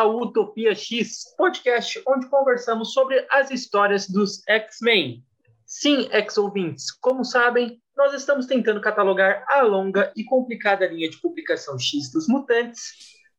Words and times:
Ao 0.00 0.16
Utopia 0.16 0.74
X, 0.74 1.34
podcast 1.36 2.02
onde 2.08 2.26
conversamos 2.30 2.94
sobre 2.94 3.22
as 3.30 3.50
histórias 3.50 4.08
dos 4.08 4.42
X-Men. 4.48 5.22
Sim, 5.66 6.08
ex-ouvintes, 6.10 6.90
como 6.90 7.22
sabem, 7.22 7.78
nós 7.94 8.14
estamos 8.14 8.46
tentando 8.46 8.80
catalogar 8.80 9.44
a 9.46 9.60
longa 9.60 10.10
e 10.16 10.24
complicada 10.24 10.86
linha 10.86 11.10
de 11.10 11.20
publicação 11.20 11.78
X 11.78 12.10
dos 12.10 12.26
Mutantes, 12.28 12.80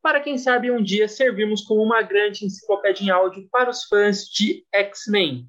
para 0.03 0.19
quem 0.19 0.37
sabe 0.37 0.69
um 0.69 0.83
dia 0.83 1.07
servirmos 1.07 1.63
como 1.63 1.81
uma 1.81 2.03
grande 2.03 2.45
enciclopédia 2.45 3.05
em 3.05 3.09
áudio 3.09 3.49
para 3.51 3.71
os 3.71 3.85
fãs 3.85 4.25
de 4.25 4.63
X-Men. 4.71 5.47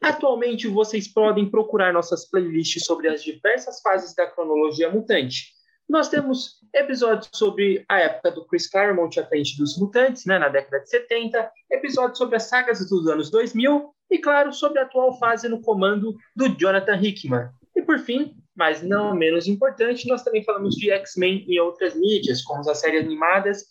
Atualmente 0.00 0.68
vocês 0.68 1.12
podem 1.12 1.50
procurar 1.50 1.92
nossas 1.92 2.30
playlists 2.30 2.84
sobre 2.84 3.08
as 3.08 3.24
diversas 3.24 3.80
fases 3.80 4.14
da 4.14 4.28
cronologia 4.28 4.88
mutante 4.88 5.57
nós 5.88 6.08
temos 6.08 6.58
episódios 6.74 7.30
sobre 7.32 7.84
a 7.88 7.98
época 7.98 8.30
do 8.30 8.44
Chris 8.44 8.68
Claremont 8.68 9.10
à 9.18 9.24
frente 9.24 9.56
dos 9.56 9.78
Mutantes, 9.78 10.26
né, 10.26 10.38
na 10.38 10.48
década 10.48 10.80
de 10.80 10.90
70, 10.90 11.50
episódios 11.70 12.18
sobre 12.18 12.36
as 12.36 12.44
sagas 12.44 12.86
dos 12.88 13.08
anos 13.08 13.30
2000 13.30 13.94
e, 14.10 14.18
claro, 14.18 14.52
sobre 14.52 14.80
a 14.80 14.82
atual 14.82 15.18
fase 15.18 15.48
no 15.48 15.62
comando 15.62 16.14
do 16.36 16.48
Jonathan 16.48 16.96
Hickman. 17.00 17.48
E, 17.74 17.82
por 17.82 17.98
fim, 17.98 18.36
mas 18.54 18.82
não 18.82 19.14
menos 19.14 19.46
importante, 19.46 20.08
nós 20.08 20.22
também 20.22 20.44
falamos 20.44 20.74
de 20.74 20.90
X-Men 20.90 21.44
em 21.48 21.58
outras 21.60 21.94
mídias, 21.94 22.42
como 22.42 22.68
as 22.68 22.78
séries 22.78 23.04
animadas 23.04 23.64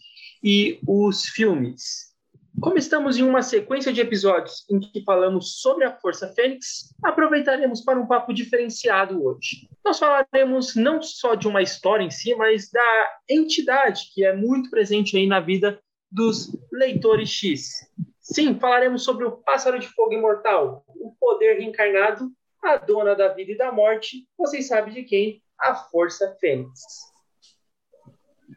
e 0.44 0.80
os 0.88 1.26
filmes. 1.26 2.07
Como 2.60 2.76
estamos 2.76 3.18
em 3.18 3.24
uma 3.24 3.44
sequência 3.44 3.94
de 3.94 4.02
episódios 4.02 4.66
em 4.68 4.80
que 4.80 5.04
falamos 5.04 5.62
sobre 5.62 5.86
a 5.86 5.96
Força 5.96 6.28
Fênix, 6.34 6.92
aproveitaremos 7.04 7.82
para 7.82 8.00
um 8.00 8.08
papo 8.08 8.34
diferenciado 8.34 9.24
hoje. 9.24 9.70
Nós 9.86 10.00
falaremos 10.00 10.76
não 10.76 11.00
só 11.00 11.36
de 11.36 11.48
uma 11.48 11.62
história 11.62 12.04
em 12.04 12.10
si, 12.10 12.34
mas 12.34 12.72
da 12.72 13.10
entidade 13.30 14.12
que 14.12 14.26
é 14.26 14.36
muito 14.36 14.72
presente 14.72 15.16
aí 15.16 15.28
na 15.28 15.40
vida 15.40 15.80
dos 16.12 16.52
leitores 16.72 17.30
X. 17.30 17.88
Sim, 18.20 18.60
falaremos 18.60 19.04
sobre 19.04 19.26
o 19.26 19.38
pássaro 19.38 19.78
de 19.78 19.88
fogo 19.90 20.14
imortal, 20.14 20.84
o 20.88 21.16
poder 21.20 21.60
reencarnado, 21.60 22.32
a 22.64 22.76
dona 22.78 23.14
da 23.16 23.28
vida 23.28 23.52
e 23.52 23.58
da 23.58 23.72
morte, 23.72 24.28
vocês 24.36 24.68
sabem 24.68 24.96
de 24.96 25.04
quem? 25.04 25.44
A 25.60 25.76
Força 25.76 26.36
Fênix. 26.40 26.82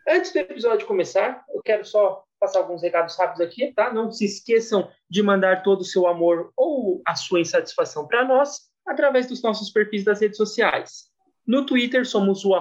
Antes 0.09 0.33
do 0.33 0.39
episódio 0.39 0.87
começar, 0.87 1.45
eu 1.55 1.61
quero 1.62 1.85
só 1.85 2.25
passar 2.41 2.60
alguns 2.60 2.83
recados 2.83 3.14
rápidos 3.16 3.42
aqui, 3.42 3.70
tá? 3.72 3.92
Não 3.92 4.10
se 4.10 4.24
esqueçam 4.24 4.91
de 5.08 5.22
mandar 5.22 5.62
todo 5.62 5.83
o 5.83 5.84
seu 5.84 6.06
amor 6.06 6.50
ou 6.56 7.02
a 7.06 7.14
sua 7.14 7.41
insatisfação 7.41 8.06
para 8.06 8.24
nós 8.24 8.70
através 8.86 9.27
dos 9.27 9.42
nossos 9.42 9.69
perfis 9.70 10.02
das 10.05 10.20
redes 10.20 10.38
sociais. 10.38 11.11
No 11.46 11.66
Twitter 11.66 12.06
somos 12.06 12.42
o 12.44 12.55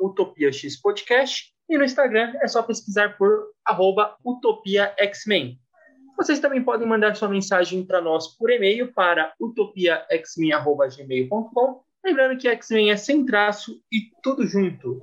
UtopiaXPodcast 0.00 1.52
e 1.68 1.76
no 1.76 1.84
Instagram 1.84 2.32
é 2.42 2.48
só 2.48 2.62
pesquisar 2.62 3.18
por 3.18 3.52
UtopiaXmen. 4.24 5.60
Vocês 6.16 6.40
também 6.40 6.64
podem 6.64 6.88
mandar 6.88 7.14
sua 7.14 7.28
mensagem 7.28 7.84
para 7.84 8.00
nós 8.00 8.34
por 8.36 8.50
e-mail 8.50 8.90
para 8.92 9.34
utopiaxmen.gmail.com 9.38 11.82
Lembrando 12.04 12.38
que 12.38 12.48
X-Men 12.48 12.90
é 12.90 12.96
sem 12.96 13.24
traço 13.26 13.80
e 13.92 14.10
tudo 14.22 14.46
junto. 14.46 15.02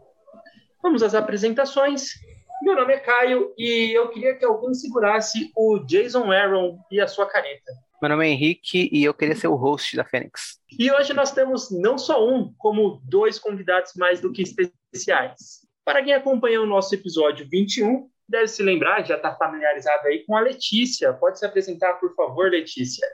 Vamos 0.82 1.04
às 1.04 1.14
apresentações. 1.14 2.14
Meu 2.62 2.76
nome 2.76 2.94
é 2.94 3.00
Caio 3.00 3.54
e 3.58 3.92
eu 3.96 4.10
queria 4.10 4.36
que 4.36 4.46
alguém 4.46 4.74
segurasse 4.74 5.52
o 5.56 5.80
Jason 5.80 6.32
Aaron 6.32 6.78
e 6.90 7.02
a 7.02 7.08
sua 7.08 7.26
caneta. 7.26 7.72
Meu 8.02 8.10
nome 8.10 8.28
é 8.28 8.32
Henrique 8.32 8.90
e 8.92 9.04
eu 9.04 9.14
queria 9.14 9.36
ser 9.36 9.48
o 9.48 9.56
host 9.56 9.96
da 9.96 10.06
Fênix. 10.06 10.60
E 10.80 10.92
hoje 10.92 11.14
nós 11.14 11.32
temos 11.32 11.70
não 11.72 11.98
só 11.98 12.26
um, 12.28 12.54
como 12.58 13.02
dois 13.04 13.38
convidados 13.38 13.94
mais 13.96 14.22
do 14.22 14.32
que 14.32 14.42
especiais. 14.42 15.66
Para 15.84 16.04
quem 16.04 16.14
acompanhou 16.14 16.64
o 16.64 16.68
nosso 16.68 16.96
episódio 16.96 17.48
21, 17.50 18.10
deve 18.28 18.48
se 18.48 18.64
lembrar, 18.64 19.06
já 19.06 19.16
está 19.18 19.36
familiarizado 19.36 20.08
aí 20.08 20.26
com 20.26 20.36
a 20.36 20.42
Letícia. 20.42 21.14
Pode 21.14 21.38
se 21.40 21.46
apresentar, 21.46 21.94
por 21.96 22.16
favor, 22.16 22.50
Letícia. 22.50 23.06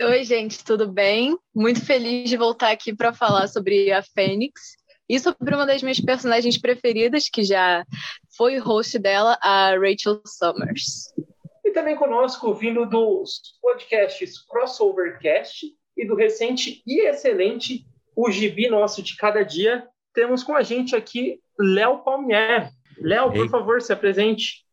Oi, 0.00 0.24
gente, 0.24 0.64
tudo 0.64 0.90
bem? 0.90 1.36
Muito 1.54 1.84
feliz 1.84 2.28
de 2.28 2.36
voltar 2.36 2.72
aqui 2.72 2.94
para 2.94 3.12
falar 3.12 3.46
sobre 3.46 3.92
a 3.92 4.02
Fênix 4.02 4.76
e 5.12 5.20
sobre 5.20 5.54
uma 5.54 5.66
das 5.66 5.82
minhas 5.82 6.00
personagens 6.00 6.56
preferidas, 6.56 7.28
que 7.28 7.44
já 7.44 7.84
foi 8.34 8.56
host 8.56 8.98
dela, 8.98 9.38
a 9.42 9.76
Rachel 9.76 10.22
Summers. 10.24 11.12
E 11.62 11.70
também 11.70 11.96
conosco, 11.96 12.54
vindo 12.54 12.86
dos 12.86 13.58
podcasts 13.60 14.40
Crossovercast 14.40 15.66
e 15.94 16.06
do 16.06 16.14
recente 16.14 16.82
e 16.86 17.06
excelente 17.06 17.84
O 18.16 18.30
Gibi 18.30 18.70
Nosso 18.70 19.02
de 19.02 19.14
Cada 19.14 19.42
Dia, 19.42 19.86
temos 20.14 20.42
com 20.42 20.56
a 20.56 20.62
gente 20.62 20.96
aqui 20.96 21.40
Léo 21.60 21.98
Palmier. 21.98 22.70
Léo, 22.98 23.30
por 23.34 23.50
favor, 23.50 23.82
se 23.82 23.92
apresente. 23.92 24.64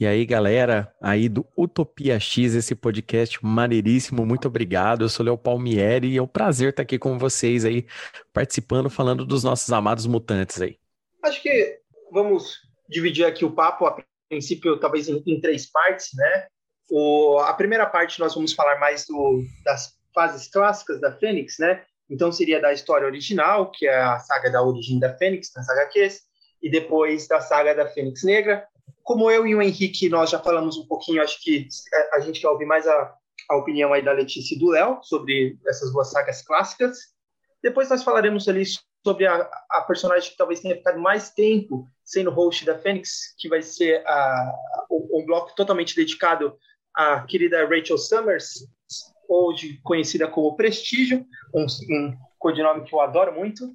E 0.00 0.06
aí, 0.06 0.24
galera, 0.24 0.90
aí 0.98 1.28
do 1.28 1.46
Utopia 1.54 2.18
X, 2.18 2.54
esse 2.54 2.74
podcast 2.74 3.38
maneiríssimo, 3.44 4.24
muito 4.24 4.48
obrigado. 4.48 5.02
Eu 5.02 5.10
sou 5.10 5.26
Léo 5.26 5.36
Palmieri 5.36 6.08
e 6.08 6.16
é 6.16 6.22
um 6.22 6.26
prazer 6.26 6.70
estar 6.70 6.84
aqui 6.84 6.98
com 6.98 7.18
vocês 7.18 7.66
aí, 7.66 7.84
participando, 8.32 8.88
falando 8.88 9.26
dos 9.26 9.44
nossos 9.44 9.70
amados 9.70 10.06
mutantes 10.06 10.58
aí. 10.62 10.78
Acho 11.22 11.42
que 11.42 11.80
vamos 12.10 12.62
dividir 12.88 13.26
aqui 13.26 13.44
o 13.44 13.50
papo, 13.50 13.84
a 13.84 14.02
princípio, 14.26 14.80
talvez 14.80 15.06
em, 15.06 15.22
em 15.26 15.38
três 15.38 15.70
partes, 15.70 16.08
né? 16.14 16.46
O, 16.90 17.38
a 17.40 17.52
primeira 17.52 17.84
parte 17.84 18.20
nós 18.20 18.34
vamos 18.34 18.54
falar 18.54 18.80
mais 18.80 19.04
do, 19.04 19.44
das 19.66 19.98
fases 20.14 20.48
clássicas 20.48 20.98
da 20.98 21.12
Fênix, 21.12 21.58
né? 21.58 21.84
Então 22.08 22.32
seria 22.32 22.58
da 22.58 22.72
história 22.72 23.06
original, 23.06 23.70
que 23.70 23.86
é 23.86 24.00
a 24.00 24.18
saga 24.18 24.50
da 24.50 24.62
origem 24.62 24.98
da 24.98 25.14
Fênix, 25.18 25.50
nas 25.54 25.68
HQs, 25.68 26.22
e 26.62 26.70
depois 26.70 27.28
da 27.28 27.42
saga 27.42 27.74
da 27.74 27.86
Fênix 27.86 28.24
Negra, 28.24 28.66
como 29.10 29.28
eu 29.28 29.44
e 29.44 29.56
o 29.56 29.60
Henrique, 29.60 30.08
nós 30.08 30.30
já 30.30 30.38
falamos 30.38 30.76
um 30.76 30.86
pouquinho, 30.86 31.20
acho 31.20 31.42
que 31.42 31.66
a 32.12 32.20
gente 32.20 32.40
quer 32.40 32.46
ouvir 32.46 32.64
mais 32.64 32.86
a, 32.86 33.12
a 33.48 33.56
opinião 33.56 33.92
aí 33.92 34.00
da 34.00 34.12
Letícia 34.12 34.54
e 34.54 34.58
do 34.60 34.68
Léo 34.68 35.00
sobre 35.02 35.58
essas 35.66 35.92
duas 35.92 36.12
sagas 36.12 36.42
clássicas. 36.42 36.96
Depois 37.60 37.90
nós 37.90 38.04
falaremos 38.04 38.46
ali 38.46 38.62
sobre 39.04 39.26
a, 39.26 39.50
a 39.68 39.80
personagem 39.80 40.30
que 40.30 40.36
talvez 40.36 40.60
tenha 40.60 40.76
ficado 40.76 41.00
mais 41.00 41.28
tempo 41.30 41.88
sendo 42.04 42.30
host 42.30 42.64
da 42.64 42.78
Fênix, 42.78 43.34
que 43.36 43.48
vai 43.48 43.62
ser 43.62 44.00
a, 44.06 44.54
um 44.88 45.26
bloco 45.26 45.56
totalmente 45.56 45.96
dedicado 45.96 46.56
à 46.94 47.22
querida 47.22 47.66
Rachel 47.66 47.98
Summers, 47.98 48.64
hoje 49.28 49.80
conhecida 49.82 50.28
como 50.28 50.54
Prestígio, 50.54 51.26
um, 51.52 51.66
um 51.90 52.16
codinome 52.38 52.84
que 52.84 52.94
eu 52.94 53.00
adoro 53.00 53.34
muito. 53.34 53.74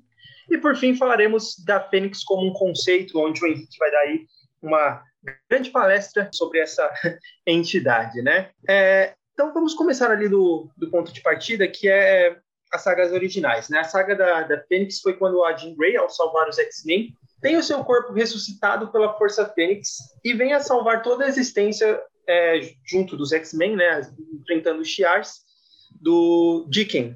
E 0.50 0.57
por 0.57 0.78
fim 0.78 0.96
falaremos 0.96 1.57
da 1.66 1.81
Fênix 1.81 2.23
como 2.23 2.47
um 2.47 2.53
conceito, 2.53 3.19
onde 3.19 3.44
o 3.44 3.47
Henrique 3.47 3.78
vai 3.78 3.91
dar 3.91 4.00
aí 4.00 4.25
uma 4.62 5.03
grande 5.50 5.69
palestra 5.69 6.30
sobre 6.34 6.59
essa 6.59 6.91
entidade, 7.46 8.22
né? 8.22 8.52
É, 8.68 9.13
então 9.34 9.53
vamos 9.53 9.74
começar 9.74 10.12
ali 10.12 10.30
do, 10.30 10.69
do 10.78 10.90
ponto 10.90 11.12
de 11.12 11.22
partida, 11.22 11.68
que 11.68 11.90
é 11.90 12.38
as 12.72 12.81
sagas 12.81 13.12
originais, 13.12 13.69
né? 13.69 13.80
A 13.80 13.84
saga 13.84 14.16
da, 14.16 14.44
da 14.44 14.62
Fênix 14.64 15.00
foi 15.00 15.14
quando 15.14 15.44
a 15.44 15.56
Jean 15.56 15.75
Grey, 15.75 15.96
ao 15.96 16.09
salvar 16.09 16.47
os 16.50 16.58
X-Men, 16.58 17.14
tem 17.41 17.58
o 17.58 17.64
seu 17.64 17.84
corpo 17.84 18.14
ressuscitado 18.14 18.91
pela 18.91 19.14
Força 19.17 19.47
Fênix 19.47 19.97
e 20.23 20.34
vem 20.34 20.53
a 20.53 20.59
salvar 20.59 21.02
toda 21.02 21.26
a 21.26 21.28
existência 21.28 22.02
é, 22.28 22.59
junto 22.85 23.16
dos 23.16 23.32
X-Men, 23.32 23.76
né? 23.76 24.02
Enfrentando 24.41 24.82
os 24.82 24.88
Shi'ars 24.88 25.46
do 26.02 26.66
Dicken. 26.70 27.16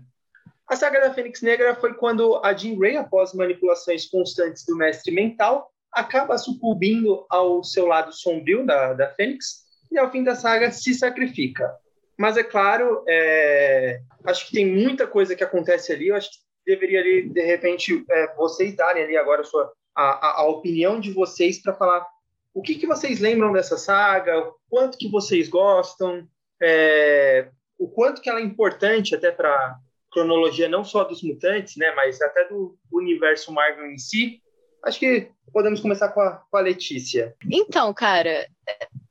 A 0.67 0.75
saga 0.75 1.01
da 1.01 1.13
Fênix 1.13 1.41
Negra 1.41 1.75
foi 1.75 1.95
quando 1.95 2.39
a 2.43 2.53
Jean 2.53 2.77
Grey, 2.77 2.95
após 2.95 3.33
manipulações 3.33 4.05
constantes 4.05 4.63
do 4.65 4.75
Mestre 4.75 5.11
Mental, 5.11 5.71
acaba 5.91 6.37
sucumbindo 6.37 7.25
ao 7.29 7.63
seu 7.63 7.85
lado 7.85 8.13
sombrio 8.13 8.65
da, 8.65 8.93
da 8.93 9.09
Fênix 9.13 9.63
e 9.91 9.97
ao 9.97 10.11
fim 10.11 10.23
da 10.23 10.35
saga 10.35 10.71
se 10.71 10.93
sacrifica. 10.93 11.69
Mas 12.17 12.37
é 12.37 12.43
claro, 12.43 13.03
é, 13.07 14.01
acho 14.25 14.47
que 14.47 14.53
tem 14.53 14.65
muita 14.65 15.07
coisa 15.07 15.35
que 15.35 15.43
acontece 15.43 15.93
ali. 15.93 16.09
Eu 16.09 16.15
acho 16.15 16.29
que 16.29 16.37
deveria 16.65 16.99
ali, 16.99 17.29
de 17.29 17.41
repente, 17.41 18.03
é, 18.09 18.35
vocês 18.35 18.75
darem 18.75 19.03
ali 19.03 19.17
agora 19.17 19.41
a, 19.41 19.45
sua, 19.45 19.71
a, 19.95 20.41
a, 20.41 20.47
opinião 20.47 20.99
de 20.99 21.11
vocês 21.11 21.61
para 21.61 21.73
falar 21.73 22.05
o 22.53 22.61
que, 22.61 22.75
que 22.75 22.85
vocês 22.85 23.19
lembram 23.19 23.53
dessa 23.53 23.77
saga, 23.77 24.37
o 24.37 24.53
quanto 24.69 24.97
que 24.97 25.09
vocês 25.09 25.47
gostam, 25.47 26.27
é, 26.61 27.49
o 27.77 27.87
quanto 27.87 28.21
que 28.21 28.29
ela 28.29 28.39
é 28.39 28.43
importante 28.43 29.15
até 29.15 29.31
para 29.31 29.77
cronologia 30.11 30.67
não 30.67 30.83
só 30.83 31.03
dos 31.03 31.23
mutantes, 31.23 31.77
né, 31.77 31.93
mas 31.95 32.21
até 32.21 32.49
do 32.49 32.77
universo 32.91 33.51
Marvel 33.53 33.85
em 33.85 33.97
si. 33.97 34.41
Acho 34.83 34.99
que 34.99 35.31
podemos 35.51 35.79
começar 35.79 36.09
com 36.09 36.21
a, 36.21 36.41
com 36.49 36.57
a 36.57 36.61
Letícia. 36.61 37.35
Então, 37.49 37.93
cara, 37.93 38.47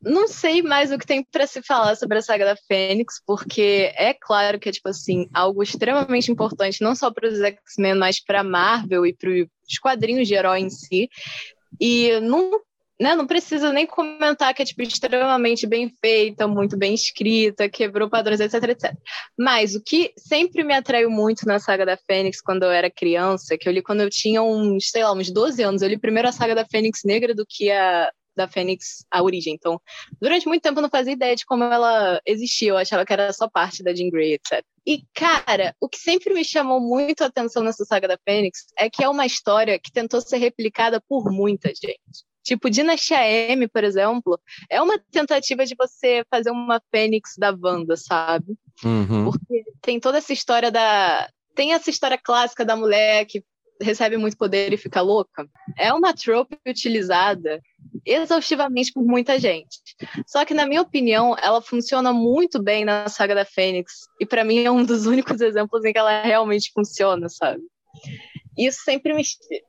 não 0.03 0.29
sei 0.29 0.63
mais 0.63 0.93
o 0.93 0.99
que 0.99 1.07
tem 1.07 1.25
para 1.25 1.47
se 1.47 1.63
falar 1.63 1.97
sobre 1.97 2.19
a 2.19 2.23
saga 2.23 2.45
da 2.45 2.57
Fênix, 2.57 3.21
porque 3.27 3.93
é 3.97 4.15
claro 4.15 4.59
que 4.59 4.69
é, 4.69 4.73
tipo 4.73 4.89
assim, 4.89 5.29
algo 5.33 5.63
extremamente 5.63 6.31
importante, 6.31 6.83
não 6.83 6.95
só 6.95 7.11
para 7.11 7.29
os 7.29 7.41
X-Men, 7.41 7.97
mas 7.97 8.23
para 8.23 8.45
Marvel 8.45 9.07
e 9.07 9.13
para 9.13 9.31
os 9.31 9.79
quadrinhos 9.81 10.29
de 10.29 10.35
herói 10.35 10.61
em 10.61 10.71
si. 10.71 11.09
E 11.81 12.19
não 12.21 12.61
né, 13.01 13.15
não 13.15 13.27
precisa 13.27 13.73
nem 13.73 13.87
comentar 13.87 14.53
que 14.53 14.63
é 14.63 14.65
tipo, 14.65 14.83
extremamente 14.83 15.67
bem 15.67 15.89
feita, 16.01 16.49
muito 16.49 16.77
bem 16.77 16.95
escrita, 16.95 17.69
quebrou 17.69 18.11
padrões, 18.11 18.41
etc, 18.41 18.63
etc. 18.65 18.95
Mas 19.39 19.75
o 19.75 19.83
que 19.83 20.13
sempre 20.17 20.65
me 20.65 20.75
atraiu 20.75 21.11
muito 21.11 21.47
na 21.47 21.59
saga 21.59 21.87
da 21.87 21.97
Fênix 21.97 22.41
quando 22.41 22.65
eu 22.65 22.71
era 22.71 22.91
criança, 22.91 23.57
que 23.57 23.69
eu 23.69 23.73
li 23.73 23.83
quando 23.83 24.01
eu 24.01 24.11
tinha 24.11 24.43
uns, 24.43 24.91
sei 24.91 25.05
lá, 25.05 25.13
uns 25.13 25.31
12 25.31 25.63
anos, 25.63 25.83
eu 25.83 25.89
li 25.89 25.99
primeiro 25.99 26.29
a 26.29 26.33
saga 26.33 26.55
da 26.55 26.65
Fênix 26.65 27.01
Negra 27.05 27.35
do 27.35 27.47
que 27.49 27.71
a 27.71 28.11
da 28.39 28.49
Fênix, 28.49 29.05
a 29.11 29.23
origem. 29.23 29.53
Então, 29.55 29.81
durante 30.21 30.47
muito 30.47 30.63
tempo 30.63 30.79
eu 30.79 30.83
não 30.83 30.89
fazia 30.89 31.13
ideia 31.13 31.35
de 31.35 31.45
como 31.45 31.65
ela 31.65 32.21
existia, 32.25 32.71
eu 32.71 32.77
achava 32.77 33.05
que 33.05 33.13
era 33.13 33.33
só 33.33 33.49
parte 33.49 33.83
da 33.83 33.93
Jean 33.93 34.09
Grey, 34.11 34.35
etc. 34.35 34.65
E, 34.87 35.03
cara, 35.13 35.75
o 35.81 35.89
que 35.89 35.99
sempre 35.99 36.33
me 36.33 36.45
chamou 36.45 36.81
muito 36.81 37.23
a 37.23 37.27
atenção 37.27 37.63
nessa 37.63 37.85
saga 37.85 38.09
da 38.09 38.19
Fênix 38.25 38.67
é 38.79 38.89
que 38.89 39.05
é 39.05 39.09
uma 39.09 39.27
história 39.27 39.79
que 39.79 39.93
tentou 39.93 40.21
ser 40.21 40.39
replicada 40.39 41.03
por 41.07 41.31
muita 41.31 41.69
gente. 41.69 42.28
Tipo, 42.49 42.71
Dinastia 42.71 43.23
M, 43.31 43.69
por 43.69 43.85
exemplo, 43.85 44.41
é 44.71 44.81
uma 44.81 44.99
tentativa 45.11 45.67
de 45.67 45.75
você 45.77 46.25
fazer 46.31 46.51
uma 46.51 46.81
Fênix 46.91 47.35
da 47.37 47.55
Wanda, 47.55 47.95
sabe? 47.95 48.57
Uhum. 48.83 49.25
Porque 49.25 49.65
tem 49.83 50.01
toda 50.01 50.17
essa 50.17 50.33
história 50.33 50.71
da. 50.71 51.29
Tem 51.55 51.75
essa 51.75 51.91
história 51.91 52.17
clássica 52.17 52.65
da 52.65 52.75
mulher 52.75 53.27
que 53.27 53.45
recebe 53.83 54.17
muito 54.17 54.39
poder 54.39 54.73
e 54.73 54.79
fica 54.79 55.03
louca. 55.03 55.47
É 55.77 55.93
uma 55.93 56.15
trope 56.15 56.59
utilizada 56.67 57.61
exaustivamente 58.07 58.95
por 58.95 59.05
muita 59.05 59.39
gente. 59.39 59.79
Só 60.27 60.43
que, 60.47 60.55
na 60.55 60.67
minha 60.67 60.81
opinião, 60.81 61.37
ela 61.43 61.61
funciona 61.61 62.15
muito 62.15 62.63
bem 62.63 62.83
na 62.83 63.11
saga 63.11 63.35
da 63.35 63.45
Fênix. 63.45 63.93
E 64.19 64.25
para 64.25 64.43
mim 64.43 64.61
é 64.61 64.71
um 64.71 64.87
dos 64.87 65.05
únicos 65.05 65.39
exemplos 65.43 65.85
em 65.85 65.93
que 65.93 65.99
ela 65.99 66.23
realmente 66.23 66.73
funciona, 66.73 67.29
sabe? 67.29 67.61
Isso 68.59 68.81
sempre 68.83 69.15
me, 69.15 69.23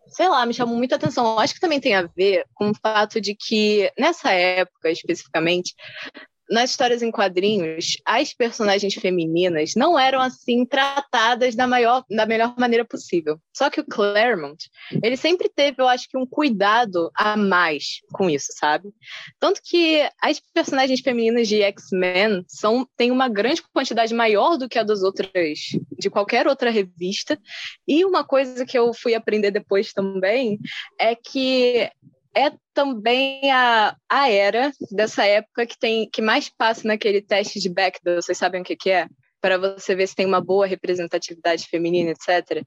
sei 0.07 0.27
lá, 0.27 0.45
me 0.45 0.53
chamou 0.53 0.75
muita 0.75 0.95
atenção. 0.95 1.25
Eu 1.33 1.39
acho 1.39 1.53
que 1.53 1.59
também 1.59 1.79
tem 1.79 1.95
a 1.95 2.03
ver 2.03 2.45
com 2.55 2.71
o 2.71 2.75
fato 2.75 3.21
de 3.21 3.35
que, 3.35 3.91
nessa 3.97 4.31
época 4.31 4.89
especificamente, 4.89 5.75
nas 6.49 6.71
histórias 6.71 7.01
em 7.01 7.11
quadrinhos, 7.11 7.97
as 8.05 8.33
personagens 8.33 8.93
femininas 8.95 9.73
não 9.75 9.97
eram 9.97 10.19
assim 10.19 10.65
tratadas 10.65 11.55
da, 11.55 11.67
maior, 11.67 12.03
da 12.09 12.25
melhor 12.25 12.55
maneira 12.57 12.83
possível. 12.83 13.39
Só 13.55 13.69
que 13.69 13.79
o 13.79 13.85
Claremont, 13.85 14.57
ele 15.03 15.15
sempre 15.15 15.49
teve, 15.49 15.81
eu 15.81 15.87
acho 15.87 16.09
que, 16.09 16.17
um 16.17 16.25
cuidado 16.25 17.11
a 17.15 17.37
mais 17.37 17.99
com 18.11 18.29
isso, 18.29 18.47
sabe? 18.51 18.89
Tanto 19.39 19.61
que 19.63 20.09
as 20.21 20.39
personagens 20.53 21.01
femininas 21.01 21.47
de 21.47 21.61
X-Men 21.61 22.43
são 22.47 22.87
têm 22.97 23.11
uma 23.11 23.29
grande 23.29 23.61
quantidade 23.73 24.13
maior 24.13 24.57
do 24.57 24.67
que 24.67 24.79
a 24.79 24.83
das 24.83 25.03
outras, 25.03 25.29
de 25.97 26.09
qualquer 26.09 26.47
outra 26.47 26.71
revista. 26.71 27.39
E 27.87 28.03
uma 28.03 28.23
coisa 28.23 28.65
que 28.65 28.77
eu 28.77 28.93
fui 28.93 29.13
aprender 29.13 29.51
depois 29.51 29.93
também 29.93 30.57
é 30.99 31.15
que 31.15 31.89
é 32.35 32.51
também 32.73 33.51
a, 33.51 33.95
a 34.09 34.29
era 34.29 34.71
dessa 34.91 35.25
época 35.25 35.65
que 35.65 35.77
tem 35.77 36.09
que 36.09 36.21
mais 36.21 36.49
passa 36.49 36.87
naquele 36.87 37.21
teste 37.21 37.59
de 37.59 37.69
Bechdel, 37.69 38.21
vocês 38.21 38.37
sabem 38.37 38.61
o 38.61 38.63
que, 38.63 38.75
que 38.75 38.89
é? 38.89 39.07
Para 39.41 39.57
você 39.57 39.95
ver 39.95 40.07
se 40.07 40.15
tem 40.15 40.25
uma 40.25 40.41
boa 40.41 40.67
representatividade 40.67 41.67
feminina, 41.67 42.11
etc. 42.11 42.63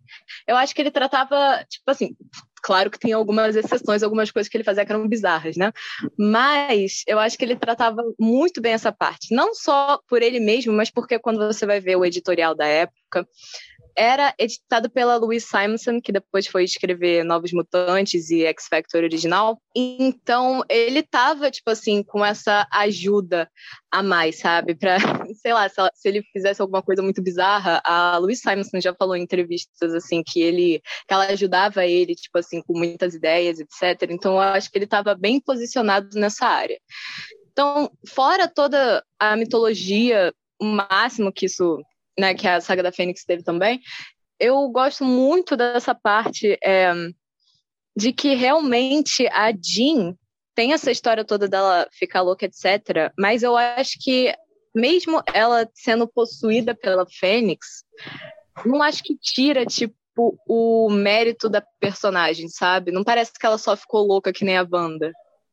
Eu 0.46 0.56
acho 0.56 0.74
que 0.74 0.80
ele 0.80 0.90
tratava, 0.90 1.64
tipo 1.68 1.90
assim, 1.90 2.16
claro 2.62 2.90
que 2.90 2.98
tem 2.98 3.12
algumas 3.12 3.56
exceções, 3.56 4.02
algumas 4.02 4.30
coisas 4.30 4.48
que 4.48 4.56
ele 4.56 4.64
fazia 4.64 4.86
que 4.86 4.92
eram 4.92 5.06
bizarras, 5.06 5.56
né? 5.56 5.70
Mas 6.18 7.02
eu 7.06 7.18
acho 7.18 7.36
que 7.36 7.44
ele 7.44 7.56
tratava 7.56 8.02
muito 8.18 8.62
bem 8.62 8.72
essa 8.72 8.92
parte. 8.92 9.34
Não 9.34 9.54
só 9.54 10.00
por 10.08 10.22
ele 10.22 10.40
mesmo, 10.40 10.72
mas 10.72 10.88
porque 10.88 11.18
quando 11.18 11.38
você 11.46 11.66
vai 11.66 11.80
ver 11.80 11.96
o 11.96 12.04
editorial 12.04 12.54
da 12.54 12.66
época, 12.66 13.28
era 13.96 14.34
editado 14.38 14.90
pela 14.90 15.16
Louise 15.16 15.46
Simonson, 15.46 16.00
que 16.00 16.12
depois 16.12 16.46
foi 16.46 16.64
escrever 16.64 17.24
Novos 17.24 17.52
Mutantes 17.52 18.30
e 18.30 18.44
X 18.44 18.66
Factor 18.68 19.02
original. 19.02 19.60
Então, 19.74 20.62
ele 20.68 21.02
tava, 21.02 21.50
tipo 21.50 21.70
assim, 21.70 22.02
com 22.02 22.24
essa 22.24 22.66
ajuda 22.72 23.50
a 23.90 24.02
mais, 24.02 24.38
sabe? 24.38 24.74
Pra, 24.74 24.96
sei 25.40 25.52
lá, 25.52 25.68
se, 25.68 26.08
ele 26.08 26.22
fizesse 26.32 26.60
alguma 26.60 26.82
coisa 26.82 27.02
muito 27.02 27.22
bizarra, 27.22 27.80
a 27.84 28.16
Louise 28.18 28.40
Simonson 28.40 28.80
já 28.80 28.94
falou 28.94 29.16
em 29.16 29.22
entrevistas, 29.22 29.94
assim, 29.94 30.22
que 30.24 30.40
ele, 30.40 30.80
que 31.06 31.14
ela 31.14 31.26
ajudava 31.26 31.86
ele, 31.86 32.14
tipo 32.14 32.38
assim, 32.38 32.62
com 32.62 32.76
muitas 32.76 33.14
ideias, 33.14 33.58
etc. 33.60 34.10
Então, 34.10 34.34
eu 34.34 34.40
acho 34.40 34.70
que 34.70 34.78
ele 34.78 34.84
estava 34.84 35.14
bem 35.14 35.40
posicionado 35.40 36.18
nessa 36.18 36.46
área. 36.46 36.78
Então, 37.52 37.90
fora 38.08 38.48
toda 38.48 39.04
a 39.18 39.36
mitologia, 39.36 40.32
o 40.58 40.64
máximo 40.64 41.32
que 41.32 41.46
isso 41.46 41.82
né, 42.18 42.34
que 42.34 42.46
a 42.46 42.60
saga 42.60 42.82
da 42.82 42.92
Fênix 42.92 43.24
teve 43.24 43.42
também, 43.42 43.80
eu 44.38 44.68
gosto 44.70 45.04
muito 45.04 45.56
dessa 45.56 45.94
parte 45.94 46.58
é, 46.64 46.92
de 47.96 48.12
que 48.12 48.34
realmente 48.34 49.26
a 49.28 49.52
Jean 49.52 50.16
tem 50.54 50.72
essa 50.72 50.90
história 50.90 51.24
toda 51.24 51.48
dela 51.48 51.86
ficar 51.92 52.22
louca, 52.22 52.46
etc. 52.46 53.12
Mas 53.18 53.42
eu 53.42 53.56
acho 53.56 53.98
que, 54.00 54.34
mesmo 54.74 55.22
ela 55.32 55.68
sendo 55.74 56.06
possuída 56.06 56.74
pela 56.74 57.06
Fênix, 57.06 57.84
não 58.64 58.82
acho 58.82 59.02
que 59.02 59.16
tira, 59.16 59.64
tipo, 59.64 59.94
o 60.46 60.90
mérito 60.90 61.48
da 61.48 61.62
personagem, 61.80 62.48
sabe? 62.48 62.90
Não 62.90 63.04
parece 63.04 63.32
que 63.32 63.46
ela 63.46 63.58
só 63.58 63.76
ficou 63.76 64.06
louca 64.06 64.32
que 64.32 64.44
nem 64.44 64.58
a 64.58 64.64
banda. 64.64 65.10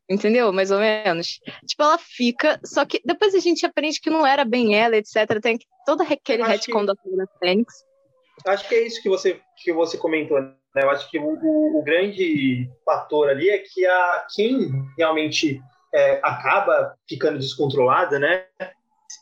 Entendeu? 0.09 0.51
Mais 0.51 0.71
ou 0.71 0.79
menos. 0.79 1.39
Tipo, 1.67 1.83
ela 1.83 1.97
fica. 1.97 2.59
Só 2.65 2.83
que 2.85 2.99
depois 3.05 3.35
a 3.35 3.39
gente 3.39 3.65
aprende 3.65 4.01
que 4.01 4.09
não 4.09 4.25
era 4.25 4.43
bem 4.43 4.75
ela, 4.75 4.97
etc. 4.97 5.39
Tem 5.41 5.57
todo 5.85 6.01
aquele 6.01 6.43
retcon 6.43 6.79
que... 6.79 6.85
da 6.87 7.27
Fênix. 7.39 7.73
Acho 8.47 8.67
que 8.67 8.75
é 8.75 8.87
isso 8.87 9.03
que 9.03 9.09
você, 9.09 9.39
que 9.57 9.71
você 9.71 9.97
comentou. 9.97 10.41
Né? 10.41 10.53
Eu 10.77 10.89
acho 10.89 11.09
que 11.11 11.19
o, 11.19 11.25
o, 11.25 11.79
o 11.79 11.83
grande 11.83 12.67
fator 12.83 13.29
ali 13.29 13.49
é 13.49 13.59
que 13.59 13.85
a, 13.85 14.25
quem 14.35 14.71
realmente 14.97 15.61
é, 15.93 16.19
acaba 16.23 16.95
ficando 17.07 17.37
descontrolada, 17.37 18.17
né? 18.17 18.45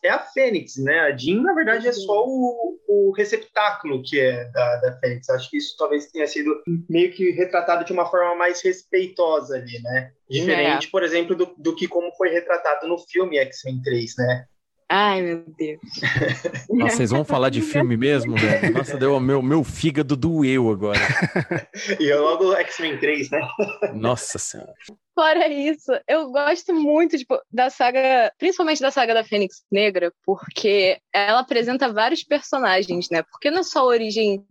É 0.04 0.10
a 0.10 0.20
Fênix, 0.20 0.78
né? 0.78 1.00
A 1.00 1.16
Jean, 1.16 1.42
na 1.42 1.54
verdade, 1.54 1.88
é 1.88 1.92
só 1.92 2.26
o, 2.26 2.80
o 2.88 3.12
receptáculo 3.12 4.04
que 4.04 4.20
é 4.20 4.46
da, 4.46 4.76
da 4.78 5.00
Fênix. 5.00 5.30
Acho 5.30 5.50
que 5.50 5.58
isso 5.58 5.76
talvez 5.78 6.12
tenha 6.12 6.28
sido 6.28 6.62
meio 6.90 7.12
que 7.12 7.32
retratado 7.32 7.86
de 7.86 7.94
uma 7.94 8.06
forma 8.06 8.36
mais 8.36 8.62
respeitosa 8.62 9.56
ali, 9.56 9.82
né? 9.82 10.12
Diferente, 10.30 10.88
é. 10.88 10.90
por 10.90 11.04
exemplo, 11.04 11.36
do, 11.36 11.54
do 11.58 11.76
que 11.76 11.88
como 11.88 12.14
foi 12.16 12.30
retratado 12.30 12.88
no 12.88 12.98
filme 12.98 13.38
X-Men 13.38 13.82
3, 13.82 14.16
né? 14.18 14.46
Ai, 14.90 15.22
meu 15.22 15.44
Deus. 15.58 15.82
Nossa, 16.70 16.96
vocês 16.96 17.10
vão 17.10 17.26
falar 17.26 17.50
de 17.50 17.62
filme 17.62 17.98
mesmo, 17.98 18.36
velho? 18.38 18.74
Nossa, 18.74 18.98
deu 18.98 19.20
meu, 19.20 19.42
meu 19.42 19.64
fígado 19.64 20.16
doeu 20.16 20.70
agora. 20.70 21.00
e 22.00 22.06
eu 22.06 22.22
logo 22.22 22.54
X-Men 22.56 22.98
3, 22.98 23.30
né? 23.30 23.42
Nossa 23.94 24.40
Senhora. 24.40 24.74
Fora 25.14 25.48
isso, 25.48 25.92
eu 26.08 26.32
gosto 26.32 26.74
muito 26.74 27.18
tipo, 27.18 27.38
da 27.52 27.70
saga, 27.70 28.32
principalmente 28.38 28.82
da 28.82 28.92
saga 28.92 29.16
da 29.16 29.24
Fênix 29.24 29.64
Negra, 29.70 30.14
porque 30.24 31.00
ela 31.12 31.40
apresenta 31.40 31.92
vários 31.92 32.24
personagens, 32.24 33.10
né? 33.10 33.24
Porque 33.24 33.50
não 33.50 33.60
é 33.60 33.64
só 33.64 33.80
a 33.80 33.86
origem 33.86 34.46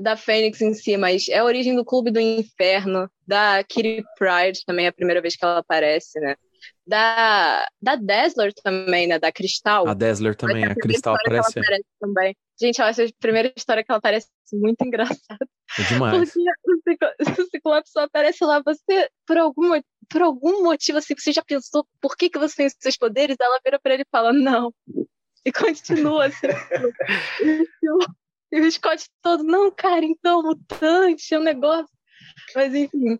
da 0.00 0.16
Fênix 0.16 0.60
em 0.62 0.72
si, 0.72 0.96
mas 0.96 1.28
é 1.28 1.38
a 1.38 1.44
origem 1.44 1.76
do 1.76 1.84
Clube 1.84 2.10
do 2.10 2.18
Inferno, 2.18 3.10
da 3.26 3.62
Kitty 3.62 4.02
Pride 4.18 4.64
também 4.66 4.86
é 4.86 4.88
a 4.88 4.92
primeira 4.92 5.20
vez 5.20 5.36
que 5.36 5.44
ela 5.44 5.58
aparece, 5.58 6.18
né? 6.18 6.34
Da, 6.86 7.66
da 7.80 7.96
Dazzler 7.96 8.52
também, 8.62 9.06
né? 9.06 9.18
Da 9.18 9.32
Cristal. 9.32 9.88
A 9.88 9.94
Dazzler 9.94 10.34
também, 10.34 10.64
a, 10.64 10.72
a 10.72 10.74
Cristal 10.74 11.14
aparece. 11.14 11.58
aparece 11.58 11.84
também. 12.00 12.36
Gente, 12.60 12.78
eu 12.78 12.84
acho 12.84 13.02
a 13.02 13.06
primeira 13.18 13.52
história 13.56 13.82
que 13.82 13.90
ela 13.90 13.98
aparece 13.98 14.28
muito 14.52 14.84
engraçada. 14.84 15.48
É 15.78 15.82
demais. 15.82 16.32
Porque 16.84 17.40
o 17.40 17.46
Ciclope 17.50 17.88
só 17.88 18.00
aparece 18.00 18.44
lá, 18.44 18.62
você, 18.64 19.08
por 19.26 19.38
algum, 19.38 19.80
por 20.08 20.22
algum 20.22 20.62
motivo, 20.62 20.98
assim, 20.98 21.14
você 21.16 21.32
já 21.32 21.42
pensou 21.42 21.86
por 22.00 22.16
que, 22.16 22.30
que 22.30 22.38
você 22.38 22.56
tem 22.56 22.66
esses 22.66 22.96
poderes? 22.96 23.36
Ela 23.40 23.60
vira 23.64 23.80
pra 23.80 23.94
ele 23.94 24.02
e 24.02 24.10
fala, 24.10 24.32
não. 24.32 24.72
E 25.44 25.52
continua 25.52 26.26
assim. 26.26 26.46
e 28.52 28.60
o 28.60 28.70
Scott 28.70 29.06
todo, 29.20 29.42
não, 29.42 29.70
cara, 29.70 30.04
então, 30.04 30.42
mutante, 30.42 31.34
é 31.34 31.38
um 31.38 31.42
negócio. 31.42 31.92
Mas 32.54 32.74
enfim, 32.74 33.18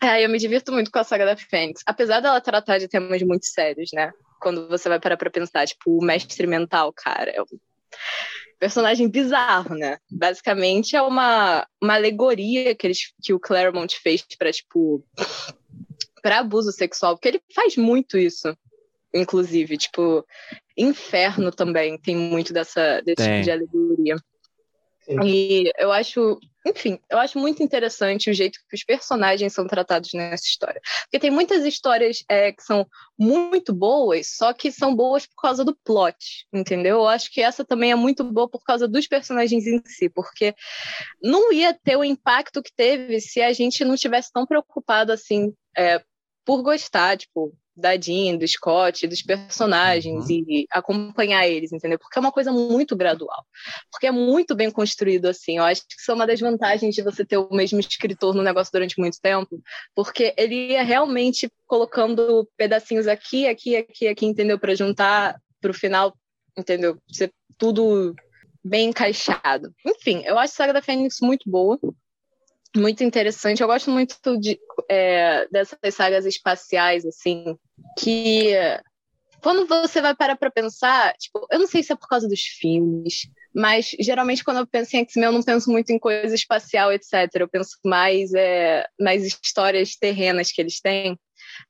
é, 0.00 0.24
eu 0.24 0.28
me 0.28 0.38
divirto 0.38 0.72
muito 0.72 0.90
com 0.90 0.98
a 0.98 1.04
saga 1.04 1.26
da 1.26 1.36
Fênix. 1.36 1.82
Apesar 1.86 2.20
dela 2.20 2.40
tratar 2.40 2.78
de 2.78 2.88
temas 2.88 3.22
muito 3.22 3.46
sérios, 3.46 3.90
né? 3.92 4.12
Quando 4.40 4.68
você 4.68 4.88
vai 4.88 5.00
parar 5.00 5.16
pra 5.16 5.30
pensar, 5.30 5.66
tipo, 5.66 5.98
o 5.98 6.04
mestre 6.04 6.46
mental, 6.46 6.92
cara, 6.92 7.30
é 7.30 7.42
um 7.42 7.46
personagem 8.58 9.08
bizarro, 9.08 9.74
né? 9.74 9.98
Basicamente 10.10 10.96
é 10.96 11.02
uma, 11.02 11.66
uma 11.82 11.94
alegoria 11.94 12.74
que, 12.74 12.86
eles, 12.86 13.12
que 13.22 13.32
o 13.32 13.40
Claremont 13.40 13.98
fez 14.00 14.24
pra, 14.38 14.52
tipo, 14.52 15.04
pra 16.22 16.40
abuso 16.40 16.72
sexual, 16.72 17.14
porque 17.14 17.28
ele 17.28 17.42
faz 17.54 17.76
muito 17.76 18.18
isso, 18.18 18.56
inclusive, 19.14 19.76
tipo, 19.76 20.24
Inferno 20.76 21.52
também 21.52 21.96
tem 21.98 22.16
muito 22.16 22.52
dessa, 22.52 23.00
desse 23.02 23.22
tipo 23.22 23.42
de 23.42 23.50
alegoria. 23.50 24.16
Sim. 25.02 25.20
E 25.22 25.72
eu 25.78 25.92
acho 25.92 26.38
enfim, 26.66 26.98
eu 27.10 27.18
acho 27.18 27.38
muito 27.38 27.62
interessante 27.62 28.30
o 28.30 28.34
jeito 28.34 28.58
que 28.68 28.74
os 28.74 28.82
personagens 28.82 29.52
são 29.52 29.66
tratados 29.66 30.12
nessa 30.14 30.44
história. 30.44 30.80
Porque 31.02 31.18
tem 31.18 31.30
muitas 31.30 31.64
histórias 31.64 32.24
é, 32.28 32.52
que 32.52 32.62
são 32.62 32.86
muito 33.18 33.74
boas, 33.74 34.28
só 34.36 34.52
que 34.52 34.72
são 34.72 34.94
boas 34.94 35.26
por 35.26 35.42
causa 35.42 35.64
do 35.64 35.76
plot, 35.84 36.46
entendeu? 36.52 36.96
Eu 36.96 37.08
acho 37.08 37.30
que 37.30 37.42
essa 37.42 37.64
também 37.64 37.92
é 37.92 37.94
muito 37.94 38.24
boa 38.24 38.48
por 38.48 38.64
causa 38.64 38.88
dos 38.88 39.06
personagens 39.06 39.66
em 39.66 39.82
si, 39.84 40.08
porque 40.08 40.54
não 41.22 41.52
ia 41.52 41.74
ter 41.74 41.96
o 41.96 42.04
impacto 42.04 42.62
que 42.62 42.72
teve 42.74 43.20
se 43.20 43.42
a 43.42 43.52
gente 43.52 43.84
não 43.84 43.96
tivesse 43.96 44.32
tão 44.32 44.46
preocupado 44.46 45.12
assim 45.12 45.52
é, 45.76 46.02
por 46.44 46.62
gostar, 46.62 47.16
tipo, 47.16 47.54
da 47.76 47.96
Jean, 47.96 48.36
do 48.36 48.46
Scott, 48.46 49.06
dos 49.06 49.22
personagens 49.22 50.26
uhum. 50.26 50.44
e 50.48 50.66
acompanhar 50.70 51.46
eles, 51.48 51.72
entendeu? 51.72 51.98
Porque 51.98 52.18
é 52.18 52.20
uma 52.20 52.32
coisa 52.32 52.52
muito 52.52 52.94
gradual. 52.96 53.44
Porque 53.90 54.06
é 54.06 54.12
muito 54.12 54.54
bem 54.54 54.70
construído 54.70 55.26
assim. 55.26 55.58
Eu 55.58 55.64
acho 55.64 55.82
que 55.82 55.94
isso 55.98 56.10
é 56.10 56.14
uma 56.14 56.26
das 56.26 56.40
vantagens 56.40 56.94
de 56.94 57.02
você 57.02 57.24
ter 57.24 57.36
o 57.36 57.48
mesmo 57.50 57.80
escritor 57.80 58.34
no 58.34 58.42
negócio 58.42 58.72
durante 58.72 58.98
muito 58.98 59.20
tempo, 59.20 59.60
porque 59.94 60.34
ele 60.36 60.72
ia 60.72 60.82
realmente 60.82 61.50
colocando 61.66 62.48
pedacinhos 62.56 63.06
aqui, 63.06 63.46
aqui, 63.46 63.76
aqui, 63.76 64.06
aqui, 64.08 64.26
entendeu? 64.26 64.58
Para 64.58 64.74
juntar 64.74 65.40
para 65.60 65.70
o 65.70 65.74
final, 65.74 66.14
entendeu? 66.56 66.98
Ser 67.10 67.32
tudo 67.58 68.14
bem 68.62 68.90
encaixado. 68.90 69.74
Enfim, 69.84 70.22
eu 70.24 70.38
acho 70.38 70.52
a 70.52 70.56
Saga 70.56 70.72
da 70.72 70.82
Fênix 70.82 71.18
muito 71.20 71.50
boa 71.50 71.78
muito 72.76 73.04
interessante. 73.04 73.60
Eu 73.60 73.66
gosto 73.66 73.90
muito 73.90 74.16
de, 74.38 74.58
é, 74.88 75.46
dessas 75.48 75.78
sagas 75.94 76.26
espaciais, 76.26 77.04
assim, 77.04 77.56
que 77.98 78.52
quando 79.44 79.66
você 79.66 80.00
vai 80.00 80.16
parar 80.16 80.36
pra 80.36 80.50
pensar, 80.50 81.12
tipo, 81.18 81.46
eu 81.50 81.58
não 81.58 81.66
sei 81.66 81.82
se 81.82 81.92
é 81.92 81.96
por 81.96 82.08
causa 82.08 82.26
dos 82.26 82.40
filmes, 82.40 83.28
mas 83.54 83.94
geralmente 84.00 84.42
quando 84.42 84.56
eu 84.56 84.66
penso 84.66 84.96
em 84.96 85.00
X-Men 85.00 85.26
eu 85.26 85.32
não 85.32 85.42
penso 85.42 85.70
muito 85.70 85.90
em 85.90 85.98
coisa 85.98 86.34
espacial, 86.34 86.90
etc. 86.90 87.12
Eu 87.34 87.48
penso 87.48 87.76
mais 87.84 88.32
é, 88.32 88.86
nas 88.98 89.22
histórias 89.22 89.96
terrenas 89.96 90.50
que 90.50 90.62
eles 90.62 90.80
têm. 90.80 91.18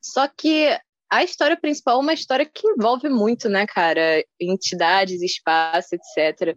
Só 0.00 0.28
que 0.28 0.68
a 1.10 1.24
história 1.24 1.56
principal 1.56 1.98
é 1.98 2.02
uma 2.02 2.14
história 2.14 2.46
que 2.46 2.66
envolve 2.66 3.08
muito, 3.08 3.48
né, 3.48 3.66
cara? 3.66 4.24
Entidades, 4.40 5.20
espaço, 5.20 5.96
etc. 5.96 6.56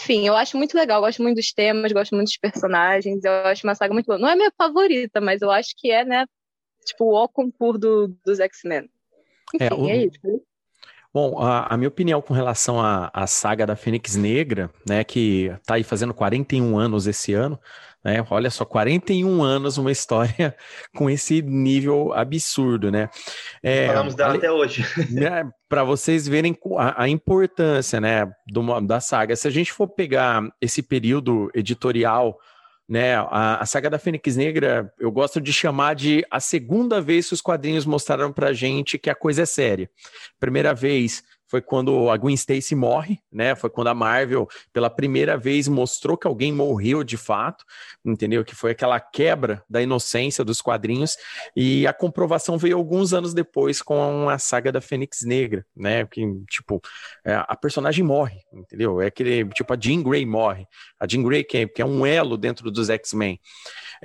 Enfim, 0.00 0.26
eu 0.26 0.36
acho 0.36 0.56
muito 0.56 0.74
legal, 0.74 1.00
gosto 1.00 1.22
muito 1.22 1.36
dos 1.36 1.52
temas, 1.52 1.92
gosto 1.92 2.14
muito 2.14 2.28
dos 2.28 2.36
personagens, 2.36 3.24
eu 3.24 3.32
acho 3.46 3.66
uma 3.66 3.74
saga 3.74 3.92
muito 3.92 4.06
boa. 4.06 4.18
Não 4.18 4.28
é 4.28 4.34
minha 4.34 4.52
favorita, 4.56 5.20
mas 5.20 5.42
eu 5.42 5.50
acho 5.50 5.74
que 5.76 5.90
é, 5.90 6.04
né, 6.04 6.26
tipo, 6.84 7.04
o 7.04 7.28
concurso 7.28 7.78
do, 7.78 8.08
dos 8.24 8.40
X-Men. 8.40 8.88
É, 9.60 9.66
Enfim, 9.66 9.74
é, 9.74 9.74
o... 9.74 9.88
é 9.88 9.96
isso. 10.04 10.18
Né? 10.24 10.38
Bom, 11.12 11.38
a, 11.38 11.72
a, 11.72 11.76
minha 11.76 11.88
opinião 11.88 12.20
com 12.20 12.34
relação 12.34 12.80
à, 12.80 13.08
à 13.14 13.24
saga 13.26 13.64
da 13.64 13.76
Fênix 13.76 14.16
Negra, 14.16 14.68
né, 14.88 15.04
que 15.04 15.46
está 15.60 15.74
aí 15.74 15.84
fazendo 15.84 16.12
41 16.12 16.76
anos 16.76 17.06
esse 17.06 17.32
ano, 17.32 17.58
né? 18.04 18.24
Olha 18.28 18.50
só, 18.50 18.64
41 18.64 19.42
anos, 19.42 19.78
uma 19.78 19.90
história 19.90 20.54
com 20.94 21.08
esse 21.08 21.40
nível 21.40 22.12
absurdo, 22.12 22.90
né? 22.90 23.08
É, 23.62 23.86
Falamos 23.86 24.14
dela 24.14 24.34
até 24.34 24.50
hoje. 24.50 24.84
Né, 25.10 25.48
Para 25.68 25.84
vocês 25.84 26.26
verem 26.26 26.56
a, 26.76 27.04
a 27.04 27.08
importância, 27.08 28.00
né, 28.00 28.30
do, 28.46 28.80
da 28.80 29.00
saga. 29.00 29.36
Se 29.36 29.46
a 29.46 29.50
gente 29.50 29.72
for 29.72 29.88
pegar 29.88 30.42
esse 30.60 30.82
período 30.82 31.50
editorial 31.54 32.38
né? 32.88 33.16
A, 33.16 33.62
a, 33.62 33.66
saga 33.66 33.88
da 33.88 33.98
Fênix 33.98 34.36
Negra, 34.36 34.92
eu 34.98 35.10
gosto 35.10 35.40
de 35.40 35.52
chamar 35.52 35.94
de 35.94 36.24
a 36.30 36.38
segunda 36.38 37.00
vez 37.00 37.28
que 37.28 37.34
os 37.34 37.40
quadrinhos 37.40 37.86
mostraram 37.86 38.32
pra 38.32 38.52
gente 38.52 38.98
que 38.98 39.08
a 39.08 39.14
coisa 39.14 39.42
é 39.42 39.46
séria. 39.46 39.90
Primeira 40.38 40.74
vez 40.74 41.22
foi 41.54 41.62
quando 41.62 42.10
a 42.10 42.16
Gwen 42.16 42.34
Stacy 42.34 42.74
morre, 42.74 43.20
né? 43.30 43.54
Foi 43.54 43.70
quando 43.70 43.86
a 43.86 43.94
Marvel, 43.94 44.48
pela 44.72 44.90
primeira 44.90 45.38
vez, 45.38 45.68
mostrou 45.68 46.16
que 46.16 46.26
alguém 46.26 46.52
morreu 46.52 47.04
de 47.04 47.16
fato, 47.16 47.64
entendeu? 48.04 48.44
Que 48.44 48.56
foi 48.56 48.72
aquela 48.72 48.98
quebra 48.98 49.62
da 49.70 49.80
inocência 49.80 50.44
dos 50.44 50.60
quadrinhos. 50.60 51.16
E 51.54 51.86
a 51.86 51.92
comprovação 51.92 52.58
veio 52.58 52.76
alguns 52.76 53.14
anos 53.14 53.32
depois 53.32 53.80
com 53.80 54.28
a 54.28 54.36
saga 54.36 54.72
da 54.72 54.80
Fênix 54.80 55.22
Negra, 55.22 55.64
né? 55.76 56.04
Que, 56.06 56.26
tipo, 56.50 56.82
é, 57.24 57.34
a 57.36 57.54
personagem 57.54 58.04
morre, 58.04 58.40
entendeu? 58.52 59.00
É 59.00 59.06
aquele, 59.06 59.44
tipo, 59.50 59.72
a 59.72 59.76
Jean 59.78 60.02
Grey 60.02 60.26
morre. 60.26 60.66
A 60.98 61.06
Jean 61.06 61.22
Grey, 61.22 61.44
que 61.44 61.58
é, 61.58 61.68
que 61.68 61.80
é 61.80 61.86
um 61.86 62.04
elo 62.04 62.36
dentro 62.36 62.68
dos 62.68 62.90
X-Men. 62.90 63.38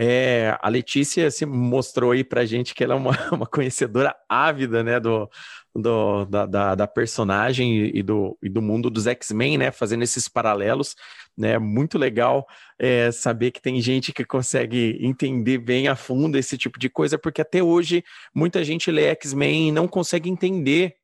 É, 0.02 0.58
a 0.62 0.70
Letícia 0.70 1.30
se 1.30 1.46
mostrou 1.46 2.12
aí 2.12 2.24
pra 2.24 2.46
gente 2.46 2.74
que 2.74 2.86
ela 2.86 2.94
é 2.94 2.98
uma, 2.98 3.12
uma 3.36 3.46
conhecedora 3.46 4.16
ávida, 4.30 4.82
né, 4.82 4.98
do, 4.98 5.30
do 5.76 6.24
da, 6.24 6.46
da, 6.46 6.76
da, 6.76 6.88
personagem 6.88 7.92
e 7.94 8.02
do, 8.02 8.38
e 8.42 8.48
do 8.48 8.62
mundo 8.62 8.90
dos 8.90 9.08
X-Men, 9.08 9.58
né, 9.58 9.72
fazendo 9.72 10.02
esses 10.02 10.30
paralelos, 10.30 10.96
né, 11.38 11.60
muito 11.60 11.98
legal 11.98 12.48
é, 12.80 13.12
saber 13.12 13.52
que 13.52 13.62
tem 13.62 13.82
gente 13.82 14.14
que 14.14 14.24
consegue 14.24 14.98
entender 15.02 15.58
bem 15.58 15.90
a 15.90 15.98
fundo 15.98 16.38
esse 16.38 16.58
tipo 16.58 16.80
de 16.80 16.90
coisa, 16.90 17.18
porque 17.18 17.42
até 17.42 17.62
hoje 17.62 18.02
muita 18.34 18.64
gente 18.64 18.90
lê 18.90 19.08
X-Men 19.08 19.68
e 19.68 19.72
não 19.74 19.86
consegue 19.86 20.30
entender 20.30 20.96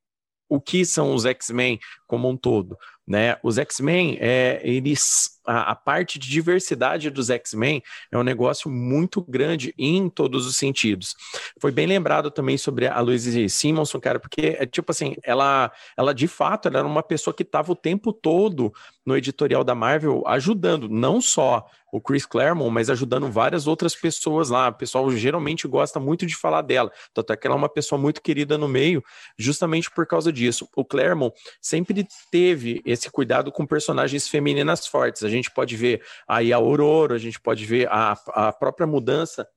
o 0.47 0.61
que 0.61 0.85
são 0.85 1.13
os 1.13 1.25
X-Men 1.25 1.79
como 2.07 2.29
um 2.29 2.37
todo, 2.37 2.77
né? 3.07 3.37
Os 3.43 3.57
X-Men, 3.57 4.17
é, 4.19 4.59
eles 4.63 5.35
a, 5.45 5.71
a, 5.71 5.75
parte 5.75 6.17
de 6.17 6.27
diversidade 6.27 7.09
dos 7.09 7.29
X-Men 7.29 7.83
é 8.11 8.17
um 8.17 8.23
negócio 8.23 8.69
muito 8.69 9.21
grande 9.21 9.73
em 9.77 10.09
todos 10.09 10.47
os 10.47 10.57
sentidos. 10.57 11.15
Foi 11.59 11.71
bem 11.71 11.85
lembrado 11.85 12.31
também 12.31 12.57
sobre 12.57 12.87
a 12.87 12.99
Louise 12.99 13.47
Simonson, 13.49 13.99
cara, 13.99 14.19
porque 14.19 14.57
é 14.59 14.65
tipo 14.65 14.91
assim, 14.91 15.15
ela, 15.23 15.71
ela 15.95 16.13
de 16.13 16.27
fato 16.27 16.67
ela 16.67 16.79
era 16.79 16.87
uma 16.87 17.03
pessoa 17.03 17.33
que 17.33 17.43
estava 17.43 17.71
o 17.71 17.75
tempo 17.75 18.11
todo 18.11 18.73
no 19.05 19.15
editorial 19.15 19.63
da 19.63 19.75
Marvel 19.75 20.23
ajudando, 20.25 20.89
não 20.89 21.21
só 21.21 21.65
o 21.95 22.01
Chris 22.01 22.25
Claremont, 22.25 22.69
mas 22.69 22.89
ajudando 22.89 23.31
várias 23.31 23.67
outras 23.67 23.95
pessoas 23.95 24.49
lá. 24.49 24.67
O 24.67 24.73
pessoal 24.73 25.09
geralmente 25.11 25.65
gosta 25.65 25.97
muito 25.97 26.25
de 26.25 26.35
falar 26.35 26.61
dela, 26.61 26.91
tanto 27.13 27.31
é 27.31 27.37
que 27.37 27.47
ela 27.47 27.55
é 27.55 27.57
uma 27.57 27.69
pessoa 27.69 27.99
muito 27.99 28.21
querida 28.21 28.57
no 28.57 28.67
meio, 28.67 29.01
justamente 29.39 29.89
por 29.89 30.05
causa 30.05 30.31
disso. 30.31 30.67
O 30.75 30.83
Claremont 30.83 31.33
sempre 31.61 32.05
teve 32.29 32.81
esse 32.85 33.09
cuidado 33.09 33.49
com 33.49 33.65
personagens 33.65 34.27
femininas 34.27 34.85
fortes. 34.85 35.23
A 35.23 35.29
gente 35.29 35.49
pode 35.49 35.77
ver 35.77 36.03
aí 36.27 36.51
a 36.51 36.57
Aurora, 36.57 37.15
a 37.15 37.19
gente 37.19 37.39
pode 37.39 37.65
ver 37.65 37.87
a, 37.89 38.17
a 38.33 38.51
própria 38.51 38.85
mudança 38.85 39.47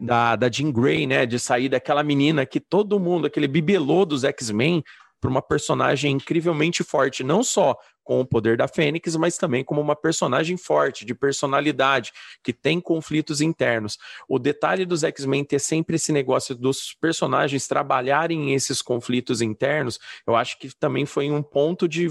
da, 0.00 0.34
da 0.34 0.50
Jean 0.50 0.72
Grey, 0.72 1.06
né, 1.06 1.26
de 1.26 1.38
sair 1.38 1.68
daquela 1.68 2.02
menina 2.02 2.46
que 2.46 2.58
todo 2.58 2.98
mundo, 2.98 3.26
aquele 3.26 3.46
bibelô 3.46 4.06
dos 4.06 4.24
X-Men, 4.24 4.82
para 5.20 5.30
uma 5.30 5.42
personagem 5.42 6.12
incrivelmente 6.12 6.82
forte, 6.82 7.24
não 7.24 7.42
só 7.42 7.76
com 8.06 8.20
o 8.20 8.26
poder 8.26 8.56
da 8.56 8.68
Fênix, 8.68 9.16
mas 9.16 9.36
também 9.36 9.64
como 9.64 9.80
uma 9.80 9.96
personagem 9.96 10.56
forte, 10.56 11.04
de 11.04 11.12
personalidade, 11.12 12.12
que 12.42 12.52
tem 12.52 12.80
conflitos 12.80 13.40
internos. 13.40 13.98
O 14.28 14.38
detalhe 14.38 14.86
dos 14.86 15.02
X-Men 15.02 15.44
ter 15.44 15.58
sempre 15.58 15.96
esse 15.96 16.12
negócio 16.12 16.54
dos 16.54 16.96
personagens 17.00 17.66
trabalharem 17.66 18.54
esses 18.54 18.80
conflitos 18.80 19.42
internos, 19.42 19.98
eu 20.24 20.36
acho 20.36 20.56
que 20.58 20.74
também 20.78 21.04
foi 21.04 21.30
um 21.32 21.42
ponto 21.42 21.88
de, 21.88 22.06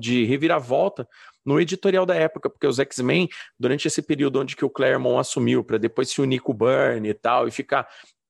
de 0.00 0.24
reviravolta 0.24 1.08
no 1.44 1.60
editorial 1.60 2.04
da 2.04 2.16
época, 2.16 2.50
porque 2.50 2.66
os 2.66 2.80
X-Men, 2.80 3.28
durante 3.56 3.86
esse 3.86 4.02
período 4.02 4.40
onde 4.40 4.56
que 4.56 4.64
o 4.64 4.70
Claremont 4.70 5.20
assumiu, 5.20 5.62
para 5.62 5.78
depois 5.78 6.10
se 6.10 6.20
unir 6.20 6.40
com 6.40 6.50
o 6.50 6.54
Burn 6.54 7.08
e 7.08 7.14
tal, 7.14 7.46
e 7.46 7.52
ficar 7.52 7.86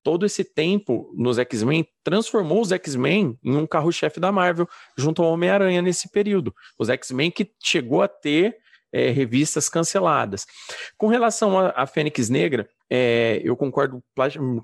todo 0.06 0.24
esse 0.24 0.44
tempo 0.44 1.12
nos 1.16 1.36
X-Men 1.36 1.84
transformou 2.04 2.60
os 2.60 2.70
X-Men 2.70 3.36
em 3.42 3.56
um 3.56 3.66
carro-chefe 3.66 4.20
da 4.20 4.30
Marvel 4.30 4.68
junto 4.96 5.20
ao 5.20 5.32
Homem-Aranha 5.32 5.82
nesse 5.82 6.08
período. 6.12 6.54
Os 6.78 6.88
X-Men 6.88 7.28
que 7.28 7.50
chegou 7.60 8.02
a 8.02 8.06
ter 8.06 8.56
é, 8.92 9.10
revistas 9.10 9.68
canceladas. 9.68 10.46
Com 10.96 11.08
relação 11.08 11.58
à 11.58 11.86
Fênix 11.86 12.28
Negra, 12.28 12.68
é, 12.88 13.40
eu 13.42 13.56
concordo 13.56 14.02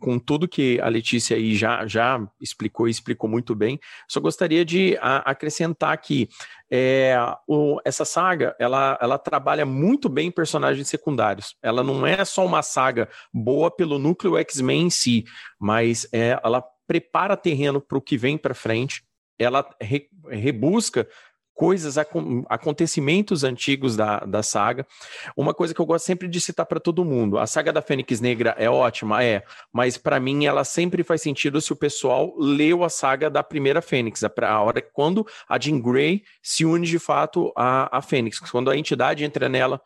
com 0.00 0.19
tudo 0.19 0.49
que 0.49 0.81
a 0.81 0.88
Letícia 0.88 1.37
aí 1.37 1.57
já, 1.57 1.87
já 1.87 2.21
explicou 2.41 2.87
e 2.87 2.91
explicou 2.91 3.29
muito 3.29 3.55
bem. 3.55 3.81
Só 4.09 4.21
gostaria 4.21 4.64
de 4.64 4.97
a, 5.00 5.19
acrescentar 5.19 5.97
que 5.99 6.29
é, 6.71 7.17
o, 7.49 7.81
essa 7.85 8.05
saga 8.05 8.55
ela, 8.59 8.97
ela 9.00 9.19
trabalha 9.19 9.67
muito 9.67 10.09
bem 10.09 10.31
personagens 10.31 10.88
secundários. 10.88 11.57
Ela 11.62 11.83
não 11.83 12.07
é 12.07 12.25
só 12.25 12.47
uma 12.47 12.62
saga 12.62 13.09
boa 13.33 13.71
pelo 13.71 13.99
núcleo 13.99 14.38
X-Men 14.38 14.83
em 14.87 14.91
si, 14.91 15.25
mas 15.59 16.07
é, 16.12 16.38
ela 16.43 16.64
prepara 16.87 17.37
terreno 17.37 17.81
para 17.81 17.99
o 17.99 18.02
que 18.02 18.17
vem 18.17 18.38
para 18.38 18.55
frente. 18.55 19.02
Ela 19.38 19.69
re, 19.81 20.09
rebusca 20.29 21.09
coisas, 21.54 21.97
acontecimentos 22.49 23.44
antigos 23.44 23.97
da, 23.97 24.21
da 24.21 24.42
saga. 24.42 24.87
Uma 25.37 25.54
coisa 25.54 25.75
que 25.75 25.80
eu 25.80 25.87
gosto 25.87 26.04
sempre 26.04 26.28
de 26.28 26.40
citar 26.40 26.66
para 26.66 26.80
todo 26.80 27.04
mundo: 27.04 27.38
a 27.38 27.47
saga 27.47 27.73
da 27.73 27.82
Fênix 27.82 28.21
Negra 28.21 28.54
é 28.59 28.68
ótima, 28.68 29.23
é, 29.23 29.44
mas 29.73 29.97
para 29.97 30.18
mim 30.18 30.44
ela 30.47 30.64
sempre 30.64 31.02
faz 31.02 31.23
sentido 31.23 31.61
se 31.61 31.73
o 31.73 31.76
pessoal 31.76 32.35
leu 32.38 32.85
a 32.85 32.88
saga 32.88 33.30
da 33.30 33.42
primeira 33.42 33.82
Fênix, 33.82 34.23
a 34.25 34.61
hora 34.61 34.82
quando 34.82 35.26
a 35.49 35.59
Jean 35.59 35.80
Grey 35.80 36.23
se 36.42 36.64
une 36.64 36.87
de 36.87 36.99
fato 36.99 37.52
à 37.56 38.00
Fênix, 38.02 38.38
quando 38.38 38.71
a 38.71 38.76
entidade 38.76 39.25
entra 39.25 39.49
nela 39.49 39.80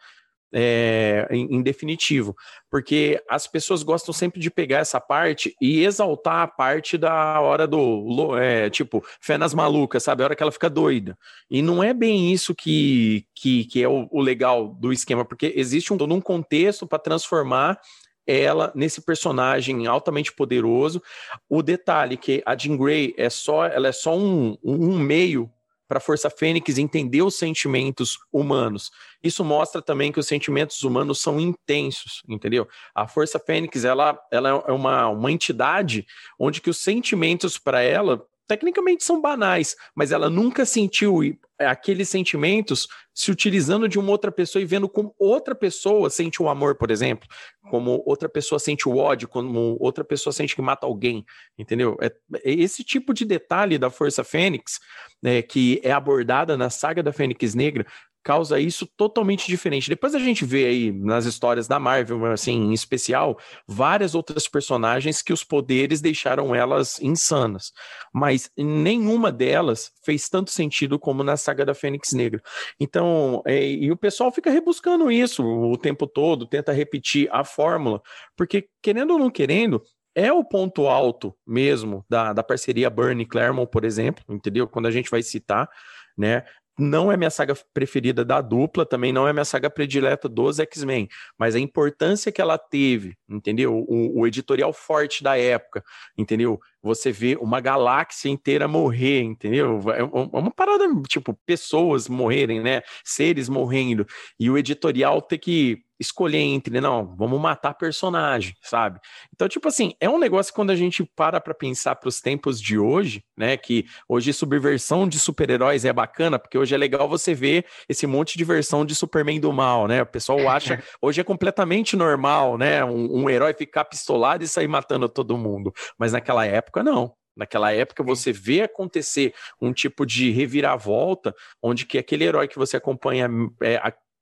é, 0.53 1.27
em, 1.31 1.57
em, 1.57 1.63
definitivo, 1.63 2.35
porque 2.71 3.23
as 3.29 3.47
pessoas 3.47 3.83
gostam 3.83 4.13
sempre 4.13 4.41
de 4.41 4.51
pegar 4.51 4.79
essa 4.79 5.01
parte 5.01 5.55
e 5.61 5.85
exaltar 5.85 6.43
a 6.43 6.49
parte 6.49 6.97
da 6.97 7.41
hora 7.41 7.67
do 7.67 8.37
é, 8.39 8.71
tipo 8.71 9.05
fé 9.21 9.37
nas 9.37 9.55
malucas, 9.55 10.03
sabe? 10.03 10.23
A 10.23 10.27
hora 10.27 10.37
que 10.37 10.43
ela 10.43 10.53
fica 10.53 10.71
doida. 10.71 11.19
E 11.51 11.63
não 11.63 11.83
é 11.83 11.93
bem 11.93 12.33
isso 12.33 12.55
que, 12.55 13.27
que, 13.35 13.65
que 13.65 13.83
é 13.83 13.89
o, 13.89 14.09
o 14.11 14.21
legal 14.21 14.69
do 14.69 14.93
esquema, 14.93 15.25
porque 15.25 15.53
existe 15.57 15.93
um, 15.93 15.99
todo 15.99 16.15
um 16.15 16.21
contexto 16.21 16.87
para 16.87 16.99
transformar 16.99 17.81
ela 18.27 18.73
nesse 18.75 19.01
personagem 19.01 19.87
altamente 19.87 20.33
poderoso. 20.33 21.03
O 21.49 21.63
detalhe 21.63 22.17
que 22.17 22.43
a 22.45 22.57
Jean 22.57 22.77
Grey 22.77 23.15
é 23.17 23.31
só, 23.31 23.67
ela 23.67 23.89
é 23.89 23.93
só 23.93 24.17
um, 24.17 24.57
um 24.63 24.99
meio 24.99 25.51
para 25.89 25.99
a 25.99 26.01
Força 26.01 26.29
Fênix 26.29 26.79
entender 26.79 27.23
os 27.23 27.37
sentimentos 27.37 28.19
humanos. 28.33 28.91
Isso 29.23 29.45
mostra 29.45 29.81
também 29.81 30.11
que 30.13 30.21
os 30.21 30.27
sentimentos 30.27 30.83
humanos 30.83 31.21
são 31.21 31.41
intensos, 31.41 32.23
entendeu? 32.29 32.69
A 32.95 33.07
Força 33.07 33.39
Fênix, 33.39 33.85
ela, 33.85 34.19
ela 34.31 34.65
é 34.67 34.73
uma, 34.73 35.09
uma 35.09 35.33
entidade 35.33 36.07
onde 36.39 36.61
que 36.61 36.71
os 36.71 36.79
sentimentos 36.79 37.59
para 37.59 37.83
ela 37.83 38.25
tecnicamente 38.47 39.05
são 39.05 39.21
banais, 39.21 39.75
mas 39.95 40.13
ela 40.13 40.31
nunca 40.31 40.65
sentiu 40.65 41.21
aqueles 41.59 42.09
sentimentos 42.09 42.87
se 43.15 43.31
utilizando 43.31 43.89
de 43.89 43.99
uma 43.99 44.11
outra 44.11 44.31
pessoa 44.31 44.61
e 44.61 44.67
vendo 44.67 44.89
como 44.89 45.15
outra 45.19 45.55
pessoa 45.55 46.11
sente 46.11 46.43
o 46.43 46.49
amor, 46.49 46.77
por 46.77 46.91
exemplo, 46.91 47.27
como 47.71 48.03
outra 48.07 48.29
pessoa 48.29 48.59
sente 48.59 48.89
o 48.89 48.97
ódio, 48.97 49.27
como 49.27 49.77
outra 49.81 50.05
pessoa 50.05 50.33
sente 50.33 50.55
que 50.55 50.61
mata 50.61 50.87
alguém, 50.87 51.25
entendeu? 51.59 51.97
É, 52.01 52.13
é 52.45 52.53
esse 52.53 52.85
tipo 52.85 53.15
de 53.15 53.25
detalhe 53.25 53.79
da 53.79 53.91
Força 53.91 54.23
Fênix, 54.23 54.79
né, 55.23 55.41
que 55.41 55.81
é 55.83 55.93
abordada 55.93 56.57
na 56.57 56.69
saga 56.69 57.03
da 57.03 57.13
Fênix 57.13 57.55
Negra, 57.55 57.87
causa 58.27 58.59
isso 58.59 58.89
totalmente 58.97 59.47
diferente. 59.47 59.89
Depois 59.89 60.13
a 60.13 60.19
gente 60.19 60.45
vê 60.45 60.67
aí 60.67 60.91
nas 60.91 61.27
histórias 61.27 61.69
da 61.69 61.79
Marvel, 61.79 62.27
assim, 62.27 62.55
em 62.55 62.73
especial, 62.73 63.39
várias 63.69 64.17
outras 64.17 64.49
personagens 64.49 65.23
que 65.23 65.33
os 65.33 65.45
poderes 65.45 66.01
deixaram 66.01 66.53
elas 66.53 67.01
insanas, 67.01 67.73
mas 68.13 68.51
nenhuma 68.57 69.31
delas 69.31 69.93
fez 70.05 70.29
tanto 70.29 70.51
sentido 70.51 70.99
como 70.99 71.23
na 71.23 71.37
saga 71.37 71.65
da 71.65 71.73
Fênix 71.73 72.13
Negra. 72.13 72.43
Então, 72.81 73.45
é, 73.47 73.65
e 73.65 73.93
o 73.93 73.97
pessoal 73.97 74.33
fica 74.33 74.51
rebuscando 74.51 75.09
isso 75.09 75.45
o 75.45 75.77
tempo 75.77 76.05
todo, 76.05 76.49
tenta 76.49 76.73
repetir 76.73 77.29
a 77.31 77.45
fórmula, 77.45 78.03
porque 78.37 78.67
querendo 78.83 79.13
ou 79.13 79.21
não 79.21 79.31
querendo, 79.31 79.81
é 80.17 80.33
o 80.33 80.43
ponto 80.43 80.89
alto 80.89 81.33
mesmo 81.47 82.05
da, 82.09 82.33
da 82.33 82.43
parceria 82.43 82.91
Bernie 82.91 83.25
Claremont, 83.25 83.71
por 83.71 83.85
exemplo, 83.85 84.25
entendeu? 84.29 84.67
Quando 84.67 84.87
a 84.87 84.91
gente 84.91 85.11
vai 85.11 85.23
citar, 85.23 85.71
né? 86.19 86.43
Não 86.79 87.11
é 87.11 87.17
minha 87.17 87.31
saga 87.31 87.55
preferida 87.73 88.25
da 88.25 88.41
dupla, 88.41 88.85
também 88.85 89.13
não 89.13 89.27
é 89.27 89.33
minha 89.33 89.45
saga 89.45 89.71
predileta 89.71 90.29
dos 90.29 90.59
X-Men, 90.59 91.09
mas 91.39 91.55
a 91.55 91.61
importância 91.61 92.31
que 92.31 92.41
ela 92.41 92.59
teve, 92.59 93.17
entendeu? 93.29 93.75
O, 93.89 94.21
o, 94.21 94.27
editorial 94.27 94.73
forte 94.73 95.23
da 95.23 95.39
época, 95.39 95.83
entendeu? 96.19 96.61
Você 96.83 97.11
vê 97.11 97.37
uma 97.41 97.61
galáxia 97.61 98.29
inteira 98.29 98.69
morrer, 98.69 99.23
entendeu? 99.23 99.81
É, 99.91 100.01
é 100.01 100.05
uma 100.05 100.51
parada, 100.51 100.85
tipo, 101.09 101.35
pessoas 101.47 102.09
morrerem, 102.09 102.61
né? 102.61 102.83
Seres 103.05 103.49
morrendo, 103.49 104.07
e 104.39 104.51
o 104.51 104.59
editorial 104.59 105.23
ter 105.23 105.39
que 105.39 105.86
escolher 105.99 106.39
entre, 106.39 106.81
não, 106.81 107.15
vamos 107.17 107.41
matar 107.41 107.75
personagem, 107.75 108.55
sabe? 108.63 109.01
Então, 109.35 109.49
tipo 109.49 109.69
assim, 109.69 109.95
é 110.01 110.09
um 110.09 110.19
negócio 110.19 110.53
que 110.53 110.57
quando 110.57 110.71
a 110.71 110.77
gente 110.77 111.05
para 111.05 111.41
para 111.41 111.55
pensar 111.55 111.97
para 111.97 112.09
os 112.09 112.21
tempos 112.21 112.61
de 112.61 112.79
hoje, 112.79 113.25
né, 113.37 113.57
que 113.57 113.87
hoje 114.09 114.33
subversão 114.33 115.09
de 115.09 115.19
super-heróis 115.19 115.85
é 115.85 115.93
bacana, 115.93 116.39
porque 116.39 116.59
hoje 116.59 116.75
é 116.75 116.79
legal 116.79 117.09
você 117.09 117.35
ver 117.35 117.67
esse 117.89 118.07
monte 118.07 118.37
de 118.37 118.45
versão 118.45 118.85
de 118.85 118.95
Superman 118.95 119.41
do 119.41 119.53
mal, 119.53 119.87
né? 119.87 120.03
O 120.03 120.07
pessoal 120.07 120.49
acha, 120.49 120.83
hoje 121.01 121.21
é 121.21 121.25
completamente 121.25 121.97
normal, 121.97 122.59
né, 122.59 122.85
um, 122.85 123.23
um 123.23 123.31
herói 123.31 123.55
ficar 123.55 123.85
pistolado 123.85 124.45
e 124.45 124.49
sair 124.49 124.69
matando 124.69 125.09
todo 125.09 125.37
mundo, 125.39 125.73
mas 125.99 126.13
naquela 126.13 126.45
época 126.47 126.83
não. 126.83 127.15
Naquela 127.37 127.71
época 127.71 128.03
você 128.03 128.33
vê 128.33 128.63
acontecer 128.63 129.35
um 129.61 129.73
tipo 129.73 130.07
de 130.07 130.31
reviravolta, 130.31 131.35
onde 131.63 131.85
que 131.85 131.99
aquele 131.99 132.25
herói 132.25 132.49
que 132.49 132.59
você 132.59 132.79
acompanha 132.79 133.29
é, 133.63 133.77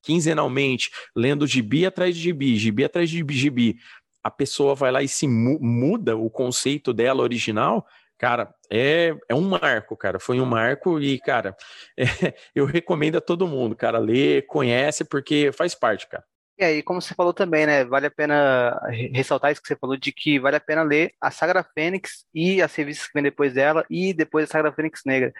quinzenalmente, 0.04 0.90
lendo 1.16 1.46
gibi 1.46 1.86
atrás 1.86 2.14
de 2.14 2.22
gibi, 2.22 2.56
gibi 2.56 2.84
atrás 2.84 3.08
de 3.10 3.24
gibi, 3.30 3.76
a 4.22 4.30
pessoa 4.30 4.74
vai 4.74 4.92
lá 4.92 5.02
e 5.02 5.08
se 5.08 5.26
mu 5.26 5.58
muda 5.60 6.16
o 6.16 6.30
conceito 6.30 6.92
dela 6.92 7.22
original, 7.22 7.86
cara, 8.18 8.54
é, 8.70 9.14
é 9.28 9.34
um 9.34 9.42
marco, 9.42 9.96
cara. 9.96 10.18
Foi 10.18 10.40
um 10.40 10.46
marco 10.46 11.00
e, 11.00 11.18
cara, 11.18 11.56
é, 11.98 12.34
eu 12.54 12.64
recomendo 12.64 13.16
a 13.16 13.20
todo 13.20 13.46
mundo, 13.46 13.76
cara, 13.76 13.98
ler, 13.98 14.46
conhece, 14.46 15.04
porque 15.04 15.50
faz 15.52 15.74
parte, 15.74 16.08
cara. 16.08 16.24
E 16.56 16.64
aí, 16.64 16.82
como 16.84 17.02
você 17.02 17.14
falou 17.14 17.34
também, 17.34 17.66
né? 17.66 17.84
Vale 17.84 18.06
a 18.06 18.10
pena 18.12 18.78
ressaltar 19.12 19.50
isso 19.50 19.60
que 19.60 19.66
você 19.66 19.74
falou 19.76 19.96
de 19.96 20.12
que 20.12 20.38
vale 20.38 20.54
a 20.54 20.60
pena 20.60 20.84
ler 20.84 21.12
a 21.20 21.28
Saga 21.28 21.54
da 21.54 21.64
Fênix 21.64 22.26
e 22.32 22.62
as 22.62 22.72
revistas 22.76 23.08
que 23.08 23.12
vem 23.14 23.24
depois 23.24 23.52
dela 23.54 23.84
e 23.90 24.14
depois 24.14 24.44
a 24.44 24.52
Saga 24.52 24.70
da 24.70 24.76
Fênix 24.76 25.00
Negra. 25.04 25.32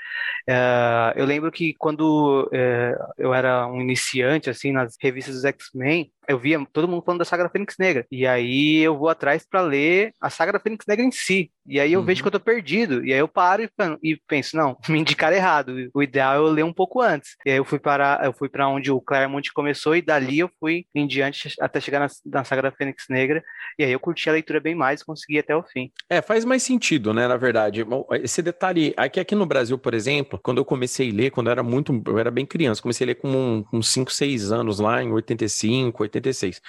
Uh, 0.51 1.15
eu 1.17 1.25
lembro 1.25 1.53
que 1.53 1.73
quando 1.79 2.49
uh, 2.53 3.13
eu 3.17 3.33
era 3.33 3.65
um 3.69 3.81
iniciante, 3.81 4.51
assim, 4.51 4.73
nas 4.73 4.97
revistas 5.01 5.37
dos 5.37 5.45
X-Men, 5.45 6.13
eu 6.29 6.37
via 6.39 6.59
todo 6.73 6.89
mundo 6.89 7.05
falando 7.05 7.21
da 7.21 7.25
Saga 7.25 7.45
da 7.45 7.51
Fênix 7.51 7.77
Negra. 7.79 8.05
E 8.11 8.27
aí 8.27 8.79
eu 8.81 8.99
vou 8.99 9.09
atrás 9.09 9.47
para 9.49 9.61
ler 9.63 10.13
a 10.21 10.29
Saga 10.31 10.53
da 10.55 10.61
Fênix 10.61 10.85
Negra 10.89 11.05
em 11.05 11.13
si. 11.13 11.53
E 11.67 11.81
aí 11.81 11.93
eu 11.93 12.01
uhum. 12.01 12.07
vejo 12.07 12.23
que 12.23 12.29
eu 12.29 12.33
tô 12.33 12.41
perdido. 12.41 13.05
E 13.05 13.13
aí 13.13 13.19
eu 13.19 13.29
paro 13.29 13.63
e, 13.63 13.69
e, 14.03 14.17
penso, 14.29 14.57
não, 14.57 14.77
me 14.89 14.99
indicaram 14.99 15.37
errado. 15.37 15.91
O 15.95 16.03
ideal 16.03 16.35
é 16.35 16.39
eu 16.39 16.51
ler 16.51 16.65
um 16.65 16.73
pouco 16.73 17.01
antes. 17.01 17.37
E 17.45 17.51
aí 17.51 17.57
eu 17.57 17.65
fui 17.65 17.79
para 17.79 18.21
eu 18.25 18.33
fui 18.33 18.49
para 18.49 18.69
onde 18.69 18.91
o 18.91 19.01
Claremont 19.01 19.53
começou 19.53 19.97
e 19.97 20.03
dali 20.03 20.39
eu 20.39 20.51
fui 20.61 20.87
em 20.95 21.07
diante 21.07 21.55
até 21.61 21.81
chegar 21.81 22.01
na, 22.01 22.09
na 22.27 22.45
Saga 22.45 22.63
da 22.63 22.71
Fênix 22.71 23.07
Negra. 23.09 23.43
E 23.79 23.85
aí 23.85 23.93
eu 23.93 24.01
curti 24.01 24.29
a 24.29 24.33
leitura 24.33 24.61
bem 24.61 24.75
mais 24.75 25.01
e 25.01 25.05
consegui 25.05 25.39
até 25.39 25.57
o 25.57 25.63
fim. 25.63 25.91
É, 26.09 26.21
faz 26.21 26.45
mais 26.45 26.63
sentido, 26.63 27.13
né, 27.15 27.27
na 27.27 27.37
verdade. 27.37 27.85
Esse 28.23 28.43
detalhe, 28.43 28.93
aqui, 28.97 29.19
aqui 29.19 29.35
no 29.35 29.47
Brasil, 29.47 29.79
por 29.79 29.95
exemplo, 29.95 30.39
quando 30.43 30.59
eu 30.59 30.65
comecei 30.65 31.11
a 31.11 31.15
ler, 31.15 31.31
quando 31.31 31.49
eu 31.49 31.53
era 31.53 31.63
muito, 31.63 32.03
eu 32.07 32.19
era 32.19 32.31
bem 32.31 32.45
criança, 32.45 32.83
comecei 32.83 33.05
a 33.07 33.09
ler 33.09 33.15
com, 33.17 33.65
com 33.71 33.83
5, 33.83 34.13
6 34.13 34.53
anos 34.53 34.79
lá, 34.79 35.03
em 35.03 35.11
85, 35.13 36.03
86. 36.03 36.61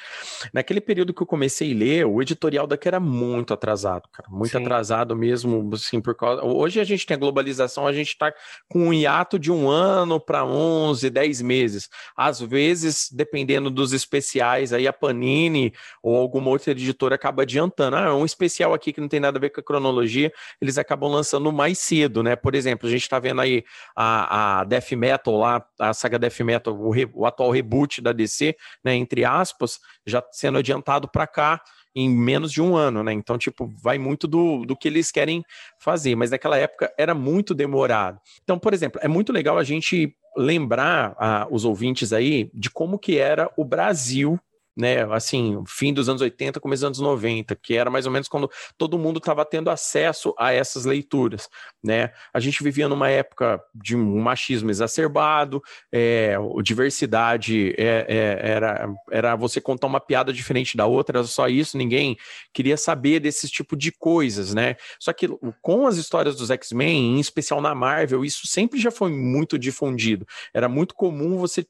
Naquele 0.54 0.82
período 0.82 1.14
que 1.14 1.22
eu 1.22 1.28
comecei 1.28 1.74
a 1.74 1.76
ler, 1.76 2.06
o 2.06 2.22
editorial 2.22 2.66
daqui 2.66 2.88
era 2.88 3.00
muito 3.00 3.54
atrasado, 3.54 4.04
cara, 4.12 4.30
muito 4.30 4.52
Sim. 4.52 4.62
atrasado 4.62 4.85
mesmo, 5.16 5.70
assim, 5.74 6.02
por 6.02 6.16
causa... 6.16 6.44
Hoje 6.44 6.80
a 6.80 6.84
gente 6.84 7.06
tem 7.06 7.16
a 7.16 7.20
globalização, 7.20 7.88
a 7.88 7.94
gente 7.94 8.10
está 8.10 8.34
com 8.68 8.88
um 8.88 8.94
hiato 8.94 9.40
de 9.40 9.52
um 9.52 9.70
ano 9.70 10.20
para 10.20 10.46
11, 10.46 11.10
10 11.10 11.42
meses. 11.42 11.90
Às 12.16 12.40
vezes, 12.40 13.10
dependendo 13.12 13.70
dos 13.70 13.94
especiais, 13.94 14.74
aí 14.74 14.88
a 14.88 14.94
Panini 14.94 15.74
ou 16.02 16.16
alguma 16.16 16.50
outra 16.50 16.72
editora 16.72 17.16
acaba 17.16 17.44
adiantando. 17.44 17.96
Ah, 17.96 18.16
um 18.16 18.26
especial 18.26 18.74
aqui 18.74 18.92
que 18.92 19.02
não 19.02 19.08
tem 19.08 19.20
nada 19.20 19.38
a 19.38 19.42
ver 19.42 19.50
com 19.50 19.62
a 19.62 19.64
cronologia, 19.64 20.32
eles 20.62 20.78
acabam 20.78 21.12
lançando 21.12 21.52
mais 21.52 21.80
cedo, 21.80 22.22
né? 22.22 22.36
Por 22.36 22.56
exemplo, 22.56 22.88
a 22.88 22.92
gente 22.92 23.04
está 23.04 23.20
vendo 23.20 23.42
aí 23.42 23.64
a, 23.96 24.60
a 24.60 24.64
Death 24.64 24.92
Metal 24.92 25.38
lá, 25.38 25.66
a 25.80 25.94
saga 25.94 26.20
Death 26.20 26.40
Metal, 26.42 26.74
o, 26.74 26.92
re, 26.92 27.10
o 27.14 27.26
atual 27.26 27.52
reboot 27.52 28.02
da 28.02 28.12
DC, 28.12 28.56
né, 28.84 28.96
entre 28.96 29.26
aspas, 29.26 29.80
já 30.06 30.24
sendo 30.32 30.58
adiantado 30.58 31.08
para 31.08 31.28
cá 31.28 31.62
em 31.96 32.10
menos 32.10 32.52
de 32.52 32.62
um 32.62 32.76
ano, 32.76 33.04
né? 33.04 33.14
Então, 33.14 33.38
tipo, 33.38 33.72
vai 33.82 33.98
muito 33.98 34.28
do, 34.28 34.66
do 34.66 34.76
que 34.76 34.88
eles 34.88 35.12
querem 35.12 35.44
fazer, 35.80 36.16
mas 36.16 36.32
naquela 36.32 36.58
época 36.58 36.94
era 36.98 37.16
muito 37.16 37.54
demorado. 37.54 38.20
Então, 38.44 38.60
por 38.60 38.74
exemplo, 38.74 39.00
é 39.02 39.08
muito 39.08 39.32
legal 39.32 39.58
a 39.58 39.64
gente 39.64 40.14
lembrar 40.36 41.16
a, 41.18 41.48
os 41.50 41.64
ouvintes 41.64 42.12
aí 42.12 42.52
de 42.54 42.70
como 42.70 43.00
que 43.00 43.18
era 43.18 43.50
o 43.56 43.64
Brasil 43.64 44.38
né, 44.76 45.04
assim, 45.14 45.64
fim 45.68 45.94
dos 45.94 46.10
anos 46.10 46.22
80, 46.22 46.60
começo 46.60 46.82
dos 46.82 46.88
anos 46.88 47.00
90, 47.00 47.56
que 47.56 47.76
era 47.76 47.90
mais 47.90 48.06
ou 48.06 48.12
menos 48.12 48.28
quando 48.28 48.50
todo 48.78 49.00
mundo 49.00 49.20
estava 49.20 49.46
tendo 49.46 49.70
acesso 49.70 50.34
a 50.38 50.52
essas 50.52 50.86
leituras, 50.86 51.48
né? 51.84 52.12
A 52.34 52.40
gente 52.40 52.62
vivia 52.62 52.90
numa 52.90 53.10
época 53.10 53.62
de 53.74 53.96
um 53.96 54.20
machismo 54.20 54.70
exacerbado, 54.70 55.62
é, 55.92 56.36
diversidade 56.62 57.74
é, 57.78 58.06
é, 58.08 58.50
era, 58.52 58.90
era 59.12 59.36
você 59.36 59.62
contar 59.62 59.88
uma 59.88 60.00
piada 60.00 60.34
diferente 60.34 60.76
da 60.76 60.86
outra, 60.86 61.20
era 61.20 61.28
só 61.28 61.48
isso, 61.48 61.78
ninguém 61.78 62.18
queria 62.54 62.76
saber 62.76 63.20
desse 63.20 63.48
tipo 63.48 63.78
de 63.78 63.92
coisas, 63.92 64.54
né? 64.54 64.76
Só 65.00 65.14
que 65.14 65.28
com 65.62 65.88
as 65.88 65.98
histórias 65.98 66.36
dos 66.36 66.50
X-Men, 66.50 67.16
em 67.16 67.20
especial 67.20 67.62
na 67.62 67.74
Marvel, 67.74 68.26
isso 68.26 68.46
sempre 68.48 68.80
já 68.80 68.92
foi 68.92 69.12
muito 69.12 69.58
difundido. 69.58 70.26
Era 70.54 70.68
muito 70.68 70.94
comum 70.96 71.38
você 71.38 71.66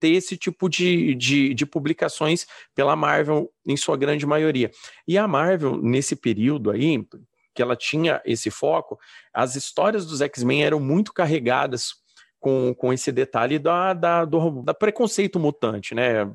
ter 0.00 0.08
esse 0.08 0.36
tipo 0.36 0.68
de, 0.68 1.14
de, 1.14 1.54
de, 1.54 1.66
publicações 1.66 2.46
pela 2.74 2.96
Marvel, 2.96 3.52
em 3.66 3.76
sua 3.76 3.96
grande 3.96 4.26
maioria. 4.26 4.70
E 5.06 5.18
a 5.18 5.28
Marvel, 5.28 5.80
nesse 5.80 6.16
período 6.16 6.70
aí, 6.70 7.06
que 7.54 7.62
ela 7.62 7.76
tinha 7.76 8.20
esse 8.24 8.50
foco, 8.50 8.98
as 9.32 9.54
histórias 9.54 10.06
dos 10.06 10.20
X-Men 10.20 10.64
eram 10.64 10.80
muito 10.80 11.12
carregadas 11.12 12.00
com, 12.40 12.74
com 12.74 12.92
esse 12.92 13.12
detalhe 13.12 13.58
da, 13.58 13.92
da, 13.92 14.24
do 14.24 14.62
da 14.62 14.72
preconceito 14.72 15.38
mutante, 15.38 15.94
né? 15.94 16.26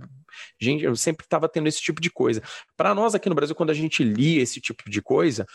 Gente, 0.59 0.83
eu 0.83 0.95
sempre 0.95 1.25
estava 1.25 1.47
tendo 1.49 1.67
esse 1.67 1.81
tipo 1.81 2.01
de 2.01 2.09
coisa. 2.09 2.41
Para 2.77 2.93
nós 2.93 3.15
aqui 3.15 3.29
no 3.29 3.35
Brasil, 3.35 3.55
quando 3.55 3.69
a 3.69 3.73
gente 3.73 4.03
lia 4.03 4.41
esse 4.41 4.59
tipo 4.61 4.89
de 4.89 5.01
coisa, 5.01 5.45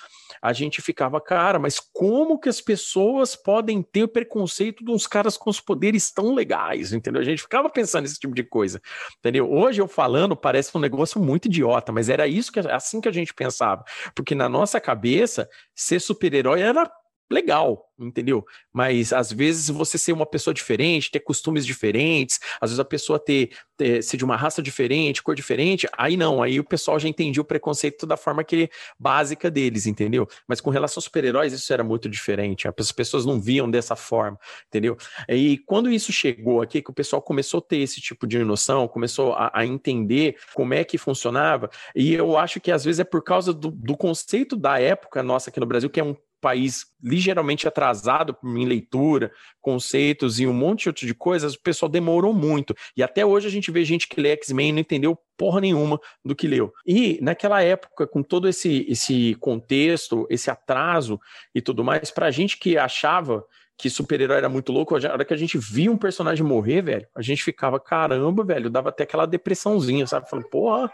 a 0.42 0.52
gente 0.52 0.80
ficava, 0.80 1.20
cara, 1.20 1.58
mas 1.58 1.80
como 1.92 2.38
que 2.38 2.48
as 2.48 2.60
pessoas 2.60 3.34
podem 3.36 3.82
ter 3.82 4.04
o 4.04 4.08
preconceito 4.08 4.84
de 4.84 4.90
uns 4.90 5.06
caras 5.06 5.36
com 5.36 5.50
os 5.50 5.60
poderes 5.60 6.12
tão 6.12 6.34
legais, 6.34 6.92
entendeu? 6.92 7.20
A 7.20 7.24
gente 7.24 7.42
ficava 7.42 7.68
pensando 7.68 8.02
nesse 8.02 8.18
tipo 8.18 8.34
de 8.34 8.42
coisa, 8.42 8.80
entendeu? 9.18 9.50
Hoje 9.50 9.80
eu 9.80 9.88
falando 9.88 10.36
parece 10.36 10.76
um 10.76 10.80
negócio 10.80 11.20
muito 11.20 11.46
idiota, 11.46 11.92
mas 11.92 12.08
era 12.08 12.26
isso 12.26 12.52
que 12.52 12.60
assim 12.60 13.00
que 13.00 13.08
a 13.08 13.12
gente 13.12 13.34
pensava, 13.34 13.84
porque 14.14 14.34
na 14.34 14.48
nossa 14.48 14.80
cabeça 14.80 15.48
ser 15.74 16.00
super-herói 16.00 16.60
era 16.60 16.90
legal, 17.30 17.90
entendeu? 17.98 18.44
Mas 18.72 19.12
às 19.12 19.30
vezes 19.32 19.68
você 19.68 19.96
ser 19.96 20.12
uma 20.12 20.26
pessoa 20.26 20.52
diferente, 20.52 21.10
ter 21.10 21.20
costumes 21.20 21.64
diferentes, 21.64 22.40
às 22.60 22.70
vezes 22.70 22.80
a 22.80 22.84
pessoa 22.84 23.18
ter, 23.18 23.50
ter 23.76 24.02
ser 24.02 24.16
de 24.16 24.24
uma 24.24 24.36
raça 24.36 24.60
diferente, 24.62 25.22
cor 25.22 25.34
diferente, 25.34 25.88
aí 25.96 26.16
não, 26.16 26.42
aí 26.42 26.58
o 26.58 26.64
pessoal 26.64 26.98
já 26.98 27.08
entendia 27.08 27.40
o 27.40 27.44
preconceito 27.44 28.06
da 28.06 28.16
forma 28.16 28.42
que 28.42 28.68
básica 28.98 29.50
deles, 29.50 29.86
entendeu? 29.86 30.26
Mas 30.48 30.60
com 30.60 30.70
relação 30.70 30.98
aos 30.98 31.04
super-heróis, 31.04 31.52
isso 31.52 31.72
era 31.72 31.84
muito 31.84 32.08
diferente. 32.08 32.66
As 32.66 32.92
pessoas 32.92 33.24
não 33.24 33.40
viam 33.40 33.70
dessa 33.70 33.94
forma, 33.94 34.38
entendeu? 34.66 34.96
E 35.28 35.58
quando 35.58 35.90
isso 35.90 36.12
chegou 36.12 36.62
aqui, 36.62 36.82
que 36.82 36.90
o 36.90 36.94
pessoal 36.94 37.22
começou 37.22 37.58
a 37.58 37.62
ter 37.62 37.78
esse 37.78 38.00
tipo 38.00 38.26
de 38.26 38.42
noção, 38.42 38.88
começou 38.88 39.34
a, 39.34 39.50
a 39.54 39.64
entender 39.64 40.36
como 40.54 40.74
é 40.74 40.82
que 40.84 40.98
funcionava, 40.98 41.70
e 41.94 42.12
eu 42.12 42.36
acho 42.36 42.60
que 42.60 42.72
às 42.72 42.84
vezes 42.84 43.00
é 43.00 43.04
por 43.04 43.22
causa 43.22 43.52
do, 43.52 43.70
do 43.70 43.96
conceito 43.96 44.56
da 44.56 44.80
época 44.80 45.22
nossa 45.22 45.50
aqui 45.50 45.60
no 45.60 45.66
Brasil, 45.66 45.88
que 45.88 46.00
é 46.00 46.04
um 46.04 46.16
país 46.40 46.86
ligeiramente 47.02 47.68
atrasado 47.68 48.36
em 48.44 48.64
leitura, 48.64 49.30
conceitos 49.60 50.40
e 50.40 50.46
um 50.46 50.52
monte 50.52 50.90
de 50.92 51.14
coisas, 51.14 51.54
o 51.54 51.60
pessoal 51.60 51.88
demorou 51.88 52.32
muito. 52.32 52.74
E 52.96 53.02
até 53.02 53.24
hoje 53.24 53.46
a 53.46 53.50
gente 53.50 53.70
vê 53.70 53.84
gente 53.84 54.08
que 54.08 54.20
lê 54.20 54.30
X-Men 54.30 54.70
e 54.70 54.72
não 54.72 54.78
entendeu 54.80 55.18
porra 55.36 55.60
nenhuma 55.60 56.00
do 56.24 56.34
que 56.34 56.46
leu. 56.46 56.72
E 56.86 57.18
naquela 57.22 57.62
época, 57.62 58.06
com 58.06 58.22
todo 58.22 58.48
esse, 58.48 58.86
esse 58.88 59.34
contexto, 59.40 60.26
esse 60.28 60.50
atraso 60.50 61.20
e 61.54 61.60
tudo 61.60 61.84
mais, 61.84 62.10
pra 62.10 62.30
gente 62.30 62.58
que 62.58 62.76
achava 62.76 63.44
que 63.80 63.88
super-herói 63.88 64.36
era 64.36 64.48
muito 64.48 64.70
louco, 64.72 64.94
a 64.94 64.98
hora 64.98 65.24
que 65.24 65.32
a 65.32 65.36
gente 65.38 65.56
via 65.56 65.90
um 65.90 65.96
personagem 65.96 66.44
morrer, 66.44 66.82
velho, 66.82 67.06
a 67.14 67.22
gente 67.22 67.42
ficava, 67.42 67.80
caramba, 67.80 68.44
velho, 68.44 68.68
dava 68.68 68.90
até 68.90 69.04
aquela 69.04 69.24
depressãozinha, 69.24 70.06
sabe? 70.06 70.28
Falando, 70.28 70.50
porra, 70.50 70.92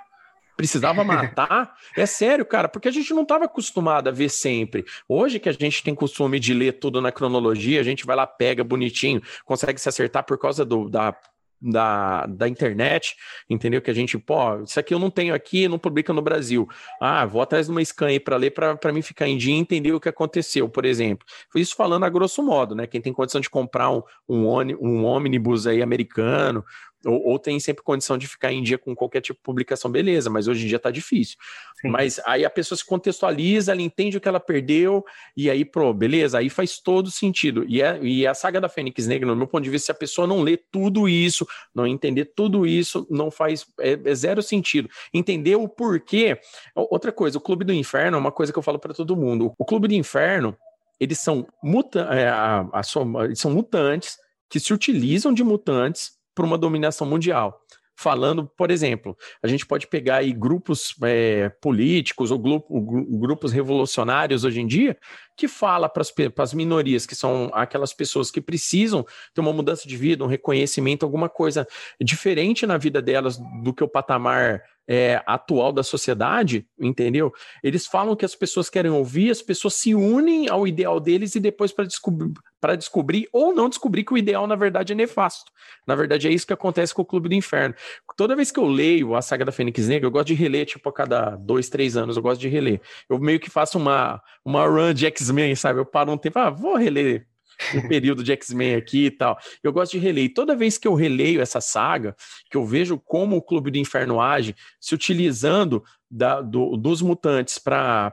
precisava 0.57 1.03
matar. 1.05 1.75
é 1.97 2.07
sério, 2.07 2.45
cara, 2.45 2.69
porque 2.69 2.89
a 2.89 2.93
gente 2.93 3.13
não 3.13 3.23
estava 3.23 3.45
acostumado 3.45 4.09
a 4.09 4.13
ver 4.13 4.31
sempre. 4.31 4.85
Hoje 5.09 5.39
que 5.39 5.49
a 5.49 5.53
gente 5.53 5.83
tem 5.83 5.95
costume 5.95 6.41
de 6.41 6.55
ler 6.55 6.73
tudo 6.73 7.01
na 7.01 7.13
cronologia, 7.13 7.81
a 7.81 7.85
gente 7.85 8.07
vai 8.07 8.17
lá, 8.17 8.27
pega 8.27 8.65
bonitinho, 8.65 9.23
consegue 9.45 9.81
se 9.81 9.89
acertar 9.89 10.25
por 10.25 10.39
causa 10.39 10.65
do, 10.65 10.89
da 10.89 11.15
da, 11.61 12.27
da 12.27 12.49
internet, 12.49 13.17
entendeu? 13.49 13.81
Que 13.81 13.91
a 13.91 13.95
gente, 13.95 14.19
pô, 14.19 14.63
isso 14.63 14.79
aqui 14.79 14.93
eu 14.93 14.99
não 14.99 15.11
tenho 15.11 15.35
aqui, 15.35 15.69
não 15.69 15.79
publica 15.79 16.13
no 16.13 16.23
Brasil. 16.23 16.69
Ah, 17.01 17.25
vou 17.25 17.41
atrás 17.41 17.67
de 17.67 17.73
uma 17.73 17.83
scan 17.85 18.09
aí 18.09 18.21
para 18.21 18.37
ler, 18.37 18.51
para 18.51 18.93
mim 18.93 19.03
ficar 19.03 19.27
em 19.27 19.37
dia 19.37 19.55
e 19.55 19.59
entender 19.59 19.93
o 19.93 20.01
que 20.01 20.09
aconteceu, 20.09 20.69
por 20.69 20.85
exemplo. 20.85 21.27
Foi 21.51 21.61
isso 21.61 21.75
falando 21.75 22.05
a 22.05 22.09
grosso 22.09 22.43
modo, 22.43 22.75
né? 22.75 22.87
Quem 22.87 23.01
tem 23.01 23.13
condição 23.13 23.41
de 23.41 23.51
comprar 23.51 23.91
um, 23.91 24.03
um, 24.29 24.47
um 24.81 25.05
ônibus 25.05 25.67
aí 25.67 25.83
americano, 25.83 26.65
ou, 27.07 27.25
ou, 27.25 27.39
tem 27.39 27.59
sempre 27.61 27.83
condição 27.83 28.19
de 28.19 28.27
ficar 28.27 28.53
em 28.53 28.63
dia 28.63 28.77
com 28.77 28.95
qualquer 28.95 29.21
tipo 29.21 29.39
de 29.39 29.43
publicação, 29.43 29.91
beleza, 29.91 30.29
mas 30.29 30.49
hoje 30.49 30.65
em 30.65 30.69
dia 30.69 30.79
tá 30.79 30.91
difícil. 30.91 31.37
Sim. 31.81 31.89
Mas 31.89 32.21
aí 32.27 32.45
a 32.45 32.51
pessoa 32.51 32.77
se 32.77 32.85
contextualiza, 32.85 33.73
ela 33.73 33.81
entende 33.81 34.17
o 34.17 34.21
que 34.21 34.29
ela 34.29 34.41
perdeu, 34.41 35.05
e 35.37 35.51
aí, 35.51 35.65
pô, 35.65 35.93
beleza, 35.93 36.39
aí 36.39 36.51
faz 36.51 36.79
todo 36.79 37.11
sentido. 37.11 37.65
E, 37.69 37.81
é, 37.81 37.99
e 38.03 38.27
a 38.27 38.35
saga 38.35 38.61
da 38.61 38.69
Fênix 38.69 39.07
Negra, 39.07 39.29
no 39.29 39.37
meu 39.37 39.47
ponto 39.47 39.63
de 39.63 39.71
vista, 39.71 39.87
se 39.87 39.93
a 39.93 39.95
pessoa 39.95 40.27
não 40.27 40.43
lê 40.43 40.57
tudo 40.57 41.09
isso, 41.09 41.47
não 41.75 41.87
entender 41.87 42.33
tudo 42.37 42.67
isso, 42.67 43.07
não 43.09 43.31
faz 43.31 43.67
é, 43.81 43.99
é 44.05 44.15
zero 44.15 44.43
sentido. 44.43 44.89
Entender 45.13 45.57
o 45.57 45.69
porquê. 45.69 46.39
Outra 46.75 47.13
coisa, 47.13 47.39
o 47.39 47.41
Clube 47.41 47.65
do 47.65 47.73
Inferno 47.73 48.17
é 48.17 48.21
uma 48.21 48.33
coisa 48.33 48.53
que 48.53 48.59
eu 48.59 48.63
falo 48.63 48.79
para 48.79 48.95
todo 48.95 49.17
mundo. 49.17 49.53
O 49.59 49.65
Clube 49.65 49.89
do 49.89 49.95
Inferno, 49.95 50.57
eles 50.99 51.19
são, 51.19 51.47
muta, 51.63 52.01
é, 52.11 52.29
a, 52.29 52.67
a, 52.73 52.81
a, 52.81 53.25
eles 53.25 53.39
são 53.39 53.51
mutantes 53.51 54.17
que 54.49 54.61
se 54.61 54.73
utilizam 54.73 55.33
de 55.33 55.45
mutantes 55.45 56.13
para 56.37 56.45
uma 56.45 56.59
dominação 56.59 57.07
mundial. 57.07 57.63
Falando, 57.99 58.47
por 58.47 58.71
exemplo, 58.71 59.17
a 59.43 59.49
gente 59.49 59.65
pode 59.65 59.87
pegar 59.87 60.17
aí 60.17 60.31
grupos 60.31 60.95
é, 61.03 61.49
políticos 61.63 62.31
ou 62.31 62.39
grupo, 62.39 62.79
grupos 63.19 63.53
revolucionários 63.53 64.45
hoje 64.45 64.61
em 64.61 64.67
dia 64.67 64.99
que 65.35 65.49
fala 65.49 65.89
para 65.89 66.03
as 66.03 66.53
minorias, 66.53 67.07
que 67.07 67.15
são 67.15 67.51
aquelas 67.55 67.95
pessoas 67.95 68.31
que 68.31 68.41
precisam 68.41 69.03
ter 69.33 69.41
uma 69.41 69.53
mudança 69.53 69.89
de 69.89 69.97
vida, 69.97 70.23
um 70.23 70.29
reconhecimento, 70.29 71.05
alguma 71.05 71.31
coisa 71.31 71.67
diferente 71.99 72.67
na 72.67 72.77
vida 72.77 73.01
delas 73.01 73.39
do 73.63 73.73
que 73.73 73.83
o 73.83 73.89
patamar 73.89 74.63
é, 74.89 75.23
atual 75.27 75.73
da 75.73 75.83
sociedade, 75.83 76.67
entendeu? 76.79 77.33
Eles 77.63 77.87
falam 77.87 78.15
que 78.15 78.25
as 78.25 78.35
pessoas 78.35 78.71
querem 78.71 78.91
ouvir, 78.91 79.31
as 79.31 79.43
pessoas 79.43 79.75
se 79.75 79.95
unem 79.95 80.49
ao 80.49 80.67
ideal 80.67 81.01
deles 81.01 81.35
e 81.35 81.41
depois 81.41 81.73
para 81.73 81.85
descobrir, 81.85 82.33
para 82.61 82.77
descobrir 82.77 83.29
ou 83.33 83.55
não 83.55 83.69
descobrir 83.69 84.05
que 84.05 84.15
o 84.15 84.19
ideal, 84.19 84.47
na 84.47 84.55
verdade, 84.55 84.93
é 84.93 84.97
nefasto. 84.97 85.51
Na 85.87 85.95
verdade, 85.95 86.29
é 86.29 86.31
isso 86.31 86.47
que 86.47 86.53
acontece 86.53 86.95
com 86.95 87.03
o 87.03 87.07
Clube 87.07 87.29
do 87.29 87.35
Inferno. 87.35 87.75
Toda 88.17 88.37
vez 88.37 88.51
que 88.51 88.61
eu 88.61 88.67
leio 88.67 89.15
a 89.15 89.23
saga 89.23 89.45
da 89.45 89.53
Fênix 89.53 89.89
Negra, 89.89 90.07
eu 90.07 90.11
gosto 90.11 90.29
de 90.29 90.35
reler, 90.35 90.67
tipo, 90.67 90.89
a 90.89 90.93
cada 90.93 91.37
dois, 91.37 91.69
três 91.69 91.97
anos, 91.97 92.17
eu 92.17 92.23
gosto 92.23 92.41
de 92.41 92.49
reler. 92.49 92.81
Eu 93.09 93.19
meio 93.19 93.41
que 93.41 93.51
faço 93.51 93.79
uma, 93.79 94.23
uma 94.45 94.67
run 94.67 94.95
de 94.95 95.07
X-Men, 95.07 95.55
sabe? 95.55 95.81
Eu 95.81 95.87
paro 95.87 96.13
um 96.13 96.19
tempo, 96.19 96.39
ah, 96.39 96.51
vou 96.51 96.77
reler 96.77 97.27
um 97.75 97.89
período 97.89 98.23
de 98.23 98.33
X-Men 98.33 98.75
aqui 98.75 99.07
e 99.07 99.11
tal. 99.11 99.39
Eu 99.63 99.73
gosto 99.73 99.93
de 99.93 99.99
reler. 99.99 100.25
E 100.25 100.29
toda 100.29 100.57
vez 100.57 100.79
que 100.79 100.87
eu 100.87 100.95
releio 100.95 101.41
essa 101.41 101.61
saga, 101.61 102.15
que 102.51 102.57
eu 102.57 102.65
vejo 102.65 102.99
como 102.99 103.37
o 103.37 103.43
Clube 103.43 103.71
do 103.71 103.79
Inferno 103.79 104.21
age, 104.21 104.55
se 104.81 104.95
utilizando 104.95 105.83
da, 106.11 106.41
do, 106.41 106.77
dos 106.77 107.03
mutantes 107.03 107.59
para 107.59 108.13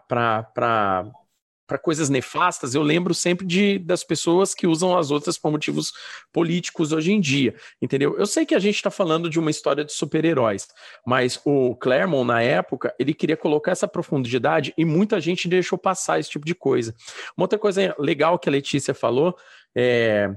para 1.74 1.80
coisas 1.80 2.08
nefastas, 2.08 2.76
eu 2.76 2.84
lembro 2.84 3.16
sempre 3.16 3.48
de, 3.48 3.80
das 3.80 4.04
pessoas 4.04 4.54
que 4.54 4.68
usam 4.68 4.96
as 4.96 5.10
outras 5.10 5.40
por 5.40 5.52
motivos 5.52 5.92
políticos 6.32 6.92
hoje 6.92 7.12
em 7.12 7.20
dia, 7.20 7.56
entendeu? 7.82 8.16
Eu 8.16 8.28
sei 8.28 8.46
que 8.46 8.54
a 8.54 8.60
gente 8.60 8.76
está 8.76 8.92
falando 8.92 9.28
de 9.28 9.40
uma 9.40 9.50
história 9.50 9.84
de 9.84 9.92
super-heróis, 9.92 10.68
mas 11.04 11.42
o 11.44 11.76
Claremont, 11.78 12.28
na 12.28 12.44
época, 12.44 12.94
ele 13.00 13.12
queria 13.12 13.36
colocar 13.36 13.72
essa 13.72 13.88
profundidade 13.88 14.72
e 14.78 14.86
muita 14.86 15.20
gente 15.20 15.48
deixou 15.48 15.76
passar 15.76 16.20
esse 16.20 16.30
tipo 16.30 16.46
de 16.46 16.54
coisa. 16.54 16.94
Uma 17.36 17.46
outra 17.46 17.58
coisa 17.58 17.96
legal 17.98 18.38
que 18.38 18.48
a 18.48 18.52
Letícia 18.52 18.94
falou 18.94 19.36
é 19.76 20.30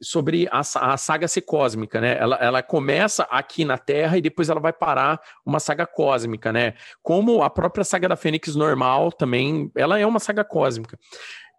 sobre 0.00 0.46
a, 0.50 0.60
a, 0.60 0.96
saga 0.96 1.26
ser 1.26 1.42
cósmica, 1.42 2.00
né? 2.00 2.16
Ela, 2.18 2.36
ela 2.36 2.62
começa 2.62 3.24
aqui 3.24 3.64
na 3.64 3.76
Terra 3.76 4.16
e 4.16 4.20
depois 4.20 4.48
ela 4.48 4.60
vai 4.60 4.72
parar 4.72 5.20
uma 5.44 5.58
saga 5.58 5.86
cósmica, 5.86 6.52
né? 6.52 6.74
Como 7.02 7.42
a 7.42 7.50
própria 7.50 7.84
saga 7.84 8.08
da 8.08 8.16
Fênix 8.16 8.54
normal 8.54 9.10
também, 9.10 9.70
ela 9.74 9.98
é 9.98 10.06
uma 10.06 10.20
saga 10.20 10.44
cósmica. 10.44 10.98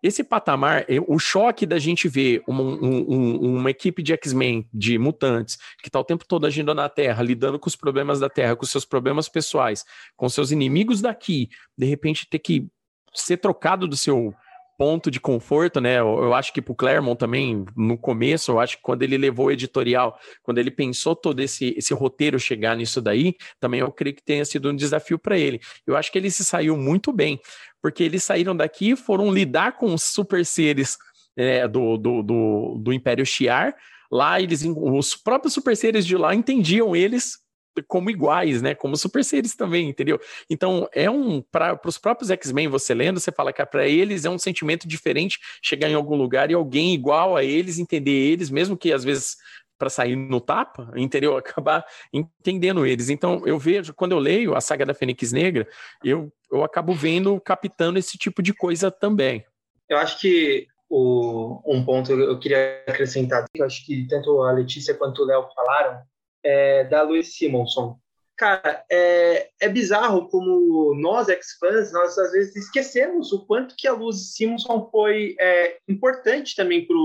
Esse 0.02 0.24
patamar, 0.24 0.86
o 1.08 1.18
choque 1.18 1.66
da 1.66 1.80
gente 1.80 2.08
ver 2.08 2.44
uma, 2.48 2.62
um, 2.62 3.58
uma 3.58 3.72
equipe 3.72 4.04
de 4.04 4.14
X-Men, 4.14 4.70
de 4.72 4.98
mutantes, 4.98 5.58
que 5.82 5.90
está 5.90 6.00
o 6.00 6.04
tempo 6.04 6.24
todo 6.26 6.46
agindo 6.46 6.74
na 6.74 6.88
Terra, 6.88 7.24
lidando 7.24 7.60
com 7.60 7.68
os 7.68 7.76
problemas 7.76 8.20
da 8.20 8.30
Terra, 8.30 8.56
com 8.56 8.66
seus 8.66 8.86
problemas 8.86 9.28
pessoais, 9.28 9.84
com 10.16 10.30
seus 10.30 10.52
inimigos 10.52 11.02
daqui, 11.02 11.50
de 11.76 11.86
repente 11.88 12.30
ter 12.30 12.40
que 12.40 12.68
ser 13.14 13.38
trocado 13.38 13.88
do 13.88 13.98
seu 13.98 14.34
ponto 14.78 15.10
de 15.10 15.20
conforto, 15.20 15.82
né? 15.82 16.00
Eu, 16.00 16.24
eu 16.24 16.34
acho 16.34 16.54
que 16.54 16.62
para 16.62 16.72
o 16.72 16.76
Claremont 16.76 17.18
também, 17.18 17.66
no 17.76 17.98
começo, 17.98 18.52
eu 18.52 18.60
acho 18.60 18.78
que 18.78 18.84
quando 18.84 19.02
ele 19.02 19.18
levou 19.18 19.48
o 19.48 19.52
editorial, 19.52 20.18
quando 20.44 20.60
ele 20.60 20.70
pensou 20.70 21.16
todo 21.16 21.40
esse, 21.40 21.74
esse 21.76 21.94
roteiro 21.94 22.40
chegar 22.40 22.78
nisso 22.78 23.02
daí, 23.02 23.36
também 23.60 23.80
eu 23.80 23.92
creio 23.92 24.16
que 24.16 24.24
tenha 24.24 24.46
sido 24.46 24.70
um 24.70 24.76
desafio 24.76 25.18
para 25.18 25.38
ele. 25.38 25.60
Eu 25.86 25.98
acho 25.98 26.12
que 26.12 26.18
ele 26.18 26.30
se 26.30 26.46
saiu 26.46 26.78
muito 26.78 27.12
bem, 27.12 27.40
porque 27.82 28.04
eles 28.04 28.24
saíram 28.24 28.56
daqui 28.56 28.92
e 28.92 28.96
foram 28.96 29.34
lidar 29.34 29.78
com 29.78 29.94
os 29.94 30.04
super 30.04 30.46
seres 30.46 30.98
é, 31.36 31.68
do, 31.68 31.98
do, 31.98 32.22
do, 32.22 32.78
do 32.80 32.94
Império 32.94 33.26
Shi'ar. 33.26 33.76
Lá 34.12 34.40
eles, 34.40 34.64
os 34.64 35.16
próprios 35.16 35.54
super 35.54 35.76
seres 35.76 36.06
de 36.06 36.16
lá 36.16 36.36
entendiam 36.36 36.96
eles 36.96 37.40
como 37.84 38.10
iguais, 38.10 38.62
né? 38.62 38.74
Como 38.76 38.96
super 38.96 39.24
seres 39.24 39.56
também, 39.56 39.90
entendeu? 39.90 40.20
Então, 40.50 40.88
é 40.94 41.10
um. 41.10 41.42
Para 41.42 41.80
os 41.86 41.98
próprios 41.98 42.30
X-Men, 42.32 42.68
você 42.68 42.94
lendo, 42.94 43.20
você 43.20 43.32
fala 43.32 43.54
que 43.54 43.66
para 43.66 43.88
eles 43.88 44.26
é 44.26 44.30
um 44.30 44.40
sentimento 44.40 44.88
diferente 44.88 45.40
chegar 45.62 45.90
em 45.90 45.96
algum 45.96 46.16
lugar 46.16 46.50
e 46.50 46.54
alguém 46.54 46.94
igual 46.94 47.36
a 47.36 47.44
eles 47.44 47.80
entender 47.80 48.12
eles, 48.12 48.50
mesmo 48.50 48.78
que 48.78 48.92
às 48.92 49.04
vezes 49.04 49.38
para 49.78 49.90
sair 49.90 50.16
no 50.16 50.42
tapa, 50.42 50.92
entendeu? 50.96 51.38
Acabar 51.38 51.86
entendendo 52.12 52.86
eles. 52.86 53.10
Então, 53.10 53.42
eu 53.46 53.60
vejo, 53.60 53.94
quando 53.94 54.14
eu 54.14 54.20
leio 54.20 54.56
a 54.56 54.62
saga 54.62 54.86
da 54.86 54.94
Fênix 54.94 55.32
Negra, 55.32 55.68
eu, 56.04 56.32
eu 56.52 56.64
acabo 56.64 56.94
vendo, 56.94 57.40
captando 57.40 58.00
esse 58.00 58.18
tipo 58.18 58.42
de 58.42 58.54
coisa 58.54 58.90
também. 58.90 59.46
Eu 59.88 59.98
acho 59.98 60.20
que 60.20 60.68
o, 60.90 61.62
um 61.66 61.84
ponto 61.84 62.12
eu 62.12 62.40
queria 62.40 62.84
acrescentar, 62.88 63.46
eu 63.56 63.66
acho 63.66 63.86
que 63.86 64.08
tanto 64.08 64.42
a 64.42 64.52
Letícia 64.52 64.94
quanto 64.94 65.22
o 65.22 65.26
Léo 65.26 65.48
falaram, 65.54 66.02
é, 66.48 66.86
da 66.86 67.02
Louise 67.02 67.32
Simonson. 67.32 68.00
Cara, 68.38 68.86
é, 68.90 69.50
é 69.60 69.68
bizarro 69.68 70.30
como 70.30 70.94
nós, 70.96 71.28
ex-fãs, 71.28 71.92
nós 71.92 72.18
às 72.18 72.32
vezes 72.32 72.56
esquecemos 72.56 73.34
o 73.34 73.46
quanto 73.46 73.76
que 73.76 73.88
a 73.88 73.94
Louise 73.94 74.28
Simonson 74.28 74.88
foi 74.92 75.36
é, 75.40 75.78
importante 75.90 76.56
também 76.56 76.86
para 76.86 76.96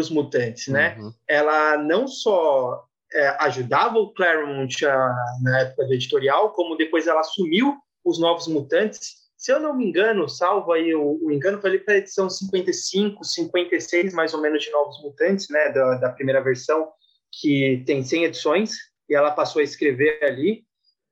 os 0.00 0.10
mutantes, 0.10 0.68
né? 0.68 0.96
Uhum. 0.98 1.12
Ela 1.28 1.76
não 1.76 2.08
só 2.08 2.84
é, 3.12 3.28
ajudava 3.40 3.98
o 3.98 4.12
Claremont 4.14 4.84
a, 4.86 5.14
na 5.42 5.60
época 5.60 5.86
do 5.86 5.92
editorial, 5.92 6.52
como 6.52 6.76
depois 6.76 7.06
ela 7.06 7.20
assumiu 7.20 7.76
os 8.04 8.18
Novos 8.18 8.48
Mutantes. 8.48 9.26
Se 9.36 9.52
eu 9.52 9.60
não 9.60 9.76
me 9.76 9.86
engano, 9.86 10.26
salvo 10.26 10.72
aí 10.72 10.94
o, 10.94 11.20
o 11.22 11.30
engano, 11.30 11.60
foi 11.60 11.70
ali 11.70 11.78
para 11.78 11.94
a 11.94 11.98
edição 11.98 12.30
55, 12.30 13.22
56, 13.22 14.14
mais 14.14 14.32
ou 14.32 14.40
menos, 14.40 14.64
de 14.64 14.70
Novos 14.70 15.00
Mutantes, 15.02 15.48
né? 15.50 15.68
Da, 15.68 15.96
da 15.96 16.08
primeira 16.08 16.42
versão 16.42 16.88
que 17.40 17.82
tem 17.86 18.02
100 18.02 18.24
edições, 18.24 18.72
e 19.08 19.14
ela 19.14 19.30
passou 19.30 19.60
a 19.60 19.64
escrever 19.64 20.18
ali. 20.22 20.64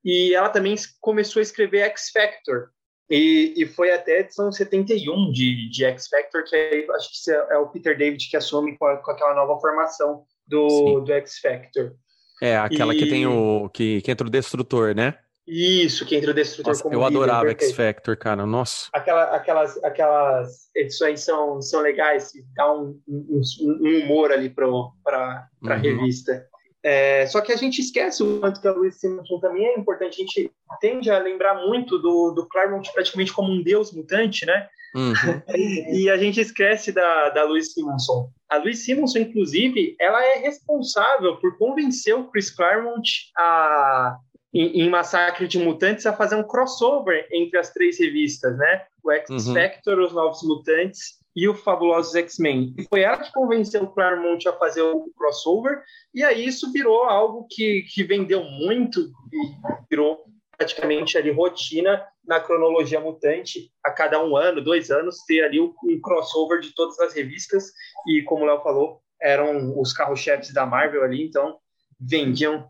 E 0.04 0.34
ela 0.34 0.50
também 0.50 0.74
começou 1.00 1.40
a 1.40 1.42
escrever 1.42 1.80
X 1.90 2.10
Factor, 2.10 2.68
E, 3.08 3.54
e 3.56 3.66
foi 3.66 3.90
até 3.92 4.16
a 4.16 4.20
edição 4.20 4.52
71 4.52 5.32
de, 5.32 5.70
de 5.70 5.84
X 5.84 6.08
Factor, 6.08 6.44
que 6.44 6.54
aí, 6.54 6.87
acho 6.90 7.10
que 7.10 7.30
é, 7.30 7.34
é 7.52 7.58
o 7.58 7.68
Peter 7.68 7.96
David 7.96 8.28
que 8.28 8.37
assume 8.37 8.76
com, 8.76 8.87
a, 8.87 8.98
com 8.98 9.10
aquela 9.10 9.34
nova 9.34 9.58
formação 9.60 10.24
do, 10.46 11.00
do 11.00 11.12
X 11.12 11.38
Factor. 11.38 11.94
É, 12.42 12.56
aquela 12.56 12.94
e... 12.94 12.98
que 12.98 13.08
tem 13.08 13.26
o. 13.26 13.70
Que, 13.70 14.02
que 14.02 14.10
entra 14.10 14.26
o 14.26 14.30
Destrutor, 14.30 14.94
né? 14.94 15.18
Isso, 15.46 16.07
que 16.07 16.16
entra 16.16 16.30
o 16.30 16.35
Destrutor 16.35 16.72
Nossa, 16.72 16.83
como 16.83 16.94
Eu 16.94 17.04
adorava 17.04 17.50
X 17.50 17.72
Factor, 17.72 18.16
cara. 18.16 18.46
Nossa. 18.46 18.88
Aquela, 18.92 19.24
aquelas, 19.37 19.83
aquelas 19.85 20.70
edições 20.74 21.20
são, 21.20 21.61
são 21.61 21.80
legais, 21.83 22.33
dá 22.57 22.72
um, 22.72 22.98
um, 23.07 23.40
um 23.62 24.04
humor 24.04 24.33
ali 24.33 24.48
para 24.48 24.64
a 24.66 25.48
uhum. 25.62 25.80
revista. 25.80 26.46
É, 26.83 27.26
só 27.26 27.40
que 27.40 27.50
a 27.50 27.57
gente 27.57 27.80
esquece 27.80 28.22
o 28.22 28.40
quanto 28.40 28.61
que 28.61 28.68
a 28.68 28.72
Louise 28.72 28.98
Simonson 28.98 29.38
também 29.38 29.66
é 29.66 29.78
importante. 29.78 30.16
A 30.16 30.24
gente 30.24 30.52
tende 30.80 31.11
a 31.11 31.18
lembrar 31.18 31.66
muito 31.66 31.98
do, 31.98 32.30
do 32.33 32.46
Claremont 32.46 32.90
praticamente 32.92 33.33
como 33.33 33.50
um 33.50 33.62
deus 33.62 33.92
mutante, 33.92 34.44
né? 34.44 34.68
Uhum. 34.94 35.14
e 35.94 36.11
a 36.11 36.16
gente 36.18 36.40
esquece 36.40 36.92
da, 36.92 37.30
da 37.30 37.44
Louise 37.44 37.72
Simonson. 37.72 38.30
A 38.50 38.59
Louise 38.59 38.83
Simonson, 38.83 39.18
inclusive, 39.20 39.96
ela 39.98 40.22
é 40.24 40.38
responsável 40.38 41.37
por 41.37 41.57
convencer 41.57 42.14
o 42.14 42.30
Chris 42.30 42.50
Claremont 42.50 43.02
a, 43.37 44.16
em, 44.54 44.82
em 44.82 44.88
Massacre 44.88 45.48
de 45.48 45.58
Mutantes 45.58 46.06
a 46.06 46.12
fazer 46.12 46.36
um 46.36 46.46
crossover 46.46 47.26
entre 47.32 47.58
as 47.58 47.72
três 47.72 47.98
revistas, 47.98 48.56
né? 48.56 48.86
O 49.02 49.10
X-Factor, 49.10 49.98
uhum. 49.98 50.04
Os 50.04 50.12
Novos 50.12 50.42
Mutantes 50.44 51.18
e 51.34 51.48
o 51.48 51.54
Fabulosos 51.54 52.14
X-Men. 52.14 52.74
Foi 52.88 53.00
ela 53.00 53.18
que 53.18 53.32
convenceu 53.32 53.82
o 53.82 53.92
Claremont 53.92 54.48
a 54.48 54.52
fazer 54.52 54.82
o 54.82 55.10
crossover, 55.16 55.82
e 56.14 56.22
aí 56.22 56.46
isso 56.46 56.72
virou 56.72 57.02
algo 57.02 57.46
que, 57.50 57.82
que 57.92 58.04
vendeu 58.04 58.44
muito 58.44 59.00
e 59.00 59.86
virou 59.90 60.24
praticamente 60.56 61.18
ali 61.18 61.32
rotina 61.32 62.06
na 62.24 62.38
cronologia 62.38 63.00
mutante, 63.00 63.72
a 63.84 63.90
cada 63.90 64.24
um 64.24 64.36
ano, 64.36 64.62
dois 64.62 64.90
anos, 64.90 65.16
ter 65.26 65.42
ali 65.42 65.60
um 65.60 65.74
crossover 66.00 66.60
de 66.60 66.72
todas 66.72 66.98
as 67.00 67.12
revistas, 67.12 67.72
e 68.06 68.22
como 68.22 68.44
o 68.44 68.46
Léo 68.46 68.62
falou, 68.62 69.00
eram 69.20 69.78
os 69.78 69.92
carro-chefes 69.92 70.52
da 70.52 70.64
Marvel 70.64 71.02
ali, 71.02 71.26
então 71.26 71.58
vendiam 72.00 72.68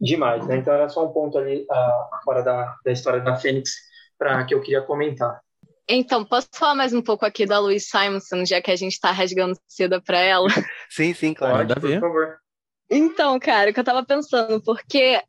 demais, 0.00 0.46
né? 0.46 0.56
Então 0.56 0.72
era 0.72 0.88
só 0.88 1.06
um 1.06 1.12
ponto 1.12 1.36
ali 1.38 1.66
uh, 1.70 2.24
fora 2.24 2.42
da, 2.42 2.76
da 2.84 2.92
história 2.92 3.20
da 3.20 3.36
Fênix 3.36 3.72
para 4.18 4.44
que 4.44 4.54
eu 4.54 4.60
queria 4.60 4.82
comentar. 4.82 5.40
Então, 5.88 6.24
posso 6.24 6.48
falar 6.54 6.76
mais 6.76 6.92
um 6.92 7.02
pouco 7.02 7.26
aqui 7.26 7.44
da 7.44 7.58
Louise 7.58 7.86
Simonson, 7.86 8.44
já 8.44 8.62
que 8.62 8.70
a 8.70 8.76
gente 8.76 8.92
está 8.92 9.10
rasgando 9.10 9.58
seda 9.66 10.00
para 10.00 10.18
ela? 10.18 10.48
Sim, 10.88 11.12
sim, 11.12 11.34
claro. 11.34 11.66
Pode, 11.66 11.80
por 11.80 12.00
favor. 12.00 12.38
Então, 12.88 13.38
cara, 13.40 13.70
o 13.70 13.74
que 13.74 13.80
eu 13.80 13.84
tava 13.84 14.04
pensando, 14.04 14.62
porque 14.62 15.20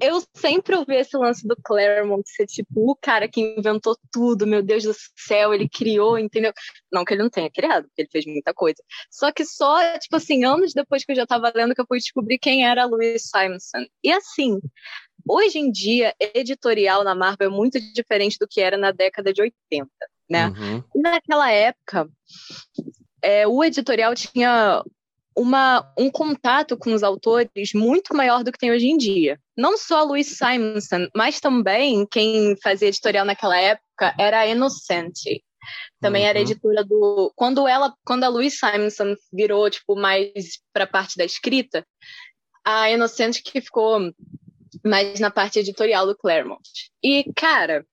eu 0.00 0.22
sempre 0.34 0.76
ouvi 0.76 0.94
esse 0.94 1.16
lance 1.16 1.46
do 1.46 1.56
Claremont 1.56 2.22
ser 2.26 2.46
tipo 2.46 2.90
o 2.90 2.96
cara 2.96 3.28
que 3.28 3.40
inventou 3.40 3.96
tudo, 4.12 4.46
meu 4.46 4.62
Deus 4.62 4.84
do 4.84 4.94
céu, 5.16 5.54
ele 5.54 5.68
criou, 5.68 6.18
entendeu? 6.18 6.52
Não 6.92 7.04
que 7.04 7.14
ele 7.14 7.22
não 7.22 7.30
tenha 7.30 7.50
criado, 7.50 7.84
porque 7.84 8.02
ele 8.02 8.08
fez 8.10 8.26
muita 8.26 8.52
coisa. 8.52 8.82
Só 9.10 9.32
que 9.32 9.44
só, 9.44 9.98
tipo 9.98 10.16
assim, 10.16 10.44
anos 10.44 10.72
depois 10.74 11.04
que 11.04 11.12
eu 11.12 11.16
já 11.16 11.26
tava 11.26 11.52
lendo 11.54 11.74
que 11.74 11.80
eu 11.80 11.86
fui 11.86 11.98
descobrir 11.98 12.38
quem 12.38 12.66
era 12.66 12.82
a 12.82 12.86
Louise 12.86 13.24
Simonson. 13.28 13.86
E 14.02 14.12
assim, 14.12 14.60
hoje 15.28 15.58
em 15.58 15.70
dia, 15.70 16.14
editorial 16.34 17.02
na 17.02 17.14
Marvel 17.14 17.48
é 17.48 17.54
muito 17.54 17.80
diferente 17.92 18.36
do 18.38 18.46
que 18.48 18.60
era 18.60 18.76
na 18.76 18.92
década 18.92 19.32
de 19.32 19.42
80, 19.42 19.88
né? 20.28 20.48
Uhum. 20.48 20.84
Naquela 20.94 21.50
época, 21.50 22.08
é, 23.22 23.46
o 23.46 23.64
editorial 23.64 24.14
tinha 24.14 24.84
uma, 25.36 25.92
um 25.98 26.10
contato 26.10 26.76
com 26.76 26.94
os 26.94 27.02
autores 27.02 27.72
muito 27.74 28.16
maior 28.16 28.42
do 28.42 28.50
que 28.50 28.58
tem 28.58 28.70
hoje 28.70 28.86
em 28.86 28.96
dia. 28.96 29.38
Não 29.56 29.76
só 29.76 30.00
a 30.00 30.02
Louise 30.04 30.34
Simonson, 30.34 31.08
mas 31.14 31.38
também 31.40 32.06
quem 32.06 32.56
fazia 32.62 32.88
editorial 32.88 33.26
naquela 33.26 33.58
época 33.58 34.14
era 34.18 34.40
a 34.40 34.46
Innocente. 34.46 35.44
Também 36.00 36.22
uhum. 36.22 36.28
era 36.28 36.40
editora 36.40 36.84
do. 36.84 37.32
Quando 37.36 37.68
ela, 37.68 37.92
quando 38.04 38.24
a 38.24 38.28
Louise 38.28 38.56
Simonson 38.56 39.14
virou 39.32 39.68
tipo 39.68 39.94
mais 39.94 40.58
para 40.72 40.84
a 40.84 40.88
parte 40.88 41.16
da 41.16 41.24
escrita, 41.24 41.84
a 42.64 42.90
Innocente 42.90 43.42
que 43.42 43.60
ficou 43.60 44.00
mais 44.84 45.20
na 45.20 45.30
parte 45.30 45.58
editorial 45.58 46.06
do 46.06 46.16
Claremont. 46.16 46.62
E 47.02 47.24
cara, 47.34 47.84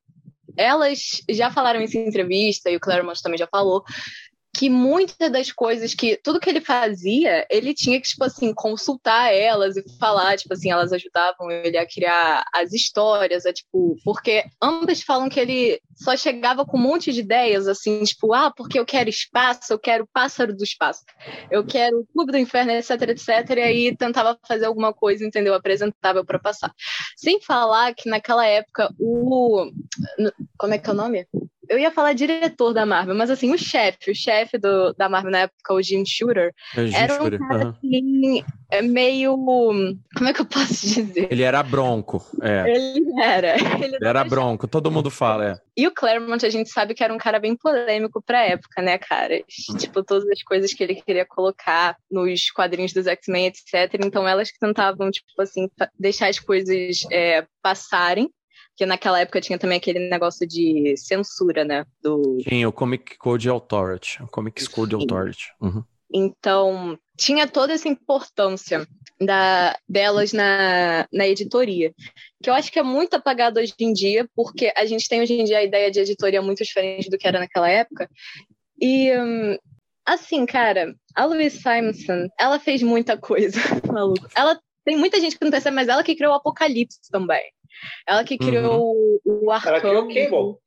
elas 0.57 1.21
já 1.29 1.51
falaram 1.51 1.81
isso 1.81 1.97
em 1.97 2.07
entrevista 2.07 2.69
e 2.69 2.75
o 2.75 2.79
Claremont 2.79 3.21
também 3.21 3.37
já 3.37 3.47
falou 3.47 3.83
que 4.55 4.69
muitas 4.69 5.31
das 5.31 5.51
coisas 5.51 5.95
que 5.95 6.15
tudo 6.23 6.39
que 6.39 6.47
ele 6.47 6.61
fazia, 6.61 7.45
ele 7.49 7.73
tinha 7.73 7.99
que 7.99 8.07
tipo 8.07 8.23
assim 8.23 8.53
consultar 8.53 9.33
elas 9.33 9.75
e 9.75 9.83
falar, 9.97 10.37
tipo 10.37 10.53
assim, 10.53 10.69
elas 10.69 10.93
ajudavam 10.93 11.49
ele 11.49 11.77
a 11.77 11.87
criar 11.87 12.45
as 12.53 12.71
histórias, 12.71 13.45
é 13.45 13.51
tipo, 13.53 13.95
porque 14.05 14.45
ambas 14.61 15.01
falam 15.01 15.27
que 15.27 15.39
ele 15.39 15.81
só 15.95 16.15
chegava 16.15 16.65
com 16.65 16.77
um 16.77 16.81
monte 16.81 17.11
de 17.11 17.21
ideias 17.21 17.67
assim, 17.67 18.03
tipo, 18.03 18.31
ah, 18.33 18.51
porque 18.55 18.77
eu 18.77 18.85
quero 18.85 19.09
espaço, 19.09 19.73
eu 19.73 19.79
quero 19.79 20.07
pássaro 20.13 20.55
do 20.55 20.63
espaço. 20.63 21.03
Eu 21.49 21.65
quero 21.65 22.01
o 22.01 22.05
clube 22.05 22.31
do 22.31 22.37
inferno, 22.37 22.71
etc, 22.73 22.91
etc, 23.09 23.57
e 23.57 23.61
aí 23.61 23.97
tentava 23.97 24.37
fazer 24.47 24.65
alguma 24.65 24.93
coisa, 24.93 25.25
entendeu, 25.25 25.55
apresentável 25.55 26.23
para 26.23 26.39
passar. 26.39 26.71
Sem 27.17 27.41
falar 27.41 27.93
que 27.95 28.07
naquela 28.07 28.45
época 28.45 28.93
o 28.99 29.71
como 30.57 30.73
é 30.73 30.77
que 30.77 30.89
é 30.89 30.93
o 30.93 30.95
nome? 30.95 31.27
Eu 31.69 31.79
ia 31.79 31.91
falar 31.91 32.13
diretor 32.13 32.73
da 32.73 32.85
Marvel, 32.85 33.15
mas 33.15 33.29
assim, 33.29 33.53
o 33.53 33.57
chefe, 33.57 34.11
o 34.11 34.15
chefe 34.15 34.57
da 34.97 35.09
Marvel 35.09 35.31
na 35.31 35.39
época, 35.39 35.73
o 35.73 35.81
Jim 35.81 36.03
Shooter, 36.05 36.53
é, 36.75 36.85
Jim 36.87 36.95
era 36.95 37.13
um 37.13 37.17
Shooter. 37.17 37.39
cara 37.39 37.69
assim, 37.69 38.43
é 38.69 38.81
meio. 38.81 39.35
Como 39.35 40.29
é 40.29 40.33
que 40.33 40.41
eu 40.41 40.45
posso 40.45 40.85
dizer? 40.85 41.27
Ele 41.31 41.43
era 41.43 41.61
bronco. 41.63 42.25
É. 42.41 42.69
Ele 42.69 43.21
era. 43.21 43.55
Ele, 43.55 43.95
ele 43.95 44.07
era 44.07 44.23
bronco, 44.23 44.67
todo 44.67 44.91
mundo 44.91 45.09
fala, 45.09 45.51
é. 45.51 45.57
E 45.75 45.87
o 45.87 45.91
Claremont, 45.91 46.45
a 46.45 46.49
gente 46.49 46.69
sabe 46.69 46.93
que 46.93 47.03
era 47.03 47.13
um 47.13 47.17
cara 47.17 47.39
bem 47.39 47.55
polêmico 47.55 48.21
pra 48.21 48.45
época, 48.45 48.81
né, 48.81 48.97
cara? 48.97 49.41
Tipo, 49.77 50.03
todas 50.03 50.27
as 50.29 50.43
coisas 50.43 50.73
que 50.73 50.83
ele 50.83 50.95
queria 50.95 51.25
colocar 51.25 51.95
nos 52.11 52.51
quadrinhos 52.51 52.93
dos 52.93 53.07
X-Men, 53.07 53.47
etc. 53.47 53.99
Então, 54.05 54.27
elas 54.27 54.51
que 54.51 54.59
tentavam, 54.59 55.09
tipo 55.09 55.41
assim, 55.41 55.69
deixar 55.97 56.27
as 56.27 56.39
coisas 56.39 57.05
é, 57.11 57.45
passarem 57.61 58.29
que 58.75 58.85
naquela 58.85 59.19
época 59.19 59.41
tinha 59.41 59.59
também 59.59 59.77
aquele 59.77 60.09
negócio 60.09 60.47
de 60.47 60.95
censura, 60.97 61.63
né? 61.63 61.85
Do... 62.01 62.37
Tinha 62.47 62.67
o 62.67 62.71
Comic 62.71 63.17
Code 63.17 63.49
Authority, 63.49 64.21
o 64.23 64.27
Comics 64.27 64.67
Code 64.67 64.95
Authority. 64.95 65.53
Uhum. 65.61 65.83
Então, 66.13 66.97
tinha 67.17 67.47
toda 67.47 67.73
essa 67.73 67.87
importância 67.87 68.87
da, 69.19 69.77
delas 69.87 70.31
na, 70.31 71.07
na 71.11 71.27
editoria, 71.27 71.93
que 72.41 72.49
eu 72.49 72.53
acho 72.53 72.71
que 72.71 72.79
é 72.79 72.83
muito 72.83 73.15
apagado 73.15 73.59
hoje 73.59 73.73
em 73.79 73.93
dia, 73.93 74.27
porque 74.35 74.71
a 74.75 74.85
gente 74.85 75.07
tem 75.07 75.21
hoje 75.21 75.33
em 75.33 75.43
dia 75.43 75.59
a 75.59 75.63
ideia 75.63 75.89
de 75.89 75.99
editoria 75.99 76.41
muito 76.41 76.63
diferente 76.63 77.09
do 77.09 77.17
que 77.17 77.27
era 77.27 77.39
naquela 77.39 77.69
época. 77.69 78.09
E, 78.79 79.11
hum, 79.17 79.57
assim, 80.05 80.45
cara, 80.45 80.93
a 81.15 81.25
Louise 81.25 81.61
Simonson, 81.61 82.27
ela 82.39 82.59
fez 82.59 82.83
muita 82.83 83.17
coisa, 83.17 83.59
maluco. 83.91 84.27
Ela 84.35 84.59
tem 84.85 84.97
muita 84.97 85.19
gente 85.19 85.37
que 85.37 85.43
não 85.43 85.51
percebe, 85.51 85.75
mas 85.75 85.87
ela 85.87 86.03
que 86.03 86.15
criou 86.15 86.33
o 86.33 86.35
Apocalipse 86.35 86.99
também. 87.09 87.43
Ela 88.07 88.23
que 88.23 88.37
criou 88.37 88.91
uhum. 88.91 89.19
o, 89.25 89.45
o 89.45 89.51
Arcão. 89.51 89.71
Ela 89.71 89.81
criou 89.81 90.03
o 90.03 90.07
Cable. 90.07 90.63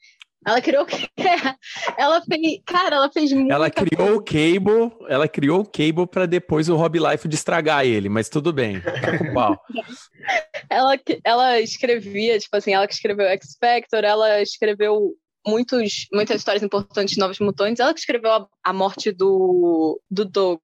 Ela 0.47 0.61
criou 0.61 0.87
ela 1.99 2.23
fez, 2.23 2.61
cara, 2.64 2.97
ela 2.97 3.11
fez 3.11 3.33
muito. 3.33 3.53
Ela 3.53 3.69
criou 3.69 3.97
coisa. 3.97 4.16
o 4.16 4.25
Cable, 4.25 4.97
ela 5.09 5.27
criou 5.27 5.61
o 5.61 5.66
Cable 5.66 6.07
para 6.07 6.25
depois 6.25 6.69
o 6.69 6.77
Rob 6.77 7.01
Life 7.01 7.29
estragar 7.29 7.85
ele, 7.85 8.09
mas 8.09 8.29
tudo 8.29 8.53
bem. 8.53 8.81
ela 10.71 10.97
ela 11.25 11.61
escrevia, 11.61 12.38
tipo 12.38 12.57
assim, 12.57 12.75
ela 12.75 12.87
que 12.87 12.95
escreveu 12.95 13.27
X 13.27 13.57
Factor, 13.61 14.05
ela 14.05 14.40
escreveu 14.40 15.16
muitos, 15.45 16.07
muitas 16.12 16.37
histórias 16.37 16.62
importantes 16.62 17.14
de 17.14 17.21
Novos 17.21 17.40
Mutantes. 17.40 17.81
Ela 17.81 17.92
que 17.92 18.01
escreveu 18.01 18.31
a, 18.31 18.47
a 18.62 18.73
morte 18.73 19.11
do, 19.11 20.01
do 20.09 20.25
Doug, 20.25 20.61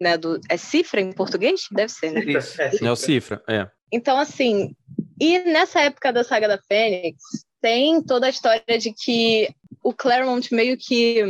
né? 0.00 0.16
Do, 0.16 0.40
é 0.48 0.56
Cifra 0.56 1.00
em 1.00 1.12
português? 1.12 1.62
Deve 1.72 1.90
ser, 1.90 2.12
né? 2.12 2.20
Isso, 2.24 2.62
é, 2.62 2.70
é 2.80 2.92
o 2.92 2.96
Cifra, 2.96 3.42
é. 3.48 3.68
Então, 3.92 4.18
assim, 4.18 4.74
e 5.20 5.38
nessa 5.40 5.80
época 5.80 6.12
da 6.12 6.24
saga 6.24 6.48
da 6.48 6.58
Fênix, 6.58 7.22
tem 7.60 8.02
toda 8.02 8.26
a 8.26 8.30
história 8.30 8.78
de 8.78 8.92
que 8.92 9.48
o 9.82 9.92
Claremont 9.92 10.52
meio 10.52 10.76
que 10.76 11.22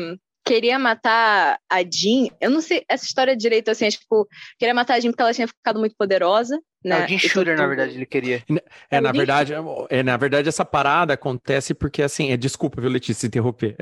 queria 0.44 0.78
matar 0.78 1.58
a 1.70 1.82
Jean. 1.82 2.28
Eu 2.40 2.50
não 2.50 2.60
sei 2.60 2.84
essa 2.88 3.04
história 3.04 3.36
direito, 3.36 3.70
assim, 3.70 3.86
é, 3.86 3.90
tipo, 3.90 4.28
queria 4.58 4.74
matar 4.74 4.94
a 4.94 5.00
Jean 5.00 5.10
porque 5.10 5.22
ela 5.22 5.32
tinha 5.32 5.48
ficado 5.48 5.78
muito 5.78 5.96
poderosa. 5.96 6.60
Né? 6.84 6.98
Não, 6.98 7.04
o 7.04 7.08
Jean 7.08 7.18
Shooter, 7.18 7.56
na 7.56 7.66
verdade, 7.66 7.94
ele 7.94 8.04
queria. 8.04 8.42
É, 8.90 9.00
na 9.00 9.10
verdade, 9.10 9.54
é, 9.88 10.02
na 10.02 10.16
verdade, 10.18 10.48
essa 10.48 10.64
parada 10.64 11.14
acontece 11.14 11.72
porque, 11.72 12.02
assim, 12.02 12.30
é, 12.30 12.36
desculpa, 12.36 12.80
viu, 12.80 12.90
Letícia, 12.90 13.26
interromper. 13.26 13.74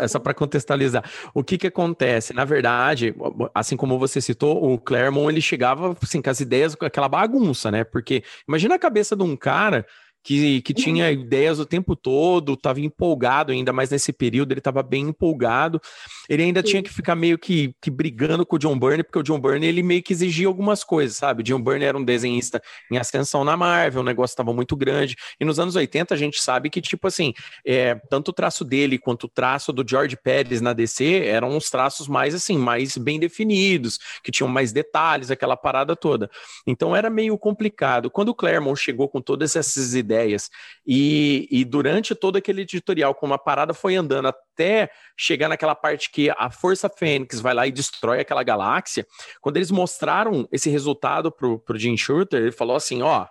é 0.00 0.08
só 0.08 0.18
para 0.18 0.34
contextualizar. 0.34 1.04
O 1.32 1.44
que 1.44 1.56
que 1.56 1.68
acontece? 1.68 2.34
Na 2.34 2.44
verdade, 2.44 3.14
assim 3.54 3.76
como 3.76 3.98
você 3.98 4.20
citou, 4.20 4.72
o 4.72 4.78
Claremont, 4.78 5.32
ele 5.32 5.40
chegava, 5.40 5.96
assim, 6.02 6.20
com 6.20 6.30
as 6.30 6.40
ideias, 6.40 6.74
com 6.74 6.84
aquela 6.84 7.08
bagunça, 7.08 7.70
né? 7.70 7.84
Porque 7.84 8.24
imagina 8.48 8.74
a 8.74 8.80
cabeça 8.80 9.14
de 9.14 9.22
um 9.22 9.36
cara 9.36 9.86
que, 10.22 10.62
que 10.62 10.72
tinha 10.72 11.10
ideias 11.10 11.58
o 11.58 11.66
tempo 11.66 11.96
todo, 11.96 12.54
estava 12.54 12.80
empolgado 12.80 13.50
ainda 13.50 13.72
mais 13.72 13.90
nesse 13.90 14.12
período, 14.12 14.52
ele 14.52 14.60
estava 14.60 14.82
bem 14.82 15.08
empolgado. 15.08 15.80
Ele 16.28 16.44
ainda 16.44 16.60
Sim. 16.60 16.66
tinha 16.66 16.82
que 16.82 16.92
ficar 16.92 17.16
meio 17.16 17.36
que, 17.36 17.74
que 17.80 17.90
brigando 17.90 18.46
com 18.46 18.56
o 18.56 18.58
John 18.58 18.78
Byrne, 18.78 19.02
porque 19.02 19.18
o 19.18 19.22
John 19.22 19.40
Byrne 19.40 19.66
ele 19.66 19.82
meio 19.82 20.02
que 20.02 20.12
exigia 20.12 20.46
algumas 20.46 20.84
coisas, 20.84 21.16
sabe? 21.16 21.40
O 21.40 21.44
John 21.44 21.60
Byrne 21.60 21.84
era 21.84 21.98
um 21.98 22.04
desenhista 22.04 22.62
em 22.90 22.98
ascensão 22.98 23.44
na 23.44 23.56
Marvel, 23.56 24.02
o 24.02 24.04
negócio 24.04 24.32
estava 24.32 24.52
muito 24.52 24.76
grande. 24.76 25.16
E 25.40 25.44
nos 25.44 25.58
anos 25.58 25.74
80 25.74 26.14
a 26.14 26.16
gente 26.16 26.40
sabe 26.40 26.70
que, 26.70 26.80
tipo 26.80 27.08
assim, 27.08 27.32
é, 27.66 27.96
tanto 28.08 28.28
o 28.28 28.32
traço 28.32 28.64
dele 28.64 28.98
quanto 28.98 29.24
o 29.24 29.28
traço 29.28 29.72
do 29.72 29.84
George 29.88 30.16
Pérez 30.16 30.60
na 30.60 30.72
DC 30.72 31.24
eram 31.26 31.50
uns 31.50 31.68
traços 31.68 32.06
mais 32.06 32.34
assim, 32.34 32.56
mais 32.56 32.96
bem 32.96 33.18
definidos, 33.18 33.98
que 34.22 34.30
tinham 34.30 34.48
mais 34.48 34.72
detalhes, 34.72 35.30
aquela 35.30 35.56
parada 35.56 35.96
toda. 35.96 36.30
Então 36.66 36.94
era 36.94 37.10
meio 37.10 37.36
complicado. 37.36 38.10
Quando 38.10 38.28
o 38.28 38.34
Claremont 38.34 38.80
chegou 38.80 39.08
com 39.08 39.20
todas 39.20 39.56
essas 39.56 39.94
ideias 39.94 40.11
ideias. 40.12 40.50
E, 40.86 41.48
e 41.50 41.64
durante 41.64 42.14
todo 42.14 42.36
aquele 42.36 42.62
editorial, 42.62 43.14
como 43.14 43.34
a 43.34 43.38
parada 43.38 43.72
foi 43.72 43.96
andando 43.96 44.28
até 44.28 44.90
chegar 45.16 45.48
naquela 45.48 45.74
parte 45.74 46.10
que 46.10 46.30
a 46.30 46.50
Força 46.50 46.88
Fênix 46.88 47.40
vai 47.40 47.54
lá 47.54 47.66
e 47.66 47.72
destrói 47.72 48.20
aquela 48.20 48.42
galáxia, 48.42 49.06
quando 49.40 49.56
eles 49.56 49.70
mostraram 49.70 50.46
esse 50.52 50.68
resultado 50.70 51.32
pro, 51.32 51.58
pro 51.58 51.78
Jim 51.78 51.96
Shooter, 51.96 52.42
ele 52.42 52.52
falou 52.52 52.76
assim: 52.76 53.02
ó, 53.02 53.26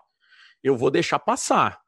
eu 0.63 0.75
vou 0.75 0.89
deixar 0.89 1.19
passar, 1.19 1.79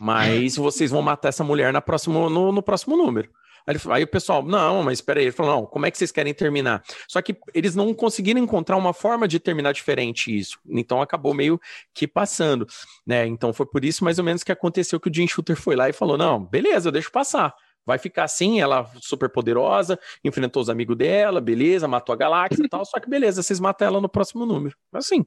mas 0.00 0.56
vocês 0.56 0.90
vão 0.90 1.02
matar 1.02 1.28
essa 1.28 1.44
mulher 1.44 1.72
na 1.72 1.80
próximo, 1.80 2.30
no, 2.30 2.52
no 2.52 2.62
próximo 2.62 2.96
número. 2.96 3.30
Aí, 3.66 3.76
aí, 3.90 4.04
o 4.04 4.06
pessoal, 4.06 4.42
não, 4.42 4.82
mas 4.82 4.98
espera 4.98 5.18
aí. 5.18 5.26
Ele 5.26 5.32
falou, 5.32 5.56
não, 5.56 5.66
como 5.66 5.86
é 5.86 5.90
que 5.90 5.98
vocês 5.98 6.12
querem 6.12 6.32
terminar? 6.32 6.82
Só 7.08 7.20
que 7.20 7.36
eles 7.52 7.74
não 7.74 7.92
conseguiram 7.92 8.40
encontrar 8.40 8.76
uma 8.76 8.92
forma 8.92 9.26
de 9.26 9.40
terminar 9.40 9.72
diferente 9.72 10.36
isso. 10.36 10.58
Então 10.68 11.02
acabou 11.02 11.34
meio 11.34 11.60
que 11.92 12.06
passando, 12.06 12.66
né? 13.04 13.26
Então 13.26 13.52
foi 13.52 13.66
por 13.66 13.84
isso 13.84 14.04
mais 14.04 14.18
ou 14.18 14.24
menos 14.24 14.44
que 14.44 14.52
aconteceu 14.52 15.00
que 15.00 15.10
o 15.10 15.14
Jim 15.14 15.26
Shooter 15.26 15.56
foi 15.56 15.74
lá 15.74 15.88
e 15.88 15.92
falou, 15.92 16.16
não, 16.16 16.44
beleza, 16.44 16.88
eu 16.88 16.92
deixo 16.92 17.10
passar. 17.10 17.54
Vai 17.84 17.98
ficar 17.98 18.24
assim, 18.24 18.60
ela 18.60 18.90
super 19.00 19.28
poderosa, 19.28 19.98
enfrentou 20.24 20.60
os 20.60 20.68
amigos 20.68 20.96
dela, 20.96 21.40
beleza, 21.40 21.86
matou 21.86 22.12
a 22.12 22.16
galáxia 22.16 22.64
e 22.64 22.68
tal, 22.68 22.84
só 22.84 22.98
que 22.98 23.08
beleza, 23.08 23.42
vocês 23.42 23.60
matam 23.60 23.86
ela 23.86 24.00
no 24.00 24.08
próximo 24.08 24.44
número. 24.44 24.76
Assim. 24.92 25.24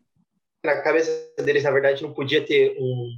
Na 0.63 0.81
cabeça 0.81 1.09
deles, 1.37 1.63
na 1.63 1.71
verdade, 1.71 2.03
não 2.03 2.13
podia 2.13 2.45
ter 2.45 2.75
um, 2.77 3.11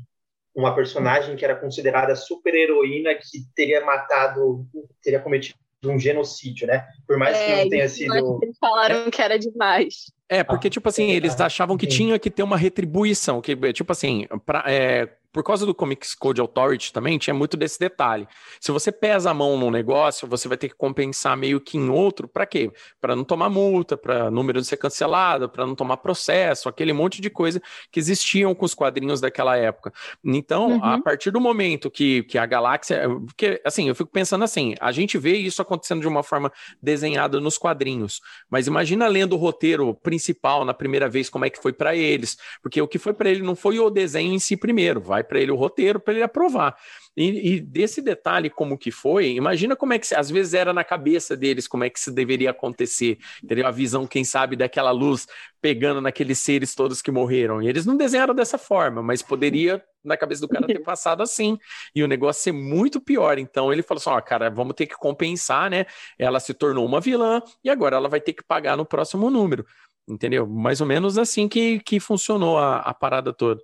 uma 0.55 0.75
personagem 0.75 1.35
que 1.35 1.45
era 1.45 1.55
considerada 1.55 2.15
super 2.15 2.53
heroína 2.53 3.15
que 3.15 3.45
teria 3.55 3.83
matado, 3.85 4.65
teria 5.01 5.19
cometido 5.19 5.57
um 5.85 5.97
genocídio, 5.97 6.67
né? 6.67 6.85
Por 7.07 7.17
mais 7.17 7.35
é, 7.35 7.45
que 7.45 7.63
não 7.63 7.69
tenha 7.69 7.89
sido. 7.89 8.39
Eles 8.43 8.57
falaram 8.59 9.07
é. 9.07 9.11
que 9.11 9.21
era 9.21 9.39
demais. 9.39 10.11
É, 10.29 10.43
porque, 10.43 10.69
tipo 10.69 10.87
assim, 10.87 11.11
eles 11.11 11.39
achavam 11.41 11.75
que 11.75 11.87
tinha 11.87 12.17
que 12.17 12.29
ter 12.29 12.43
uma 12.43 12.55
retribuição, 12.55 13.41
que, 13.41 13.55
tipo 13.73 13.91
assim, 13.91 14.27
pra, 14.45 14.63
é, 14.65 15.09
por 15.31 15.43
causa 15.43 15.65
do 15.65 15.73
Comics 15.73 16.13
Code 16.13 16.41
Authority 16.41 16.91
também, 16.91 17.17
tinha 17.17 17.33
muito 17.33 17.55
desse 17.55 17.79
detalhe. 17.79 18.27
Se 18.59 18.71
você 18.71 18.91
pesa 18.91 19.31
a 19.31 19.33
mão 19.33 19.57
num 19.57 19.71
negócio, 19.71 20.27
você 20.27 20.47
vai 20.47 20.57
ter 20.57 20.69
que 20.69 20.75
compensar 20.75 21.37
meio 21.37 21.59
que 21.61 21.77
em 21.77 21.89
outro, 21.89 22.27
para 22.27 22.45
quê? 22.45 22.71
Para 22.99 23.15
não 23.15 23.23
tomar 23.23 23.49
multa, 23.49 23.97
para 23.97 24.29
número 24.29 24.63
ser 24.63 24.77
cancelado, 24.77 25.49
para 25.49 25.65
não 25.65 25.75
tomar 25.75 25.97
processo, 25.97 26.67
aquele 26.67 26.93
monte 26.93 27.21
de 27.21 27.29
coisa 27.29 27.61
que 27.91 27.99
existiam 27.99 28.53
com 28.53 28.65
os 28.65 28.73
quadrinhos 28.73 29.21
daquela 29.21 29.55
época. 29.55 29.93
Então, 30.23 30.71
uhum. 30.71 30.83
a 30.83 31.01
partir 31.01 31.31
do 31.31 31.39
momento 31.39 31.89
que, 31.89 32.23
que 32.23 32.37
a 32.37 32.45
galáxia. 32.45 33.07
Porque, 33.25 33.61
assim, 33.65 33.87
eu 33.87 33.95
fico 33.95 34.11
pensando 34.11 34.43
assim, 34.43 34.75
a 34.79 34.91
gente 34.91 35.17
vê 35.17 35.35
isso 35.35 35.61
acontecendo 35.61 36.01
de 36.01 36.07
uma 36.07 36.23
forma 36.23 36.51
desenhada 36.81 37.39
nos 37.39 37.57
quadrinhos, 37.57 38.21
mas 38.49 38.67
imagina 38.67 39.07
lendo 39.07 39.33
o 39.33 39.37
roteiro 39.37 39.93
principal 39.93 40.65
na 40.65 40.73
primeira 40.73 41.07
vez, 41.07 41.29
como 41.29 41.45
é 41.45 41.49
que 41.49 41.61
foi 41.61 41.73
para 41.73 41.95
eles, 41.95 42.37
porque 42.61 42.81
o 42.81 42.87
que 42.87 42.99
foi 42.99 43.13
para 43.13 43.29
ele 43.29 43.41
não 43.41 43.55
foi 43.55 43.79
o 43.79 43.89
desenho 43.89 44.33
em 44.33 44.39
si 44.39 44.57
primeiro, 44.57 44.99
vai 44.99 45.20
vai 45.21 45.23
para 45.23 45.39
ele 45.39 45.51
o 45.51 45.55
roteiro 45.55 45.99
para 45.99 46.13
ele 46.13 46.23
aprovar. 46.23 46.75
E, 47.15 47.55
e, 47.55 47.59
desse 47.59 48.01
detalhe, 48.01 48.49
como 48.49 48.77
que 48.77 48.89
foi, 48.89 49.31
imagina 49.31 49.75
como 49.75 49.93
é 49.93 49.99
que, 49.99 50.13
às 50.15 50.29
vezes 50.29 50.53
era 50.53 50.73
na 50.73 50.83
cabeça 50.83 51.35
deles, 51.35 51.67
como 51.67 51.83
é 51.83 51.89
que 51.89 51.99
isso 51.99 52.11
deveria 52.11 52.51
acontecer, 52.51 53.17
teria 53.47 53.67
a 53.67 53.71
visão, 53.71 54.07
quem 54.07 54.23
sabe, 54.23 54.55
daquela 54.55 54.91
luz 54.91 55.27
pegando 55.61 56.01
naqueles 56.01 56.39
seres 56.39 56.73
todos 56.73 57.01
que 57.01 57.11
morreram. 57.11 57.61
E 57.61 57.67
eles 57.67 57.85
não 57.85 57.95
desenharam 57.95 58.33
dessa 58.33 58.57
forma, 58.57 59.03
mas 59.03 59.21
poderia, 59.21 59.83
na 60.03 60.17
cabeça 60.17 60.41
do 60.41 60.47
cara, 60.47 60.65
ter 60.65 60.79
passado 60.83 61.21
assim, 61.21 61.57
e 61.93 62.03
o 62.03 62.07
negócio 62.07 62.41
ser 62.41 62.51
muito 62.51 62.99
pior. 62.99 63.37
Então 63.37 63.71
ele 63.71 63.83
falou 63.83 63.99
assim: 63.99 64.09
ó, 64.09 64.21
cara, 64.21 64.49
vamos 64.49 64.73
ter 64.73 64.87
que 64.87 64.95
compensar, 64.95 65.69
né? 65.69 65.85
Ela 66.17 66.39
se 66.39 66.53
tornou 66.53 66.85
uma 66.85 66.99
vilã 66.99 67.41
e 67.63 67.69
agora 67.69 67.97
ela 67.97 68.09
vai 68.09 68.21
ter 68.21 68.33
que 68.33 68.43
pagar 68.43 68.75
no 68.75 68.85
próximo 68.85 69.29
número. 69.29 69.65
Entendeu? 70.07 70.47
Mais 70.47 70.81
ou 70.81 70.87
menos 70.87 71.17
assim 71.17 71.47
que, 71.47 71.79
que 71.81 71.99
funcionou 71.99 72.57
a, 72.57 72.77
a 72.77 72.93
parada 72.93 73.31
toda. 73.31 73.61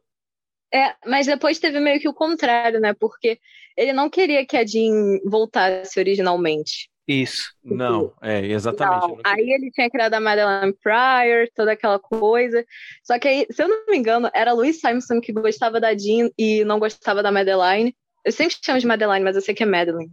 É, 0.78 0.96
mas 1.08 1.26
depois 1.26 1.58
teve 1.58 1.80
meio 1.80 2.00
que 2.00 2.08
o 2.08 2.13
contrário, 2.13 2.80
né? 2.80 2.94
Porque 2.94 3.40
ele 3.76 3.94
não 3.94 4.12
queria 4.12 4.46
que 4.46 4.56
a 4.56 4.63
Jean 4.63 5.20
voltasse 5.26 6.00
originalmente. 6.00 6.88
Isso, 7.08 7.54
não, 7.63 8.13
é, 8.22 8.46
exatamente. 8.46 9.08
Não. 9.08 9.20
Aí 9.24 9.50
ele 9.50 9.72
tinha 9.72 9.90
criado 9.90 10.13
a 10.13 10.20
Madeline 10.20 10.74
Pryor, 10.84 11.48
toda 11.56 11.72
aquela 11.72 11.98
coisa. 11.98 12.63
Só 13.02 13.18
que 13.18 13.28
aí, 13.28 13.48
se 13.50 13.63
eu 13.63 13.68
não 13.68 13.86
me 13.88 13.98
engano, 13.98 14.30
era 14.36 14.54
Louis 14.54 14.80
Simonson 14.80 15.20
que 15.20 15.32
gostava 15.32 15.80
da 15.80 15.98
Jean 15.98 16.30
e 16.38 16.63
não 16.66 16.80
gostava 16.80 17.24
da 17.24 17.32
Madeline. 17.32 17.96
Eu 18.26 18.32
sempre 18.32 18.58
chamo 18.62 18.78
de 18.78 18.86
Madeline, 18.86 19.24
mas 19.24 19.36
eu 19.36 19.42
sei 19.42 19.56
que 19.56 19.63
é 19.63 19.66
Madeline. 19.66 20.12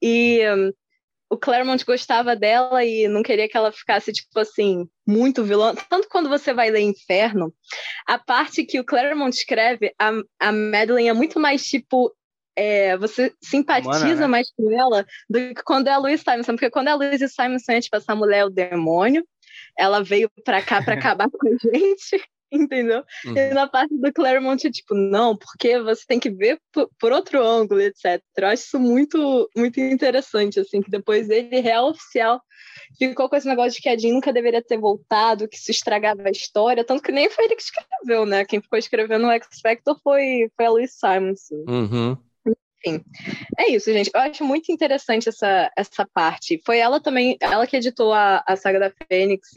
E 0.00 0.42
um, 0.50 0.72
o 1.28 1.36
Claremont 1.36 1.84
gostava 1.84 2.36
dela 2.36 2.84
e 2.84 3.08
não 3.08 3.22
queria 3.22 3.48
que 3.48 3.56
ela 3.56 3.72
ficasse, 3.72 4.12
tipo 4.12 4.38
assim, 4.38 4.88
muito 5.06 5.44
vilã. 5.44 5.74
Tanto 5.88 6.08
quando 6.08 6.28
você 6.28 6.54
vai 6.54 6.70
ler 6.70 6.80
Inferno, 6.80 7.52
a 8.06 8.18
parte 8.18 8.64
que 8.64 8.78
o 8.78 8.84
Claremont 8.84 9.36
escreve, 9.36 9.92
a, 9.98 10.12
a 10.40 10.52
Madeline 10.52 11.08
é 11.08 11.12
muito 11.12 11.40
mais, 11.40 11.64
tipo, 11.64 12.14
é, 12.54 12.96
você 12.96 13.32
simpatiza 13.42 13.90
Humana, 13.90 14.20
né? 14.20 14.26
mais 14.26 14.50
com 14.52 14.72
ela 14.72 15.06
do 15.28 15.54
que 15.54 15.62
quando 15.62 15.88
é 15.88 15.92
a 15.92 15.98
Louise 15.98 16.22
Simonson. 16.22 16.52
Porque 16.52 16.70
quando 16.70 16.88
é 16.88 16.92
a 16.92 16.96
Louise 16.96 17.28
Simonson 17.28 17.72
é, 17.72 17.80
tipo, 17.80 17.96
essa 17.96 18.14
mulher 18.14 18.38
é 18.38 18.44
o 18.44 18.50
demônio, 18.50 19.26
ela 19.78 20.02
veio 20.02 20.30
pra 20.44 20.62
cá 20.62 20.82
pra 20.82 20.94
acabar 21.14 21.28
com 21.28 21.48
a 21.48 21.50
gente. 21.50 22.24
Entendeu? 22.50 23.04
Uhum. 23.24 23.36
E 23.36 23.54
na 23.54 23.66
parte 23.66 23.96
do 23.96 24.12
Claremont 24.12 24.66
é 24.66 24.70
tipo, 24.70 24.94
não, 24.94 25.36
porque 25.36 25.78
você 25.80 26.04
tem 26.06 26.18
que 26.18 26.30
ver 26.30 26.60
por, 26.72 26.88
por, 26.98 27.12
outro 27.12 27.42
ângulo, 27.44 27.80
etc. 27.80 28.22
Eu 28.36 28.48
acho 28.48 28.64
isso 28.64 28.78
muito, 28.78 29.50
muito 29.56 29.80
interessante, 29.80 30.60
assim, 30.60 30.80
que 30.80 30.90
depois 30.90 31.28
ele, 31.28 31.60
real 31.60 31.90
oficial, 31.90 32.40
ficou 32.98 33.28
com 33.28 33.36
esse 33.36 33.48
negócio 33.48 33.72
de 33.72 33.82
que 33.82 33.88
a 33.88 33.96
Jean 33.96 34.14
nunca 34.14 34.32
deveria 34.32 34.62
ter 34.62 34.78
voltado, 34.78 35.48
que 35.48 35.56
isso 35.56 35.70
estragava 35.70 36.22
a 36.26 36.30
história, 36.30 36.84
tanto 36.84 37.02
que 37.02 37.12
nem 37.12 37.30
foi 37.30 37.44
ele 37.46 37.56
que 37.56 37.62
escreveu, 37.62 38.26
né? 38.26 38.44
Quem 38.44 38.60
ficou 38.60 38.78
escrevendo 38.78 39.26
o 39.26 39.30
X-Factor 39.30 39.98
foi, 40.02 40.50
foi 40.56 40.66
a 40.66 40.70
Louise 40.70 40.94
Simonson. 40.94 41.64
Uhum. 41.68 42.16
Enfim, 42.86 43.04
é 43.58 43.70
isso, 43.70 43.92
gente. 43.92 44.10
Eu 44.14 44.20
acho 44.20 44.44
muito 44.44 44.70
interessante 44.70 45.28
essa, 45.28 45.70
essa 45.76 46.06
parte. 46.06 46.60
Foi 46.64 46.78
ela 46.78 47.00
também, 47.00 47.36
ela 47.40 47.66
que 47.66 47.76
editou 47.76 48.12
a, 48.12 48.44
a 48.46 48.54
saga 48.54 48.78
da 48.78 48.92
Fênix, 49.08 49.48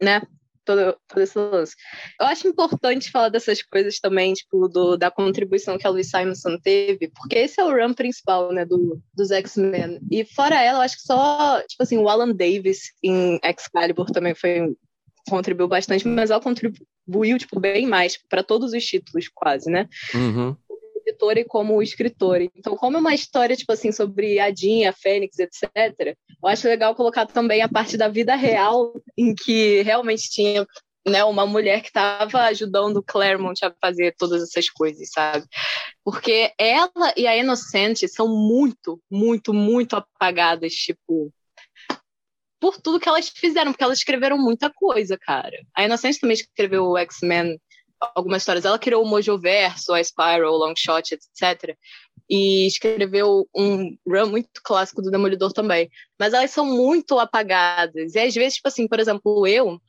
né? 0.00 0.22
Todo, 0.64 0.96
todo 1.08 1.20
esse 1.20 1.38
lance. 1.38 1.74
Eu 2.20 2.26
acho 2.26 2.48
importante 2.48 3.10
falar 3.10 3.28
dessas 3.28 3.62
coisas 3.62 3.98
também, 3.98 4.32
tipo, 4.32 4.68
do, 4.68 4.96
da 4.96 5.10
contribuição 5.10 5.78
que 5.78 5.86
a 5.86 5.90
Louise 5.90 6.10
Simonson 6.10 6.58
teve, 6.58 7.08
porque 7.08 7.38
esse 7.38 7.60
é 7.60 7.64
o 7.64 7.72
run 7.72 7.94
principal, 7.94 8.52
né, 8.52 8.64
do, 8.64 9.00
dos 9.14 9.30
X-Men. 9.30 10.00
E 10.10 10.24
fora 10.24 10.62
ela, 10.62 10.78
eu 10.78 10.82
acho 10.82 10.96
que 10.96 11.02
só, 11.02 11.60
tipo 11.66 11.82
assim, 11.82 11.98
o 11.98 12.08
Alan 12.08 12.34
Davis 12.34 12.92
em 13.02 13.38
Excalibur 13.44 14.10
também 14.10 14.34
foi 14.34 14.74
contribuiu 15.28 15.68
bastante, 15.68 16.08
mas 16.08 16.30
ela 16.30 16.40
contribuiu, 16.40 17.38
tipo, 17.38 17.60
bem 17.60 17.86
mais 17.86 18.16
para 18.28 18.42
todos 18.42 18.72
os 18.72 18.84
títulos, 18.84 19.28
quase, 19.28 19.70
né? 19.70 19.86
Uhum 20.14 20.56
e 21.38 21.44
como 21.44 21.82
escritora. 21.82 22.44
Então, 22.54 22.76
como 22.76 22.96
é 22.96 23.00
uma 23.00 23.14
história, 23.14 23.56
tipo 23.56 23.72
assim, 23.72 23.92
sobre 23.92 24.38
a 24.38 24.54
Jean, 24.54 24.88
a 24.88 24.92
Fênix, 24.92 25.38
etc., 25.38 26.16
eu 26.42 26.48
acho 26.48 26.68
legal 26.68 26.94
colocar 26.94 27.26
também 27.26 27.62
a 27.62 27.68
parte 27.68 27.96
da 27.96 28.08
vida 28.08 28.34
real, 28.34 28.92
em 29.16 29.34
que 29.34 29.82
realmente 29.82 30.30
tinha 30.30 30.66
né, 31.06 31.24
uma 31.24 31.46
mulher 31.46 31.80
que 31.80 31.88
estava 31.88 32.42
ajudando 32.42 33.02
Claremont 33.02 33.64
a 33.64 33.74
fazer 33.80 34.14
todas 34.16 34.42
essas 34.42 34.68
coisas, 34.68 35.10
sabe? 35.10 35.46
Porque 36.04 36.52
ela 36.58 37.12
e 37.16 37.26
a 37.26 37.36
Inocente 37.36 38.08
são 38.08 38.28
muito, 38.28 39.00
muito, 39.10 39.52
muito 39.52 39.96
apagadas, 39.96 40.72
tipo, 40.72 41.32
por 42.60 42.78
tudo 42.78 43.00
que 43.00 43.08
elas 43.08 43.28
fizeram, 43.28 43.72
porque 43.72 43.84
elas 43.84 43.98
escreveram 43.98 44.36
muita 44.36 44.70
coisa, 44.70 45.18
cara. 45.18 45.58
A 45.74 45.84
Inocente 45.84 46.20
também 46.20 46.34
escreveu 46.34 46.84
o 46.84 46.98
X-Men 46.98 47.58
algumas 48.14 48.42
histórias. 48.42 48.64
Ela 48.64 48.78
criou 48.78 49.04
o 49.04 49.06
Mojoverso, 49.06 49.92
a 49.92 50.02
Spiral, 50.02 50.56
Longshot, 50.56 51.14
etc. 51.14 51.76
E 52.28 52.66
escreveu 52.66 53.48
um 53.54 53.96
run 54.06 54.26
muito 54.26 54.60
clássico 54.62 55.02
do 55.02 55.10
Demolidor 55.10 55.52
também. 55.52 55.90
Mas 56.18 56.32
elas 56.32 56.50
são 56.50 56.64
muito 56.64 57.18
apagadas. 57.18 58.14
E 58.14 58.18
às 58.18 58.34
vezes, 58.34 58.54
tipo 58.54 58.68
assim, 58.68 58.86
por 58.86 59.00
exemplo, 59.00 59.46
eu, 59.46 59.80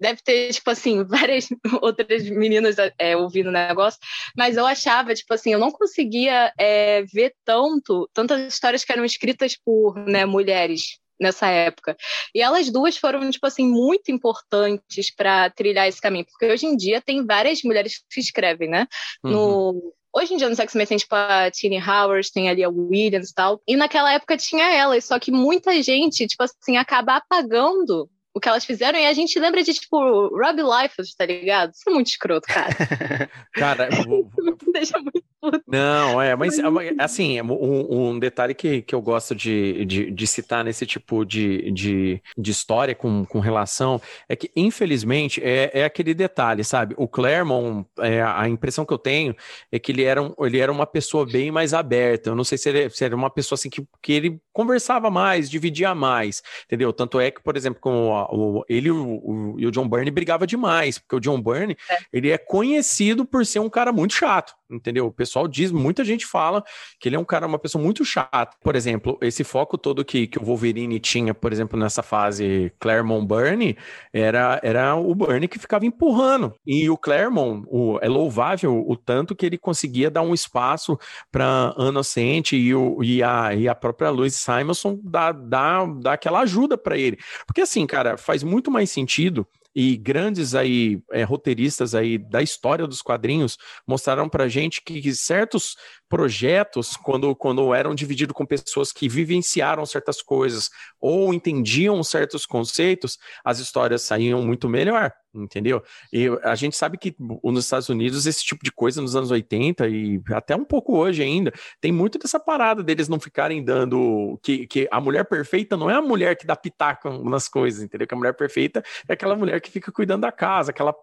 deve 0.00 0.20
ter, 0.22 0.52
tipo 0.52 0.70
assim, 0.70 1.04
várias 1.04 1.48
outras 1.80 2.28
meninas 2.28 2.76
é, 2.98 3.16
ouvindo 3.16 3.48
o 3.48 3.52
negócio, 3.52 4.00
mas 4.36 4.56
eu 4.56 4.66
achava, 4.66 5.14
tipo 5.14 5.32
assim, 5.32 5.52
eu 5.52 5.58
não 5.58 5.70
conseguia 5.70 6.52
é, 6.58 7.02
ver 7.02 7.34
tanto, 7.44 8.08
tantas 8.12 8.52
histórias 8.52 8.84
que 8.84 8.92
eram 8.92 9.04
escritas 9.04 9.56
por 9.56 9.96
né, 10.06 10.24
mulheres 10.24 10.98
nessa 11.20 11.48
época. 11.48 11.96
E 12.34 12.40
elas 12.40 12.70
duas 12.70 12.96
foram, 12.96 13.30
tipo 13.30 13.46
assim, 13.46 13.66
muito 13.66 14.10
importantes 14.10 15.14
para 15.14 15.50
trilhar 15.50 15.88
esse 15.88 16.00
caminho, 16.00 16.26
porque 16.26 16.52
hoje 16.52 16.66
em 16.66 16.76
dia 16.76 17.00
tem 17.00 17.24
várias 17.24 17.62
mulheres 17.62 18.02
que 18.10 18.20
escrevem, 18.20 18.68
né? 18.68 18.86
Uhum. 19.22 19.30
No 19.30 19.94
Hoje 20.16 20.32
em 20.32 20.36
dia 20.36 20.48
nos 20.48 20.60
X-Men 20.60 20.86
tem, 20.86 20.96
tipo, 20.96 21.12
a 21.12 21.50
Tini 21.50 21.76
Howard, 21.76 22.30
tem 22.32 22.48
ali 22.48 22.62
a 22.62 22.68
Williams 22.68 23.30
e 23.30 23.34
tal. 23.34 23.60
E 23.66 23.74
naquela 23.74 24.12
época 24.12 24.36
tinha 24.36 24.72
elas, 24.72 25.06
só 25.06 25.18
que 25.18 25.32
muita 25.32 25.82
gente, 25.82 26.28
tipo 26.28 26.44
assim, 26.44 26.76
acaba 26.76 27.16
apagando 27.16 28.08
o 28.32 28.38
que 28.38 28.48
elas 28.48 28.64
fizeram 28.64 28.96
e 28.98 29.06
a 29.06 29.12
gente 29.12 29.38
lembra 29.40 29.62
de, 29.62 29.74
tipo, 29.74 29.96
Rob 29.96 30.60
Liefeld, 30.60 31.16
tá 31.16 31.26
ligado? 31.26 31.72
Isso 31.72 31.88
é 31.88 31.92
muito 31.92 32.08
escroto, 32.08 32.46
cara. 32.46 32.68
cara, 33.54 33.88
vou... 34.04 34.30
deixa 34.72 34.98
muito. 34.98 35.23
Não, 35.66 36.20
é, 36.20 36.34
mas 36.36 36.58
assim, 36.98 37.40
um, 37.40 38.10
um, 38.10 38.18
detalhe 38.18 38.54
que, 38.54 38.82
que 38.82 38.94
eu 38.94 39.00
gosto 39.00 39.34
de, 39.34 39.84
de, 39.84 40.10
de 40.10 40.26
citar 40.26 40.64
nesse 40.64 40.86
tipo 40.86 41.24
de, 41.24 41.70
de, 41.72 42.22
de, 42.36 42.50
história 42.50 42.94
com, 42.94 43.24
com 43.24 43.40
relação 43.40 44.00
é 44.28 44.36
que, 44.36 44.50
infelizmente, 44.54 45.40
é, 45.42 45.70
é 45.72 45.84
aquele 45.84 46.14
detalhe, 46.14 46.64
sabe? 46.64 46.94
O 46.96 47.08
Claremont, 47.08 47.86
é, 47.98 48.22
a 48.22 48.48
impressão 48.48 48.84
que 48.84 48.92
eu 48.92 48.98
tenho 48.98 49.34
é 49.70 49.78
que 49.78 49.92
ele 49.92 50.04
era, 50.04 50.22
um, 50.22 50.34
ele 50.40 50.58
era 50.58 50.70
uma 50.70 50.86
pessoa 50.86 51.26
bem 51.26 51.50
mais 51.50 51.74
aberta. 51.74 52.30
Eu 52.30 52.36
não 52.36 52.44
sei 52.44 52.58
se 52.58 52.68
ele, 52.68 52.90
se 52.90 53.04
era 53.04 53.14
uma 53.14 53.30
pessoa 53.30 53.56
assim 53.56 53.70
que, 53.70 53.86
que 54.02 54.12
ele 54.12 54.40
conversava 54.52 55.10
mais, 55.10 55.50
dividia 55.50 55.94
mais, 55.94 56.42
entendeu? 56.64 56.92
Tanto 56.92 57.20
é 57.20 57.30
que, 57.30 57.42
por 57.42 57.56
exemplo, 57.56 57.80
com 57.80 58.10
o, 58.30 58.64
ele 58.68 58.90
o, 58.90 59.04
o, 59.04 59.54
e 59.58 59.66
o 59.66 59.70
John 59.70 59.88
Byrne 59.88 60.10
brigava 60.10 60.46
demais, 60.46 60.98
porque 60.98 61.16
o 61.16 61.20
John 61.20 61.40
Byrne, 61.40 61.76
é. 61.90 61.98
ele 62.12 62.30
é 62.30 62.38
conhecido 62.38 63.24
por 63.24 63.44
ser 63.44 63.58
um 63.58 63.68
cara 63.68 63.92
muito 63.92 64.14
chato, 64.14 64.54
entendeu? 64.70 65.06
O 65.06 65.12
pessoal 65.12 65.46
diz, 65.46 65.70
muita 65.70 66.04
gente 66.04 66.26
fala 66.26 66.62
que 66.98 67.08
ele 67.08 67.16
é 67.16 67.18
um 67.18 67.24
cara, 67.24 67.46
uma 67.46 67.58
pessoa 67.58 67.82
muito 67.82 68.04
chata. 68.04 68.56
Por 68.62 68.76
exemplo, 68.76 69.18
esse 69.20 69.44
foco 69.44 69.76
todo 69.76 70.04
que, 70.04 70.26
que 70.26 70.38
o 70.38 70.44
Wolverine 70.44 70.98
tinha, 71.00 71.34
por 71.34 71.52
exemplo, 71.52 71.78
nessa 71.78 72.02
fase 72.02 72.72
Claremont 72.78 73.26
Byrne, 73.26 73.76
era, 74.12 74.60
era 74.62 74.94
o 74.94 75.14
Byrne 75.14 75.48
que 75.48 75.58
ficava 75.58 75.86
empurrando. 75.86 76.54
E 76.66 76.88
o 76.88 76.96
Claremont, 76.96 77.64
o, 77.68 77.98
é 78.00 78.08
louvável 78.08 78.84
o 78.86 78.96
tanto 78.96 79.34
que 79.34 79.46
ele 79.46 79.58
conseguia 79.58 80.10
dar 80.10 80.22
um 80.22 80.34
espaço 80.34 80.98
para 81.30 81.74
Inocente 81.78 82.56
e, 82.56 82.74
o, 82.74 83.02
e, 83.02 83.22
a, 83.22 83.54
e 83.54 83.68
a 83.68 83.74
própria 83.74 84.10
Louise 84.10 84.36
Simonson 84.36 84.98
dar, 85.02 85.32
dar, 85.32 85.86
dar 86.00 86.12
aquela 86.14 86.40
ajuda 86.40 86.76
para 86.76 86.96
ele. 86.96 87.18
Porque 87.46 87.60
assim, 87.60 87.86
cara, 87.86 88.16
faz 88.16 88.42
muito 88.42 88.70
mais 88.70 88.90
sentido 88.90 89.46
e 89.74 89.96
grandes 89.96 90.54
aí 90.54 91.02
é, 91.10 91.24
roteiristas 91.24 91.94
aí 91.94 92.16
da 92.16 92.40
história 92.42 92.86
dos 92.86 93.02
quadrinhos 93.02 93.58
mostraram 93.86 94.28
para 94.28 94.48
gente 94.48 94.80
que 94.82 95.12
certos 95.14 95.76
projetos, 96.08 96.96
quando, 96.96 97.34
quando 97.34 97.74
eram 97.74 97.94
divididos 97.94 98.34
com 98.34 98.46
pessoas 98.46 98.92
que 98.92 99.08
vivenciaram 99.08 99.84
certas 99.84 100.22
coisas 100.22 100.70
ou 101.00 101.34
entendiam 101.34 102.02
certos 102.04 102.46
conceitos, 102.46 103.18
as 103.44 103.58
histórias 103.58 104.02
saíam 104.02 104.42
muito 104.42 104.68
melhor, 104.68 105.12
entendeu? 105.34 105.82
E 106.12 106.28
a 106.42 106.54
gente 106.54 106.76
sabe 106.76 106.98
que 106.98 107.14
nos 107.18 107.64
Estados 107.64 107.88
Unidos 107.88 108.26
esse 108.26 108.44
tipo 108.44 108.64
de 108.64 108.72
coisa 108.72 109.00
nos 109.00 109.16
anos 109.16 109.30
80 109.30 109.88
e 109.88 110.22
até 110.30 110.54
um 110.56 110.64
pouco 110.64 110.96
hoje 110.96 111.22
ainda, 111.22 111.52
tem 111.80 111.92
muito 111.92 112.18
dessa 112.18 112.38
parada 112.38 112.82
deles 112.82 113.08
não 113.08 113.18
ficarem 113.18 113.64
dando 113.64 114.38
que, 114.42 114.66
que 114.66 114.88
a 114.90 115.00
mulher 115.00 115.24
perfeita 115.24 115.76
não 115.76 115.90
é 115.90 115.94
a 115.94 116.02
mulher 116.02 116.36
que 116.36 116.46
dá 116.46 116.56
pitaco 116.56 117.10
nas 117.28 117.48
coisas, 117.48 117.82
entendeu? 117.82 118.06
Que 118.06 118.14
a 118.14 118.18
mulher 118.18 118.34
perfeita 118.34 118.82
é 119.08 119.12
aquela 119.12 119.36
mulher 119.36 119.60
que 119.60 119.70
fica 119.70 119.90
cuidando 119.92 120.22
da 120.22 120.32
casa, 120.32 120.70
aquela 120.70 120.94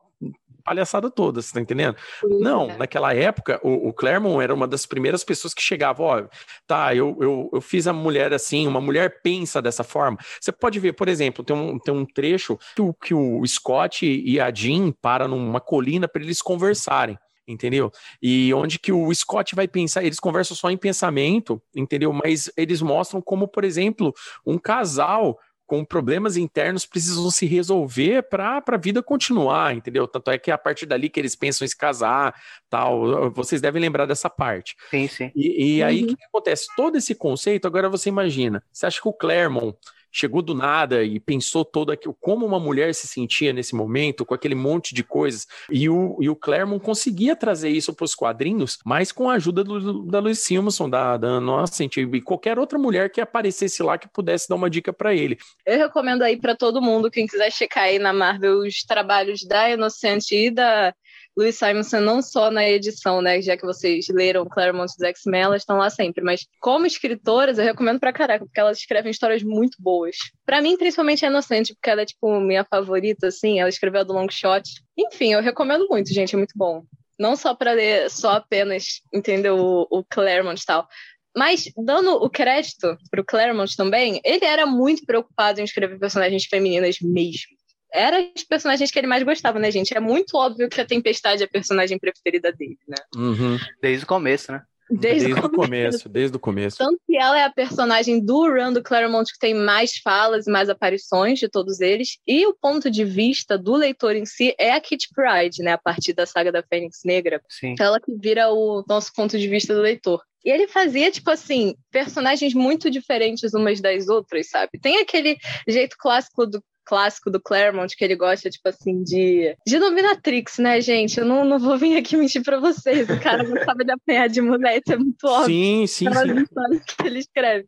palhaçada 0.62 1.10
toda, 1.10 1.42
você 1.42 1.54
tá 1.54 1.62
entendendo? 1.62 1.96
Não, 2.24 2.70
é. 2.70 2.78
naquela 2.78 3.14
época, 3.14 3.60
o, 3.64 3.90
o 3.90 3.94
Claremont 3.94 4.42
era 4.42 4.54
uma 4.54 4.68
das 4.68 4.86
primeiras 4.86 5.24
pessoas 5.24 5.54
que 5.54 5.62
chegava, 5.62 6.04
ó, 6.04 6.24
tá, 6.68 6.96
eu, 6.96 7.18
eu, 7.20 7.50
eu 7.54 7.62
fiz 7.62 7.88
a 7.88 7.94
mulher 7.94 8.34
assim, 8.34 8.68
uma 8.68 8.82
mulher 8.82 9.22
pensa 9.22 9.62
dessa 9.62 9.84
forma. 9.84 10.18
Você 10.40 10.52
pode 10.52 10.80
ver, 10.80 10.94
por 10.94 11.08
exemplo, 11.08 11.44
tem 11.44 11.56
um, 11.56 11.80
tem 11.80 11.94
um 11.94 12.06
trecho 12.06 12.58
que 12.76 12.82
o, 12.82 12.94
que 12.94 13.14
o 13.14 13.46
Scott 13.46 14.06
e 14.06 14.40
a 14.40 14.54
Jean 14.54 14.92
param 15.02 15.28
numa 15.28 15.60
colina 15.60 16.08
para 16.08 16.22
eles 16.22 16.42
conversarem 16.42 17.18
entendeu? 17.48 17.92
E 18.22 18.54
onde 18.54 18.80
que 18.80 18.92
o 18.92 19.14
Scott 19.14 19.56
vai 19.56 19.68
pensar, 19.68 20.04
eles 20.04 20.20
conversam 20.20 20.56
só 20.56 20.70
em 20.70 20.78
pensamento, 20.78 21.62
entendeu? 21.76 22.14
Mas 22.14 22.50
eles 22.56 22.82
mostram 22.82 23.22
como, 23.22 23.48
por 23.48 23.64
exemplo, 23.64 24.14
um 24.46 24.58
casal 24.58 25.38
com 25.72 25.86
problemas 25.86 26.36
internos 26.36 26.86
precisam 26.86 27.32
se 27.32 27.46
resolver 27.46 28.24
para 28.24 28.62
a 28.68 28.78
vida 28.78 29.02
continuar, 29.02 29.74
entendeu? 29.74 30.06
Tanto 30.06 30.30
é 30.30 30.38
que 30.38 30.52
é 30.52 30.54
a 30.54 30.58
partir 30.58 30.86
dali 30.86 31.10
que 31.10 31.18
eles 31.18 31.34
pensam 31.34 31.64
em 31.64 31.68
se 31.70 31.78
casar, 31.78 32.36
tal. 32.70 33.32
Vocês 33.32 33.62
devem 33.62 33.82
lembrar 33.82 34.06
dessa 34.06 34.30
parte. 34.30 34.76
Sim, 34.90 35.08
sim. 35.08 35.32
E, 35.34 35.78
e 35.78 35.82
aí 35.82 36.04
o 36.04 36.10
uhum. 36.10 36.16
que 36.18 36.26
acontece? 36.26 36.68
Todo 36.76 36.98
esse 36.98 37.16
conceito, 37.16 37.68
agora 37.68 37.88
você 37.88 38.10
imagina, 38.10 38.62
você 38.70 38.86
acha 38.86 39.02
que 39.02 39.08
o 39.08 39.14
Claremont 39.14 39.78
chegou 40.12 40.42
do 40.42 40.54
nada 40.54 41.04
e 41.04 41.20
pensou 41.20 41.64
todo 41.64 41.92
aquilo, 41.92 42.16
como 42.20 42.46
uma 42.46 42.60
mulher 42.60 42.94
se 42.94 43.08
sentia 43.08 43.54
nesse 43.54 43.76
momento, 43.76 44.26
com 44.26 44.34
aquele 44.34 44.56
monte 44.56 44.94
de 44.94 45.04
coisas. 45.04 45.48
E 45.70 45.90
o, 45.90 46.18
e 46.20 46.30
o 46.30 46.36
Claremont 46.36 46.84
conseguia 46.84 47.36
trazer 47.36 47.70
isso 47.70 47.94
para 47.94 48.06
os 48.06 48.16
quadrinhos, 48.16 48.78
mas 48.86 49.12
com 49.12 49.30
a 49.30 49.36
ajuda 49.36 49.64
do, 49.64 50.04
da 50.04 50.20
Louise 50.20 50.42
Simonson, 50.42 50.90
da, 50.90 51.18
da 51.18 51.40
nossa, 51.40 51.84
e 51.84 52.22
qualquer 52.22 52.60
outra 52.60 52.78
mulher 52.78 53.10
que 53.10 53.22
aparecesse 53.22 53.82
lá 53.82 53.98
que 53.98 54.08
pudesse 54.08 54.50
dar 54.50 54.56
uma 54.56 54.70
dica 54.70 54.92
para 54.92 55.14
ele. 55.14 55.38
Eu 55.66 55.78
recomendo 55.78 56.24
aí 56.24 56.38
para 56.38 56.56
todo 56.56 56.82
mundo, 56.82 57.12
quem 57.12 57.26
quiser 57.26 57.52
checar 57.52 57.86
aí 57.86 58.00
na 58.00 58.14
Marvel 58.14 58.60
os 58.60 58.84
trabalhos 58.84 59.44
da 59.44 59.70
Inocente 59.70 60.36
e 60.36 60.52
da 60.52 60.94
Louis 61.36 61.56
Simonson 61.56 62.02
não 62.02 62.22
só 62.22 62.52
na 62.52 62.68
edição, 62.68 63.22
né? 63.22 63.42
Já 63.42 63.56
que 63.56 63.66
vocês 63.66 64.08
leram 64.10 64.46
Claremont 64.46 64.94
dos 64.94 65.02
X-Men, 65.02 65.42
elas 65.42 65.62
estão 65.62 65.78
lá 65.78 65.90
sempre. 65.90 66.24
Mas 66.24 66.46
como 66.60 66.86
escritoras, 66.86 67.58
eu 67.58 67.64
recomendo 67.64 68.00
pra 68.00 68.12
caraca, 68.12 68.46
porque 68.46 68.60
elas 68.60 68.78
escrevem 68.78 69.12
histórias 69.12 69.42
muito 69.42 69.78
boas. 69.80 70.18
Pra 70.46 70.62
mim, 70.62 70.78
principalmente, 70.78 71.26
é 71.26 71.30
Inocente, 71.30 71.74
porque 71.74 71.90
ela 71.90 72.02
é, 72.02 72.06
tipo, 72.06 72.40
minha 72.40 72.66
favorita, 72.66 73.28
assim. 73.28 73.60
Ela 73.60 73.70
escreveu 73.70 74.02
a 74.02 74.04
do 74.04 74.14
Long 74.14 74.30
Shot. 74.30 74.70
Enfim, 74.98 75.34
eu 75.34 75.42
recomendo 75.42 75.88
muito, 75.90 76.14
gente. 76.14 76.36
É 76.36 76.38
muito 76.38 76.54
bom. 76.56 76.84
Não 77.18 77.36
só 77.36 77.56
para 77.56 77.72
ler 77.72 78.10
só 78.10 78.32
apenas, 78.32 79.02
entendeu, 79.14 79.58
o, 79.58 79.88
o 79.90 80.04
Claremont 80.04 80.62
e 80.62 80.66
tal. 80.66 80.88
Mas, 81.36 81.72
dando 81.78 82.12
o 82.16 82.30
crédito 82.30 82.98
pro 83.10 83.24
Claremont 83.24 83.74
também, 83.78 84.20
ele 84.26 84.44
era 84.44 84.66
muito 84.66 85.06
preocupado 85.06 85.62
em 85.62 85.64
escrever 85.64 85.98
personagens 85.98 86.44
femininas 86.46 86.98
mesmo 87.02 87.61
era 87.94 88.20
os 88.36 88.44
personagens 88.44 88.90
que 88.92 89.00
ele 89.00 89.08
mais 89.08 89.24
gostava, 89.24 89.60
né, 89.60 89.72
gente? 89.72 89.96
É 89.96 90.00
muito 90.00 90.38
óbvio 90.38 90.70
que 90.70 90.80
a 90.80 90.86
Tempestade 90.86 91.44
é 91.44 91.46
a 91.46 91.50
personagem 91.50 92.00
preferida 92.00 92.52
dele, 92.52 92.78
né? 92.88 92.98
Uhum. 93.16 93.58
Desde 93.82 94.04
o 94.04 94.08
começo, 94.08 94.52
né? 94.52 94.64
Desde, 94.92 95.28
desde 95.28 95.34
o 95.34 95.50
começo. 95.50 95.56
começo. 95.56 96.10
desde 96.10 96.38
o 96.38 96.40
começo. 96.40 96.78
Tanto 96.78 97.00
que 97.08 97.16
ela 97.16 97.40
é 97.40 97.44
a 97.46 97.50
personagem 97.50 98.24
do 98.24 98.50
Run 98.50 98.74
do 98.74 98.84
Claremont 98.84 99.32
que 99.32 99.40
tem 99.40 99.54
mais 99.54 99.98
falas 99.98 100.48
e 100.48 100.52
mais 100.52 100.70
aparições 100.70 101.40
de 101.40 101.48
todos 101.48 101.80
eles. 101.80 102.18
E 102.28 102.46
o 102.46 102.54
ponto 102.54 102.92
de 102.92 103.06
vista 103.06 103.58
do 103.58 103.76
leitor 103.76 104.16
em 104.16 104.26
si 104.26 104.54
é 104.60 104.72
a 104.74 104.82
Kitty 104.82 105.08
Pride, 105.16 105.64
né? 105.64 105.74
A 105.74 105.78
partir 105.78 106.14
da 106.14 106.26
saga 106.26 106.52
da 106.52 106.62
Fênix 106.62 107.00
Negra. 107.06 107.42
Sim. 107.48 107.76
Ela 107.80 108.02
que 108.02 108.14
vira 108.18 108.52
o 108.52 108.84
nosso 108.88 109.14
ponto 109.14 109.40
de 109.40 109.48
vista 109.48 109.74
do 109.74 109.82
leitor. 109.82 110.22
E 110.44 110.50
ele 110.50 110.68
fazia, 110.68 111.12
tipo 111.12 111.30
assim, 111.30 111.76
personagens 111.92 112.54
muito 112.54 112.90
diferentes 112.90 113.54
umas 113.54 113.80
das 113.80 114.10
outras, 114.10 114.50
sabe? 114.50 114.80
Tem 114.82 115.00
aquele 115.00 115.38
jeito 115.68 115.96
clássico 116.00 116.48
do 116.48 116.62
clássico 116.92 117.32
do 117.32 117.40
Claremont, 117.40 117.96
que 117.96 118.04
ele 118.04 118.18
gosta, 118.18 118.50
tipo 118.50 118.68
assim, 118.68 119.02
de, 119.02 119.56
de 119.66 119.80
dominatrix, 119.80 120.58
né, 120.58 120.82
gente? 120.82 121.18
Eu 121.18 121.26
não, 121.26 121.46
não 121.46 121.58
vou 121.58 121.78
vir 121.78 121.96
aqui 121.96 122.18
mentir 122.18 122.44
pra 122.44 122.60
vocês. 122.60 123.10
O 123.10 123.18
cara 123.18 123.44
não 123.44 123.64
sabe 123.64 123.86
de 123.86 123.94
apanhar 123.94 124.28
de 124.28 124.42
mulher, 124.42 124.82
isso 124.84 124.92
é 124.92 124.98
muito 124.98 125.26
óbvio. 125.26 125.56
Sim, 125.56 125.88
sim, 125.88 126.06
sim. 126.06 126.80
que 126.98 127.08
ele 127.08 127.20
escreve. 127.20 127.66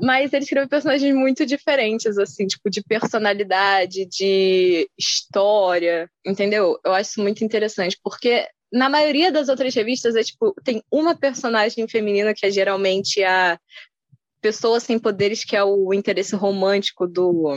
Mas 0.00 0.32
ele 0.32 0.42
escreve 0.42 0.66
personagens 0.66 1.14
muito 1.14 1.46
diferentes, 1.46 2.18
assim, 2.18 2.48
tipo, 2.48 2.68
de 2.68 2.82
personalidade, 2.82 4.06
de 4.06 4.90
história, 4.98 6.10
entendeu? 6.26 6.76
Eu 6.84 6.94
acho 6.94 7.10
isso 7.10 7.22
muito 7.22 7.44
interessante, 7.44 7.96
porque 8.02 8.44
na 8.72 8.88
maioria 8.88 9.30
das 9.30 9.48
outras 9.48 9.72
revistas 9.72 10.16
é 10.16 10.24
tipo, 10.24 10.52
tem 10.64 10.82
uma 10.90 11.14
personagem 11.14 11.86
feminina 11.86 12.34
que 12.34 12.44
é 12.44 12.50
geralmente 12.50 13.22
a 13.22 13.56
pessoa 14.40 14.80
sem 14.80 14.98
poderes, 14.98 15.44
que 15.44 15.54
é 15.54 15.62
o 15.62 15.94
interesse 15.94 16.34
romântico 16.34 17.06
do, 17.06 17.54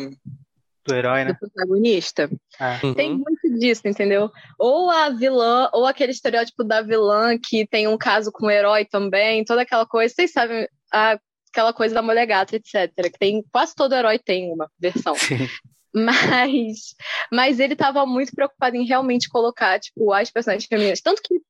do 0.87 0.95
herói, 0.95 1.23
né? 1.23 1.33
Do 1.33 1.39
protagonista. 1.39 2.29
É. 2.59 2.93
Tem 2.93 3.11
uhum. 3.11 3.23
muito 3.27 3.59
disso, 3.59 3.81
entendeu? 3.85 4.31
Ou 4.57 4.89
a 4.89 5.09
vilã, 5.09 5.69
ou 5.73 5.85
aquele 5.85 6.11
estereótipo 6.11 6.63
da 6.63 6.81
vilã 6.81 7.37
que 7.37 7.67
tem 7.67 7.87
um 7.87 7.97
caso 7.97 8.31
com 8.31 8.47
o 8.47 8.51
herói 8.51 8.85
também, 8.85 9.43
toda 9.43 9.61
aquela 9.61 9.85
coisa. 9.85 10.13
Vocês 10.13 10.31
sabem, 10.31 10.67
a, 10.91 11.19
aquela 11.51 11.73
coisa 11.73 11.95
da 11.95 12.01
mulher 12.01 12.25
gata, 12.25 12.55
etc. 12.55 12.91
Que 12.95 13.19
tem, 13.19 13.43
quase 13.51 13.75
todo 13.75 13.93
herói 13.93 14.17
tem 14.17 14.51
uma 14.51 14.69
versão. 14.79 15.15
Sim. 15.15 15.47
Mas, 15.93 16.95
mas 17.31 17.59
ele 17.59 17.73
estava 17.73 18.05
muito 18.05 18.31
preocupado 18.35 18.75
em 18.75 18.85
realmente 18.85 19.29
colocar, 19.29 19.79
tipo, 19.79 20.13
as 20.13 20.29
personagens 20.29 20.67
femininas. 20.67 21.01
Tanto 21.01 21.21
que 21.23 21.41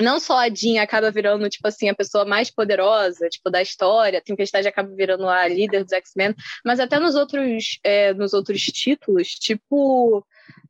não 0.00 0.20
só 0.20 0.38
a 0.38 0.48
Jean 0.48 0.82
acaba 0.82 1.10
virando, 1.10 1.48
tipo 1.48 1.66
assim, 1.66 1.88
a 1.88 1.94
pessoa 1.94 2.24
mais 2.24 2.50
poderosa, 2.50 3.28
tipo, 3.28 3.50
da 3.50 3.62
história, 3.62 4.18
a 4.18 4.22
Tempestade 4.22 4.68
acaba 4.68 4.94
virando 4.94 5.28
a 5.28 5.46
líder 5.48 5.84
dos 5.84 5.92
X-Men, 5.92 6.34
mas 6.64 6.80
até 6.80 6.98
nos 6.98 7.14
outros, 7.14 7.78
é, 7.82 8.12
nos 8.14 8.32
outros 8.32 8.62
títulos, 8.62 9.28
tipo 9.28 10.24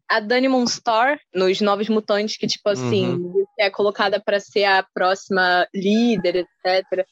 a 0.09 0.21
Dani 0.21 0.49
Monstar, 0.49 1.21
nos 1.35 1.61
Novos 1.61 1.89
Mutantes, 1.89 2.39
que, 2.39 2.47
tipo 2.47 2.67
assim, 2.71 3.09
uhum. 3.09 3.45
é 3.59 3.69
colocada 3.69 4.19
para 4.19 4.41
ser 4.41 4.65
a 4.65 4.83
próxima 4.83 5.69
líder, 5.75 6.37
etc. 6.65 7.07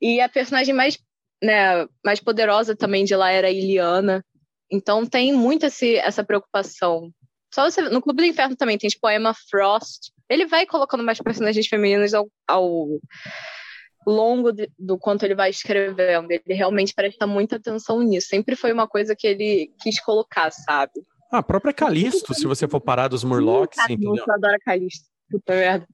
E 0.00 0.20
a 0.20 0.28
personagem 0.28 0.72
mais, 0.72 0.96
né, 1.42 1.86
mais 2.04 2.20
poderosa 2.20 2.76
também 2.76 3.04
de 3.04 3.16
lá 3.16 3.32
era 3.32 3.48
a 3.48 3.50
Iliana. 3.50 4.24
Então 4.70 5.04
tem 5.04 5.32
muito 5.32 5.66
esse, 5.66 5.96
essa 5.96 6.22
preocupação 6.22 7.10
Só 7.52 7.68
você, 7.70 7.82
no 7.82 8.02
Clube 8.02 8.22
do 8.22 8.26
Inferno 8.26 8.56
também 8.56 8.78
tem, 8.78 8.90
tipo, 8.90 9.06
a 9.06 9.14
Emma 9.14 9.34
Frost. 9.34 10.10
Ele 10.28 10.46
vai 10.46 10.66
colocando 10.66 11.04
mais 11.04 11.18
personagens 11.18 11.66
femininas 11.66 12.12
ao, 12.12 12.28
ao 12.46 12.88
longo 14.06 14.52
de, 14.52 14.70
do 14.78 14.98
quanto 14.98 15.24
ele 15.24 15.34
vai 15.34 15.50
escrevendo. 15.50 16.30
Ele 16.30 16.54
realmente 16.54 16.94
presta 16.94 17.26
muita 17.26 17.56
atenção 17.56 18.00
nisso. 18.02 18.28
Sempre 18.28 18.56
foi 18.56 18.72
uma 18.72 18.86
coisa 18.86 19.16
que 19.16 19.26
ele 19.26 19.72
quis 19.80 20.00
colocar, 20.00 20.50
sabe? 20.50 20.92
Ah, 21.30 21.38
a 21.38 21.42
própria 21.42 21.72
Calisto, 21.72 22.32
se 22.34 22.46
você 22.46 22.68
for 22.68 22.80
parar 22.80 23.08
dos 23.08 23.24
Murlocs, 23.24 23.76
Sim, 23.86 23.94
entendeu? 23.94 24.24
Eu 24.26 24.34
adoro 24.34 24.56
Calisto. 24.64 25.06
Puta 25.30 25.54
merda. 25.54 25.88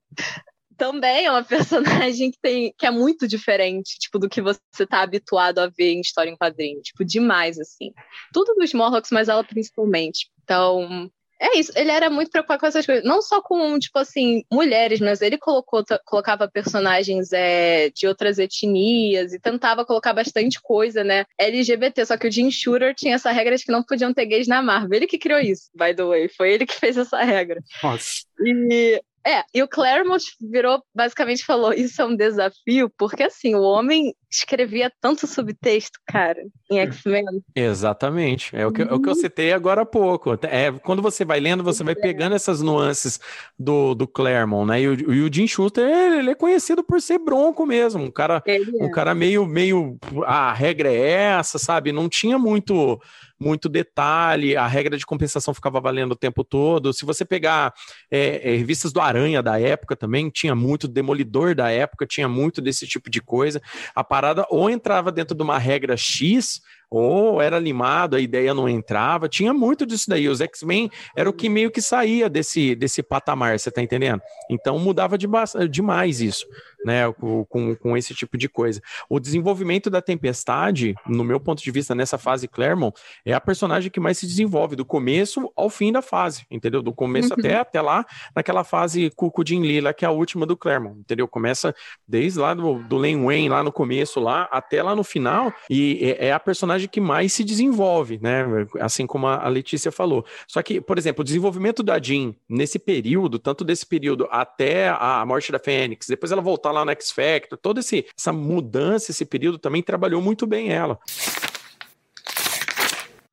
Também 0.77 1.25
é 1.25 1.31
uma 1.31 1.43
personagem 1.43 2.31
que, 2.31 2.37
tem, 2.41 2.73
que 2.77 2.85
é 2.85 2.91
muito 2.91 3.27
diferente, 3.27 3.97
tipo, 3.99 4.19
do 4.19 4.29
que 4.29 4.41
você 4.41 4.85
tá 4.87 5.01
habituado 5.01 5.59
a 5.59 5.67
ver 5.67 5.91
em 5.91 6.01
história 6.01 6.29
em 6.29 6.37
quadrinho. 6.37 6.81
Tipo, 6.81 7.03
demais, 7.03 7.59
assim. 7.59 7.91
Tudo 8.31 8.53
dos 8.55 8.73
Morlocks, 8.73 9.11
mas 9.11 9.27
ela 9.27 9.43
principalmente. 9.43 10.29
Então, 10.43 11.09
é 11.43 11.59
isso, 11.59 11.73
ele 11.75 11.91
era 11.91 12.09
muito 12.09 12.31
preocupado 12.31 12.61
com 12.61 12.67
essas 12.67 12.85
coisas. 12.85 13.03
Não 13.03 13.21
só 13.21 13.41
com, 13.41 13.77
tipo 13.77 13.99
assim, 13.99 14.43
mulheres, 14.49 15.01
mas 15.01 15.21
ele 15.21 15.37
colocou, 15.37 15.83
colocava 16.05 16.47
personagens 16.47 17.33
é, 17.33 17.89
de 17.89 18.07
outras 18.07 18.39
etnias 18.39 19.33
e 19.33 19.39
tentava 19.39 19.85
colocar 19.85 20.13
bastante 20.13 20.61
coisa, 20.61 21.03
né? 21.03 21.25
LGBT. 21.37 22.05
Só 22.05 22.15
que 22.15 22.27
o 22.27 22.31
Jim 22.31 22.49
Shooter 22.49 22.95
tinha 22.95 23.15
essa 23.15 23.29
regra 23.31 23.57
de 23.57 23.65
que 23.65 23.73
não 23.73 23.83
podiam 23.83 24.13
ter 24.13 24.25
gays 24.25 24.47
na 24.47 24.61
Marvel. 24.61 24.95
Ele 24.95 25.07
que 25.07 25.19
criou 25.19 25.41
isso, 25.41 25.69
by 25.75 25.93
the 25.93 26.05
way. 26.05 26.29
Foi 26.29 26.53
ele 26.53 26.65
que 26.65 26.79
fez 26.79 26.95
essa 26.97 27.21
regra. 27.21 27.59
Nossa. 27.83 28.23
E 28.39 29.01
é, 29.25 29.43
e 29.53 29.63
o 29.63 29.67
Claremont 29.67 30.23
virou, 30.41 30.83
basicamente 30.93 31.45
falou, 31.45 31.71
isso 31.71 32.01
é 32.01 32.05
um 32.05 32.15
desafio, 32.15 32.91
porque 32.97 33.23
assim, 33.23 33.55
o 33.55 33.61
homem 33.61 34.13
escrevia 34.35 34.91
tanto 35.01 35.27
subtexto, 35.27 35.99
cara, 36.07 36.41
em 36.69 36.79
X-Men. 36.79 37.25
Exatamente, 37.55 38.55
é 38.55 38.65
o, 38.65 38.71
que, 38.71 38.81
é 38.81 38.93
o 38.93 38.99
que 38.99 39.09
eu 39.09 39.15
citei 39.15 39.53
agora 39.53 39.81
há 39.81 39.85
pouco. 39.85 40.37
É, 40.43 40.71
quando 40.71 41.01
você 41.01 41.23
vai 41.23 41.39
lendo, 41.39 41.63
você 41.63 41.83
vai 41.83 41.95
pegando 41.95 42.35
essas 42.35 42.61
nuances 42.61 43.19
do, 43.57 43.93
do 43.93 44.07
Claremont, 44.07 44.67
né, 44.67 44.81
e 44.81 44.87
o, 44.87 45.13
e 45.13 45.21
o 45.21 45.33
Jim 45.33 45.47
Shooter, 45.47 45.87
ele 45.87 46.31
é 46.31 46.35
conhecido 46.35 46.83
por 46.83 47.01
ser 47.01 47.19
bronco 47.19 47.65
mesmo, 47.65 48.03
um 48.03 48.11
cara, 48.11 48.41
é. 48.45 48.59
um 48.81 48.89
cara 48.89 49.13
meio, 49.13 49.45
meio, 49.45 49.97
ah, 50.25 50.49
a 50.49 50.53
regra 50.53 50.91
é 50.91 51.37
essa, 51.37 51.59
sabe, 51.59 51.91
não 51.91 52.09
tinha 52.09 52.37
muito 52.37 52.99
muito 53.43 53.67
detalhe, 53.67 54.55
a 54.55 54.65
regra 54.65 54.97
de 54.97 55.05
compensação 55.05 55.53
ficava 55.53 55.81
valendo 55.81 56.13
o 56.13 56.15
tempo 56.15 56.43
todo. 56.43 56.93
Se 56.93 57.05
você 57.05 57.25
pegar 57.25 57.73
é, 58.09 58.53
é, 58.53 58.55
revistas 58.55 58.93
do 58.93 59.01
Aranha 59.01 59.43
da 59.43 59.59
época 59.59 59.95
também, 59.95 60.29
tinha 60.29 60.55
muito 60.55 60.87
Demolidor 60.87 61.53
da 61.53 61.69
época, 61.69 62.07
tinha 62.07 62.29
muito 62.29 62.61
desse 62.61 62.87
tipo 62.87 63.09
de 63.09 63.21
coisa. 63.21 63.61
A 63.93 64.03
parada 64.23 64.45
ou 64.49 64.69
entrava 64.69 65.11
dentro 65.11 65.35
de 65.35 65.43
uma 65.43 65.57
regra 65.57 65.97
X, 65.97 66.61
ou 66.89 67.41
era 67.41 67.59
limado, 67.59 68.15
a 68.15 68.21
ideia 68.21 68.53
não 68.53 68.69
entrava, 68.69 69.27
tinha 69.27 69.53
muito 69.53 69.85
disso 69.85 70.05
daí. 70.07 70.29
Os 70.29 70.39
X-Men 70.39 70.89
era 71.13 71.29
o 71.29 71.33
que 71.33 71.49
meio 71.49 71.69
que 71.69 71.81
saía 71.81 72.29
desse, 72.29 72.73
desse 72.73 73.03
patamar, 73.03 73.59
você 73.59 73.69
tá 73.69 73.81
entendendo? 73.81 74.21
Então 74.49 74.79
mudava 74.79 75.17
de, 75.17 75.27
demais 75.69 76.21
isso 76.21 76.45
né, 76.85 77.11
com, 77.13 77.75
com 77.75 77.97
esse 77.97 78.13
tipo 78.13 78.37
de 78.37 78.47
coisa. 78.49 78.81
O 79.09 79.19
desenvolvimento 79.19 79.89
da 79.89 80.01
Tempestade, 80.01 80.95
no 81.07 81.23
meu 81.23 81.39
ponto 81.39 81.63
de 81.63 81.71
vista, 81.71 81.95
nessa 81.95 82.17
fase 82.17 82.47
Claremont, 82.47 82.95
é 83.25 83.33
a 83.33 83.41
personagem 83.41 83.89
que 83.89 83.99
mais 83.99 84.17
se 84.17 84.27
desenvolve, 84.27 84.75
do 84.75 84.85
começo 84.85 85.51
ao 85.55 85.69
fim 85.69 85.91
da 85.91 86.01
fase, 86.01 86.45
entendeu? 86.49 86.81
Do 86.81 86.93
começo 86.93 87.33
uhum. 87.33 87.39
até, 87.39 87.55
até 87.55 87.81
lá, 87.81 88.05
naquela 88.35 88.63
fase 88.63 89.11
com 89.15 89.31
o 89.33 89.43
Jim 89.45 89.61
Lila, 89.61 89.93
que 89.93 90.05
é 90.05 90.07
a 90.07 90.11
última 90.11 90.45
do 90.45 90.57
Claremont, 90.57 90.99
entendeu? 90.99 91.27
Começa 91.27 91.73
desde 92.07 92.39
lá 92.39 92.53
do, 92.53 92.75
do 92.83 92.97
Len 92.97 93.23
Wayne, 93.23 93.49
lá 93.49 93.63
no 93.63 93.71
começo, 93.71 94.19
lá, 94.19 94.47
até 94.51 94.81
lá 94.81 94.95
no 94.95 95.03
final, 95.03 95.53
e 95.69 95.99
é, 96.01 96.27
é 96.27 96.31
a 96.31 96.39
personagem 96.39 96.87
que 96.87 97.01
mais 97.01 97.33
se 97.33 97.43
desenvolve, 97.43 98.19
né? 98.21 98.45
Assim 98.79 99.05
como 99.07 99.27
a 99.27 99.47
Letícia 99.47 99.91
falou. 99.91 100.25
Só 100.47 100.61
que, 100.61 100.81
por 100.81 100.97
exemplo, 100.97 101.21
o 101.21 101.25
desenvolvimento 101.25 101.83
da 101.83 101.99
Jean 102.01 102.33
nesse 102.49 102.77
período, 102.77 103.39
tanto 103.39 103.63
desse 103.63 103.85
período 103.85 104.27
até 104.29 104.89
a 104.89 105.23
morte 105.25 105.51
da 105.51 105.59
Fênix, 105.59 106.07
depois 106.07 106.31
ela 106.31 106.41
voltar 106.41 106.71
lá 106.73 106.83
no 106.83 106.91
X 106.91 107.11
Factor, 107.11 107.57
toda 107.57 107.79
esse, 107.79 108.05
essa 108.17 108.33
mudança, 108.33 109.11
esse 109.11 109.25
período 109.25 109.57
também 109.57 109.81
trabalhou 109.81 110.21
muito 110.21 110.45
bem 110.45 110.71
ela. 110.71 110.99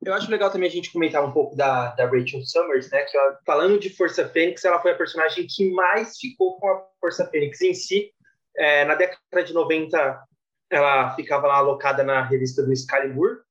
Eu 0.03 0.15
acho 0.15 0.31
legal 0.31 0.51
também 0.51 0.69
a 0.69 0.73
gente 0.73 0.93
comentar 0.93 1.23
um 1.23 1.33
pouco 1.33 1.55
da, 1.55 1.91
da 1.91 2.07
Rachel 2.07 2.43
Summers, 2.45 2.91
né? 2.91 3.03
Que 3.03 3.19
falando 3.45 3.79
de 3.79 3.91
Força 3.91 4.27
Fênix, 4.29 4.65
ela 4.65 4.81
foi 4.81 4.93
a 4.93 4.97
personagem 4.97 5.47
que 5.47 5.71
mais 5.73 6.17
ficou 6.19 6.59
com 6.59 6.69
a 6.69 6.83
Força 6.99 7.27
Fênix 7.27 7.61
em 7.61 7.75
si. 7.75 8.11
É, 8.57 8.85
na 8.87 8.95
década 8.95 9.45
de 9.45 9.53
90, 9.53 10.25
ela 10.71 11.15
ficava 11.15 11.47
lá 11.47 11.57
alocada 11.57 12.03
na 12.03 12.23
revista 12.23 12.63
do 12.63 12.73
Excalibur, 12.73 13.43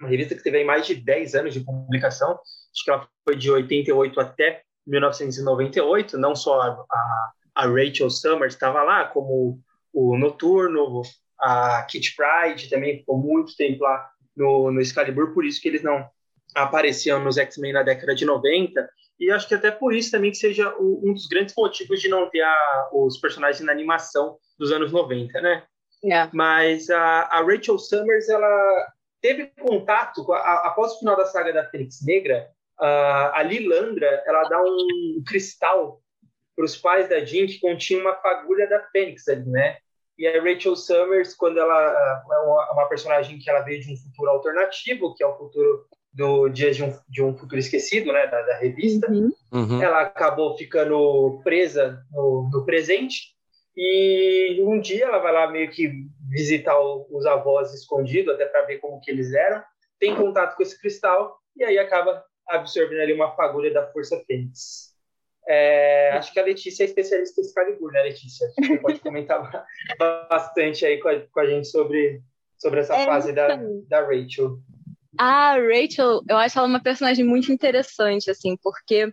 uma 0.00 0.08
revista 0.08 0.34
que 0.34 0.42
teve 0.42 0.64
mais 0.64 0.86
de 0.86 0.94
10 0.94 1.34
anos 1.36 1.54
de 1.54 1.60
publicação. 1.60 2.32
Acho 2.32 2.84
que 2.84 2.90
ela 2.90 3.08
foi 3.24 3.36
de 3.36 3.50
88 3.50 4.18
até 4.20 4.62
1998, 4.86 6.18
não 6.18 6.34
só 6.34 6.60
a 6.60 7.30
a 7.54 7.66
Rachel 7.66 8.10
Summers 8.10 8.54
estava 8.54 8.82
lá, 8.82 9.06
como 9.06 9.60
o 9.92 10.16
Noturno, 10.16 11.02
a 11.38 11.82
Kit 11.84 12.14
Pride 12.14 12.68
também 12.68 12.98
ficou 12.98 13.18
muito 13.18 13.56
tempo 13.56 13.82
lá 13.82 14.10
no, 14.36 14.70
no 14.70 14.80
Excalibur, 14.80 15.32
por 15.32 15.44
isso 15.44 15.60
que 15.60 15.68
eles 15.68 15.82
não 15.82 16.08
apareciam 16.54 17.22
nos 17.22 17.38
X-Men 17.38 17.72
na 17.72 17.82
década 17.82 18.14
de 18.14 18.24
90, 18.24 18.88
e 19.18 19.30
acho 19.30 19.46
que 19.46 19.54
até 19.54 19.70
por 19.70 19.94
isso 19.94 20.10
também 20.10 20.30
que 20.30 20.38
seja 20.38 20.74
o, 20.78 21.02
um 21.04 21.12
dos 21.12 21.26
grandes 21.26 21.54
motivos 21.56 22.00
de 22.00 22.08
não 22.08 22.28
ter 22.30 22.40
a, 22.40 22.88
os 22.92 23.18
personagens 23.18 23.64
na 23.64 23.72
animação 23.72 24.38
dos 24.58 24.72
anos 24.72 24.90
90, 24.90 25.40
né? 25.40 25.64
É. 26.04 26.28
Mas 26.32 26.88
a, 26.88 27.22
a, 27.24 27.42
Rachel 27.42 27.78
Summers, 27.78 28.28
ela 28.28 28.86
teve 29.20 29.52
contato, 29.60 30.32
a, 30.32 30.68
após 30.68 30.92
o 30.92 30.98
final 30.98 31.16
da 31.16 31.26
saga 31.26 31.52
da 31.52 31.68
Fênix 31.68 32.04
Negra, 32.04 32.48
a, 32.78 33.38
a 33.38 33.42
Lilandra, 33.42 34.22
ela 34.26 34.48
dá 34.48 34.60
um 34.62 35.22
cristal 35.26 36.00
para 36.60 36.66
os 36.66 36.76
pais 36.76 37.08
da 37.08 37.24
Jean 37.24 37.46
que 37.46 37.58
continha 37.58 38.02
uma 38.02 38.14
fagulha 38.16 38.68
da 38.68 38.80
Fênix 38.92 39.26
ali, 39.28 39.48
né? 39.48 39.78
E 40.18 40.26
a 40.26 40.42
Rachel 40.42 40.76
Summers, 40.76 41.34
quando 41.34 41.58
ela 41.58 42.22
é 42.30 42.38
uma, 42.38 42.72
uma, 42.72 42.86
personagem 42.86 43.38
que 43.38 43.48
ela 43.48 43.60
veio 43.60 43.80
de 43.80 43.90
um 43.90 43.96
futuro 43.96 44.30
alternativo, 44.30 45.14
que 45.14 45.24
é 45.24 45.26
o 45.26 45.38
futuro 45.38 45.86
do 46.12 46.50
Dias 46.50 46.76
de 46.76 46.84
um, 46.84 46.92
de 47.08 47.22
um 47.22 47.34
Futuro 47.34 47.58
Esquecido, 47.58 48.12
né, 48.12 48.26
da, 48.26 48.42
da 48.42 48.58
revista, 48.58 49.10
uhum. 49.10 49.32
Uhum. 49.50 49.82
ela 49.82 50.02
acabou 50.02 50.58
ficando 50.58 51.40
presa 51.42 52.04
no, 52.12 52.50
no, 52.52 52.66
presente. 52.66 53.34
E 53.74 54.60
um 54.62 54.78
dia 54.78 55.06
ela 55.06 55.20
vai 55.20 55.32
lá 55.32 55.50
meio 55.50 55.70
que 55.70 55.90
visitar 56.28 56.78
o, 56.78 57.06
os 57.10 57.24
avós 57.24 57.72
escondidos, 57.72 58.34
até 58.34 58.44
para 58.44 58.66
ver 58.66 58.76
como 58.78 59.00
que 59.00 59.10
eles 59.10 59.32
eram, 59.32 59.62
tem 59.98 60.14
contato 60.14 60.54
com 60.54 60.62
esse 60.62 60.78
cristal 60.78 61.38
e 61.56 61.64
aí 61.64 61.78
acaba 61.78 62.22
absorvendo 62.46 63.00
ali 63.00 63.14
uma 63.14 63.34
fagulha 63.34 63.72
da 63.72 63.90
Força 63.90 64.22
Fênix. 64.26 64.89
É, 65.48 66.10
acho 66.12 66.32
que 66.32 66.38
a 66.38 66.44
Letícia 66.44 66.84
é 66.84 66.86
especialista 66.86 67.40
em 67.40 67.44
Excalibur, 67.44 67.92
né, 67.92 68.02
Letícia? 68.02 68.48
Você 68.58 68.78
pode 68.78 69.00
comentar 69.00 69.40
bastante 70.28 70.84
aí 70.84 70.98
com 70.98 71.08
a, 71.08 71.20
com 71.20 71.40
a, 71.40 71.46
gente 71.46 71.68
sobre, 71.68 72.22
sobre 72.58 72.80
essa 72.80 72.94
é, 72.94 73.04
fase 73.04 73.32
da, 73.32 73.54
então. 73.54 73.84
da 73.88 74.00
Rachel. 74.00 74.58
A 75.18 75.56
Rachel, 75.56 76.22
eu 76.28 76.36
acho 76.36 76.58
ela 76.58 76.68
uma 76.68 76.82
personagem 76.82 77.24
muito 77.24 77.50
interessante, 77.50 78.30
assim, 78.30 78.56
porque 78.62 79.12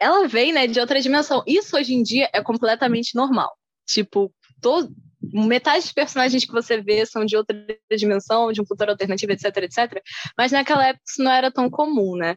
ela 0.00 0.26
vem, 0.26 0.52
né, 0.52 0.66
de 0.66 0.80
outra 0.80 1.00
dimensão. 1.00 1.44
Isso 1.46 1.76
hoje 1.76 1.94
em 1.94 2.02
dia 2.02 2.28
é 2.32 2.42
completamente 2.42 3.14
normal. 3.14 3.56
Tipo, 3.86 4.32
todo, 4.60 4.92
metade 5.32 5.84
dos 5.84 5.92
personagens 5.92 6.44
que 6.44 6.52
você 6.52 6.80
vê 6.80 7.06
são 7.06 7.24
de 7.24 7.36
outra 7.36 7.56
dimensão, 7.96 8.52
de 8.52 8.60
um 8.60 8.66
futuro 8.66 8.90
alternativo, 8.90 9.32
etc, 9.32 9.56
etc. 9.58 10.02
Mas 10.36 10.50
naquela 10.50 10.88
época 10.88 11.04
isso 11.06 11.22
não 11.22 11.30
era 11.30 11.50
tão 11.50 11.70
comum, 11.70 12.16
né? 12.16 12.34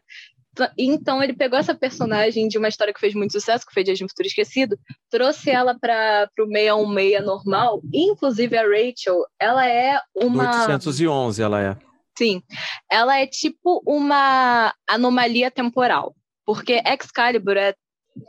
Então 0.78 1.22
ele 1.22 1.34
pegou 1.34 1.58
essa 1.58 1.74
personagem 1.74 2.48
de 2.48 2.58
uma 2.58 2.68
história 2.68 2.92
que 2.92 3.00
fez 3.00 3.14
muito 3.14 3.32
sucesso, 3.32 3.66
que 3.66 3.72
foi 3.72 3.84
Dias 3.84 3.98
de 3.98 4.04
um 4.04 4.08
Futuro 4.08 4.28
Esquecido, 4.28 4.78
trouxe 5.10 5.50
ela 5.50 5.78
para 5.78 6.28
o 6.38 6.46
616 6.46 7.24
normal. 7.24 7.80
Inclusive 7.92 8.56
a 8.56 8.62
Rachel, 8.62 9.24
ela 9.40 9.66
é 9.68 9.98
uma. 10.14 10.66
811 10.66 11.42
ela 11.42 11.62
é. 11.62 11.76
Sim. 12.16 12.42
Ela 12.90 13.20
é 13.20 13.26
tipo 13.26 13.82
uma 13.86 14.72
anomalia 14.88 15.50
temporal. 15.50 16.14
Porque 16.44 16.80
Excalibur 16.86 17.56
é 17.56 17.74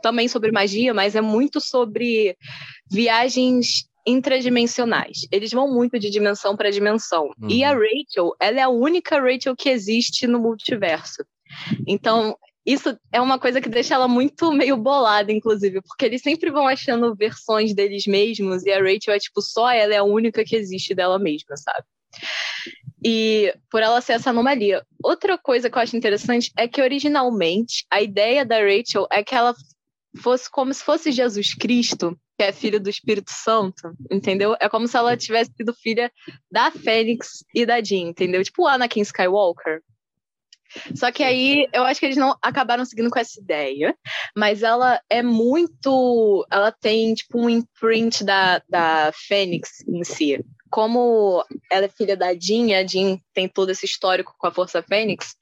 também 0.02 0.28
sobre 0.28 0.52
magia, 0.52 0.92
mas 0.92 1.14
é 1.14 1.20
muito 1.20 1.60
sobre 1.60 2.36
viagens 2.90 3.88
intradimensionais. 4.06 5.26
Eles 5.30 5.52
vão 5.52 5.72
muito 5.72 5.98
de 5.98 6.10
dimensão 6.10 6.56
para 6.56 6.70
dimensão. 6.70 7.30
Uhum. 7.40 7.48
E 7.48 7.62
a 7.62 7.72
Rachel, 7.72 8.34
ela 8.40 8.58
é 8.58 8.62
a 8.62 8.68
única 8.68 9.20
Rachel 9.20 9.54
que 9.54 9.68
existe 9.68 10.26
no 10.26 10.40
multiverso. 10.40 11.24
Então, 11.86 12.36
isso 12.68 12.98
é 13.10 13.18
uma 13.18 13.38
coisa 13.38 13.60
que 13.60 13.68
deixa 13.68 13.94
ela 13.94 14.06
muito 14.06 14.52
meio 14.52 14.76
bolada, 14.76 15.32
inclusive, 15.32 15.80
porque 15.80 16.04
eles 16.04 16.20
sempre 16.20 16.50
vão 16.50 16.66
achando 16.66 17.14
versões 17.14 17.74
deles 17.74 18.06
mesmos 18.06 18.64
e 18.66 18.70
a 18.70 18.78
Rachel 18.78 19.14
é 19.14 19.18
tipo 19.18 19.40
só 19.40 19.70
ela 19.70 19.94
é 19.94 19.96
a 19.96 20.04
única 20.04 20.44
que 20.44 20.54
existe 20.54 20.94
dela 20.94 21.18
mesma, 21.18 21.56
sabe? 21.56 21.86
E 23.02 23.54
por 23.70 23.82
ela 23.82 24.00
ser 24.02 24.14
essa 24.14 24.30
anomalia. 24.30 24.84
Outra 25.02 25.38
coisa 25.38 25.70
que 25.70 25.78
eu 25.78 25.82
acho 25.82 25.96
interessante 25.96 26.52
é 26.58 26.68
que 26.68 26.82
originalmente 26.82 27.86
a 27.90 28.02
ideia 28.02 28.44
da 28.44 28.58
Rachel 28.58 29.06
é 29.10 29.22
que 29.24 29.34
ela 29.34 29.54
fosse 30.20 30.50
como 30.50 30.74
se 30.74 30.84
fosse 30.84 31.10
Jesus 31.10 31.54
Cristo, 31.54 32.18
que 32.36 32.44
é 32.44 32.52
filho 32.52 32.78
do 32.78 32.90
Espírito 32.90 33.30
Santo, 33.30 33.92
entendeu? 34.10 34.54
É 34.60 34.68
como 34.68 34.86
se 34.86 34.96
ela 34.96 35.16
tivesse 35.16 35.52
sido 35.56 35.72
filha 35.72 36.12
da 36.50 36.70
Fênix 36.70 37.44
e 37.54 37.64
da 37.64 37.82
Jean, 37.82 38.08
entendeu? 38.08 38.44
Tipo 38.44 38.64
o 38.64 38.66
Anakin 38.66 39.00
Skywalker. 39.00 39.80
Só 40.94 41.10
que 41.10 41.22
aí 41.22 41.66
eu 41.72 41.84
acho 41.84 42.00
que 42.00 42.06
eles 42.06 42.16
não 42.16 42.36
acabaram 42.42 42.84
seguindo 42.84 43.10
com 43.10 43.18
essa 43.18 43.40
ideia, 43.40 43.96
mas 44.36 44.62
ela 44.62 45.00
é 45.08 45.22
muito. 45.22 46.46
Ela 46.50 46.70
tem 46.72 47.14
tipo 47.14 47.40
um 47.40 47.48
imprint 47.48 48.24
da, 48.24 48.62
da 48.68 49.10
Fênix 49.12 49.82
em 49.86 50.04
si. 50.04 50.44
Como 50.70 51.44
ela 51.70 51.86
é 51.86 51.88
filha 51.88 52.16
da 52.16 52.34
Jean, 52.34 52.76
a 52.78 52.86
Jean 52.86 53.18
tem 53.32 53.48
todo 53.48 53.70
esse 53.70 53.86
histórico 53.86 54.34
com 54.38 54.46
a 54.46 54.52
Força 54.52 54.82
Fênix, 54.82 55.34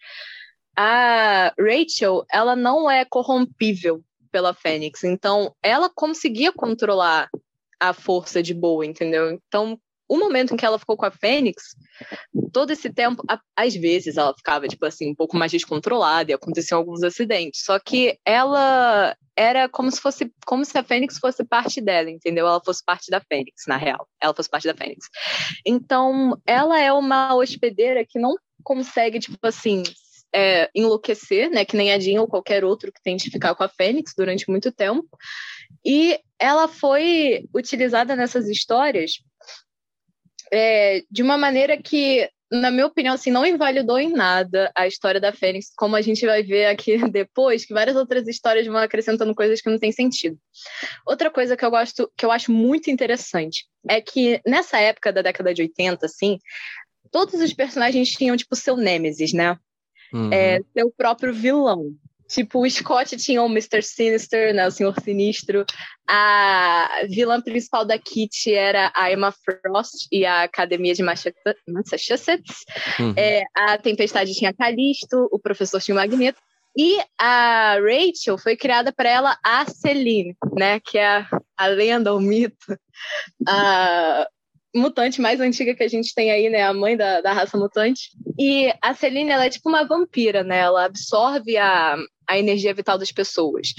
a 0.76 1.52
Rachel, 1.58 2.24
ela 2.30 2.54
não 2.54 2.88
é 2.88 3.04
corrompível 3.04 4.04
pela 4.30 4.52
Fênix. 4.52 5.02
Então, 5.02 5.54
ela 5.62 5.88
conseguia 5.88 6.52
controlar 6.52 7.30
a 7.80 7.92
força 7.92 8.42
de 8.42 8.54
boa, 8.54 8.84
entendeu? 8.84 9.30
Então, 9.30 9.80
o 10.08 10.18
momento 10.18 10.54
em 10.54 10.56
que 10.56 10.64
ela 10.64 10.78
ficou 10.78 10.96
com 10.96 11.06
a 11.06 11.10
Fênix, 11.10 11.74
todo 12.52 12.70
esse 12.70 12.92
tempo, 12.92 13.22
às 13.56 13.74
vezes 13.74 14.16
ela 14.16 14.34
ficava, 14.34 14.68
tipo 14.68 14.84
assim, 14.86 15.10
um 15.10 15.14
pouco 15.14 15.36
mais 15.36 15.50
descontrolada 15.52 16.30
e 16.30 16.34
aconteciam 16.34 16.78
alguns 16.78 17.02
acidentes. 17.02 17.64
Só 17.64 17.78
que 17.78 18.18
ela 18.24 19.16
era 19.36 19.68
como 19.68 19.90
se 19.90 20.00
fosse, 20.00 20.32
como 20.46 20.64
se 20.64 20.76
a 20.78 20.82
Fênix 20.82 21.18
fosse 21.18 21.44
parte 21.44 21.80
dela, 21.80 22.10
entendeu? 22.10 22.46
Ela 22.46 22.62
fosse 22.64 22.84
parte 22.84 23.10
da 23.10 23.20
Fênix, 23.20 23.64
na 23.66 23.76
real. 23.76 24.08
Ela 24.20 24.34
fosse 24.34 24.48
parte 24.48 24.66
da 24.66 24.74
Fênix. 24.74 25.06
Então, 25.66 26.40
ela 26.46 26.80
é 26.80 26.92
uma 26.92 27.34
hospedeira 27.34 28.04
que 28.06 28.18
não 28.18 28.34
consegue, 28.62 29.18
tipo 29.18 29.38
assim, 29.46 29.82
é, 30.34 30.70
enlouquecer, 30.74 31.50
né? 31.50 31.64
Que 31.64 31.76
nem 31.76 31.92
a 31.92 31.98
Jean 31.98 32.20
ou 32.20 32.28
qualquer 32.28 32.64
outro 32.64 32.92
que 32.92 33.02
tente 33.02 33.30
ficar 33.30 33.54
com 33.54 33.64
a 33.64 33.68
Fênix 33.68 34.12
durante 34.16 34.48
muito 34.48 34.72
tempo. 34.72 35.06
E 35.84 36.18
ela 36.38 36.68
foi 36.68 37.44
utilizada 37.54 38.14
nessas 38.16 38.48
histórias 38.48 39.22
é, 40.52 41.02
de 41.10 41.22
uma 41.22 41.36
maneira 41.36 41.76
que, 41.80 42.28
na 42.50 42.70
minha 42.70 42.86
opinião, 42.86 43.14
assim, 43.14 43.30
não 43.30 43.46
invalidou 43.46 43.98
em 43.98 44.10
nada 44.10 44.70
a 44.74 44.86
história 44.86 45.20
da 45.20 45.32
Fênix, 45.32 45.72
como 45.76 45.96
a 45.96 46.02
gente 46.02 46.24
vai 46.24 46.42
ver 46.42 46.66
aqui 46.66 46.96
depois, 47.10 47.64
que 47.64 47.74
várias 47.74 47.96
outras 47.96 48.26
histórias 48.26 48.66
vão 48.66 48.76
acrescentando 48.76 49.34
coisas 49.34 49.60
que 49.60 49.70
não 49.70 49.78
têm 49.78 49.92
sentido. 49.92 50.38
Outra 51.06 51.30
coisa 51.30 51.56
que 51.56 51.64
eu 51.64 51.70
gosto, 51.70 52.10
que 52.16 52.24
eu 52.24 52.30
acho 52.30 52.52
muito 52.52 52.90
interessante, 52.90 53.66
é 53.88 54.00
que 54.00 54.40
nessa 54.46 54.78
época 54.78 55.12
da 55.12 55.22
década 55.22 55.52
de 55.52 55.62
80, 55.62 56.06
assim, 56.06 56.38
todos 57.10 57.40
os 57.40 57.52
personagens 57.52 58.10
tinham, 58.10 58.36
tipo, 58.36 58.54
seu 58.56 58.76
nêmesis, 58.76 59.32
né? 59.32 59.58
Uhum. 60.12 60.32
É, 60.32 60.60
seu 60.76 60.92
próprio 60.96 61.32
vilão. 61.32 61.92
Tipo, 62.28 62.64
o 62.64 62.70
Scott 62.70 63.16
tinha 63.16 63.42
o 63.42 63.46
Mr. 63.46 63.82
Sinister, 63.82 64.54
né, 64.54 64.66
o 64.66 64.70
Senhor 64.70 64.94
Sinistro. 65.00 65.64
A 66.08 67.02
vilã 67.08 67.40
principal 67.40 67.84
da 67.84 67.98
Kitty 67.98 68.52
era 68.52 68.92
a 68.94 69.10
Emma 69.12 69.32
Frost 69.32 70.06
e 70.10 70.24
a 70.24 70.42
Academia 70.42 70.94
de 70.94 71.02
Massachusetts. 71.02 72.64
Uhum. 72.98 73.14
É, 73.16 73.42
a 73.54 73.78
Tempestade 73.78 74.34
tinha 74.34 74.52
Calisto, 74.52 75.28
o 75.30 75.38
professor 75.38 75.80
tinha 75.80 75.94
o 75.94 75.98
Magneto. 75.98 76.40
E 76.76 76.98
a 77.18 77.78
Rachel 77.80 78.36
foi 78.36 78.54
criada 78.54 78.92
para 78.92 79.08
ela 79.08 79.38
a 79.42 79.64
Celine, 79.64 80.36
né, 80.54 80.78
que 80.80 80.98
é 80.98 81.06
a, 81.06 81.28
a 81.56 81.66
lenda, 81.68 82.14
o 82.14 82.20
mito, 82.20 82.78
a, 83.48 84.28
mutante 84.76 85.20
mais 85.20 85.40
antiga 85.40 85.74
que 85.74 85.82
a 85.82 85.88
gente 85.88 86.14
tem 86.14 86.30
aí, 86.30 86.48
né? 86.48 86.62
A 86.62 86.72
mãe 86.72 86.96
da, 86.96 87.20
da 87.20 87.32
raça 87.32 87.56
mutante. 87.58 88.10
E 88.38 88.72
a 88.82 88.94
Celine, 88.94 89.30
ela 89.30 89.46
é 89.46 89.50
tipo 89.50 89.68
uma 89.68 89.84
vampira, 89.84 90.44
né? 90.44 90.58
Ela 90.58 90.84
absorve 90.84 91.56
a, 91.56 91.96
a 92.28 92.38
energia 92.38 92.74
vital 92.74 92.98
das 92.98 93.10
pessoas. 93.10 93.74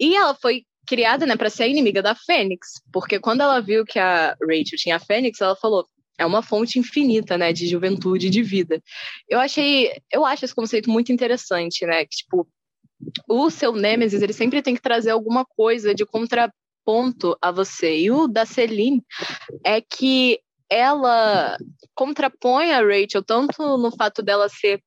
E 0.00 0.16
ela 0.16 0.34
foi 0.34 0.64
criada, 0.86 1.26
né, 1.26 1.36
para 1.36 1.50
ser 1.50 1.64
a 1.64 1.68
inimiga 1.68 2.00
da 2.00 2.14
Fênix, 2.14 2.80
porque 2.92 3.18
quando 3.18 3.40
ela 3.40 3.60
viu 3.60 3.84
que 3.84 3.98
a 3.98 4.36
Rachel 4.40 4.78
tinha 4.78 4.96
a 4.96 5.00
Fênix, 5.00 5.40
ela 5.40 5.56
falou: 5.56 5.86
é 6.16 6.24
uma 6.24 6.42
fonte 6.42 6.78
infinita, 6.78 7.36
né, 7.36 7.52
de 7.52 7.66
juventude, 7.66 8.30
de 8.30 8.42
vida. 8.42 8.80
Eu 9.28 9.40
achei, 9.40 9.90
eu 10.12 10.24
acho 10.24 10.44
esse 10.44 10.54
conceito 10.54 10.88
muito 10.88 11.12
interessante, 11.12 11.84
né, 11.84 12.04
que 12.04 12.16
tipo 12.16 12.48
o 13.28 13.50
seu 13.50 13.72
Nemesis, 13.72 14.22
ele 14.22 14.32
sempre 14.32 14.62
tem 14.62 14.74
que 14.74 14.80
trazer 14.80 15.10
alguma 15.10 15.44
coisa 15.44 15.94
de 15.94 16.06
contraponto 16.86 17.36
a 17.42 17.50
você. 17.50 17.98
E 17.98 18.10
o 18.10 18.28
da 18.28 18.46
Celine 18.46 19.04
é 19.64 19.80
que 19.80 20.40
ela 20.70 21.56
contrapõe 21.94 22.72
a 22.72 22.80
Rachel 22.80 23.22
tanto 23.24 23.76
no 23.76 23.90
fato 23.90 24.22
dela 24.22 24.48
ser 24.48 24.82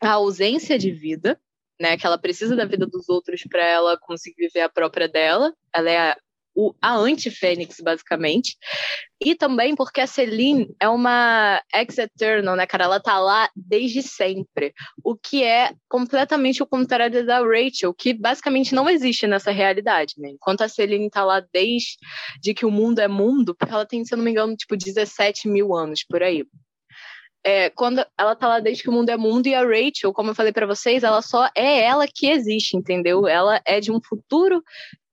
a 0.00 0.12
ausência 0.12 0.78
de 0.78 0.90
vida, 0.90 1.38
né? 1.80 1.96
Que 1.96 2.06
ela 2.06 2.18
precisa 2.18 2.56
da 2.56 2.64
vida 2.64 2.86
dos 2.86 3.08
outros 3.08 3.42
para 3.48 3.64
ela 3.64 3.98
conseguir 3.98 4.46
viver 4.46 4.62
a 4.62 4.68
própria 4.68 5.08
dela. 5.08 5.54
Ela 5.74 5.90
é 5.90 6.16
o, 6.54 6.74
a 6.80 6.96
anti-Fênix, 6.96 7.76
basicamente. 7.80 8.56
E 9.20 9.34
também 9.34 9.74
porque 9.74 10.00
a 10.00 10.06
Celine 10.06 10.68
é 10.80 10.88
uma 10.88 11.62
ex-eternal, 11.74 12.56
né, 12.56 12.66
cara? 12.66 12.84
Ela 12.84 13.00
tá 13.00 13.18
lá 13.18 13.48
desde 13.54 14.02
sempre. 14.02 14.72
O 15.04 15.16
que 15.16 15.44
é 15.44 15.72
completamente 15.88 16.62
o 16.62 16.66
contrário 16.66 17.24
da 17.24 17.38
Rachel, 17.40 17.94
que 17.94 18.12
basicamente 18.12 18.74
não 18.74 18.88
existe 18.88 19.26
nessa 19.26 19.50
realidade, 19.50 20.14
né? 20.18 20.30
Enquanto 20.30 20.62
a 20.62 20.68
Celine 20.68 21.08
tá 21.08 21.24
lá 21.24 21.40
desde 21.52 22.54
que 22.54 22.66
o 22.66 22.70
mundo 22.70 22.98
é 22.98 23.08
mundo, 23.08 23.54
porque 23.54 23.72
ela 23.72 23.86
tem, 23.86 24.04
se 24.04 24.12
eu 24.12 24.18
não 24.18 24.24
me 24.24 24.30
engano, 24.30 24.56
tipo 24.56 24.76
17 24.76 25.48
mil 25.48 25.74
anos 25.74 26.04
por 26.04 26.22
aí 26.22 26.44
é, 27.44 27.70
quando 27.70 28.04
ela 28.18 28.36
tá 28.36 28.48
lá 28.48 28.60
desde 28.60 28.82
que 28.82 28.88
o 28.88 28.92
mundo 28.92 29.10
é 29.10 29.16
mundo 29.16 29.46
e 29.46 29.54
a 29.54 29.62
Rachel, 29.62 30.12
como 30.12 30.30
eu 30.30 30.34
falei 30.34 30.52
para 30.52 30.66
vocês, 30.66 31.02
ela 31.02 31.22
só 31.22 31.48
é 31.56 31.82
ela 31.84 32.06
que 32.06 32.28
existe, 32.28 32.76
entendeu? 32.76 33.26
Ela 33.26 33.60
é 33.66 33.80
de 33.80 33.90
um 33.90 34.00
futuro 34.00 34.62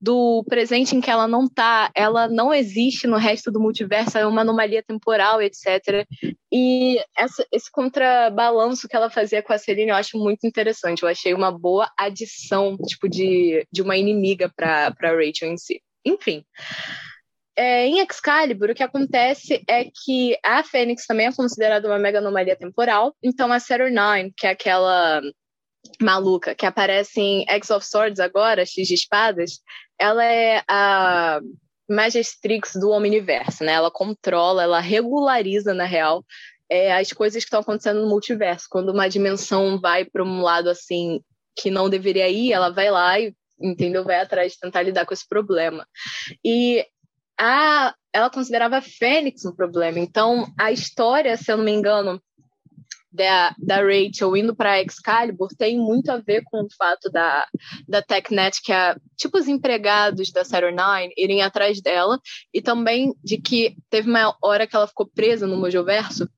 do 0.02 0.44
presente 0.48 0.96
em 0.96 1.02
que 1.02 1.12
ela 1.12 1.28
não 1.28 1.48
tá, 1.48 1.92
ela 1.94 2.28
não 2.28 2.54
existe 2.54 3.06
no 3.06 3.18
resto 3.18 3.52
do 3.52 3.60
multiverso, 3.60 4.18
é 4.18 4.26
uma 4.26 4.42
anomalia 4.42 4.82
temporal, 4.82 5.42
etc. 5.42 6.08
E 6.52 6.98
essa, 7.18 7.46
esse 7.52 7.70
contrabalanço 7.70 8.88
que 8.88 8.96
ela 8.96 9.10
fazia 9.10 9.44
com 9.44 9.52
a 9.52 9.58
Celine 9.58 9.90
eu 9.90 9.96
acho 9.96 10.18
muito 10.18 10.48
interessante. 10.48 11.04
Eu 11.04 11.10
achei 11.10 11.34
uma 11.34 11.52
boa 11.52 11.92
adição, 11.98 12.78
tipo, 12.78 13.10
de, 13.10 13.68
de 13.72 13.82
uma 13.82 13.98
inimiga 13.98 14.50
para 14.56 14.94
Rachel 15.02 15.52
em 15.52 15.58
si. 15.58 15.82
Enfim. 16.06 16.46
É, 17.62 17.86
em 17.86 18.00
Excalibur, 18.00 18.70
o 18.70 18.74
que 18.74 18.82
acontece 18.82 19.62
é 19.68 19.84
que 19.84 20.40
a 20.46 20.64
Fênix 20.64 21.06
também 21.06 21.28
é 21.28 21.34
considerada 21.34 21.90
uma 21.90 22.00
mega 22.00 22.20
anomalia 22.20 22.56
temporal. 22.56 23.14
Então, 23.22 23.52
a 23.52 23.60
Saturnine, 23.60 24.32
que 24.38 24.48
é 24.48 24.52
aquela 24.52 25.22
maluca 26.02 26.56
que 26.56 26.66
aparece 26.66 27.20
em 27.20 27.46
X 27.50 27.70
of 27.70 27.86
Swords 27.86 28.22
agora, 28.22 28.66
X 28.66 28.88
de 28.88 28.94
Espadas, 28.94 29.60
ela 30.00 30.24
é 30.24 30.64
a 30.70 31.42
Magistrix 31.90 32.76
do 32.76 32.92
Omniverse, 32.92 33.62
né? 33.62 33.74
Ela 33.74 33.92
controla, 33.92 34.64
ela 34.64 34.80
regulariza, 34.80 35.74
na 35.74 35.84
real, 35.84 36.24
é, 36.70 36.94
as 36.94 37.12
coisas 37.12 37.44
que 37.44 37.48
estão 37.48 37.60
acontecendo 37.60 38.00
no 38.00 38.08
multiverso. 38.08 38.68
Quando 38.70 38.94
uma 38.94 39.10
dimensão 39.10 39.78
vai 39.82 40.06
para 40.06 40.24
um 40.24 40.42
lado 40.42 40.70
assim 40.70 41.20
que 41.58 41.70
não 41.70 41.90
deveria 41.90 42.30
ir, 42.30 42.54
ela 42.54 42.70
vai 42.70 42.90
lá 42.90 43.20
e 43.20 43.36
entendeu? 43.62 44.06
Vai 44.06 44.22
atrás 44.22 44.54
de 44.54 44.60
tentar 44.60 44.82
lidar 44.82 45.06
com 45.06 45.14
esse 45.14 45.28
problema. 45.28 45.86
E 46.42 46.86
a, 47.40 47.94
ela 48.14 48.30
considerava 48.30 48.78
a 48.78 48.82
Fênix 48.82 49.46
um 49.46 49.56
problema. 49.56 50.00
Então, 50.00 50.46
a 50.60 50.72
história, 50.72 51.38
se 51.38 51.52
eu 51.52 51.58
não 51.58 51.64
me 51.64 51.72
engano, 51.72 52.22
da, 53.12 53.56
da 53.58 53.78
Rachel 53.78 54.38
indo 54.38 54.56
para 54.56 54.82
Excalibur 54.82 55.50
tem 55.58 55.78
muito 55.78 56.12
a 56.12 56.18
ver 56.18 56.44
com 56.46 56.62
o 56.62 56.68
fato 56.78 57.10
da, 57.10 57.48
da 57.88 58.02
TechNet, 58.02 58.62
que 58.62 58.72
é 58.72 58.96
tipo 59.18 59.38
os 59.38 59.48
empregados 59.48 60.32
da 60.32 60.46
Saturn 60.46 60.78
irem 61.18 61.42
atrás 61.42 61.82
dela, 61.82 62.20
e 62.54 62.62
também 62.62 63.14
de 63.24 63.38
que 63.38 63.76
teve 63.90 64.10
uma 64.10 64.36
hora 64.44 64.68
que 64.68 64.76
ela 64.76 64.88
ficou 64.88 65.08
presa 65.08 65.48
no 65.48 65.58
Mojoverso 65.58 66.30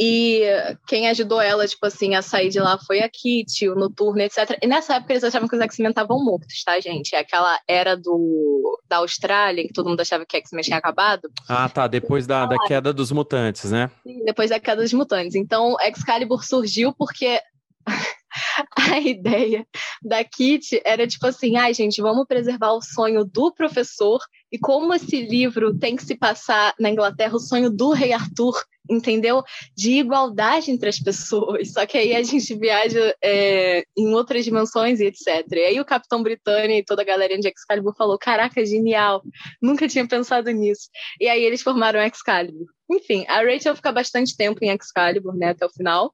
e 0.00 0.42
quem 0.86 1.08
ajudou 1.08 1.40
ela, 1.40 1.66
tipo 1.66 1.84
assim, 1.86 2.14
a 2.14 2.22
sair 2.22 2.48
de 2.48 2.58
lá 2.58 2.78
foi 2.78 3.00
a 3.00 3.08
Kitty, 3.08 3.68
o 3.68 3.74
Noturno, 3.74 4.20
etc. 4.22 4.58
E 4.62 4.66
nessa 4.66 4.96
época 4.96 5.12
eles 5.12 5.24
achavam 5.24 5.48
que 5.48 5.54
os 5.54 5.60
X-Men 5.60 5.90
estavam 5.90 6.24
mortos, 6.24 6.64
tá, 6.64 6.80
gente? 6.80 7.14
É 7.14 7.18
aquela 7.18 7.58
era 7.68 7.96
do, 7.96 8.80
da 8.88 8.98
Austrália, 8.98 9.66
que 9.66 9.72
todo 9.72 9.88
mundo 9.88 10.00
achava 10.00 10.24
que 10.24 10.36
X-Men 10.36 10.62
tinha 10.62 10.78
acabado. 10.78 11.30
Ah, 11.48 11.68
tá. 11.68 11.86
Depois 11.86 12.26
da, 12.26 12.46
da 12.46 12.58
queda 12.66 12.92
dos 12.92 13.12
mutantes, 13.12 13.70
né? 13.70 13.90
Sim, 14.02 14.24
depois 14.24 14.50
da 14.50 14.58
queda 14.58 14.82
dos 14.82 14.92
mutantes. 14.92 15.34
Então, 15.34 15.76
Excalibur 15.80 16.44
surgiu 16.44 16.94
porque 16.94 17.38
a 18.76 18.98
ideia 18.98 19.66
da 20.02 20.24
Kitty 20.24 20.80
era 20.84 21.06
tipo 21.06 21.26
assim, 21.26 21.56
ai 21.56 21.70
ah, 21.70 21.74
gente, 21.74 22.00
vamos 22.00 22.26
preservar 22.26 22.72
o 22.72 22.82
sonho 22.82 23.24
do 23.24 23.52
professor 23.52 24.20
e 24.52 24.58
como 24.58 24.92
esse 24.92 25.22
livro 25.22 25.76
tem 25.78 25.96
que 25.96 26.04
se 26.04 26.14
passar 26.14 26.74
na 26.78 26.90
Inglaterra, 26.90 27.34
o 27.34 27.40
sonho 27.40 27.70
do 27.70 27.90
rei 27.90 28.12
Arthur 28.12 28.54
entendeu? 28.90 29.42
De 29.76 29.92
igualdade 29.92 30.70
entre 30.70 30.88
as 30.88 30.98
pessoas. 30.98 31.72
Só 31.72 31.86
que 31.86 31.96
aí 31.96 32.14
a 32.14 32.22
gente 32.22 32.54
viaja 32.54 33.14
é, 33.22 33.84
em 33.96 34.12
outras 34.14 34.44
dimensões 34.44 35.00
e 35.00 35.06
etc. 35.06 35.46
E 35.52 35.60
aí 35.60 35.80
o 35.80 35.84
Capitão 35.84 36.22
Britânia 36.22 36.78
e 36.78 36.84
toda 36.84 37.02
a 37.02 37.04
galerinha 37.04 37.40
de 37.40 37.48
Excalibur 37.48 37.94
falou: 37.96 38.18
Caraca, 38.18 38.64
genial! 38.64 39.22
Nunca 39.60 39.88
tinha 39.88 40.06
pensado 40.06 40.50
nisso. 40.50 40.88
E 41.20 41.28
aí 41.28 41.42
eles 41.42 41.62
formaram 41.62 42.02
Excalibur. 42.02 42.66
Enfim, 42.90 43.24
a 43.28 43.42
Rachel 43.42 43.76
fica 43.76 43.92
bastante 43.92 44.36
tempo 44.36 44.58
em 44.62 44.70
Excalibur, 44.70 45.34
né, 45.36 45.50
até 45.50 45.64
o 45.64 45.70
final. 45.70 46.12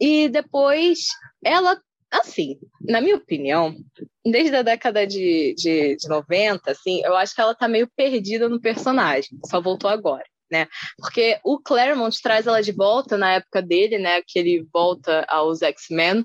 E 0.00 0.28
depois 0.28 1.06
ela 1.42 1.80
assim, 2.20 2.58
na 2.80 3.00
minha 3.00 3.16
opinião, 3.16 3.74
desde 4.24 4.56
a 4.56 4.62
década 4.62 5.06
de, 5.06 5.54
de, 5.56 5.96
de 5.96 6.08
90, 6.08 6.70
assim, 6.70 7.02
eu 7.04 7.16
acho 7.16 7.34
que 7.34 7.40
ela 7.40 7.54
tá 7.54 7.68
meio 7.68 7.88
perdida 7.96 8.48
no 8.48 8.60
personagem, 8.60 9.38
só 9.46 9.60
voltou 9.60 9.90
agora 9.90 10.24
né? 10.50 10.68
Porque 10.96 11.38
o 11.44 11.58
Claremont 11.58 12.16
traz 12.22 12.46
ela 12.46 12.62
de 12.62 12.72
volta 12.72 13.16
na 13.16 13.32
época 13.32 13.60
dele, 13.60 13.98
né? 13.98 14.22
Que 14.22 14.38
ele 14.38 14.66
volta 14.72 15.24
aos 15.28 15.62
X-Men. 15.62 16.24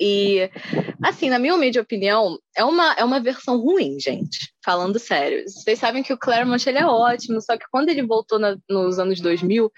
E, 0.00 0.50
assim, 1.02 1.28
na 1.28 1.38
minha 1.38 1.54
humilde 1.54 1.78
opinião, 1.78 2.38
é 2.56 2.64
uma, 2.64 2.94
é 2.94 3.04
uma 3.04 3.20
versão 3.20 3.58
ruim, 3.58 3.98
gente. 3.98 4.52
Falando 4.64 4.98
sério. 4.98 5.44
Vocês 5.46 5.78
sabem 5.78 6.02
que 6.02 6.12
o 6.12 6.18
Claremont 6.18 6.66
ele 6.68 6.78
é 6.78 6.86
ótimo, 6.86 7.40
só 7.40 7.56
que 7.56 7.66
quando 7.70 7.88
ele 7.88 8.06
voltou 8.06 8.38
na, 8.38 8.56
nos 8.68 8.98
anos 8.98 9.20
2000, 9.20 9.70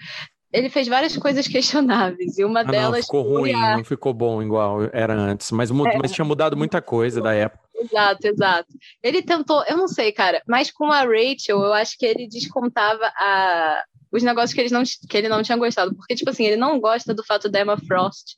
ele 0.51 0.69
fez 0.69 0.87
várias 0.87 1.15
coisas 1.17 1.47
questionáveis. 1.47 2.37
E 2.37 2.43
uma 2.43 2.61
ah, 2.61 2.63
delas. 2.63 2.99
Não, 2.99 3.03
ficou 3.03 3.21
ruim, 3.23 3.53
a... 3.53 3.77
não 3.77 3.83
ficou 3.83 4.13
bom 4.13 4.41
igual 4.41 4.83
era 4.91 5.13
antes. 5.13 5.51
Mas, 5.51 5.71
é. 5.71 5.73
mas 5.73 6.11
tinha 6.11 6.25
mudado 6.25 6.57
muita 6.57 6.81
coisa 6.81 7.21
da 7.21 7.33
época. 7.33 7.61
Exato, 7.75 8.27
exato. 8.27 8.69
Ele 9.01 9.23
tentou, 9.23 9.63
eu 9.67 9.75
não 9.75 9.87
sei, 9.87 10.11
cara, 10.11 10.41
mas 10.47 10.69
com 10.69 10.91
a 10.91 11.01
Rachel, 11.01 11.59
eu 11.59 11.73
acho 11.73 11.97
que 11.97 12.05
ele 12.05 12.27
descontava 12.27 13.11
a, 13.17 13.83
os 14.11 14.21
negócios 14.21 14.53
que 14.53 14.61
ele, 14.61 14.69
não, 14.71 14.83
que 14.83 15.17
ele 15.17 15.29
não 15.29 15.41
tinha 15.41 15.57
gostado. 15.57 15.95
Porque, 15.95 16.13
tipo 16.13 16.29
assim, 16.29 16.45
ele 16.45 16.57
não 16.57 16.79
gosta 16.79 17.13
do 17.13 17.25
fato 17.25 17.49
da 17.49 17.61
Emma 17.61 17.77
Frost 17.77 18.35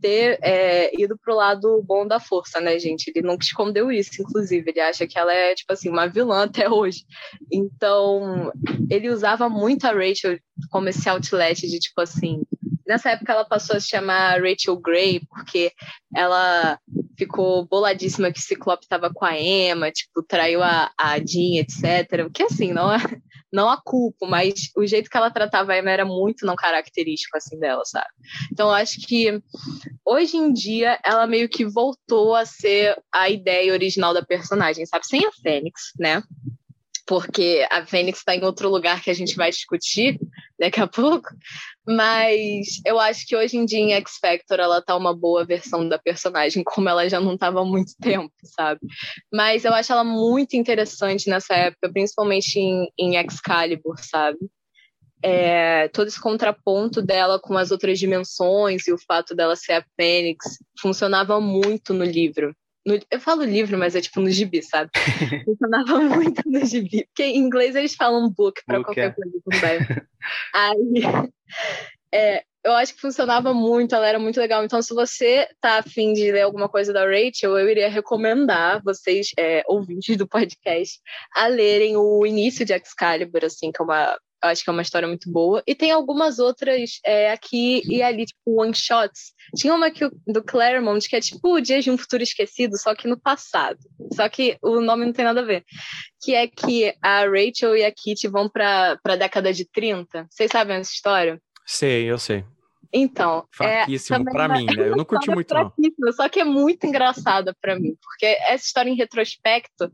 ter 0.00 0.38
é, 0.42 0.90
ido 1.00 1.16
pro 1.18 1.34
lado 1.34 1.82
bom 1.82 2.06
da 2.06 2.20
força, 2.20 2.60
né, 2.60 2.78
gente? 2.78 3.08
Ele 3.08 3.26
nunca 3.26 3.44
escondeu 3.44 3.90
isso, 3.90 4.20
inclusive. 4.20 4.70
Ele 4.70 4.80
acha 4.80 5.06
que 5.06 5.18
ela 5.18 5.32
é, 5.32 5.54
tipo 5.54 5.72
assim, 5.72 5.88
uma 5.88 6.06
vilã 6.06 6.44
até 6.44 6.68
hoje. 6.68 7.04
Então, 7.52 8.52
ele 8.90 9.10
usava 9.10 9.48
muito 9.48 9.84
a 9.86 9.92
Rachel 9.92 10.38
como 10.70 10.88
esse 10.88 11.08
outlet 11.08 11.66
de, 11.66 11.78
tipo 11.78 12.00
assim. 12.00 12.42
Nessa 12.86 13.10
época, 13.10 13.32
ela 13.32 13.44
passou 13.44 13.76
a 13.76 13.80
se 13.80 13.88
chamar 13.88 14.40
Rachel 14.40 14.76
Grey, 14.76 15.20
porque 15.28 15.72
ela 16.14 16.78
ficou 17.18 17.66
boladíssima 17.66 18.30
que 18.30 18.38
o 18.38 18.42
Ciclope 18.42 18.84
estava 18.84 19.12
com 19.12 19.24
a 19.24 19.36
Emma, 19.36 19.90
tipo, 19.90 20.22
traiu 20.22 20.62
a, 20.62 20.92
a 20.96 21.18
Jean, 21.18 21.60
etc. 21.60 22.24
O 22.26 22.30
que, 22.30 22.44
assim, 22.44 22.72
não 22.72 22.92
é 22.92 22.98
não 23.52 23.68
a 23.68 23.80
culpo, 23.80 24.26
mas 24.26 24.70
o 24.76 24.86
jeito 24.86 25.08
que 25.08 25.16
ela 25.16 25.30
tratava 25.30 25.72
a 25.72 25.78
Emma 25.78 25.90
era 25.90 26.04
muito 26.04 26.44
não 26.44 26.56
característico 26.56 27.36
assim 27.36 27.58
dela, 27.58 27.82
sabe? 27.84 28.08
Então 28.52 28.68
eu 28.68 28.74
acho 28.74 29.00
que 29.06 29.40
hoje 30.04 30.36
em 30.36 30.52
dia 30.52 30.98
ela 31.04 31.26
meio 31.26 31.48
que 31.48 31.64
voltou 31.64 32.34
a 32.34 32.44
ser 32.44 32.96
a 33.12 33.30
ideia 33.30 33.72
original 33.72 34.12
da 34.12 34.24
personagem, 34.24 34.84
sabe? 34.86 35.06
Sem 35.06 35.24
a 35.26 35.32
Fênix, 35.32 35.92
né? 35.98 36.22
Porque 37.06 37.66
a 37.70 37.86
Fênix 37.86 38.18
está 38.18 38.34
em 38.34 38.44
outro 38.44 38.68
lugar 38.68 39.00
que 39.00 39.10
a 39.10 39.14
gente 39.14 39.36
vai 39.36 39.50
discutir 39.50 40.18
daqui 40.58 40.80
a 40.80 40.86
pouco, 40.86 41.28
mas 41.86 42.80
eu 42.84 42.98
acho 42.98 43.26
que 43.26 43.36
hoje 43.36 43.56
em 43.56 43.64
dia 43.64 43.78
em 43.78 43.92
X 43.92 44.18
Factor 44.20 44.58
ela 44.58 44.82
tá 44.82 44.96
uma 44.96 45.14
boa 45.14 45.44
versão 45.44 45.88
da 45.88 45.98
personagem, 45.98 46.64
como 46.64 46.88
ela 46.88 47.08
já 47.08 47.20
não 47.20 47.36
tava 47.36 47.60
há 47.60 47.64
muito 47.64 47.92
tempo, 48.00 48.32
sabe? 48.42 48.80
Mas 49.32 49.64
eu 49.64 49.74
acho 49.74 49.92
ela 49.92 50.04
muito 50.04 50.56
interessante 50.56 51.28
nessa 51.28 51.54
época, 51.54 51.92
principalmente 51.92 52.58
em, 52.58 52.90
em 52.98 53.16
Excalibur, 53.16 53.96
sabe? 53.98 54.38
É, 55.22 55.88
todo 55.88 56.08
esse 56.08 56.20
contraponto 56.20 57.00
dela 57.00 57.40
com 57.40 57.56
as 57.56 57.70
outras 57.70 57.98
dimensões 57.98 58.86
e 58.86 58.92
o 58.92 58.98
fato 58.98 59.34
dela 59.34 59.56
ser 59.56 59.72
a 59.72 59.84
Fênix 59.96 60.58
funcionava 60.80 61.40
muito 61.40 61.94
no 61.94 62.04
livro. 62.04 62.54
No, 62.86 62.98
eu 63.10 63.20
falo 63.20 63.42
livro, 63.42 63.76
mas 63.76 63.96
é 63.96 64.00
tipo 64.00 64.20
no 64.20 64.30
gibi, 64.30 64.62
sabe? 64.62 64.90
Funcionava 65.44 65.98
muito 66.00 66.40
no 66.46 66.64
gibi. 66.64 67.04
Porque 67.06 67.24
em 67.24 67.38
inglês 67.38 67.74
eles 67.74 67.96
falam 67.96 68.30
book 68.30 68.62
para 68.64 68.84
qualquer 68.84 69.08
é. 69.08 69.10
coisa 69.10 69.40
também. 69.44 70.04
Aí, 70.54 71.32
é, 72.14 72.44
eu 72.64 72.72
acho 72.74 72.94
que 72.94 73.00
funcionava 73.00 73.52
muito, 73.52 73.94
ela 73.94 74.06
era 74.08 74.20
muito 74.20 74.38
legal. 74.38 74.64
Então, 74.64 74.80
se 74.80 74.94
você 74.94 75.48
tá 75.60 75.78
afim 75.78 76.12
de 76.12 76.30
ler 76.30 76.42
alguma 76.42 76.68
coisa 76.68 76.92
da 76.92 77.04
Rachel, 77.04 77.58
eu 77.58 77.68
iria 77.68 77.88
recomendar 77.88 78.80
vocês, 78.84 79.32
é, 79.36 79.64
ouvintes 79.66 80.16
do 80.16 80.26
podcast, 80.26 81.00
a 81.34 81.48
lerem 81.48 81.96
o 81.96 82.24
início 82.24 82.64
de 82.64 82.72
Excalibur, 82.72 83.44
assim, 83.44 83.72
que 83.72 83.82
é 83.82 83.84
uma 83.84 84.16
eu 84.42 84.50
acho 84.50 84.62
que 84.62 84.70
é 84.70 84.72
uma 84.72 84.82
história 84.82 85.08
muito 85.08 85.30
boa. 85.30 85.62
E 85.66 85.74
tem 85.74 85.90
algumas 85.90 86.38
outras 86.38 87.00
é, 87.04 87.30
aqui 87.30 87.82
e 87.86 88.02
ali, 88.02 88.26
tipo, 88.26 88.60
one-shots. 88.60 89.32
Tinha 89.56 89.74
uma 89.74 89.90
que, 89.90 90.08
do 90.26 90.42
Claremont, 90.42 91.08
que 91.08 91.16
é 91.16 91.20
tipo 91.20 91.54
o 91.54 91.60
Dia 91.60 91.80
de 91.80 91.90
um 91.90 91.98
Futuro 91.98 92.22
Esquecido, 92.22 92.76
só 92.78 92.94
que 92.94 93.08
no 93.08 93.18
passado. 93.18 93.78
Só 94.12 94.28
que 94.28 94.58
o 94.62 94.80
nome 94.80 95.06
não 95.06 95.12
tem 95.12 95.24
nada 95.24 95.40
a 95.40 95.44
ver. 95.44 95.64
Que 96.22 96.34
é 96.34 96.46
que 96.46 96.94
a 97.02 97.24
Rachel 97.24 97.76
e 97.76 97.84
a 97.84 97.92
Kitty 97.92 98.28
vão 98.28 98.48
pra, 98.48 98.98
pra 99.02 99.16
década 99.16 99.52
de 99.52 99.64
30. 99.64 100.26
Vocês 100.30 100.50
sabem 100.50 100.76
essa 100.76 100.92
história? 100.92 101.40
Sei, 101.66 102.04
eu 102.04 102.18
sei. 102.18 102.44
Então, 102.92 103.46
fraquíssimo 103.50 104.28
é, 104.28 104.32
pra 104.32 104.48
mim, 104.48 104.64
né? 104.64 104.88
Eu 104.88 104.96
não 104.96 105.04
curti 105.04 105.30
muito 105.30 105.52
não. 105.52 105.72
Só 106.12 106.28
que 106.28 106.40
é 106.40 106.44
muito 106.44 106.86
engraçada 106.86 107.54
para 107.60 107.78
mim, 107.78 107.96
porque 108.00 108.26
essa 108.26 108.64
história 108.64 108.88
em 108.88 108.96
retrospecto 108.96 109.92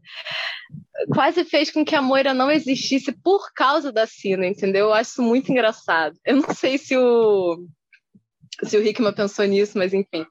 quase 1.12 1.44
fez 1.44 1.70
com 1.70 1.84
que 1.84 1.94
a 1.94 2.02
Moira 2.02 2.34
não 2.34 2.50
existisse 2.50 3.12
por 3.12 3.52
causa 3.54 3.92
da 3.92 4.06
Sina, 4.06 4.46
entendeu? 4.46 4.86
Eu 4.86 4.94
acho 4.94 5.10
isso 5.10 5.22
muito 5.22 5.50
engraçado. 5.50 6.16
Eu 6.24 6.36
não 6.36 6.54
sei 6.54 6.78
se 6.78 6.96
o 6.96 7.66
se 8.64 8.76
o 8.76 8.86
Hickman 8.86 9.12
pensou 9.12 9.44
nisso, 9.44 9.76
mas 9.76 9.92
enfim. 9.92 10.26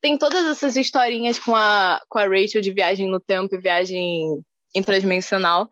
Tem 0.00 0.18
todas 0.18 0.44
essas 0.46 0.76
historinhas 0.76 1.38
com 1.38 1.56
a, 1.56 2.02
com 2.08 2.18
a 2.18 2.26
Rachel 2.26 2.60
de 2.60 2.72
viagem 2.72 3.08
no 3.08 3.18
tempo 3.18 3.54
e 3.54 3.60
viagem 3.60 4.42
intradimensional 4.74 5.68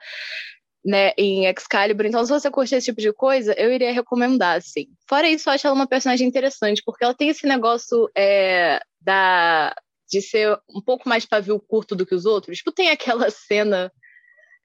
né, 0.85 1.13
em 1.17 1.47
Excalibur. 1.47 2.07
Então, 2.07 2.25
se 2.25 2.31
você 2.31 2.51
curte 2.51 2.75
esse 2.75 2.87
tipo 2.87 3.01
de 3.01 3.13
coisa, 3.13 3.55
eu 3.59 3.73
iria 3.73 3.93
recomendar, 3.93 4.57
assim. 4.57 4.87
Fora 5.09 5.29
isso, 5.29 5.49
eu 5.49 5.55
acho 5.55 5.67
ela 5.67 5.77
uma 5.77 5.87
personagem 5.87 6.27
interessante, 6.27 6.83
porque 6.85 7.05
ela 7.05 7.15
tem 7.15 7.29
esse 7.29 7.47
negócio 7.47 8.11
é, 8.17 8.81
da, 9.01 9.75
de 10.11 10.21
ser 10.21 10.59
um 10.69 10.81
pouco 10.81 11.09
mais 11.09 11.25
pavio 11.25 11.61
curto 11.61 11.95
do 11.95 12.07
que 12.07 12.15
os 12.15 12.27
outros. 12.27 12.59
Tipo, 12.59 12.73
tem 12.73 12.91
aquela 12.91 13.31
cena 13.31 13.93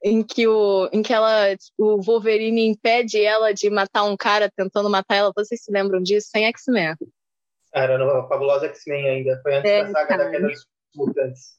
em 0.02 0.22
que, 0.22 0.46
o, 0.46 0.88
em 0.92 1.02
que 1.02 1.12
ela, 1.12 1.56
o 1.76 2.00
Wolverine 2.00 2.66
impede 2.66 3.22
ela 3.22 3.52
de 3.52 3.68
matar 3.68 4.04
um 4.04 4.16
cara 4.16 4.50
tentando 4.54 4.88
matar 4.88 5.16
ela. 5.16 5.32
Vocês 5.34 5.62
se 5.62 5.72
lembram 5.72 6.00
disso? 6.00 6.28
Sem 6.30 6.46
X-Men. 6.46 6.94
Era 7.74 7.98
no 7.98 8.28
Fabulosa 8.28 8.66
X-Men 8.66 9.08
ainda. 9.08 9.40
Foi 9.42 9.56
antes 9.56 9.70
é, 9.70 9.84
da 9.84 9.90
saga 9.90 10.18
daquelas 10.18 10.64
mutantes. 10.94 11.58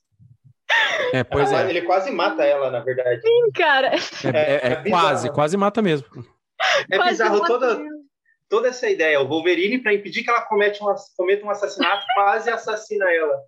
É, 1.14 1.24
pois 1.24 1.52
ela, 1.52 1.68
é. 1.68 1.70
Ele 1.70 1.82
quase 1.82 2.12
mata 2.12 2.44
ela, 2.44 2.70
na 2.70 2.80
verdade. 2.80 3.22
Sim, 3.22 3.52
cara. 3.54 3.96
É, 3.96 4.38
é, 4.38 4.56
é, 4.56 4.72
é 4.74 4.90
quase, 4.90 5.30
quase 5.32 5.58
mata 5.58 5.82
mesmo. 5.82 6.08
É 6.90 6.96
quase 6.98 7.12
bizarro 7.12 7.46
toda, 7.46 7.82
toda 8.48 8.68
essa 8.68 8.90
ideia. 8.90 9.20
O 9.22 9.28
Wolverine, 9.28 9.80
para 9.80 9.94
impedir 9.94 10.24
que 10.24 10.30
ela 10.30 10.42
cometa 10.42 10.84
um, 10.84 10.94
cometa 11.16 11.46
um 11.46 11.50
assassinato, 11.50 12.06
quase 12.14 12.50
assassina 12.50 13.06
ela. 13.12 13.42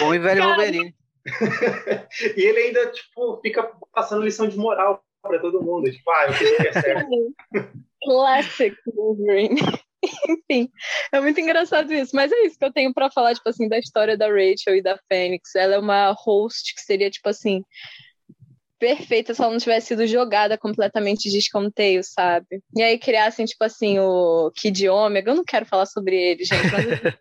Bom 0.00 0.14
e 0.14 0.18
velho 0.18 0.40
cara. 0.40 0.54
Wolverine. 0.54 0.94
e 2.36 2.40
ele 2.40 2.58
ainda, 2.58 2.86
tipo, 2.90 3.38
fica 3.40 3.70
passando 3.92 4.24
lição 4.24 4.48
de 4.48 4.56
moral 4.56 5.02
para 5.22 5.38
todo 5.40 5.62
mundo. 5.62 5.90
Tipo, 5.90 6.10
ah, 6.10 6.26
eu 6.26 6.32
fiz 6.32 6.50
o 6.50 6.56
que 6.56 6.68
é 6.68 6.72
certo. 6.72 7.34
Classic 8.02 8.76
Wolverine. 8.94 9.60
Enfim, 10.28 10.70
é 11.12 11.20
muito 11.20 11.40
engraçado 11.40 11.92
isso. 11.92 12.14
Mas 12.14 12.30
é 12.30 12.46
isso 12.46 12.58
que 12.58 12.64
eu 12.64 12.72
tenho 12.72 12.94
para 12.94 13.10
falar, 13.10 13.34
tipo 13.34 13.48
assim, 13.48 13.68
da 13.68 13.78
história 13.78 14.16
da 14.16 14.28
Rachel 14.28 14.76
e 14.76 14.82
da 14.82 14.98
Fênix. 15.08 15.54
Ela 15.54 15.74
é 15.74 15.78
uma 15.78 16.12
host 16.12 16.74
que 16.74 16.80
seria, 16.80 17.10
tipo 17.10 17.28
assim, 17.28 17.64
perfeita 18.78 19.34
se 19.34 19.42
ela 19.42 19.50
não 19.50 19.58
tivesse 19.58 19.88
sido 19.88 20.06
jogada 20.06 20.56
completamente 20.56 21.28
de 21.28 21.38
escanteio, 21.38 22.02
sabe? 22.04 22.62
E 22.76 22.82
aí 22.82 22.98
criassem, 22.98 23.44
tipo 23.44 23.64
assim, 23.64 23.98
o 23.98 24.52
Kid 24.54 24.88
Omega. 24.88 25.32
Eu 25.32 25.36
não 25.36 25.44
quero 25.44 25.66
falar 25.66 25.86
sobre 25.86 26.16
ele, 26.16 26.44
gente, 26.44 26.70
mas 26.70 27.14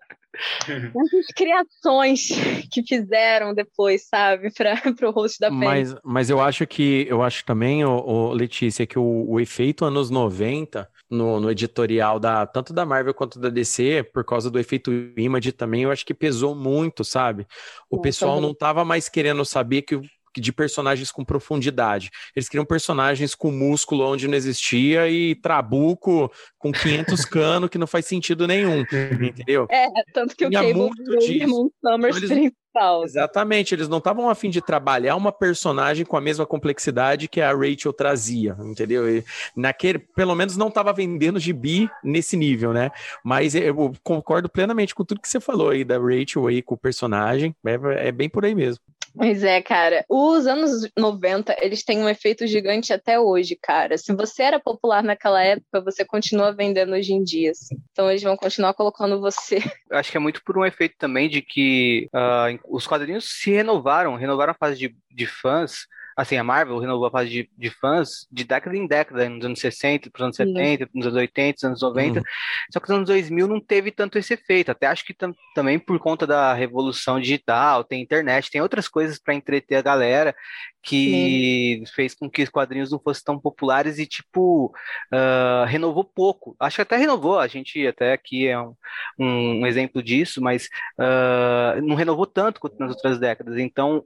Essas 0.67 1.25
criações 1.35 2.29
que 2.71 2.83
fizeram 2.83 3.53
depois, 3.53 4.07
sabe, 4.07 4.51
para 4.53 4.75
o 5.09 5.11
host 5.11 5.39
da 5.39 5.49
mas, 5.49 5.95
mas 6.03 6.29
eu 6.29 6.39
acho 6.39 6.65
que 6.67 7.05
eu 7.09 7.21
acho 7.21 7.43
também, 7.45 7.83
o, 7.83 7.89
o 7.89 8.33
Letícia, 8.33 8.85
que 8.85 8.99
o, 8.99 9.25
o, 9.27 9.39
efeito 9.39 9.85
anos 9.85 10.09
90 10.09 10.89
no, 11.09 11.39
no, 11.39 11.51
editorial 11.51 12.19
da 12.19 12.45
tanto 12.45 12.73
da 12.73 12.85
Marvel 12.85 13.13
quanto 13.13 13.39
da 13.39 13.49
DC, 13.49 14.03
por 14.13 14.23
causa 14.23 14.51
do 14.51 14.59
efeito 14.59 14.91
Image 15.17 15.51
também, 15.51 15.83
eu 15.83 15.91
acho 15.91 16.05
que 16.05 16.13
pesou 16.13 16.55
muito, 16.55 17.03
sabe? 17.03 17.47
O 17.89 17.99
pessoal 17.99 18.41
não 18.41 18.53
tava 18.53 18.83
mais 18.83 19.09
querendo 19.09 19.43
saber 19.45 19.81
que 19.83 19.99
de 20.39 20.53
personagens 20.53 21.11
com 21.11 21.23
profundidade. 21.25 22.09
Eles 22.35 22.47
queriam 22.47 22.65
personagens 22.65 23.35
com 23.35 23.51
músculo 23.51 24.05
onde 24.05 24.27
não 24.27 24.35
existia 24.35 25.09
e 25.09 25.35
trabuco 25.35 26.31
com 26.57 26.71
500 26.71 27.25
cano 27.25 27.69
que 27.69 27.77
não 27.77 27.87
faz 27.87 28.05
sentido 28.05 28.47
nenhum, 28.47 28.81
entendeu? 28.81 29.67
É, 29.69 29.87
tanto 30.13 30.35
que 30.35 30.45
o 30.45 30.51
Cable 30.51 30.89
virou 30.97 31.19
o 31.19 31.23
irmão 31.23 31.71
Summers 31.81 32.17
eles... 32.17 32.29
principal. 32.29 33.03
Exatamente, 33.03 33.73
eles 33.73 33.87
não 33.87 33.97
estavam 33.97 34.29
afim 34.29 34.49
de 34.49 34.61
trabalhar 34.61 35.15
uma 35.15 35.31
personagem 35.31 36.05
com 36.05 36.15
a 36.15 36.21
mesma 36.21 36.45
complexidade 36.45 37.27
que 37.27 37.41
a 37.41 37.51
Rachel 37.51 37.93
trazia, 37.93 38.55
entendeu? 38.59 39.09
E 39.09 39.23
naquele, 39.55 39.99
pelo 39.99 40.35
menos 40.35 40.55
não 40.55 40.67
estava 40.67 40.93
vendendo 40.93 41.39
gibi 41.39 41.89
nesse 42.03 42.37
nível, 42.37 42.73
né? 42.73 42.91
Mas 43.23 43.55
eu 43.55 43.93
concordo 44.03 44.49
plenamente 44.49 44.93
com 44.93 45.03
tudo 45.03 45.21
que 45.21 45.29
você 45.29 45.39
falou 45.39 45.69
aí 45.69 45.83
da 45.83 45.97
Rachel 45.97 46.47
aí 46.47 46.61
com 46.61 46.75
o 46.75 46.77
personagem, 46.77 47.55
é, 47.65 48.07
é 48.07 48.11
bem 48.11 48.29
por 48.29 48.45
aí 48.45 48.53
mesmo. 48.53 48.81
Pois 49.15 49.43
é, 49.43 49.61
cara. 49.61 50.05
Os 50.09 50.47
anos 50.47 50.89
90, 50.97 51.55
eles 51.61 51.83
têm 51.83 51.99
um 51.99 52.09
efeito 52.09 52.45
gigante 52.47 52.93
até 52.93 53.19
hoje, 53.19 53.57
cara. 53.61 53.97
Se 53.97 54.13
você 54.13 54.43
era 54.43 54.59
popular 54.59 55.03
naquela 55.03 55.43
época, 55.43 55.81
você 55.81 56.05
continua 56.05 56.51
vendendo 56.51 56.93
hoje 56.93 57.13
em 57.13 57.23
dia. 57.23 57.51
Assim. 57.51 57.77
Então 57.91 58.09
eles 58.09 58.23
vão 58.23 58.37
continuar 58.37 58.73
colocando 58.73 59.19
você. 59.19 59.57
Eu 59.89 59.97
acho 59.97 60.11
que 60.11 60.17
é 60.17 60.19
muito 60.19 60.43
por 60.43 60.57
um 60.57 60.65
efeito 60.65 60.95
também 60.97 61.29
de 61.29 61.41
que 61.41 62.09
uh, 62.13 62.59
os 62.67 62.85
quadrinhos 62.85 63.25
se 63.29 63.51
renovaram, 63.51 64.15
renovaram 64.15 64.51
a 64.51 64.57
fase 64.57 64.77
de, 64.77 64.95
de 65.11 65.25
fãs 65.25 65.87
assim, 66.17 66.35
a 66.35 66.43
Marvel 66.43 66.79
renovou 66.79 67.05
a 67.05 67.11
fase 67.11 67.29
de, 67.29 67.49
de 67.55 67.69
fãs 67.69 68.27
de 68.31 68.43
década 68.43 68.75
em 68.75 68.87
década, 68.87 69.29
nos 69.29 69.45
anos 69.45 69.59
60, 69.59 70.09
para 70.09 70.19
os 70.19 70.23
anos 70.23 70.35
70, 70.35 70.89
nos 70.91 71.05
anos 71.05 71.17
80, 71.17 71.53
nos 71.53 71.63
anos 71.63 71.81
90. 71.81 72.19
Uhum. 72.19 72.25
Só 72.73 72.79
que 72.79 72.89
nos 72.89 72.97
anos 72.97 73.07
2000 73.07 73.47
não 73.47 73.61
teve 73.61 73.91
tanto 73.91 74.17
esse 74.17 74.33
efeito. 74.33 74.71
Até 74.71 74.87
acho 74.87 75.05
que 75.05 75.13
tam, 75.13 75.31
também 75.53 75.77
por 75.77 75.99
conta 75.99 76.25
da 76.25 76.55
revolução 76.55 77.19
digital, 77.19 77.83
tem 77.83 78.01
internet, 78.01 78.49
tem 78.49 78.59
outras 78.59 78.87
coisas 78.87 79.19
para 79.19 79.35
entreter 79.35 79.77
a 79.77 79.81
galera 79.83 80.35
que 80.81 81.83
Sim. 81.85 81.93
fez 81.93 82.15
com 82.15 82.29
que 82.29 82.41
os 82.41 82.49
quadrinhos 82.49 82.91
não 82.91 82.99
fossem 82.99 83.23
tão 83.23 83.39
populares 83.39 83.99
e, 83.99 84.07
tipo, 84.07 84.73
uh, 85.13 85.65
renovou 85.67 86.03
pouco. 86.03 86.55
Acho 86.59 86.77
que 86.77 86.81
até 86.81 86.97
renovou, 86.97 87.37
a 87.37 87.47
gente 87.47 87.85
até 87.85 88.13
aqui 88.13 88.47
é 88.47 88.59
um, 88.59 88.73
um 89.19 89.67
exemplo 89.67 90.01
disso, 90.01 90.41
mas 90.41 90.67
uh, 90.97 91.79
não 91.83 91.95
renovou 91.95 92.25
tanto 92.25 92.59
quanto 92.59 92.79
nas 92.79 92.91
outras 92.91 93.19
décadas. 93.19 93.57
Então, 93.57 94.03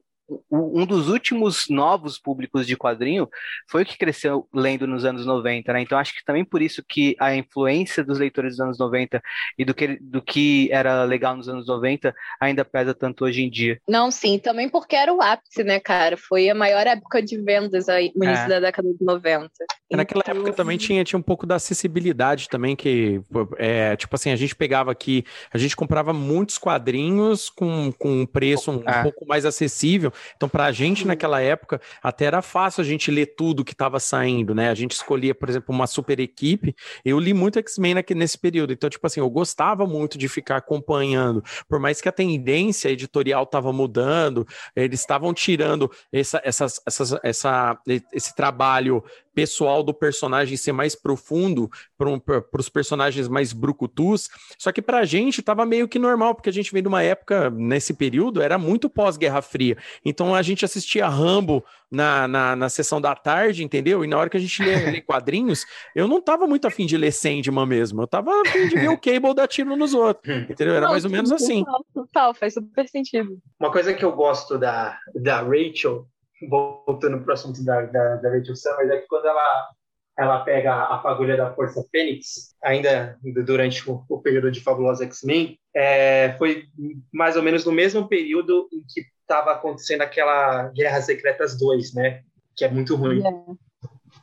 um 0.51 0.85
dos 0.85 1.09
últimos 1.09 1.65
novos 1.69 2.17
públicos 2.17 2.65
de 2.67 2.77
quadrinho 2.77 3.27
foi 3.69 3.83
o 3.83 3.85
que 3.85 3.97
cresceu 3.97 4.47
lendo 4.53 4.87
nos 4.87 5.05
anos 5.05 5.25
90, 5.25 5.73
né? 5.73 5.81
Então 5.81 5.97
acho 5.97 6.13
que 6.13 6.23
também 6.23 6.45
por 6.45 6.61
isso 6.61 6.83
que 6.87 7.15
a 7.19 7.35
influência 7.35 8.03
dos 8.03 8.19
leitores 8.19 8.53
dos 8.53 8.59
anos 8.59 8.79
90 8.79 9.21
e 9.57 9.65
do 9.65 9.73
que, 9.73 9.97
do 9.99 10.21
que 10.21 10.69
era 10.71 11.03
legal 11.03 11.35
nos 11.35 11.49
anos 11.49 11.67
90 11.67 12.13
ainda 12.39 12.63
pesa 12.63 12.93
tanto 12.93 13.25
hoje 13.25 13.41
em 13.41 13.49
dia. 13.49 13.79
Não, 13.87 14.11
sim, 14.11 14.39
também 14.39 14.69
porque 14.69 14.95
era 14.95 15.13
o 15.13 15.21
ápice, 15.21 15.63
né, 15.63 15.79
cara? 15.79 16.17
Foi 16.17 16.49
a 16.49 16.55
maior 16.55 16.85
época 16.87 17.21
de 17.21 17.41
vendas 17.41 17.89
aí, 17.89 18.11
no 18.15 18.23
início 18.23 18.45
é. 18.45 18.49
da 18.49 18.59
década 18.59 18.89
de 18.89 19.03
90. 19.03 19.49
Naquela 19.91 20.21
então... 20.21 20.35
época 20.35 20.53
também 20.53 20.77
tinha, 20.77 21.03
tinha 21.03 21.19
um 21.19 21.23
pouco 21.23 21.45
da 21.45 21.55
acessibilidade 21.55 22.47
também, 22.49 22.75
que 22.75 23.21
é, 23.57 23.95
tipo 23.95 24.15
assim, 24.15 24.31
a 24.31 24.35
gente 24.35 24.55
pegava 24.55 24.91
aqui, 24.91 25.23
a 25.53 25.57
gente 25.57 25.75
comprava 25.75 26.13
muitos 26.13 26.57
quadrinhos 26.57 27.49
com, 27.49 27.91
com 27.97 28.21
um 28.21 28.25
preço 28.25 28.71
um, 28.71 28.83
é. 28.89 28.99
um 28.99 29.03
pouco 29.03 29.25
mais 29.25 29.45
acessível, 29.45 30.11
então, 30.35 30.49
para 30.49 30.65
a 30.65 30.71
gente 30.71 31.05
naquela 31.05 31.41
época, 31.41 31.81
até 32.01 32.25
era 32.25 32.41
fácil 32.41 32.81
a 32.81 32.85
gente 32.85 33.11
ler 33.11 33.35
tudo 33.35 33.63
que 33.63 33.73
estava 33.73 33.99
saindo, 33.99 34.53
né? 34.55 34.69
A 34.69 34.75
gente 34.75 34.91
escolhia, 34.91 35.33
por 35.33 35.49
exemplo, 35.49 35.73
uma 35.73 35.87
super 35.87 36.19
equipe. 36.19 36.75
Eu 37.03 37.19
li 37.19 37.33
muito 37.33 37.59
X-Men 37.59 37.95
nesse 38.15 38.37
período. 38.37 38.73
Então, 38.73 38.89
tipo 38.89 39.05
assim, 39.05 39.19
eu 39.19 39.29
gostava 39.29 39.85
muito 39.85 40.17
de 40.17 40.27
ficar 40.27 40.57
acompanhando. 40.57 41.43
Por 41.67 41.79
mais 41.79 42.01
que 42.01 42.09
a 42.09 42.11
tendência 42.11 42.89
editorial 42.89 43.43
estava 43.43 43.71
mudando, 43.71 44.47
eles 44.75 44.99
estavam 44.99 45.33
tirando 45.33 45.91
essa, 46.11 46.41
essas, 46.43 46.81
essas, 46.85 47.19
essa, 47.23 47.77
esse 48.13 48.35
trabalho 48.35 49.03
pessoal 49.33 49.81
do 49.83 49.93
personagem 49.93 50.57
ser 50.57 50.71
mais 50.71 50.95
profundo 50.95 51.69
para 51.97 52.59
os 52.59 52.69
personagens 52.69 53.27
mais 53.27 53.53
brucutus. 53.53 54.29
Só 54.57 54.71
que 54.71 54.81
para 54.81 54.99
a 54.99 55.05
gente 55.05 55.39
estava 55.39 55.65
meio 55.65 55.87
que 55.87 55.99
normal, 55.99 56.35
porque 56.35 56.49
a 56.49 56.53
gente 56.53 56.71
veio 56.71 56.83
de 56.83 56.87
uma 56.87 57.01
época, 57.01 57.49
nesse 57.49 57.93
período, 57.93 58.41
era 58.41 58.57
muito 58.57 58.89
pós-Guerra 58.89 59.41
Fria. 59.41 59.77
Então 60.11 60.35
a 60.35 60.41
gente 60.41 60.63
assistia 60.63 61.07
Rambo 61.07 61.63
na, 61.89 62.27
na, 62.27 62.55
na 62.55 62.69
sessão 62.69 63.01
da 63.01 63.15
tarde, 63.15 63.63
entendeu? 63.63 64.03
E 64.03 64.07
na 64.07 64.17
hora 64.17 64.29
que 64.29 64.37
a 64.37 64.39
gente 64.39 64.61
lia, 64.61 65.01
quadrinhos, 65.03 65.65
eu 65.95 66.07
não 66.07 66.19
estava 66.19 66.45
muito 66.45 66.67
afim 66.67 66.85
de 66.85 66.95
ler 66.97 67.11
Sandman 67.11 67.65
mesmo. 67.65 68.01
Eu 68.01 68.05
estava 68.05 68.31
afim 68.41 68.67
de 68.67 68.75
ver 68.75 68.89
o 68.89 68.97
Cable 68.97 69.33
dar 69.33 69.47
tiro 69.47 69.75
nos 69.75 69.93
outros. 69.93 70.49
Entendeu? 70.49 70.75
Era 70.75 70.85
não, 70.85 70.91
mais 70.91 71.05
ou 71.05 71.11
menos 71.11 71.31
assim. 71.31 71.63
Total, 71.93 72.33
faz 72.33 72.53
super 72.53 72.87
sentido. 72.87 73.39
Uma 73.59 73.71
coisa 73.71 73.93
que 73.93 74.05
eu 74.05 74.11
gosto 74.11 74.57
da, 74.57 74.97
da 75.15 75.41
Rachel 75.41 76.07
voltando 76.47 77.19
para 77.21 77.31
o 77.31 77.33
assunto 77.33 77.63
da, 77.63 77.81
da, 77.81 78.15
da 78.15 78.29
Rachel 78.29 78.55
Summers, 78.55 78.89
é 78.89 78.97
que 78.97 79.07
quando 79.07 79.25
ela, 79.27 79.69
ela 80.17 80.39
pega 80.43 80.73
a 80.73 81.01
fagulha 81.01 81.37
da 81.37 81.53
Força 81.53 81.83
Fênix, 81.91 82.55
ainda 82.63 83.17
durante 83.45 83.89
o, 83.89 84.03
o 84.09 84.21
período 84.21 84.51
de 84.51 84.61
Fabulosa 84.61 85.03
X-Men, 85.05 85.59
é, 85.75 86.35
foi 86.37 86.65
mais 87.13 87.35
ou 87.35 87.43
menos 87.43 87.65
no 87.65 87.71
mesmo 87.71 88.07
período 88.07 88.67
em 88.73 88.83
que 88.87 89.05
estava 89.31 89.53
acontecendo 89.53 90.01
aquela 90.01 90.67
Guerra 90.69 91.01
Secretas 91.01 91.57
2, 91.57 91.93
né? 91.93 92.21
Que 92.55 92.65
é 92.65 92.69
muito 92.69 92.95
ruim. 92.95 93.25
É. 93.25 93.31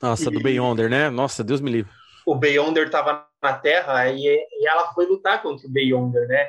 Nossa, 0.03 0.29
e, 0.29 0.33
do 0.33 0.41
Beyonder, 0.41 0.91
né? 0.91 1.09
Nossa, 1.09 1.43
Deus 1.43 1.61
me 1.63 1.71
livre. 1.71 1.91
O 2.27 2.35
Beyonder 2.35 2.87
estava 2.87 3.27
na 3.43 3.55
Terra 3.55 4.07
e, 4.11 4.27
e 4.27 4.69
ela 4.69 4.93
foi 4.93 5.07
lutar 5.07 5.43
contra 5.43 5.67
o 5.67 5.71
Beyonder, 5.71 6.29
né? 6.29 6.49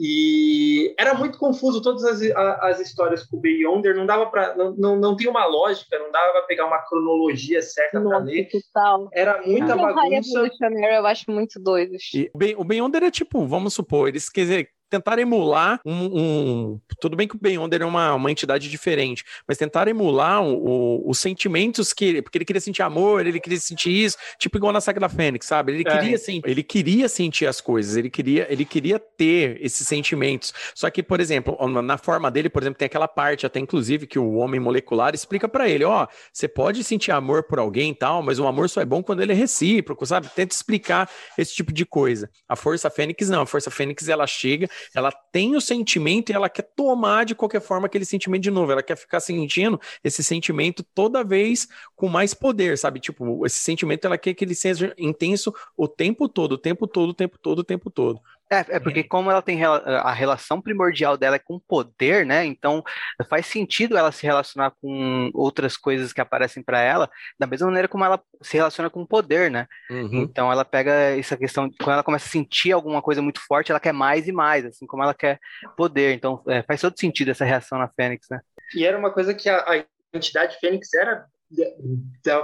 E 0.00 0.94
era 0.96 1.12
muito 1.12 1.38
confuso 1.38 1.82
todas 1.82 2.04
as, 2.04 2.22
as 2.62 2.80
histórias 2.80 3.24
com 3.24 3.36
o 3.36 3.40
Beyonder, 3.40 3.96
não 3.96 4.06
dava 4.06 4.26
para 4.26 4.54
não, 4.54 4.72
não, 4.76 4.96
não 4.96 5.16
tinha 5.16 5.28
uma 5.28 5.44
lógica, 5.44 5.98
não 5.98 6.12
dava 6.12 6.32
para 6.32 6.42
pegar 6.42 6.66
uma 6.66 6.78
cronologia 6.78 7.60
certa 7.60 8.00
para 8.00 8.18
ler. 8.18 8.48
Total. 8.48 9.08
Era 9.12 9.42
muita 9.44 9.74
bagunça. 9.76 10.48
Eu 10.92 11.04
acho 11.04 11.30
muito 11.30 11.60
doido. 11.60 11.96
E 12.14 12.30
o 12.56 12.64
Beyonder 12.64 13.02
é 13.02 13.10
tipo, 13.10 13.44
vamos 13.44 13.74
supor, 13.74 14.08
eles 14.08 14.28
quer 14.28 14.42
dizer, 14.42 14.68
tentar 14.88 15.18
emular 15.18 15.80
um, 15.84 16.20
um, 16.20 16.80
Tudo 17.00 17.16
bem 17.16 17.28
que 17.28 17.36
o 17.36 17.38
Beyonder 17.38 17.82
é 17.82 17.84
uma, 17.84 18.14
uma 18.14 18.30
entidade 18.30 18.70
diferente, 18.70 19.24
mas 19.46 19.58
tentar 19.58 19.88
emular 19.88 20.42
o, 20.42 21.08
os 21.08 21.18
sentimentos 21.18 21.92
que. 21.92 22.22
Porque 22.22 22.38
ele 22.38 22.44
queria 22.44 22.60
sentir 22.60 22.82
amor, 22.82 23.26
ele 23.26 23.40
queria 23.40 23.58
sentir 23.58 23.90
isso, 23.90 24.16
tipo 24.38 24.56
igual 24.56 24.72
na 24.72 24.80
saga 24.80 25.00
da 25.00 25.08
Fênix, 25.08 25.46
sabe? 25.46 25.72
Ele, 25.72 25.84
é. 25.86 25.98
queria, 25.98 26.18
sentir, 26.18 26.50
ele 26.50 26.62
queria 26.62 27.08
sentir 27.08 27.46
as 27.46 27.60
coisas, 27.60 27.96
ele 27.96 28.10
queria, 28.10 28.46
ele 28.50 28.64
queria 28.64 28.98
ter 28.98 29.58
esses 29.60 29.86
sentimentos. 29.86 30.52
Só 30.74 30.90
que, 30.90 31.02
por 31.02 31.20
exemplo, 31.20 31.56
na 31.82 31.98
forma 31.98 32.30
dele, 32.30 32.48
por 32.48 32.62
exemplo, 32.62 32.78
tem 32.78 32.86
aquela 32.86 33.08
parte, 33.08 33.46
até 33.46 33.60
inclusive, 33.60 34.06
que 34.06 34.18
o 34.18 34.34
homem 34.34 34.60
molecular 34.60 35.14
explica 35.14 35.48
para 35.48 35.68
ele: 35.68 35.84
ó, 35.84 36.06
você 36.32 36.48
pode 36.48 36.82
sentir 36.82 37.12
amor 37.12 37.44
por 37.44 37.58
alguém 37.58 37.90
e 37.90 37.94
tal, 37.94 38.22
mas 38.22 38.38
o 38.38 38.46
amor 38.46 38.68
só 38.68 38.80
é 38.80 38.84
bom 38.84 39.02
quando 39.02 39.22
ele 39.22 39.32
é 39.32 39.34
recíproco, 39.34 40.06
sabe? 40.06 40.28
Tenta 40.34 40.54
explicar 40.54 41.10
esse 41.36 41.54
tipo 41.54 41.72
de 41.72 41.84
coisa. 41.84 42.30
A 42.48 42.56
Força 42.56 42.90
Fênix 42.90 43.28
não, 43.28 43.42
a 43.42 43.46
Força 43.46 43.70
Fênix 43.70 44.08
ela 44.08 44.26
chega 44.26 44.68
ela 44.94 45.10
tem 45.10 45.56
o 45.56 45.60
sentimento 45.60 46.30
e 46.30 46.34
ela 46.34 46.48
quer 46.48 46.62
tomar 46.74 47.24
de 47.24 47.34
qualquer 47.34 47.60
forma 47.60 47.86
aquele 47.86 48.04
sentimento 48.04 48.42
de 48.42 48.50
novo. 48.50 48.72
Ela 48.72 48.82
quer 48.82 48.96
ficar 48.96 49.20
sentindo 49.20 49.80
esse 50.02 50.22
sentimento 50.22 50.82
toda 50.94 51.24
vez 51.24 51.68
com 51.94 52.08
mais 52.08 52.34
poder, 52.34 52.76
sabe? 52.78 53.00
Tipo, 53.00 53.44
esse 53.46 53.58
sentimento 53.58 54.06
ela 54.06 54.18
quer 54.18 54.34
que 54.34 54.44
ele 54.44 54.54
seja 54.54 54.94
intenso 54.98 55.54
o 55.76 55.86
tempo 55.88 56.28
todo, 56.28 56.52
o 56.52 56.58
tempo 56.58 56.86
todo, 56.86 57.10
o 57.10 57.14
tempo 57.14 57.38
todo, 57.38 57.58
o 57.60 57.64
tempo 57.64 57.90
todo. 57.90 58.20
É, 58.50 58.76
é 58.76 58.80
porque 58.80 59.02
como 59.04 59.30
ela 59.30 59.42
tem 59.42 59.62
a 59.62 60.12
relação 60.12 60.60
primordial 60.60 61.16
dela 61.16 61.36
é 61.36 61.38
com 61.38 61.58
poder, 61.58 62.24
né? 62.24 62.44
Então 62.46 62.82
faz 63.28 63.46
sentido 63.46 63.96
ela 63.96 64.10
se 64.10 64.26
relacionar 64.26 64.72
com 64.80 65.30
outras 65.34 65.76
coisas 65.76 66.12
que 66.12 66.20
aparecem 66.20 66.62
para 66.62 66.80
ela, 66.80 67.10
da 67.38 67.46
mesma 67.46 67.66
maneira 67.66 67.88
como 67.88 68.04
ela 68.04 68.20
se 68.42 68.56
relaciona 68.56 68.88
com 68.88 69.02
o 69.02 69.06
poder, 69.06 69.50
né? 69.50 69.66
Uhum. 69.90 70.22
Então 70.22 70.50
ela 70.50 70.64
pega 70.64 70.92
essa 70.92 71.36
questão, 71.36 71.70
quando 71.78 71.92
ela 71.94 72.02
começa 72.02 72.26
a 72.26 72.30
sentir 72.30 72.72
alguma 72.72 73.02
coisa 73.02 73.20
muito 73.20 73.40
forte, 73.46 73.70
ela 73.70 73.80
quer 73.80 73.92
mais 73.92 74.26
e 74.26 74.32
mais, 74.32 74.64
assim 74.64 74.86
como 74.86 75.02
ela 75.02 75.14
quer 75.14 75.38
poder. 75.76 76.14
Então 76.14 76.42
é, 76.48 76.62
faz 76.62 76.80
todo 76.80 76.98
sentido 76.98 77.30
essa 77.30 77.44
reação 77.44 77.78
na 77.78 77.88
Fênix, 77.88 78.26
né? 78.30 78.40
E 78.74 78.84
era 78.84 78.98
uma 78.98 79.10
coisa 79.10 79.34
que 79.34 79.48
a, 79.48 79.58
a 79.58 79.84
entidade 80.14 80.58
Fênix 80.58 80.92
era, 80.94 81.26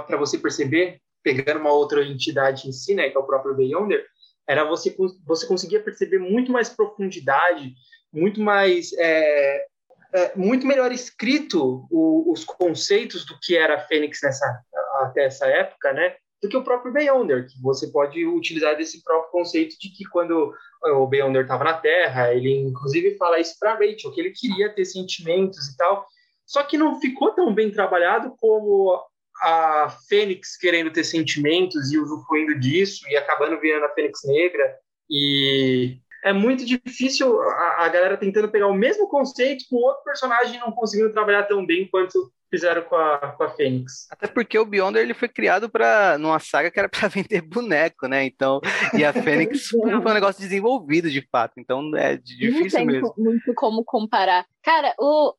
para 0.05 0.17
você 0.17 0.37
perceber, 0.37 0.99
pegando 1.23 1.59
uma 1.59 1.71
outra 1.71 2.03
entidade 2.03 2.67
em 2.67 2.71
si, 2.71 2.93
né, 2.93 3.09
que 3.09 3.17
é 3.17 3.19
o 3.19 3.25
próprio 3.25 3.55
Beyonder, 3.55 4.05
era 4.47 4.63
você 4.63 4.95
você 5.25 5.47
conseguia 5.47 5.81
perceber 5.81 6.19
muito 6.19 6.51
mais 6.51 6.69
profundidade, 6.69 7.73
muito 8.13 8.39
mais 8.39 8.93
é, 8.93 9.65
é, 10.13 10.35
muito 10.35 10.65
melhor 10.65 10.91
escrito 10.91 11.87
o, 11.91 12.31
os 12.31 12.43
conceitos 12.43 13.25
do 13.25 13.37
que 13.41 13.57
era 13.57 13.85
Fênix 13.87 14.19
nessa 14.23 14.63
até 15.01 15.25
essa 15.25 15.45
época, 15.47 15.91
né? 15.93 16.15
Do 16.41 16.49
que 16.49 16.57
o 16.57 16.63
próprio 16.63 16.93
Beyonder, 16.93 17.47
que 17.47 17.61
você 17.61 17.87
pode 17.87 18.25
utilizar 18.25 18.77
desse 18.77 19.03
próprio 19.03 19.31
conceito 19.31 19.75
de 19.79 19.89
que 19.89 20.05
quando 20.05 20.53
o 20.83 21.07
Beyonder 21.07 21.43
estava 21.43 21.63
na 21.63 21.73
Terra, 21.73 22.33
ele 22.33 22.55
inclusive 22.55 23.17
fala 23.17 23.39
isso 23.39 23.55
para 23.59 23.73
Rachel, 23.73 24.11
que 24.11 24.21
ele 24.21 24.31
queria 24.31 24.69
ter 24.69 24.85
sentimentos 24.85 25.67
e 25.67 25.77
tal, 25.77 26.05
só 26.45 26.63
que 26.63 26.77
não 26.77 26.99
ficou 26.99 27.31
tão 27.31 27.53
bem 27.53 27.71
trabalhado 27.71 28.35
como 28.39 29.01
a 29.41 29.89
Fênix 30.07 30.57
querendo 30.57 30.91
ter 30.91 31.03
sentimentos 31.03 31.91
e 31.91 31.97
usufruindo 31.97 32.59
disso 32.59 33.05
e 33.09 33.17
acabando 33.17 33.59
virando 33.59 33.85
a 33.85 33.93
Fênix 33.93 34.21
Negra. 34.23 34.77
E 35.09 35.97
é 36.23 36.33
muito 36.33 36.65
difícil 36.65 37.39
a, 37.41 37.85
a 37.85 37.89
galera 37.89 38.17
tentando 38.17 38.49
pegar 38.49 38.67
o 38.67 38.73
mesmo 38.73 39.07
conceito 39.07 39.65
com 39.69 39.77
outro 39.77 40.03
personagem 40.03 40.59
não 40.59 40.71
conseguindo 40.71 41.11
trabalhar 41.11 41.43
tão 41.43 41.65
bem 41.65 41.87
quanto 41.87 42.31
fizeram 42.49 42.83
com 42.83 42.95
a, 42.95 43.17
com 43.37 43.43
a 43.43 43.49
Fênix. 43.49 44.07
Até 44.09 44.27
porque 44.27 44.57
o 44.57 44.65
Beyonder 44.65 45.03
ele 45.03 45.13
foi 45.13 45.27
criado 45.27 45.69
para 45.69 46.17
numa 46.17 46.39
saga 46.39 46.71
que 46.71 46.79
era 46.79 46.89
para 46.89 47.07
vender 47.09 47.41
boneco, 47.41 48.07
né? 48.07 48.23
Então, 48.25 48.61
e 48.97 49.03
a 49.03 49.13
Fênix 49.13 49.67
foi 49.69 49.93
um 49.93 50.13
negócio 50.13 50.41
desenvolvido 50.41 51.09
de 51.09 51.21
fato. 51.29 51.53
Então 51.57 51.95
é 51.95 52.17
difícil 52.17 52.61
não 52.61 52.69
tem 52.69 52.85
mesmo. 52.85 53.13
muito 53.17 53.53
como 53.53 53.83
comparar. 53.83 54.45
Cara, 54.63 54.95
o 54.99 55.33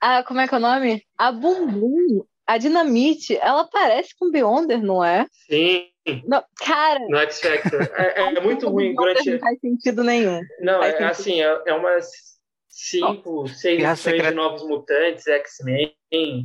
a, 0.00 0.24
como 0.24 0.40
é 0.40 0.48
que 0.48 0.54
é 0.54 0.58
o 0.58 0.60
nome? 0.60 1.04
A 1.16 1.30
Bumbum 1.30 2.24
a 2.46 2.58
Dinamite, 2.58 3.36
ela 3.36 3.64
parece 3.64 4.14
com 4.18 4.30
Beyonder, 4.30 4.82
não 4.82 5.04
é? 5.04 5.26
Sim. 5.48 5.86
Não, 6.26 6.42
cara. 6.58 6.98
No 7.08 7.18
X 7.18 7.40
Factor. 7.40 7.82
É, 7.96 8.20
é 8.20 8.40
muito 8.42 8.68
ruim 8.68 8.94
durante. 8.94 9.30
Não 9.30 9.38
faz 9.38 9.60
sentido 9.60 10.02
nenhum. 10.02 10.40
Não, 10.60 10.82
é 10.82 11.04
assim, 11.04 11.40
é, 11.40 11.62
é 11.66 11.74
umas 11.74 12.10
cinco, 12.68 13.42
oh, 13.42 13.46
seis 13.46 13.82
edições 13.82 14.22
de 14.22 14.30
Novos 14.32 14.66
Mutantes, 14.66 15.26
X-Men, 15.26 15.94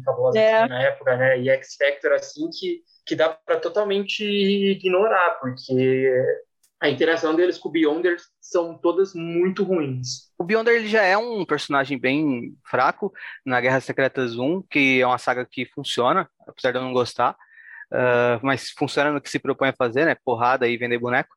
famosa 0.04 0.38
é. 0.38 0.54
assim, 0.58 0.70
na 0.70 0.84
época, 0.84 1.16
né? 1.16 1.40
E 1.40 1.50
X 1.50 1.76
Factor, 1.76 2.14
assim, 2.14 2.50
que, 2.50 2.82
que 3.06 3.16
dá 3.16 3.30
para 3.30 3.60
totalmente 3.60 4.24
ignorar, 4.24 5.40
porque 5.40 6.22
a 6.80 6.90
interação 6.90 7.36
deles 7.36 7.58
com 7.58 7.70
o 7.70 7.72
Beyonder 7.72 8.18
são 8.40 8.78
todas 8.78 9.14
muito 9.16 9.64
ruins. 9.64 10.27
O 10.38 10.44
Beyonder 10.44 10.76
ele 10.76 10.88
já 10.88 11.02
é 11.02 11.18
um 11.18 11.44
personagem 11.44 11.98
bem 11.98 12.56
fraco 12.64 13.12
na 13.46 13.60
Guerra 13.60 13.80
Secretas 13.80 14.38
1, 14.38 14.62
que 14.70 15.02
é 15.02 15.08
uma 15.08 15.18
saga 15.18 15.46
que 15.46 15.66
funciona, 15.66 16.30
apesar 16.48 16.72
de 16.72 16.78
eu 16.78 16.84
não 16.84 16.94
gostar, 16.94 17.32
uh, 17.92 18.40
mas 18.44 18.70
funciona 18.70 19.12
no 19.12 19.20
que 19.20 19.30
se 19.30 19.40
propõe 19.40 19.70
a 19.70 19.74
fazer, 19.74 20.06
né? 20.06 20.16
Porrada 20.24 20.68
e 20.68 20.78
vender 20.78 21.00
boneco. 21.00 21.36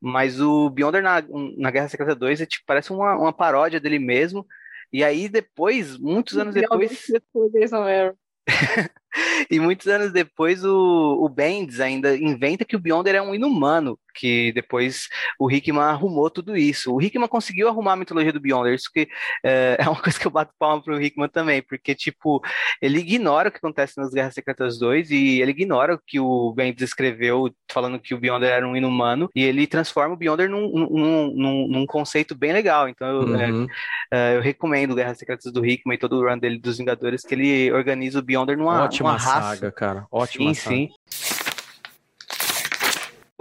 Mas 0.00 0.40
o 0.40 0.68
Beyonder 0.68 1.02
na, 1.02 1.22
na 1.56 1.70
Guerra 1.70 1.88
Secreta 1.88 2.14
2 2.14 2.40
é, 2.40 2.46
tipo, 2.46 2.64
parece 2.66 2.92
uma, 2.92 3.16
uma 3.16 3.32
paródia 3.32 3.80
dele 3.80 3.98
mesmo. 3.98 4.46
E 4.92 5.02
aí 5.02 5.28
depois, 5.28 5.96
muitos 5.96 6.36
anos 6.36 6.54
depois. 6.54 7.06
e 9.50 9.58
muitos 9.58 9.86
anos 9.86 10.12
depois 10.12 10.64
o, 10.64 11.24
o 11.24 11.28
Bendis 11.28 11.80
ainda 11.80 12.16
inventa 12.16 12.64
que 12.64 12.76
o 12.76 12.80
Beyonder 12.80 13.14
é 13.14 13.22
um 13.22 13.34
inumano 13.34 13.98
que 14.14 14.52
depois 14.52 15.08
o 15.38 15.50
Hickman 15.50 15.82
arrumou 15.82 16.30
tudo 16.30 16.56
isso. 16.56 16.94
O 16.94 17.00
Hickman 17.00 17.28
conseguiu 17.28 17.68
arrumar 17.68 17.94
a 17.94 17.96
mitologia 17.96 18.32
do 18.32 18.40
Beyonder, 18.40 18.74
isso 18.74 18.90
que 18.92 19.08
é, 19.44 19.76
é 19.80 19.88
uma 19.88 20.00
coisa 20.00 20.18
que 20.18 20.26
eu 20.26 20.30
bato 20.30 20.52
palma 20.58 20.82
pro 20.82 21.00
Hickman 21.00 21.28
também, 21.28 21.62
porque, 21.62 21.94
tipo, 21.94 22.40
ele 22.80 22.98
ignora 22.98 23.48
o 23.48 23.52
que 23.52 23.58
acontece 23.58 23.98
nas 23.98 24.10
Guerras 24.10 24.34
Secretas 24.34 24.78
2 24.78 25.10
e 25.10 25.40
ele 25.40 25.50
ignora 25.50 25.94
o 25.94 26.00
que 26.06 26.20
o 26.20 26.52
Bendis 26.52 26.82
escreveu 26.82 27.52
falando 27.70 27.98
que 27.98 28.14
o 28.14 28.18
Beyonder 28.18 28.50
era 28.50 28.68
um 28.68 28.76
inumano 28.76 29.28
e 29.34 29.42
ele 29.42 29.66
transforma 29.66 30.14
o 30.14 30.18
Beyonder 30.18 30.48
num, 30.48 30.68
num, 30.68 31.34
num, 31.34 31.68
num 31.68 31.86
conceito 31.86 32.34
bem 32.34 32.52
legal. 32.52 32.88
Então, 32.88 33.08
eu, 33.08 33.36
é, 33.36 33.50
uhum. 33.50 33.66
é, 34.10 34.36
eu 34.36 34.40
recomendo 34.40 34.94
Guerras 34.94 35.18
Secretas 35.18 35.50
do 35.52 35.64
Hickman 35.64 35.94
e 35.94 35.98
todo 35.98 36.18
o 36.18 36.28
run 36.28 36.38
dele 36.38 36.58
dos 36.58 36.78
Vingadores, 36.78 37.22
que 37.22 37.34
ele 37.34 37.72
organiza 37.72 38.18
o 38.18 38.22
Beyonder 38.22 38.56
numa 38.58 38.88
Ótima 39.10 39.32
raça. 39.32 39.56
saga, 39.56 39.72
cara. 39.72 40.06
Ótima 40.10 40.54
sim, 40.54 40.60
saga. 40.60 40.76
Sim, 40.76 40.88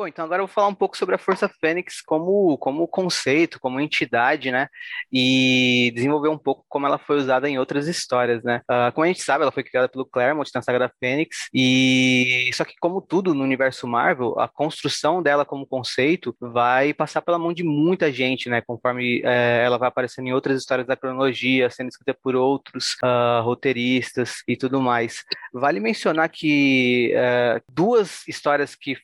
Bom, 0.02 0.08
então 0.08 0.26
agora 0.26 0.41
eu 0.41 0.47
vou 0.47 0.52
falar 0.52 0.68
um 0.68 0.74
pouco 0.74 0.97
sobre 0.97 1.14
a 1.14 1.18
Força 1.20 1.47
Fênix 1.47 2.02
como, 2.02 2.58
como 2.58 2.88
conceito, 2.88 3.60
como 3.60 3.80
entidade, 3.80 4.49
né? 4.49 4.68
E 5.14 5.91
desenvolver 5.93 6.30
um 6.30 6.39
pouco 6.39 6.66
como 6.68 6.88
ela 6.88 6.97
foi 6.97 7.18
usada 7.18 7.47
em 7.47 7.60
outras 7.60 7.88
histórias, 7.88 8.43
né? 8.43 8.64
Uh, 8.64 8.91
como 8.93 9.06
a 9.06 9.08
gente 9.08 9.22
sabe, 9.22 9.43
ela 9.43 9.52
foi 9.52 9.64
criada 9.64 9.88
pelo 9.88 10.04
Claremont 10.04 10.49
na 10.56 10.62
saga 10.64 10.80
da 10.80 10.91
Fênix, 10.99 11.49
e 11.54 12.49
só 12.52 12.66
que 12.66 12.74
como 12.82 12.99
tudo 12.99 13.36
no 13.36 13.43
universo 13.43 13.86
Marvel, 13.86 14.39
a 14.39 14.47
construção 14.47 15.22
dela 15.22 15.45
como 15.45 15.68
conceito 15.68 16.36
vai 16.41 16.95
passar 16.95 17.22
pela 17.22 17.38
mão 17.38 17.54
de 17.54 17.64
muita 17.64 18.12
gente, 18.12 18.49
né? 18.49 18.60
Conforme 18.60 19.22
é, 19.24 19.62
ela 19.64 19.78
vai 19.78 19.89
aparecendo 19.89 20.26
em 20.26 20.34
outras 20.34 20.58
histórias 20.58 20.88
da 20.88 20.97
cronologia, 20.97 21.70
sendo 21.70 21.89
escrita 21.89 22.18
por 22.24 22.36
outros 22.36 22.95
uh, 23.04 23.43
roteiristas 23.43 24.41
e 24.47 24.58
tudo 24.58 24.82
mais. 24.82 25.24
Vale 25.54 25.80
mencionar 25.80 26.28
que 26.30 27.14
uh, 27.14 27.62
duas 27.72 28.28
histórias 28.28 28.74
que 28.74 28.97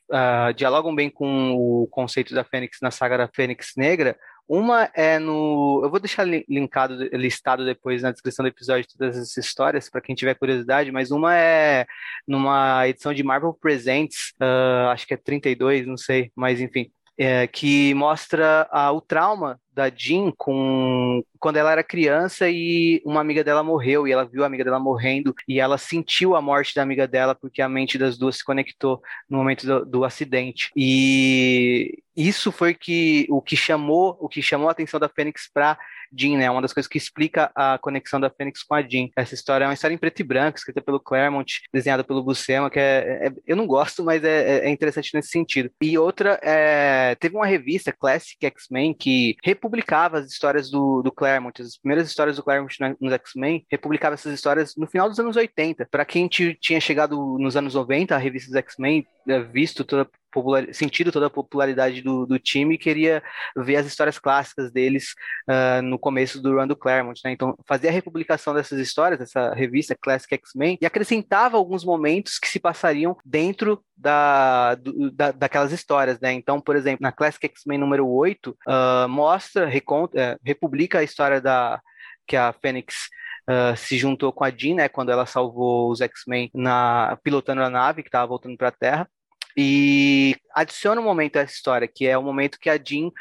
dialogam 0.55 0.86
dialogam 0.87 0.95
bem 0.95 1.09
com 1.09 1.53
o 1.53 1.87
conceito 1.87 2.33
da 2.33 2.43
Fênix 2.43 2.79
na 2.81 2.91
saga 2.91 3.17
da 3.17 3.27
Fênix 3.27 3.73
Negra. 3.75 4.17
Uma 4.47 4.89
é 4.95 5.19
no. 5.19 5.81
Eu 5.83 5.89
vou 5.89 5.99
deixar 5.99 6.25
linkado, 6.25 7.03
listado 7.11 7.65
depois 7.65 8.01
na 8.01 8.11
descrição 8.11 8.43
do 8.43 8.47
episódio 8.47 8.87
todas 8.87 9.17
essas 9.17 9.35
histórias, 9.37 9.89
para 9.89 9.99
quem 9.99 10.15
tiver 10.15 10.35
curiosidade, 10.35 10.91
mas 10.91 11.11
uma 11.11 11.35
é 11.35 11.85
numa 12.25 12.87
edição 12.87 13.13
de 13.13 13.23
Marvel 13.23 13.53
Presents, 13.53 14.33
uh, 14.41 14.89
acho 14.89 15.05
que 15.05 15.13
é 15.13 15.17
32, 15.17 15.85
não 15.85 15.97
sei, 15.97 16.31
mas 16.33 16.61
enfim, 16.61 16.89
é, 17.17 17.45
que 17.45 17.93
mostra 17.93 18.69
uh, 18.71 18.95
o 18.95 19.01
trauma 19.01 19.59
da 19.77 19.91
Jean 19.91 20.31
com 20.35 21.23
quando 21.39 21.57
ela 21.57 21.71
era 21.71 21.83
criança 21.83 22.49
e 22.49 22.99
uma 23.05 23.21
amiga 23.21 23.43
dela 23.43 23.61
morreu 23.61 24.07
e 24.07 24.11
ela 24.11 24.25
viu 24.25 24.43
a 24.43 24.47
amiga 24.47 24.63
dela 24.63 24.79
morrendo 24.79 25.35
e 25.47 25.59
ela 25.59 25.77
sentiu 25.77 26.35
a 26.35 26.41
morte 26.41 26.73
da 26.73 26.81
amiga 26.81 27.07
dela 27.07 27.35
porque 27.35 27.61
a 27.61 27.69
mente 27.69 27.95
das 27.95 28.17
duas 28.17 28.37
se 28.37 28.43
conectou 28.43 28.99
no 29.29 29.37
momento 29.37 29.67
do, 29.67 29.85
do 29.85 30.03
acidente 30.03 30.71
e 30.75 31.99
isso 32.15 32.51
foi 32.51 32.73
que 32.73 33.27
o 33.29 33.39
que 33.39 33.55
chamou 33.55 34.17
o 34.19 34.27
que 34.27 34.41
chamou 34.41 34.67
a 34.67 34.71
atenção 34.71 34.99
da 34.99 35.07
Fênix 35.07 35.47
para 35.53 35.77
Jean, 36.11 36.37
né? 36.37 36.49
Uma 36.49 36.61
das 36.61 36.73
coisas 36.73 36.87
que 36.87 36.97
explica 36.97 37.51
a 37.55 37.77
conexão 37.77 38.19
da 38.19 38.29
Fênix 38.29 38.63
com 38.63 38.73
a 38.75 38.81
Jean. 38.81 39.07
Essa 39.15 39.33
história 39.33 39.65
é 39.65 39.67
uma 39.67 39.73
história 39.73 39.93
em 39.93 39.97
preto 39.97 40.19
e 40.19 40.23
branco, 40.23 40.57
escrita 40.57 40.81
pelo 40.81 40.99
Claremont, 40.99 41.61
desenhada 41.73 42.03
pelo 42.03 42.23
Buscema, 42.23 42.69
que 42.69 42.79
é, 42.79 43.27
é 43.27 43.31
eu 43.45 43.55
não 43.55 43.67
gosto, 43.67 44.03
mas 44.03 44.23
é, 44.23 44.65
é, 44.65 44.69
interessante 44.69 45.13
nesse 45.13 45.29
sentido. 45.29 45.69
E 45.81 45.97
outra, 45.97 46.39
é, 46.41 47.15
teve 47.15 47.35
uma 47.35 47.45
revista, 47.45 47.91
Classic 47.91 48.37
X-Men, 48.45 48.93
que 48.93 49.35
republicava 49.67 50.19
as 50.19 50.31
histórias 50.31 50.69
do, 50.69 51.01
do 51.01 51.11
Claremont, 51.11 51.61
as 51.61 51.77
primeiras 51.77 52.07
histórias 52.07 52.37
do 52.37 52.43
Claremont 52.43 52.73
nos 52.99 53.13
X-Men, 53.13 53.65
republicava 53.69 54.15
essas 54.15 54.33
histórias 54.33 54.75
no 54.75 54.87
final 54.87 55.09
dos 55.09 55.19
anos 55.19 55.35
80. 55.35 55.87
Para 55.91 56.05
quem 56.05 56.27
tinha 56.27 56.79
chegado 56.79 57.37
nos 57.37 57.55
anos 57.55 57.75
90, 57.75 58.15
a 58.15 58.17
revista 58.17 58.49
dos 58.49 58.57
X-Men, 58.57 59.05
visto 59.51 59.83
toda 59.83 60.09
popular, 60.37 60.73
sentido 60.73 61.11
toda 61.11 61.27
a 61.27 61.29
popularidade 61.29 62.01
do, 62.01 62.25
do 62.25 62.37
time 62.37 62.75
e 62.75 62.77
queria 62.77 63.23
ver 63.55 63.77
as 63.77 63.85
histórias 63.85 64.19
clássicas 64.19 64.71
deles 64.71 65.15
uh, 65.49 65.81
no 65.81 65.97
começo 65.97 66.41
do 66.41 66.55
run 66.55 66.67
do 66.67 66.75
Claremont, 66.75 67.19
né? 67.23 67.31
Então, 67.31 67.57
fazia 67.65 67.89
a 67.89 67.93
republicação 67.93 68.53
dessas 68.53 68.79
histórias, 68.79 69.19
dessa 69.19 69.53
revista 69.53 69.97
Classic 69.99 70.33
X-Men, 70.35 70.77
e 70.81 70.85
acrescentava 70.85 71.57
alguns 71.57 71.83
momentos 71.83 72.37
que 72.37 72.47
se 72.47 72.59
passariam 72.59 73.17
dentro 73.25 73.83
da, 73.95 74.75
do, 74.75 75.11
da, 75.11 75.31
daquelas 75.31 75.71
histórias, 75.71 76.19
né? 76.19 76.33
Então, 76.33 76.61
por 76.61 76.75
exemplo, 76.75 76.99
na 77.01 77.11
Classic 77.11 77.45
X-Men 77.45 77.79
número 77.79 78.07
8, 78.07 78.51
uh, 78.51 78.55
ah, 78.67 79.07
mostra, 79.09 79.65
reconta, 79.65 80.35
uh, 80.35 80.39
republica 80.45 80.99
a 80.99 81.03
história 81.03 81.41
da 81.41 81.81
que 82.27 82.35
a 82.35 82.53
Fênix 82.53 83.09
Uh, 83.49 83.77
se 83.77 83.97
juntou 83.97 84.33
com 84.33 84.43
a 84.43 84.49
Jean, 84.51 84.75
né, 84.75 84.89
quando 84.89 85.09
ela 85.09 85.25
salvou 85.25 85.89
os 85.89 86.01
X-Men 86.01 86.51
na 86.53 87.17
pilotando 87.23 87.61
a 87.61 87.69
nave 87.69 88.03
que 88.03 88.09
estava 88.09 88.27
voltando 88.27 88.57
para 88.57 88.67
a 88.67 88.73
Terra. 88.73 89.09
E 89.57 90.35
adiciona 90.53 91.01
um 91.01 91.03
momento 91.03 91.37
a 91.37 91.41
essa 91.41 91.53
história, 91.53 91.87
que 91.87 92.05
é 92.05 92.15
o 92.17 92.21
momento 92.21 92.59
que 92.59 92.69
a 92.69 92.77
Jean 92.77 93.11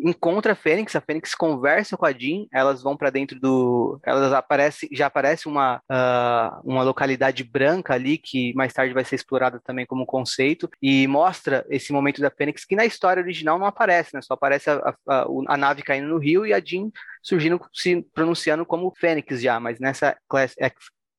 encontra 0.00 0.52
a 0.52 0.56
Fênix, 0.56 0.94
a 0.94 1.00
Fênix 1.00 1.34
conversa 1.34 1.96
com 1.96 2.06
a 2.06 2.12
Jean, 2.12 2.46
elas 2.52 2.82
vão 2.82 2.96
para 2.96 3.10
dentro 3.10 3.38
do. 3.40 3.98
Elas 4.04 4.32
aparece, 4.32 4.88
já 4.92 5.06
aparece 5.06 5.48
uma, 5.48 5.80
uh, 5.90 6.60
uma 6.64 6.82
localidade 6.82 7.42
branca 7.42 7.94
ali, 7.94 8.18
que 8.18 8.54
mais 8.54 8.72
tarde 8.72 8.94
vai 8.94 9.04
ser 9.04 9.16
explorada 9.16 9.60
também 9.64 9.86
como 9.86 10.06
conceito, 10.06 10.68
e 10.80 11.06
mostra 11.06 11.66
esse 11.70 11.92
momento 11.92 12.20
da 12.20 12.30
Fênix, 12.30 12.64
que 12.64 12.76
na 12.76 12.86
história 12.86 13.22
original 13.22 13.58
não 13.58 13.66
aparece, 13.66 14.14
né? 14.14 14.22
Só 14.22 14.34
aparece 14.34 14.70
a, 14.70 14.94
a, 15.08 15.26
a 15.48 15.56
nave 15.56 15.82
caindo 15.82 16.08
no 16.08 16.18
rio 16.18 16.46
e 16.46 16.52
a 16.52 16.60
Jean 16.60 16.90
surgindo, 17.22 17.60
se 17.72 18.02
pronunciando 18.14 18.64
como 18.64 18.94
Fênix 18.96 19.40
já, 19.40 19.58
mas 19.58 19.80
nessa 19.80 20.16
Class 20.28 20.54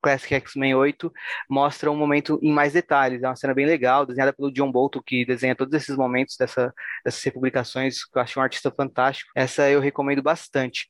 Classic 0.02 0.34
X-Men 0.36 0.76
8 0.76 1.12
mostra 1.50 1.92
um 1.92 1.96
momento 1.96 2.40
em 2.42 2.52
mais 2.52 2.74
detalhes. 2.74 3.24
É 3.24 3.28
uma 3.28 3.36
cena 3.36 3.54
bem 3.54 3.66
legal, 3.66 4.06
desenhada 4.06 4.34
pelo 4.34 4.52
John 4.52 4.72
Bolton, 4.72 5.02
que 5.06 5.26
desenha 5.26 5.56
todos 5.56 5.74
esses 5.74 5.96
momentos 5.96 6.36
dessa, 6.38 6.74
dessas 7.04 7.24
republicações, 7.24 8.06
que 8.06 8.18
eu 8.18 8.22
acho 8.22 8.40
um 8.40 8.44
artista 8.44 8.72
fantástico. 8.72 9.32
Essa 9.36 9.70
eu 9.70 9.80
recomendo 9.80 10.22
bastante. 10.22 10.90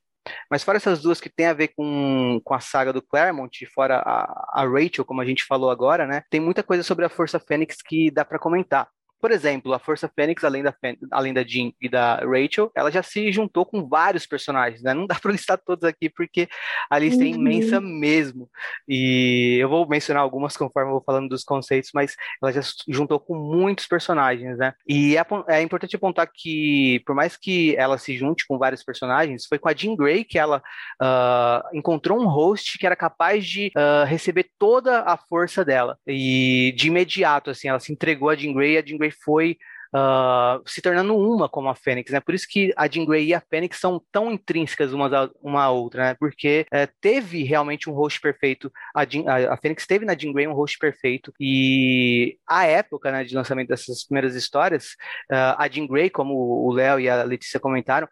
Mas 0.49 0.64
fora 0.64 0.78
essas 0.78 1.01
duas 1.01 1.20
que 1.20 1.30
tem 1.30 1.47
a 1.47 1.53
ver 1.53 1.70
com, 1.70 2.39
com 2.43 2.53
a 2.53 2.60
saga 2.60 2.93
do 2.93 3.01
Claremont, 3.01 3.66
fora 3.74 3.97
a, 3.97 4.62
a 4.62 4.68
Rachel, 4.68 5.05
como 5.05 5.22
a 5.22 5.26
gente 5.26 5.45
falou 5.45 5.70
agora, 5.70 6.05
né? 6.05 6.24
Tem 6.30 6.39
muita 6.39 6.64
coisa 6.64 6.84
sobre 6.84 7.05
a 7.05 7.10
Força 7.10 7.39
Fênix 7.39 7.78
que 7.82 8.12
dá 8.12 8.24
para 8.26 8.39
comentar. 8.39 8.88
Por 9.20 9.32
exemplo, 9.32 9.74
a 9.74 9.80
Força 9.80 10.09
Fênix, 10.13 10.43
além 10.43 10.63
da, 10.63 10.74
além 11.11 11.34
da 11.34 11.43
Jean 11.43 11.72
e 11.82 11.89
da 11.89 12.15
Rachel, 12.17 12.72
ela 12.76 12.91
já 12.91 13.03
se 13.03 13.32
juntou 13.32 13.65
com 13.65 13.88
vários 13.88 14.26
personagens, 14.26 14.82
né? 14.82 14.93
Não 14.93 15.05
dá 15.05 15.15
para 15.20 15.32
listar 15.32 15.57
todos 15.57 15.84
aqui 15.84 16.09
porque 16.09 16.47
a 16.89 16.97
lista 16.97 17.24
é 17.24 17.28
uhum. 17.28 17.34
é 17.34 17.36
imensa 17.36 17.82
mesmo. 17.82 18.49
E 18.88 19.57
eu 19.59 19.70
vou 19.70 19.88
mencionar 19.88 20.24
algumas 20.24 20.55
conforme 20.55 20.89
eu 20.89 20.93
vou 20.93 21.03
falando 21.03 21.30
dos 21.30 21.43
conceitos, 21.43 21.91
mas 21.93 22.15
ela 22.41 22.51
já 22.51 22.61
se 22.61 22.76
juntou 22.88 23.20
com 23.20 23.36
muitos 23.36 23.88
personagens, 23.88 24.57
né? 24.57 24.74
E 24.88 25.17
é, 25.17 25.26
é 25.47 25.61
importante 25.61 25.95
apontar 25.95 26.30
que, 26.34 27.01
por 27.05 27.15
mais 27.15 27.36
que 27.36 27.76
ela 27.76 27.97
se 27.97 28.17
junte 28.17 28.45
com 28.47 28.57
vários 28.57 28.84
personagens, 28.84 29.45
foi 29.45 29.59
com 29.59 29.70
a 29.70 29.74
Jean 29.74 29.95
Grey 29.95 30.24
que 30.24 30.38
ela 30.38 30.61
uh, 31.01 31.78
encontrou 31.78 32.20
um 32.20 32.28
host 32.28 32.78
que 32.78 32.86
era 32.86 32.95
capaz 32.95 33.45
de 33.45 33.72
uh, 33.76 34.05
receber 34.05 34.49
toda 34.57 35.01
a 35.01 35.17
força 35.17 35.65
dela. 35.65 35.97
E 36.07 36.74
de 36.76 36.88
imediato, 36.88 37.49
assim, 37.49 37.67
ela 37.67 37.80
se 37.80 37.91
entregou 37.91 38.30
a 38.30 38.36
Jean 38.36 38.53
Grey 38.53 38.74
e 38.74 38.78
a 38.78 38.86
Jean 38.86 38.97
Grey 38.97 39.09
foi 39.12 39.57
uh, 39.93 40.62
se 40.66 40.82
tornando 40.82 41.16
uma 41.18 41.49
como 41.49 41.70
a 41.70 41.76
Fênix, 41.76 42.12
né? 42.12 42.20
Por 42.20 42.34
isso 42.34 42.47
que 42.49 42.74
a 42.76 42.88
Jean 42.88 43.05
Grey 43.05 43.28
e 43.28 43.34
a 43.34 43.41
Fênix 43.41 43.80
são 43.80 44.01
tão 44.12 44.32
intrínsecas 44.32 44.93
uma 44.93 45.10
da 45.10 45.30
uma 45.41 45.64
à 45.64 45.70
outra, 45.70 46.03
né? 46.03 46.16
Porque 46.20 46.66
uh, 46.74 46.91
teve 47.01 47.43
realmente 47.43 47.89
um 47.89 47.93
host 47.93 48.20
perfeito, 48.20 48.72
a, 48.93 49.05
Jean, 49.05 49.24
a, 49.28 49.53
a 49.53 49.57
Fênix 49.57 49.86
teve 49.86 50.05
na 50.05 50.16
Jean 50.18 50.34
Grey 50.34 50.47
um 50.47 50.53
host 50.53 50.78
perfeito 50.78 51.34
e 51.39 52.38
a 52.47 52.66
época, 52.66 53.12
né, 53.12 53.24
de 53.24 53.36
lançamento 53.36 53.70
dessas 53.70 54.03
primeiras 54.05 54.36
histórias, 54.36 54.95
uh, 55.32 55.55
a 55.57 55.68
Jean 55.70 55.88
Grey, 55.88 56.10
como 56.10 56.34
o 56.34 56.72
Léo 56.72 56.99
e 56.99 57.10
a 57.10 57.24
Letícia 57.24 57.60
comentaram, 57.60 58.07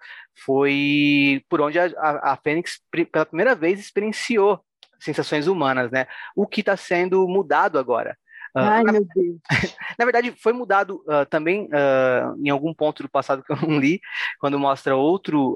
foi 0.45 1.43
por 1.49 1.61
onde 1.61 1.79
a, 1.79 1.85
a, 1.97 2.33
a 2.33 2.37
Fênix 2.37 2.79
pela 3.11 3.25
primeira 3.25 3.55
vez 3.55 3.79
experienciou 3.79 4.59
sensações 4.99 5.47
humanas, 5.47 5.91
né? 5.91 6.07
O 6.35 6.47
que 6.47 6.61
está 6.61 6.75
sendo 6.75 7.27
mudado 7.27 7.77
agora. 7.77 8.17
Ai, 8.59 8.83
na, 8.83 8.91
meu 8.91 9.05
Deus. 9.13 9.37
na 9.97 10.05
verdade, 10.05 10.33
foi 10.41 10.53
mudado 10.53 11.03
uh, 11.07 11.25
também 11.29 11.65
uh, 11.65 12.37
em 12.43 12.49
algum 12.49 12.73
ponto 12.73 13.03
do 13.03 13.09
passado 13.09 13.43
que 13.43 13.51
eu 13.51 13.57
não 13.57 13.79
li, 13.79 13.99
quando 14.39 14.59
mostra 14.59 14.95
outro 14.95 15.55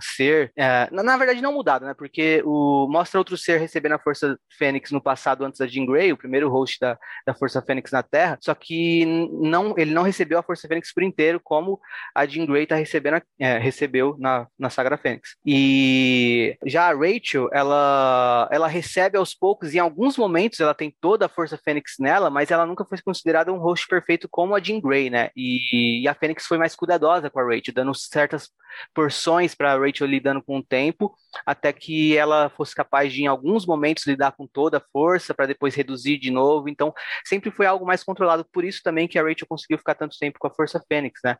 ser. 0.00 0.52
Na, 0.90 1.02
na, 1.02 1.16
verdade, 1.16 1.42
não 1.42 1.52
mudado, 1.52 1.84
né? 1.84 1.94
Porque 1.94 2.42
o, 2.44 2.86
mostra 2.88 3.18
outro 3.18 3.36
ser 3.36 3.58
recebendo 3.58 3.92
a 3.92 3.98
Força 3.98 4.38
Fênix 4.58 4.90
no 4.90 5.00
passado 5.00 5.44
antes 5.44 5.58
da 5.58 5.66
Jean 5.66 5.86
Grey, 5.86 6.12
o 6.12 6.16
primeiro 6.16 6.48
host 6.48 6.78
da, 6.80 6.98
da 7.26 7.34
Força 7.34 7.62
Fênix 7.62 7.90
na 7.90 8.02
Terra, 8.02 8.38
só 8.40 8.54
que 8.54 9.04
não, 9.04 9.74
ele 9.76 9.92
não 9.92 10.02
recebeu 10.02 10.38
a 10.38 10.42
Força 10.42 10.68
Fênix 10.68 10.92
por 10.92 11.02
inteiro, 11.02 11.40
como 11.42 11.80
a 12.14 12.26
Jean 12.26 12.46
Grey 12.46 12.66
tá 12.66 12.76
recebendo, 12.76 13.20
é, 13.38 13.58
recebeu 13.58 14.16
na, 14.18 14.46
na 14.58 14.70
Saga 14.70 14.96
Fênix. 14.96 15.36
E 15.44 16.56
já 16.64 16.90
a 16.90 16.94
Rachel, 16.94 17.48
ela, 17.52 18.48
ela 18.50 18.68
recebe 18.68 19.18
aos 19.18 19.34
poucos, 19.34 19.74
em 19.74 19.78
alguns 19.78 20.16
momentos 20.16 20.60
ela 20.60 20.74
tem 20.74 20.94
toda 21.00 21.26
a 21.26 21.28
Força 21.28 21.58
Fênix 21.58 21.94
nela, 22.06 22.30
mas 22.30 22.52
ela 22.52 22.64
nunca 22.64 22.84
foi 22.84 22.98
considerada 23.02 23.52
um 23.52 23.58
host 23.58 23.84
perfeito 23.88 24.28
como 24.30 24.54
a 24.54 24.60
Jean 24.60 24.80
Grey, 24.80 25.10
né? 25.10 25.30
E, 25.34 26.02
e 26.02 26.08
a 26.08 26.14
Fênix 26.14 26.46
foi 26.46 26.56
mais 26.56 26.76
cuidadosa 26.76 27.28
com 27.28 27.40
a 27.40 27.42
Rachel, 27.42 27.74
dando 27.74 27.92
certas 27.94 28.48
porções 28.94 29.56
para 29.56 29.72
a 29.72 29.76
Rachel 29.76 30.06
lidando 30.06 30.40
com 30.40 30.58
o 30.58 30.62
tempo, 30.62 31.12
até 31.44 31.72
que 31.72 32.16
ela 32.16 32.48
fosse 32.50 32.76
capaz 32.76 33.12
de, 33.12 33.22
em 33.22 33.26
alguns 33.26 33.66
momentos, 33.66 34.06
lidar 34.06 34.32
com 34.32 34.46
toda 34.46 34.78
a 34.78 34.84
força, 34.92 35.34
para 35.34 35.46
depois 35.46 35.74
reduzir 35.74 36.16
de 36.18 36.30
novo. 36.30 36.68
Então, 36.68 36.94
sempre 37.24 37.50
foi 37.50 37.66
algo 37.66 37.84
mais 37.84 38.04
controlado. 38.04 38.46
Por 38.52 38.64
isso 38.64 38.80
também 38.84 39.08
que 39.08 39.18
a 39.18 39.22
Rachel 39.22 39.48
conseguiu 39.48 39.78
ficar 39.78 39.96
tanto 39.96 40.16
tempo 40.16 40.38
com 40.38 40.46
a 40.46 40.54
Força 40.54 40.80
Fênix, 40.88 41.20
né? 41.24 41.36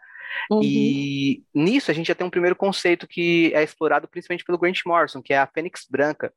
Uhum. 0.51 0.61
E 0.64 1.45
nisso 1.55 1.93
a 1.93 1.95
gente 1.95 2.09
já 2.09 2.14
tem 2.14 2.27
um 2.27 2.31
primeiro 2.31 2.57
conceito 2.57 3.07
que 3.07 3.53
é 3.55 3.62
explorado 3.62 4.09
principalmente 4.09 4.45
pelo 4.45 4.59
Grant 4.59 4.81
Morrison, 4.85 5.23
que 5.23 5.33
é 5.33 5.39
a 5.39 5.47
Fênix 5.47 5.87
Branca. 5.89 6.33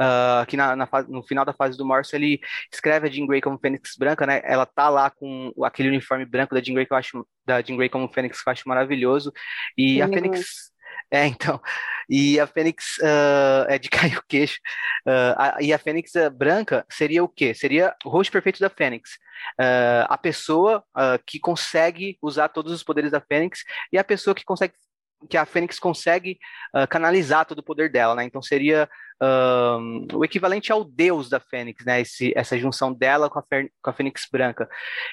Uh, 0.00 0.46
que 0.46 0.56
na, 0.56 0.74
na 0.74 0.86
fase, 0.86 1.10
no 1.10 1.22
final 1.22 1.44
da 1.44 1.52
fase 1.52 1.76
do 1.78 1.84
Morrison 1.84 2.16
ele 2.16 2.40
escreve 2.72 3.08
a 3.08 3.10
Jean 3.10 3.26
Grey 3.26 3.40
como 3.40 3.58
Fênix 3.58 3.96
Branca, 3.96 4.26
né? 4.26 4.40
Ela 4.44 4.66
tá 4.66 4.88
lá 4.88 5.10
com 5.10 5.52
aquele 5.62 5.88
uniforme 5.88 6.24
branco 6.24 6.54
da 6.54 6.60
Jean 6.60 6.74
Grey 6.74 6.86
que 6.86 6.92
eu 6.92 6.96
acho 6.96 7.26
da 7.46 7.62
Jean 7.62 7.76
Grey 7.76 7.88
como 7.88 8.12
Fênix 8.12 8.42
que 8.42 8.48
eu 8.48 8.52
acho 8.52 8.68
maravilhoso. 8.68 9.32
E 9.76 10.02
a 10.02 10.08
Fênix 10.08 10.72
é, 11.10 11.26
então, 11.26 11.60
e 12.08 12.40
a 12.40 12.46
Fênix 12.46 12.98
uh, 12.98 13.68
é 13.68 13.78
de 13.78 13.88
cair 13.90 14.18
o 14.18 14.22
queixo. 14.28 14.58
Uh, 15.06 15.34
a, 15.36 15.62
e 15.62 15.72
a 15.72 15.78
Fênix 15.78 16.12
branca 16.36 16.84
seria 16.90 17.22
o 17.22 17.28
quê? 17.28 17.54
Seria 17.54 17.94
o 18.04 18.08
rosto 18.08 18.32
perfeito 18.32 18.60
da 18.60 18.68
Fênix. 18.68 19.10
Uh, 19.60 20.06
a 20.08 20.18
pessoa 20.18 20.82
que 21.26 21.38
consegue 21.38 22.18
usar 22.22 22.48
todos 22.48 22.72
os 22.72 22.82
poderes 22.82 23.10
da 23.12 23.20
Fênix 23.20 23.62
e 23.92 23.98
a 23.98 24.04
pessoa 24.04 24.34
que 24.34 24.44
consegue 24.44 24.74
que 25.28 25.36
a 25.36 25.44
Fênix 25.44 25.78
consegue 25.78 26.38
canalizar 26.90 27.46
todo 27.46 27.58
o 27.58 27.64
poder 27.64 27.90
dela, 27.90 28.14
né? 28.14 28.24
Então 28.24 28.42
seria 28.42 28.88
o 30.12 30.24
equivalente 30.24 30.72
ao 30.72 30.84
deus 30.84 31.28
da 31.28 31.40
Fênix, 31.40 31.84
né? 31.84 32.00
Esse, 32.00 32.32
essa 32.36 32.58
junção 32.58 32.92
dela 32.92 33.30
com 33.30 33.38
a, 33.38 33.42
com 33.42 33.90
a 33.90 33.92
Fênix 33.92 34.26
branca. 34.30 34.68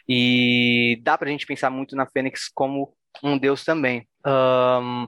E 0.07 0.99
dá 1.03 1.17
pra 1.17 1.29
gente 1.29 1.45
pensar 1.45 1.69
muito 1.69 1.95
na 1.95 2.05
Fênix 2.05 2.49
como 2.53 2.93
um 3.23 3.37
deus 3.37 3.63
também. 3.63 4.07
Um, 4.25 5.07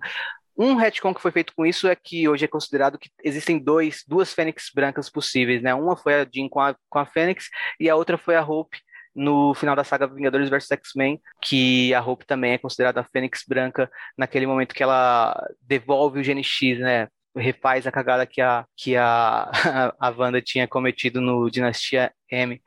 um 0.58 0.76
retcon 0.76 1.14
que 1.14 1.22
foi 1.22 1.32
feito 1.32 1.54
com 1.56 1.66
isso 1.66 1.88
é 1.88 1.96
que 1.96 2.28
hoje 2.30 2.46
é 2.46 2.48
considerado 2.48 3.00
que 3.00 3.10
existem 3.24 3.58
dois, 3.58 4.04
duas 4.08 4.34
Fênix 4.34 4.70
brancas 4.74 5.10
possíveis, 5.10 5.62
né? 5.62 5.74
Uma 5.74 5.98
foi 5.98 6.22
a 6.22 6.28
Jean 6.32 6.48
com 6.50 6.60
a, 6.60 6.76
com 6.90 7.00
a 7.00 7.06
Fênix 7.06 7.50
e 7.80 7.90
a 7.90 7.96
outra 7.96 8.18
foi 8.18 8.36
a 8.36 8.44
Hope 8.44 8.78
no 9.16 9.54
final 9.54 9.76
da 9.76 9.84
saga 9.84 10.08
Vingadores 10.08 10.50
vs 10.50 10.72
X-Men, 10.72 11.22
que 11.42 11.94
a 11.94 12.02
Hope 12.02 12.26
também 12.26 12.54
é 12.54 12.58
considerada 12.58 13.02
a 13.02 13.04
Fênix 13.04 13.44
branca 13.48 13.90
naquele 14.18 14.48
momento 14.48 14.74
que 14.74 14.84
ela 14.84 15.36
devolve 15.62 16.20
o 16.20 16.24
GNX, 16.24 16.80
né? 16.80 17.08
Refaz 17.36 17.88
a 17.88 17.92
cagada 17.92 18.26
que 18.26 18.42
a, 18.42 18.66
que 18.76 18.96
a, 18.96 19.50
a 20.00 20.10
Wanda 20.10 20.42
tinha 20.42 20.68
cometido 20.68 21.20
no 21.22 21.50
Dinastia 21.50 22.12
M. 22.30 22.62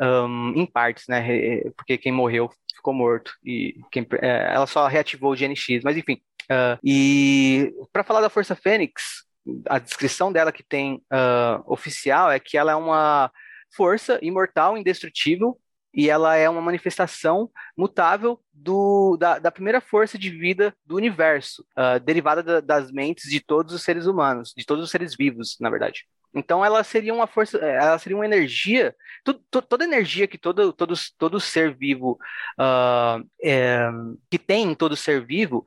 Um, 0.00 0.52
em 0.56 0.66
partes, 0.66 1.04
né? 1.08 1.60
Porque 1.76 1.96
quem 1.96 2.12
morreu 2.12 2.50
ficou 2.74 2.92
morto 2.92 3.32
e 3.44 3.74
quem, 3.90 4.06
é, 4.20 4.52
ela 4.52 4.66
só 4.66 4.86
reativou 4.88 5.32
o 5.32 5.36
GNX, 5.36 5.82
mas 5.84 5.96
enfim, 5.96 6.20
Uh, 6.44 6.78
e 6.84 7.72
para 7.92 8.04
falar 8.04 8.20
da 8.20 8.28
Força 8.28 8.54
Fênix, 8.54 9.24
a 9.68 9.78
descrição 9.78 10.32
dela 10.32 10.52
que 10.52 10.62
tem 10.62 10.96
uh, 11.12 11.62
oficial 11.66 12.30
é 12.30 12.38
que 12.38 12.56
ela 12.56 12.72
é 12.72 12.74
uma 12.74 13.30
força 13.74 14.18
imortal, 14.22 14.76
indestrutível, 14.76 15.58
e 15.94 16.10
ela 16.10 16.36
é 16.36 16.48
uma 16.48 16.60
manifestação 16.60 17.48
mutável 17.76 18.40
do, 18.52 19.16
da, 19.16 19.38
da 19.38 19.50
primeira 19.50 19.80
força 19.80 20.18
de 20.18 20.28
vida 20.28 20.74
do 20.84 20.96
universo, 20.96 21.64
uh, 21.78 22.00
derivada 22.00 22.42
da, 22.42 22.60
das 22.60 22.90
mentes 22.90 23.30
de 23.30 23.40
todos 23.40 23.72
os 23.72 23.82
seres 23.82 24.06
humanos, 24.06 24.52
de 24.56 24.66
todos 24.66 24.84
os 24.84 24.90
seres 24.90 25.14
vivos, 25.16 25.56
na 25.60 25.70
verdade. 25.70 26.04
Então 26.34 26.64
ela 26.64 26.82
seria 26.82 27.14
uma 27.14 27.28
força, 27.28 27.58
eh, 27.58 27.76
ela 27.76 27.96
seria 27.96 28.16
uma 28.16 28.24
energia, 28.24 28.94
tu, 29.22 29.34
tu, 29.34 29.62
toda 29.62 29.84
energia 29.84 30.26
que 30.26 30.36
todo, 30.36 30.72
todo, 30.72 30.94
todo 31.16 31.38
ser 31.38 31.72
vivo 31.76 32.18
uh, 32.58 33.24
é, 33.40 33.88
que 34.28 34.38
tem 34.38 34.72
em 34.72 34.74
todo 34.74 34.96
ser 34.96 35.24
vivo 35.24 35.58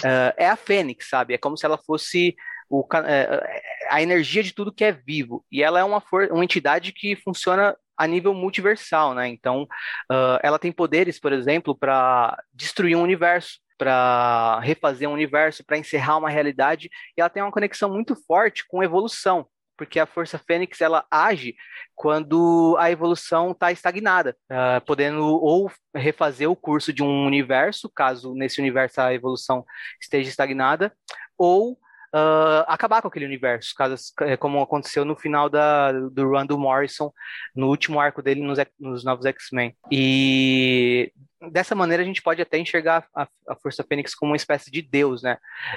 uh, 0.00 0.32
é 0.38 0.48
a 0.48 0.56
fênix, 0.56 1.10
sabe? 1.10 1.34
É 1.34 1.38
como 1.38 1.58
se 1.58 1.66
ela 1.66 1.76
fosse 1.76 2.34
o, 2.70 2.86
é, 3.06 3.62
a 3.90 4.02
energia 4.02 4.42
de 4.42 4.52
tudo 4.54 4.72
que 4.72 4.84
é 4.84 4.92
vivo. 4.92 5.44
E 5.52 5.62
ela 5.62 5.78
é 5.78 5.84
uma, 5.84 6.02
uma 6.30 6.44
entidade 6.44 6.92
que 6.92 7.16
funciona 7.16 7.76
a 7.96 8.06
nível 8.06 8.34
multiversal, 8.34 9.14
né? 9.14 9.28
Então, 9.28 9.62
uh, 10.10 10.38
ela 10.42 10.58
tem 10.58 10.72
poderes, 10.72 11.18
por 11.20 11.32
exemplo, 11.32 11.76
para 11.76 12.36
destruir 12.52 12.96
um 12.96 13.02
universo, 13.02 13.58
para 13.78 14.60
refazer 14.60 15.08
um 15.08 15.12
universo, 15.12 15.64
para 15.64 15.78
encerrar 15.78 16.18
uma 16.18 16.30
realidade, 16.30 16.88
e 17.16 17.20
ela 17.20 17.30
tem 17.30 17.42
uma 17.42 17.52
conexão 17.52 17.90
muito 17.90 18.14
forte 18.26 18.64
com 18.66 18.82
evolução 18.82 19.46
porque 19.76 19.98
a 19.98 20.06
força 20.06 20.38
fênix 20.38 20.80
ela 20.80 21.04
age 21.10 21.54
quando 21.94 22.76
a 22.78 22.90
evolução 22.90 23.52
está 23.52 23.72
estagnada, 23.72 24.36
uh, 24.50 24.84
podendo 24.84 25.24
ou 25.24 25.70
refazer 25.94 26.50
o 26.50 26.56
curso 26.56 26.92
de 26.92 27.02
um 27.02 27.26
universo, 27.26 27.90
caso 27.90 28.34
nesse 28.34 28.60
universo 28.60 29.00
a 29.00 29.12
evolução 29.12 29.64
esteja 30.00 30.28
estagnada, 30.28 30.92
ou 31.36 31.78
uh, 32.14 32.64
acabar 32.68 33.02
com 33.02 33.08
aquele 33.08 33.26
universo, 33.26 33.74
caso, 33.74 33.96
é, 34.20 34.36
como 34.36 34.62
aconteceu 34.62 35.04
no 35.04 35.16
final 35.16 35.50
da, 35.50 35.90
do 35.92 36.30
run 36.30 36.46
do 36.46 36.58
Morrison, 36.58 37.12
no 37.54 37.68
último 37.68 37.98
arco 37.98 38.22
dele 38.22 38.40
nos, 38.40 38.58
nos 38.78 39.04
novos 39.04 39.26
X-Men. 39.26 39.76
E 39.90 41.12
dessa 41.50 41.74
maneira 41.74 42.02
a 42.02 42.06
gente 42.06 42.22
pode 42.22 42.40
até 42.40 42.56
enxergar 42.58 43.06
a, 43.14 43.26
a 43.48 43.56
Força 43.56 43.84
Fênix 43.84 44.14
como 44.14 44.30
uma 44.30 44.36
espécie 44.36 44.70
de 44.70 44.80
deus, 44.80 45.22
né? 45.22 45.36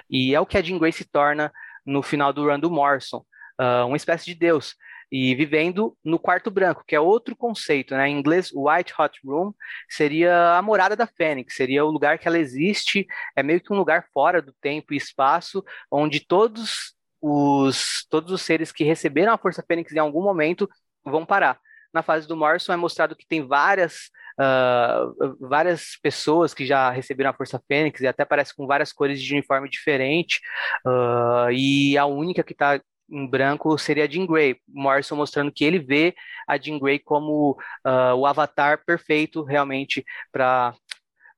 E 0.09 0.35
é 0.35 0.39
o 0.39 0.45
que 0.45 0.57
a 0.57 0.61
Jean 0.61 0.77
Grey 0.77 0.91
se 0.91 1.03
torna 1.03 1.51
no 1.85 2.03
final 2.03 2.31
do 2.31 2.45
run 2.45 2.59
do 2.59 2.69
Morrison 2.69 3.25
uh, 3.59 3.85
uma 3.85 3.97
espécie 3.97 4.25
de 4.25 4.35
Deus, 4.35 4.75
e 5.11 5.33
vivendo 5.35 5.95
no 6.03 6.19
quarto 6.19 6.51
branco, 6.51 6.83
que 6.85 6.95
é 6.95 6.99
outro 6.99 7.35
conceito, 7.35 7.95
né? 7.95 8.09
Em 8.09 8.17
inglês, 8.17 8.51
White 8.53 8.93
Hot 8.99 9.19
Room 9.25 9.53
seria 9.89 10.57
a 10.57 10.61
morada 10.61 10.95
da 10.95 11.07
Fênix, 11.07 11.55
seria 11.55 11.85
o 11.85 11.91
lugar 11.91 12.19
que 12.19 12.27
ela 12.27 12.37
existe, 12.37 13.07
é 13.35 13.41
meio 13.41 13.61
que 13.61 13.71
um 13.71 13.77
lugar 13.77 14.05
fora 14.13 14.41
do 14.41 14.53
tempo 14.61 14.93
e 14.93 14.97
espaço, 14.97 15.63
onde 15.91 16.19
todos 16.19 16.93
os, 17.21 18.05
todos 18.09 18.31
os 18.31 18.41
seres 18.41 18.71
que 18.71 18.83
receberam 18.83 19.33
a 19.33 19.37
Força 19.37 19.63
Fênix 19.65 19.93
em 19.93 19.99
algum 19.99 20.21
momento 20.21 20.69
vão 21.05 21.25
parar. 21.25 21.59
Na 21.93 22.03
fase 22.03 22.27
do 22.27 22.35
Morrison 22.35 22.73
é 22.73 22.77
mostrado 22.77 23.15
que 23.15 23.25
tem 23.25 23.47
várias 23.47 24.11
uh, 24.39 25.37
várias 25.39 25.97
pessoas 26.01 26.53
que 26.53 26.65
já 26.65 26.89
receberam 26.91 27.31
a 27.31 27.33
Força 27.33 27.61
Fênix 27.67 28.01
e 28.01 28.07
até 28.07 28.23
parece 28.23 28.55
com 28.55 28.67
várias 28.67 28.93
cores 28.93 29.21
de 29.21 29.33
uniforme 29.33 29.69
diferente, 29.69 30.39
uh, 30.85 31.51
e 31.51 31.97
a 31.97 32.05
única 32.05 32.43
que 32.43 32.53
está 32.53 32.79
em 33.09 33.25
branco 33.27 33.77
seria 33.77 34.05
a 34.05 34.07
Jean 34.07 34.25
Grey. 34.25 34.57
Morrison 34.67 35.15
mostrando 35.15 35.51
que 35.51 35.63
ele 35.65 35.79
vê 35.79 36.15
a 36.47 36.57
Jean 36.57 36.79
Grey 36.79 36.99
como 36.99 37.51
uh, 37.85 38.15
o 38.15 38.25
avatar 38.25 38.83
perfeito 38.85 39.43
realmente 39.43 40.05
para 40.31 40.73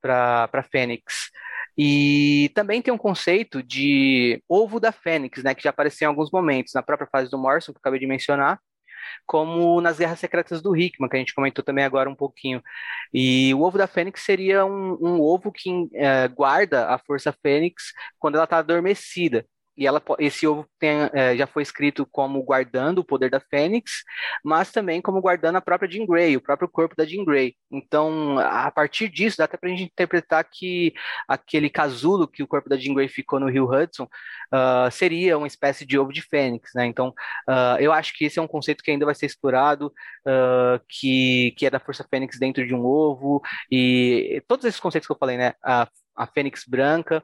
para 0.02 0.64
Fênix. 0.72 1.30
E 1.78 2.52
também 2.56 2.82
tem 2.82 2.94
um 2.94 2.98
conceito 2.98 3.62
de 3.64 4.42
ovo 4.48 4.80
da 4.80 4.92
Fênix, 4.92 5.44
né, 5.44 5.54
que 5.54 5.64
já 5.64 5.70
apareceu 5.70 6.06
em 6.06 6.10
alguns 6.10 6.32
momentos, 6.32 6.74
na 6.74 6.82
própria 6.82 7.08
fase 7.12 7.30
do 7.30 7.38
Morrison, 7.38 7.72
que 7.72 7.78
eu 7.78 7.82
acabei 7.82 8.00
de 8.00 8.08
mencionar, 8.08 8.60
como 9.26 9.80
nas 9.82 9.98
Guerras 10.00 10.20
Secretas 10.20 10.62
do 10.62 10.76
Hickman, 10.76 11.10
que 11.10 11.16
a 11.16 11.20
gente 11.20 11.34
comentou 11.34 11.64
também 11.64 11.86
agora 11.86 12.10
um 12.10 12.16
pouquinho. 12.16 12.62
E 13.14 13.54
o 13.54 13.62
ovo 13.62 13.78
da 13.78 13.88
Fênix 13.88 14.22
seria 14.24 14.66
um, 14.66 14.98
um 15.02 15.22
ovo 15.22 15.52
que 15.52 15.70
uh, 15.72 15.90
guarda 16.36 16.90
a 16.90 16.98
Força 16.98 17.34
Fênix 17.42 17.94
quando 18.20 18.36
ela 18.36 18.46
está 18.46 18.58
adormecida 18.60 19.46
e 19.80 19.88
ela, 19.88 20.04
esse 20.20 20.46
ovo 20.46 20.68
tem, 20.78 21.10
é, 21.14 21.38
já 21.38 21.48
foi 21.48 21.64
escrito 21.64 22.06
como 22.06 22.44
guardando 22.44 23.00
o 23.00 23.04
poder 23.04 23.30
da 23.30 23.40
Fênix, 23.40 24.04
mas 24.44 24.74
também 24.74 25.02
como 25.02 25.22
guardando 25.22 25.56
a 25.56 25.62
própria 25.62 25.90
Jean 25.90 26.06
Grey, 26.06 26.36
o 26.36 26.42
próprio 26.42 26.68
corpo 26.68 26.98
da 26.98 27.06
Jean 27.06 27.24
Grey. 27.24 27.56
Então, 27.72 28.38
a 28.40 28.70
partir 28.70 29.08
disso, 29.08 29.38
dá 29.38 29.46
até 29.46 29.56
para 29.56 29.70
a 29.70 29.72
gente 29.72 29.84
interpretar 29.84 30.44
que 30.44 30.94
aquele 31.26 31.70
casulo 31.70 32.28
que 32.28 32.44
o 32.44 32.48
corpo 32.48 32.68
da 32.68 32.76
Jean 32.76 32.94
Grey 32.94 33.08
ficou 33.08 33.40
no 33.40 33.50
Rio 33.50 33.72
Hudson 33.72 34.04
uh, 34.04 34.92
seria 34.92 35.38
uma 35.38 35.48
espécie 35.48 35.86
de 35.86 35.98
ovo 35.98 36.12
de 36.12 36.24
Fênix, 36.24 36.72
né? 36.76 36.86
Então, 36.86 37.14
uh, 37.48 37.80
eu 37.80 37.94
acho 37.94 38.14
que 38.14 38.26
esse 38.26 38.38
é 38.38 38.42
um 38.42 38.48
conceito 38.48 38.84
que 38.84 38.92
ainda 38.92 39.06
vai 39.06 39.16
ser 39.16 39.28
explorado, 39.28 39.94
uh, 40.28 40.84
que, 40.90 41.54
que 41.58 41.66
é 41.66 41.70
da 41.70 41.80
Força 41.80 42.06
Fênix 42.10 42.38
dentro 42.38 42.68
de 42.68 42.76
um 42.76 42.86
ovo, 42.86 43.42
e 43.72 44.44
todos 44.46 44.66
esses 44.66 44.80
conceitos 44.80 45.08
que 45.08 45.14
eu 45.14 45.18
falei, 45.18 45.38
né? 45.38 45.54
A, 45.64 45.88
a 46.18 46.28
Fênix 46.28 46.66
branca 46.68 47.24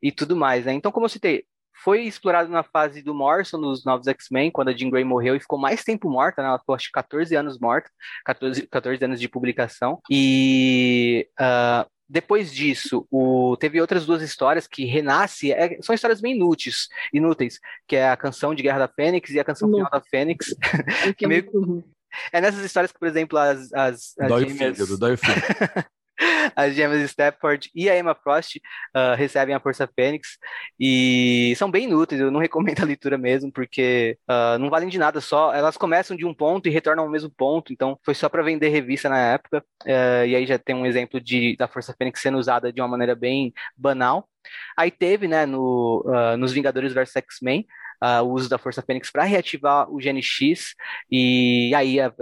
e 0.00 0.12
tudo 0.12 0.36
mais, 0.36 0.64
né? 0.64 0.72
Então, 0.72 0.92
como 0.92 1.06
eu 1.06 1.10
citei, 1.10 1.44
foi 1.82 2.02
explorado 2.02 2.50
na 2.50 2.62
fase 2.62 3.02
do 3.02 3.14
Morrison, 3.14 3.60
dos 3.60 3.84
Novos 3.84 4.06
X-Men, 4.06 4.50
quando 4.50 4.68
a 4.68 4.76
Jean 4.76 4.90
Grey 4.90 5.04
morreu 5.04 5.36
e 5.36 5.40
ficou 5.40 5.58
mais 5.58 5.84
tempo 5.84 6.10
morta, 6.10 6.42
né? 6.42 6.48
Ela 6.48 6.58
ficou, 6.58 6.74
acho 6.74 6.86
que 6.86 6.92
14 6.92 7.34
anos 7.36 7.58
morta, 7.58 7.90
14, 8.24 8.66
14 8.66 9.04
anos 9.04 9.20
de 9.20 9.28
publicação. 9.28 10.00
E 10.10 11.28
uh, 11.40 11.88
depois 12.08 12.52
disso, 12.52 13.06
o, 13.10 13.56
teve 13.58 13.80
outras 13.80 14.06
duas 14.06 14.22
histórias 14.22 14.66
que 14.66 14.86
renasce, 14.86 15.52
é, 15.52 15.78
são 15.82 15.94
histórias 15.94 16.20
bem 16.20 16.34
inúteis, 16.34 16.88
inúteis, 17.12 17.60
que 17.86 17.96
é 17.96 18.08
a 18.08 18.16
canção 18.16 18.54
de 18.54 18.62
Guerra 18.62 18.80
da 18.80 18.88
Fênix 18.88 19.30
e 19.30 19.38
a 19.38 19.44
canção 19.44 19.70
final 19.70 19.90
da 19.90 20.00
Fênix. 20.00 20.54
É, 21.20 21.26
meio, 21.26 21.84
é 22.32 22.40
nessas 22.40 22.64
histórias 22.64 22.90
que, 22.90 22.98
por 22.98 23.08
exemplo, 23.08 23.38
as, 23.38 23.72
as, 23.72 24.14
as 24.18 24.28
dói 24.28 24.48
gêmeas... 24.48 24.70
o 24.70 24.74
fígado, 24.74 24.98
dói 24.98 25.14
o 25.14 25.18
fígado. 25.18 25.86
as 26.56 26.74
gêmeas 26.74 27.02
Stafford 27.10 27.70
e 27.74 27.88
a 27.88 27.98
Emma 27.98 28.14
Frost 28.14 28.56
uh, 28.56 29.14
recebem 29.16 29.54
a 29.54 29.60
Força 29.60 29.88
Fênix 29.94 30.38
e 30.78 31.54
são 31.56 31.70
bem 31.70 31.84
inúteis, 31.84 32.20
eu 32.20 32.30
não 32.30 32.40
recomendo 32.40 32.82
a 32.82 32.86
leitura 32.86 33.16
mesmo, 33.16 33.52
porque 33.52 34.18
uh, 34.28 34.58
não 34.58 34.70
valem 34.70 34.88
de 34.88 34.98
nada, 34.98 35.20
só 35.20 35.54
elas 35.54 35.76
começam 35.76 36.16
de 36.16 36.26
um 36.26 36.34
ponto 36.34 36.68
e 36.68 36.72
retornam 36.72 37.04
ao 37.04 37.10
mesmo 37.10 37.30
ponto, 37.30 37.72
então 37.72 37.98
foi 38.04 38.14
só 38.14 38.28
para 38.28 38.42
vender 38.42 38.68
revista 38.68 39.08
na 39.08 39.18
época, 39.18 39.64
uh, 39.84 40.26
e 40.26 40.34
aí 40.34 40.46
já 40.46 40.58
tem 40.58 40.74
um 40.74 40.86
exemplo 40.86 41.20
de, 41.20 41.56
da 41.56 41.68
Força 41.68 41.94
Fênix 41.96 42.20
sendo 42.20 42.38
usada 42.38 42.72
de 42.72 42.80
uma 42.80 42.88
maneira 42.88 43.14
bem 43.14 43.52
banal. 43.76 44.28
Aí 44.76 44.90
teve, 44.90 45.28
né, 45.28 45.44
no, 45.44 46.04
nos 46.38 46.52
Vingadores 46.52 46.94
vs 46.94 47.16
X-Men, 47.16 47.66
uh, 48.02 48.22
o 48.22 48.32
uso 48.32 48.48
da 48.48 48.58
Força 48.58 48.82
Fênix 48.82 49.10
para 49.10 49.24
reativar 49.24 49.90
o 49.90 50.00
Gene 50.00 50.22
X, 50.22 50.74
e 51.10 51.72
aí 51.74 51.98
uh, 52.00 52.12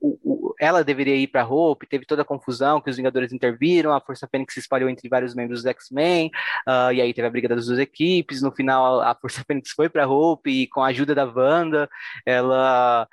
o, 0.00 0.18
o, 0.22 0.39
ela 0.60 0.84
deveria 0.84 1.16
ir 1.16 1.26
para 1.26 1.46
Hope, 1.46 1.86
teve 1.86 2.04
toda 2.04 2.22
a 2.22 2.24
confusão 2.24 2.80
que 2.80 2.90
os 2.90 2.96
Vingadores 2.96 3.32
interviram, 3.32 3.92
a 3.92 4.00
Força 4.00 4.28
Fênix 4.30 4.54
se 4.54 4.60
espalhou 4.60 4.90
entre 4.90 5.08
vários 5.08 5.34
membros 5.34 5.62
do 5.62 5.68
X-Men, 5.70 6.30
uh, 6.68 6.92
e 6.92 7.00
aí 7.00 7.14
teve 7.14 7.26
a 7.26 7.30
briga 7.30 7.48
das 7.48 7.66
duas 7.66 7.78
equipes, 7.78 8.42
no 8.42 8.52
final 8.52 9.00
a 9.00 9.14
Força 9.14 9.42
Fênix 9.46 9.70
foi 9.70 9.88
para 9.88 10.06
Hope, 10.06 10.50
e 10.50 10.66
com 10.66 10.82
a 10.82 10.88
ajuda 10.88 11.14
da 11.14 11.24
Wanda, 11.24 11.88
ela 12.26 13.08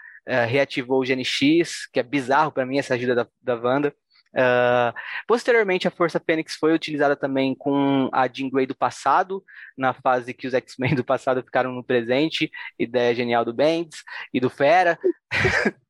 reativou 0.49 0.99
o 0.99 1.05
Gene 1.05 1.23
X, 1.23 1.87
que 1.89 2.01
é 2.01 2.03
bizarro 2.03 2.51
para 2.51 2.65
mim 2.65 2.77
essa 2.77 2.95
ajuda 2.95 3.15
da, 3.15 3.27
da 3.41 3.55
Wanda. 3.55 3.95
Uh, 4.33 4.93
posteriormente, 5.25 5.87
a 5.87 5.91
Força 5.91 6.19
Fênix 6.19 6.55
foi 6.55 6.73
utilizada 6.73 7.15
também 7.15 7.55
com 7.55 8.09
a 8.11 8.27
Jean 8.27 8.49
Grey 8.49 8.65
do 8.65 8.75
passado, 8.75 9.43
na 9.77 9.93
fase 9.93 10.33
que 10.33 10.45
os 10.45 10.53
X-Men 10.53 10.95
do 10.95 11.03
passado 11.03 11.41
ficaram 11.41 11.71
no 11.71 11.83
presente, 11.83 12.51
ideia 12.77 13.15
genial 13.15 13.45
do 13.45 13.53
Bendis 13.53 14.03
e 14.33 14.39
do 14.39 14.49
Fera. 14.49 14.99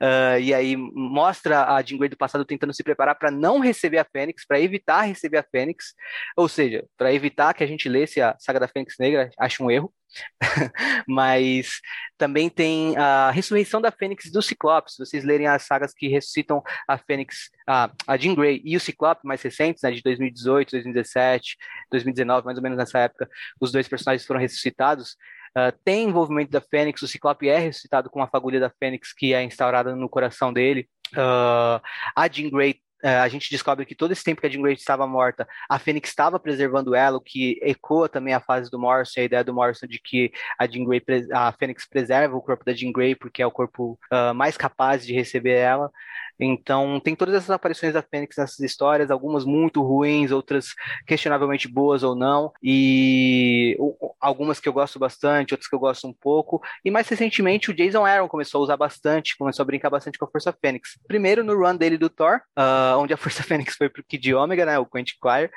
Uh, 0.00 0.40
e 0.40 0.54
aí 0.54 0.76
mostra 0.76 1.74
a 1.74 1.82
Jean 1.82 1.98
Grey 1.98 2.08
do 2.08 2.16
passado 2.16 2.44
tentando 2.44 2.74
se 2.74 2.82
preparar 2.82 3.14
para 3.14 3.30
não 3.30 3.58
receber 3.58 3.98
a 3.98 4.04
Fênix, 4.04 4.46
para 4.46 4.60
evitar 4.60 5.02
receber 5.02 5.38
a 5.38 5.42
Fênix, 5.42 5.94
ou 6.36 6.48
seja, 6.48 6.84
para 6.96 7.12
evitar 7.12 7.54
que 7.54 7.64
a 7.64 7.66
gente 7.66 7.88
lesse 7.88 8.20
a 8.20 8.36
saga 8.38 8.60
da 8.60 8.68
Fênix 8.68 8.94
Negra, 8.98 9.30
acho 9.38 9.64
um 9.64 9.70
erro. 9.70 9.92
Mas 11.08 11.80
também 12.16 12.48
tem 12.48 12.96
a 12.96 13.30
ressurreição 13.30 13.80
da 13.80 13.90
Fênix 13.90 14.30
do 14.30 14.40
Ciclope. 14.40 14.90
Se 14.90 14.98
vocês 14.98 15.24
lerem 15.24 15.46
as 15.46 15.62
sagas 15.62 15.92
que 15.92 16.08
ressuscitam 16.08 16.62
a 16.88 16.96
Fênix, 16.96 17.50
a, 17.66 17.90
a 18.06 18.16
Jean 18.16 18.34
Grey 18.34 18.62
e 18.64 18.76
o 18.76 18.80
Ciclope 18.80 19.26
mais 19.26 19.42
recentes, 19.42 19.82
né, 19.82 19.90
de 19.90 20.02
2018, 20.02 20.70
2017, 20.70 21.56
2019, 21.90 22.46
mais 22.46 22.56
ou 22.56 22.62
menos 22.62 22.78
nessa 22.78 23.00
época, 23.00 23.28
os 23.60 23.72
dois 23.72 23.88
personagens 23.88 24.26
foram 24.26 24.40
ressuscitados. 24.40 25.16
Uh, 25.56 25.72
tem 25.82 26.04
envolvimento 26.06 26.50
da 26.50 26.60
Fênix, 26.60 27.00
o 27.00 27.08
Ciclope 27.08 27.48
é 27.48 27.56
ressuscitado 27.56 28.10
com 28.10 28.22
a 28.22 28.28
fagulha 28.28 28.60
da 28.60 28.68
Fênix 28.68 29.14
que 29.14 29.32
é 29.32 29.42
instaurada 29.42 29.96
no 29.96 30.06
coração 30.06 30.52
dele. 30.52 30.86
Uh, 31.14 31.80
a 32.14 32.28
Jean 32.30 32.50
Grey 32.50 32.72
uh, 33.02 33.22
a 33.22 33.28
gente 33.28 33.48
descobre 33.48 33.86
que 33.86 33.94
todo 33.94 34.12
esse 34.12 34.22
tempo 34.22 34.42
que 34.42 34.46
a 34.46 34.50
Jean 34.50 34.60
Grey 34.60 34.74
estava 34.74 35.06
morta, 35.06 35.48
a 35.66 35.78
Fênix 35.78 36.10
estava 36.10 36.38
preservando 36.38 36.94
ela, 36.94 37.16
o 37.16 37.22
que 37.22 37.58
ecoa 37.62 38.06
também 38.06 38.34
a 38.34 38.40
fase 38.40 38.70
do 38.70 38.78
Morrison, 38.78 39.20
a 39.20 39.24
ideia 39.24 39.42
do 39.42 39.54
Morrison 39.54 39.86
de 39.86 39.98
que 39.98 40.30
a 40.58 40.66
Jean 40.66 40.84
Grey, 40.84 41.02
a 41.32 41.50
Fênix 41.52 41.88
preserva 41.88 42.36
o 42.36 42.42
corpo 42.42 42.62
da 42.62 42.74
Jean 42.74 42.92
Grey 42.92 43.14
porque 43.14 43.40
é 43.40 43.46
o 43.46 43.50
corpo 43.50 43.98
mais 44.34 44.58
capaz 44.58 45.06
de 45.06 45.14
receber 45.14 45.56
ela. 45.56 45.90
Então, 46.38 47.00
tem 47.00 47.14
todas 47.14 47.34
essas 47.34 47.50
aparições 47.50 47.94
da 47.94 48.02
Fênix 48.02 48.36
nessas 48.36 48.60
histórias, 48.60 49.10
algumas 49.10 49.44
muito 49.44 49.82
ruins, 49.82 50.30
outras 50.30 50.68
questionavelmente 51.06 51.68
boas 51.68 52.02
ou 52.02 52.14
não, 52.14 52.52
e 52.62 53.76
algumas 54.20 54.60
que 54.60 54.68
eu 54.68 54.72
gosto 54.72 54.98
bastante, 54.98 55.54
outras 55.54 55.68
que 55.68 55.74
eu 55.74 55.80
gosto 55.80 56.06
um 56.06 56.12
pouco. 56.12 56.62
E 56.84 56.90
mais 56.90 57.08
recentemente, 57.08 57.70
o 57.70 57.74
Jason 57.74 58.04
Aaron 58.04 58.28
começou 58.28 58.60
a 58.60 58.64
usar 58.64 58.76
bastante, 58.76 59.36
começou 59.36 59.62
a 59.62 59.66
brincar 59.66 59.90
bastante 59.90 60.18
com 60.18 60.24
a 60.24 60.30
Força 60.30 60.52
Fênix. 60.52 60.98
Primeiro 61.06 61.42
no 61.42 61.56
run 61.56 61.76
dele 61.76 61.96
do 61.96 62.10
Thor, 62.10 62.40
uh, 62.58 62.98
onde 62.98 63.14
a 63.14 63.16
Força 63.26 63.42
Fênix 63.42 63.76
foi 63.76 63.88
pro 63.88 64.04
Kid 64.04 64.34
Omega, 64.34 64.66
né, 64.66 64.78
o 64.78 64.86
Quentin 64.86 65.14
Quire, 65.20 65.50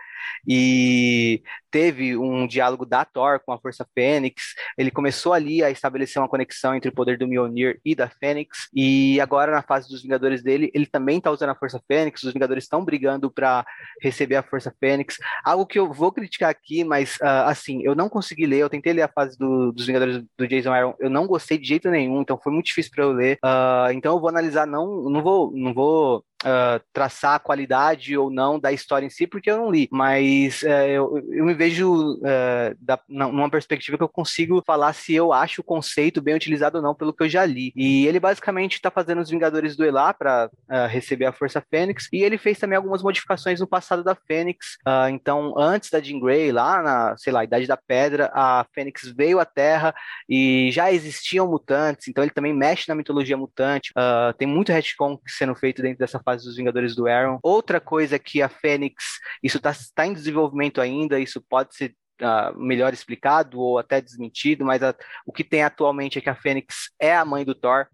e 0.48 1.42
teve 1.72 2.18
um 2.18 2.48
diálogo 2.48 2.86
da 2.86 3.06
Thor 3.06 3.40
com 3.46 3.52
a 3.52 3.60
Força 3.60 3.86
Fênix. 3.94 4.54
Ele 4.78 4.92
começou 4.92 5.34
ali 5.34 5.64
a 5.64 5.70
estabelecer 5.70 6.22
uma 6.22 6.28
conexão 6.28 6.76
entre 6.76 6.90
o 6.90 6.94
poder 6.94 7.18
do 7.18 7.28
Mjolnir 7.28 7.80
e 7.86 7.96
da 7.96 8.10
Fênix. 8.10 8.68
E 8.74 9.20
agora, 9.22 9.52
na 9.52 9.62
fase 9.62 9.88
dos 9.90 10.02
Vingadores 10.02 10.44
dele, 10.44 10.69
ele 10.74 10.86
também 10.86 11.18
está 11.18 11.32
usando 11.32 11.50
a 11.50 11.56
Força 11.56 11.82
Fênix. 11.88 12.24
Os 12.24 12.34
Vingadores 12.34 12.64
estão 12.64 12.84
brigando 12.84 13.30
para 13.30 13.66
receber 14.02 14.36
a 14.36 14.44
Força 14.44 14.74
Fênix. 14.80 15.18
Algo 15.44 15.66
que 15.66 15.80
eu 15.80 15.91
vou 15.91 16.12
criticar 16.12 16.50
aqui, 16.50 16.84
mas 16.84 17.16
uh, 17.18 17.46
assim, 17.48 17.82
eu 17.84 17.96
não 17.96 18.10
consegui 18.10 18.46
ler. 18.46 18.60
Eu 18.60 18.70
tentei 18.70 18.94
ler 18.94 19.04
a 19.04 19.08
fase 19.08 19.38
do, 19.38 19.72
dos 19.72 19.86
Vingadores 19.86 20.24
do 20.38 20.48
Jason 20.48 20.72
Aaron. 20.72 20.96
Eu 21.00 21.10
não 21.10 21.28
gostei 21.28 21.58
de 21.58 21.68
jeito 21.68 21.90
nenhum, 21.90 22.22
então 22.22 22.40
foi 22.41 22.52
muito 22.52 22.68
difícil 22.68 22.91
para 22.94 23.04
eu 23.04 23.12
ler. 23.12 23.38
Uh, 23.44 23.91
então 23.94 24.16
eu 24.16 24.20
vou 24.20 24.30
analisar, 24.30 24.66
não, 24.66 25.10
não 25.10 25.22
vou, 25.22 25.52
não 25.54 25.74
vou 25.74 26.24
Uh, 26.41 26.80
traçar 26.94 27.36
a 27.36 27.40
qualidade 27.40 28.18
ou 28.18 28.30
não 28.30 28.57
da 28.57 28.72
história 28.72 29.06
em 29.06 29.10
si, 29.10 29.28
porque 29.28 29.52
eu 29.52 29.57
não 29.57 29.70
li, 29.70 29.90
mas 29.91 30.61
uh, 30.64 30.68
eu, 30.68 31.22
eu, 31.34 31.44
me 31.44 31.53
vejo 31.53 32.14
uh, 32.14 32.74
da, 32.80 32.98
numa 33.10 33.49
perspectiva 33.49 33.98
que 33.98 34.03
eu 34.03 34.07
consigo 34.07 34.64
falar 34.66 34.94
se 34.94 35.14
eu 35.14 35.34
acho 35.34 35.60
o 35.60 35.64
conceito 35.66 36.22
bem 36.22 36.34
utilizado 36.34 36.78
ou 36.78 36.82
não 36.82 36.95
pelo 36.95 37.11
que 37.11 37.24
eu 37.24 37.28
já 37.28 37.45
li. 37.45 37.74
E 37.76 38.07
ele 38.07 38.22
basicamente 38.22 38.76
está 38.76 38.90
fazendo 38.90 39.20
os 39.20 39.30
Vingadores 39.30 39.76
duelar 39.76 40.18
para 40.18 40.49
receber 40.88 41.26
a 41.26 41.34
Força 41.34 41.61
Fênix, 41.70 42.07
e 42.14 42.24
ele 42.24 42.38
fez 42.38 42.57
também 42.57 42.78
algumas 42.78 43.03
modificações 43.03 43.60
no 43.60 43.68
passado 43.68 44.02
da 44.02 44.16
Fênix. 44.16 44.78
então, 45.11 45.53
antes 45.57 45.90
da 45.90 45.99
Jean 45.99 46.22
Grey, 46.22 46.53
lá 46.53 46.82
na, 46.82 47.18
sei 47.18 47.34
lá, 47.34 47.44
Idade 47.44 47.68
da 47.68 47.76
Pedra, 47.76 48.32
a 48.34 48.66
Fênix 48.74 49.03
veio 49.16 49.41
à 49.41 49.45
Terra 49.45 49.94
e 50.28 50.70
já 50.72 50.91
existiam 50.91 51.48
mutantes, 51.48 52.07
então 52.07 52.24
ele 52.24 52.32
também 52.32 52.53
mexe 52.53 52.88
na 52.88 52.95
mitologia 52.95 53.36
mutante. 53.36 53.91
tem 54.38 54.48
muito 54.48 54.72
retcon 54.72 55.20
sendo 55.28 55.53
feito 55.53 55.82
dentro 55.82 55.99
dessa 55.99 56.20
fase 56.30 56.46
dos 56.46 56.56
Vingadores 56.56 56.96
do 56.96 57.08
Aaron. 57.08 57.40
Outra 57.42 57.80
coisa 57.80 58.20
que 58.20 58.42
a 58.42 58.50
Fênix, 58.50 59.20
isso 59.44 59.58
está 59.58 59.74
tá 59.96 60.06
em 60.06 60.14
desenvolvimento 60.14 60.82
ainda, 60.82 61.20
isso 61.20 61.42
pode 61.42 61.76
ser 61.76 61.96
Uh, 62.22 62.52
melhor 62.60 62.92
explicado 62.92 63.62
ou 63.62 63.78
até 63.80 64.02
desmentido, 64.02 64.66
mas 64.66 64.84
a, 64.84 64.94
o 65.26 65.32
que 65.32 65.42
tem 65.42 65.64
atualmente 65.64 66.18
é 66.18 66.22
que 66.22 66.30
a 66.30 66.36
Fênix 66.36 66.90
é 67.00 67.16
a 67.16 67.24
mãe 67.24 67.46
do 67.46 67.56
Thor. 67.56 67.88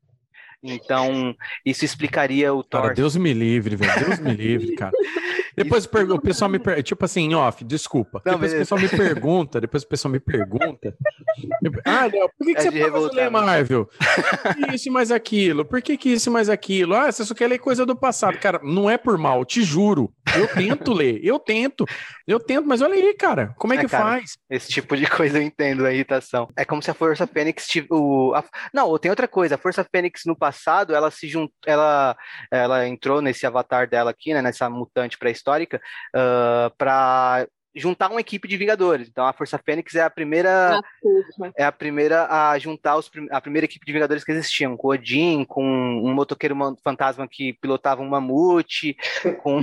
Então, 0.65 1.35
isso 1.65 1.85
explicaria 1.85 2.53
o 2.53 2.63
Thor. 2.63 2.81
Cara, 2.81 2.93
Deus 2.93 3.15
me 3.15 3.33
livre, 3.33 3.75
velho. 3.75 4.05
Deus 4.05 4.19
me 4.19 4.33
livre, 4.35 4.75
cara. 4.75 4.91
Depois 5.55 5.85
o 5.85 6.19
pessoal 6.19 6.49
me 6.49 6.59
pergunta, 6.59 6.83
tipo 6.83 7.05
assim, 7.05 7.33
off, 7.33 7.63
desculpa. 7.63 8.21
Não, 8.25 8.33
depois 8.33 8.51
beleza. 8.51 8.75
o 8.75 8.77
pessoal 8.77 8.81
me 8.81 8.89
pergunta, 8.89 9.61
depois 9.61 9.83
o 9.83 9.87
pessoal 9.87 10.11
me 10.11 10.19
pergunta. 10.19 10.93
ah, 11.85 12.05
Léo, 12.05 12.29
por 12.37 12.45
que, 12.45 12.55
que 12.55 12.59
é 12.59 12.71
você 12.71 12.91
pode 12.91 13.15
ler? 13.15 13.29
Marvel? 13.29 13.89
isso 14.73 14.89
e 14.89 14.91
mais 14.91 15.11
aquilo? 15.11 15.63
Por 15.63 15.81
que, 15.81 15.95
que 15.95 16.09
isso 16.09 16.29
e 16.29 16.31
mais 16.31 16.49
aquilo? 16.49 16.93
Ah, 16.93 17.09
você 17.09 17.23
só 17.23 17.33
quer 17.33 17.47
ler 17.47 17.59
coisa 17.59 17.85
do 17.85 17.95
passado. 17.95 18.37
Cara, 18.37 18.59
não 18.63 18.89
é 18.89 18.97
por 18.97 19.17
mal, 19.17 19.45
te 19.45 19.63
juro. 19.63 20.11
Eu 20.37 20.47
tento 20.47 20.93
ler, 20.93 21.19
eu 21.23 21.39
tento. 21.39 21.85
Eu 22.27 22.39
tento, 22.39 22.67
mas 22.67 22.81
olha 22.81 22.95
aí, 22.95 23.13
cara, 23.13 23.53
como 23.57 23.73
é, 23.73 23.77
é 23.77 23.79
que 23.81 23.87
cara, 23.87 24.03
faz? 24.03 24.37
Esse 24.49 24.69
tipo 24.69 24.95
de 24.95 25.05
coisa 25.09 25.37
eu 25.37 25.41
entendo 25.41 25.85
a 25.85 25.93
irritação. 25.93 26.47
É 26.55 26.65
como 26.65 26.81
se 26.81 26.91
a 26.91 26.93
Força 26.93 27.27
Fênix 27.27 27.67
tive, 27.67 27.87
o 27.91 28.33
a, 28.33 28.43
Não, 28.73 28.97
tem 28.97 29.09
outra 29.09 29.27
coisa, 29.27 29.55
a 29.55 29.57
Força 29.57 29.83
Fênix 29.83 30.21
no 30.25 30.35
passado, 30.35 30.95
ela 30.95 31.11
se 31.11 31.27
juntou, 31.27 31.55
ela 31.65 32.15
ela 32.51 32.87
entrou 32.87 33.21
nesse 33.21 33.45
avatar 33.45 33.87
dela 33.87 34.11
aqui, 34.11 34.33
né, 34.33 34.41
nessa 34.41 34.69
mutante 34.69 35.17
pré-histórica, 35.17 35.81
uh, 36.15 36.75
para 36.77 37.47
juntar 37.75 38.09
uma 38.09 38.21
equipe 38.21 38.47
de 38.47 38.57
Vingadores. 38.57 39.09
Então 39.09 39.25
a 39.25 39.33
Força 39.33 39.59
Fênix 39.63 39.93
é 39.95 40.01
a 40.01 40.09
primeira 40.09 40.79
ah, 40.79 41.51
é 41.57 41.65
a 41.65 41.71
primeira 41.71 42.27
a 42.27 42.57
juntar 42.57 42.95
os, 42.95 43.11
a 43.29 43.41
primeira 43.41 43.65
equipe 43.65 43.85
de 43.85 43.91
Vingadores 43.91 44.23
que 44.23 44.31
existiam, 44.31 44.77
com 44.77 44.87
Odin, 44.87 45.43
com 45.43 45.63
um 45.63 46.13
motoqueiro 46.13 46.55
fantasma 46.83 47.27
que 47.29 47.53
pilotava 47.53 48.01
um 48.01 48.09
mamute, 48.09 48.95
com 49.43 49.61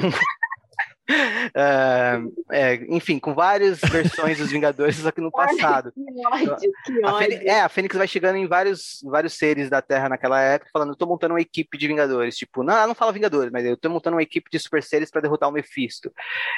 Uh, 1.10 2.32
é, 2.50 2.74
enfim, 2.88 3.18
com 3.18 3.34
várias 3.34 3.80
versões 3.80 4.38
dos 4.38 4.50
Vingadores, 4.50 4.96
só 4.96 5.10
que 5.10 5.20
no 5.20 5.30
passado. 5.32 5.92
Que 5.92 6.26
ódio, 6.26 6.72
que 6.84 7.04
ódio. 7.04 7.06
A 7.06 7.18
Fênix, 7.18 7.44
é, 7.44 7.60
a 7.60 7.68
Fênix 7.68 7.96
vai 7.96 8.06
chegando 8.06 8.36
em 8.36 8.46
vários, 8.46 9.00
vários 9.04 9.34
seres 9.34 9.68
da 9.68 9.82
Terra 9.82 10.08
naquela 10.08 10.40
época, 10.40 10.70
falando: 10.72 10.90
eu 10.90 10.96
tô 10.96 11.06
montando 11.06 11.34
uma 11.34 11.40
equipe 11.40 11.76
de 11.76 11.88
Vingadores. 11.88 12.36
Tipo, 12.36 12.62
não, 12.62 12.74
ela 12.74 12.86
não 12.86 12.94
fala 12.94 13.12
Vingadores, 13.12 13.50
mas 13.52 13.64
eu 13.66 13.76
tô 13.76 13.88
montando 13.88 14.16
uma 14.16 14.22
equipe 14.22 14.48
de 14.50 14.58
super 14.58 14.82
seres 14.82 15.10
para 15.10 15.20
derrotar 15.20 15.48
o 15.48 15.52
Mephisto. 15.52 16.12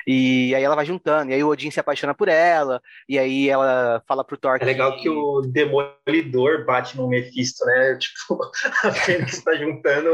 E 0.06 0.54
aí 0.54 0.62
ela 0.62 0.76
vai 0.76 0.84
juntando, 0.84 1.30
e 1.30 1.34
aí 1.34 1.42
o 1.42 1.48
Odin 1.48 1.70
se 1.70 1.80
apaixona 1.80 2.14
por 2.14 2.28
ela, 2.28 2.82
e 3.08 3.18
aí 3.18 3.48
ela 3.48 4.02
fala 4.06 4.24
pro 4.24 4.36
Thor. 4.36 4.58
É 4.60 4.64
legal 4.64 4.94
que, 4.96 5.02
que 5.02 5.08
o 5.08 5.40
Demolidor 5.40 6.66
bate 6.66 6.96
no 6.96 7.08
Mephisto, 7.08 7.64
né? 7.64 7.98
Tipo, 8.04 8.38
a 8.84 8.92
Fênix 8.92 9.42
tá 9.42 9.54
juntando. 9.54 10.10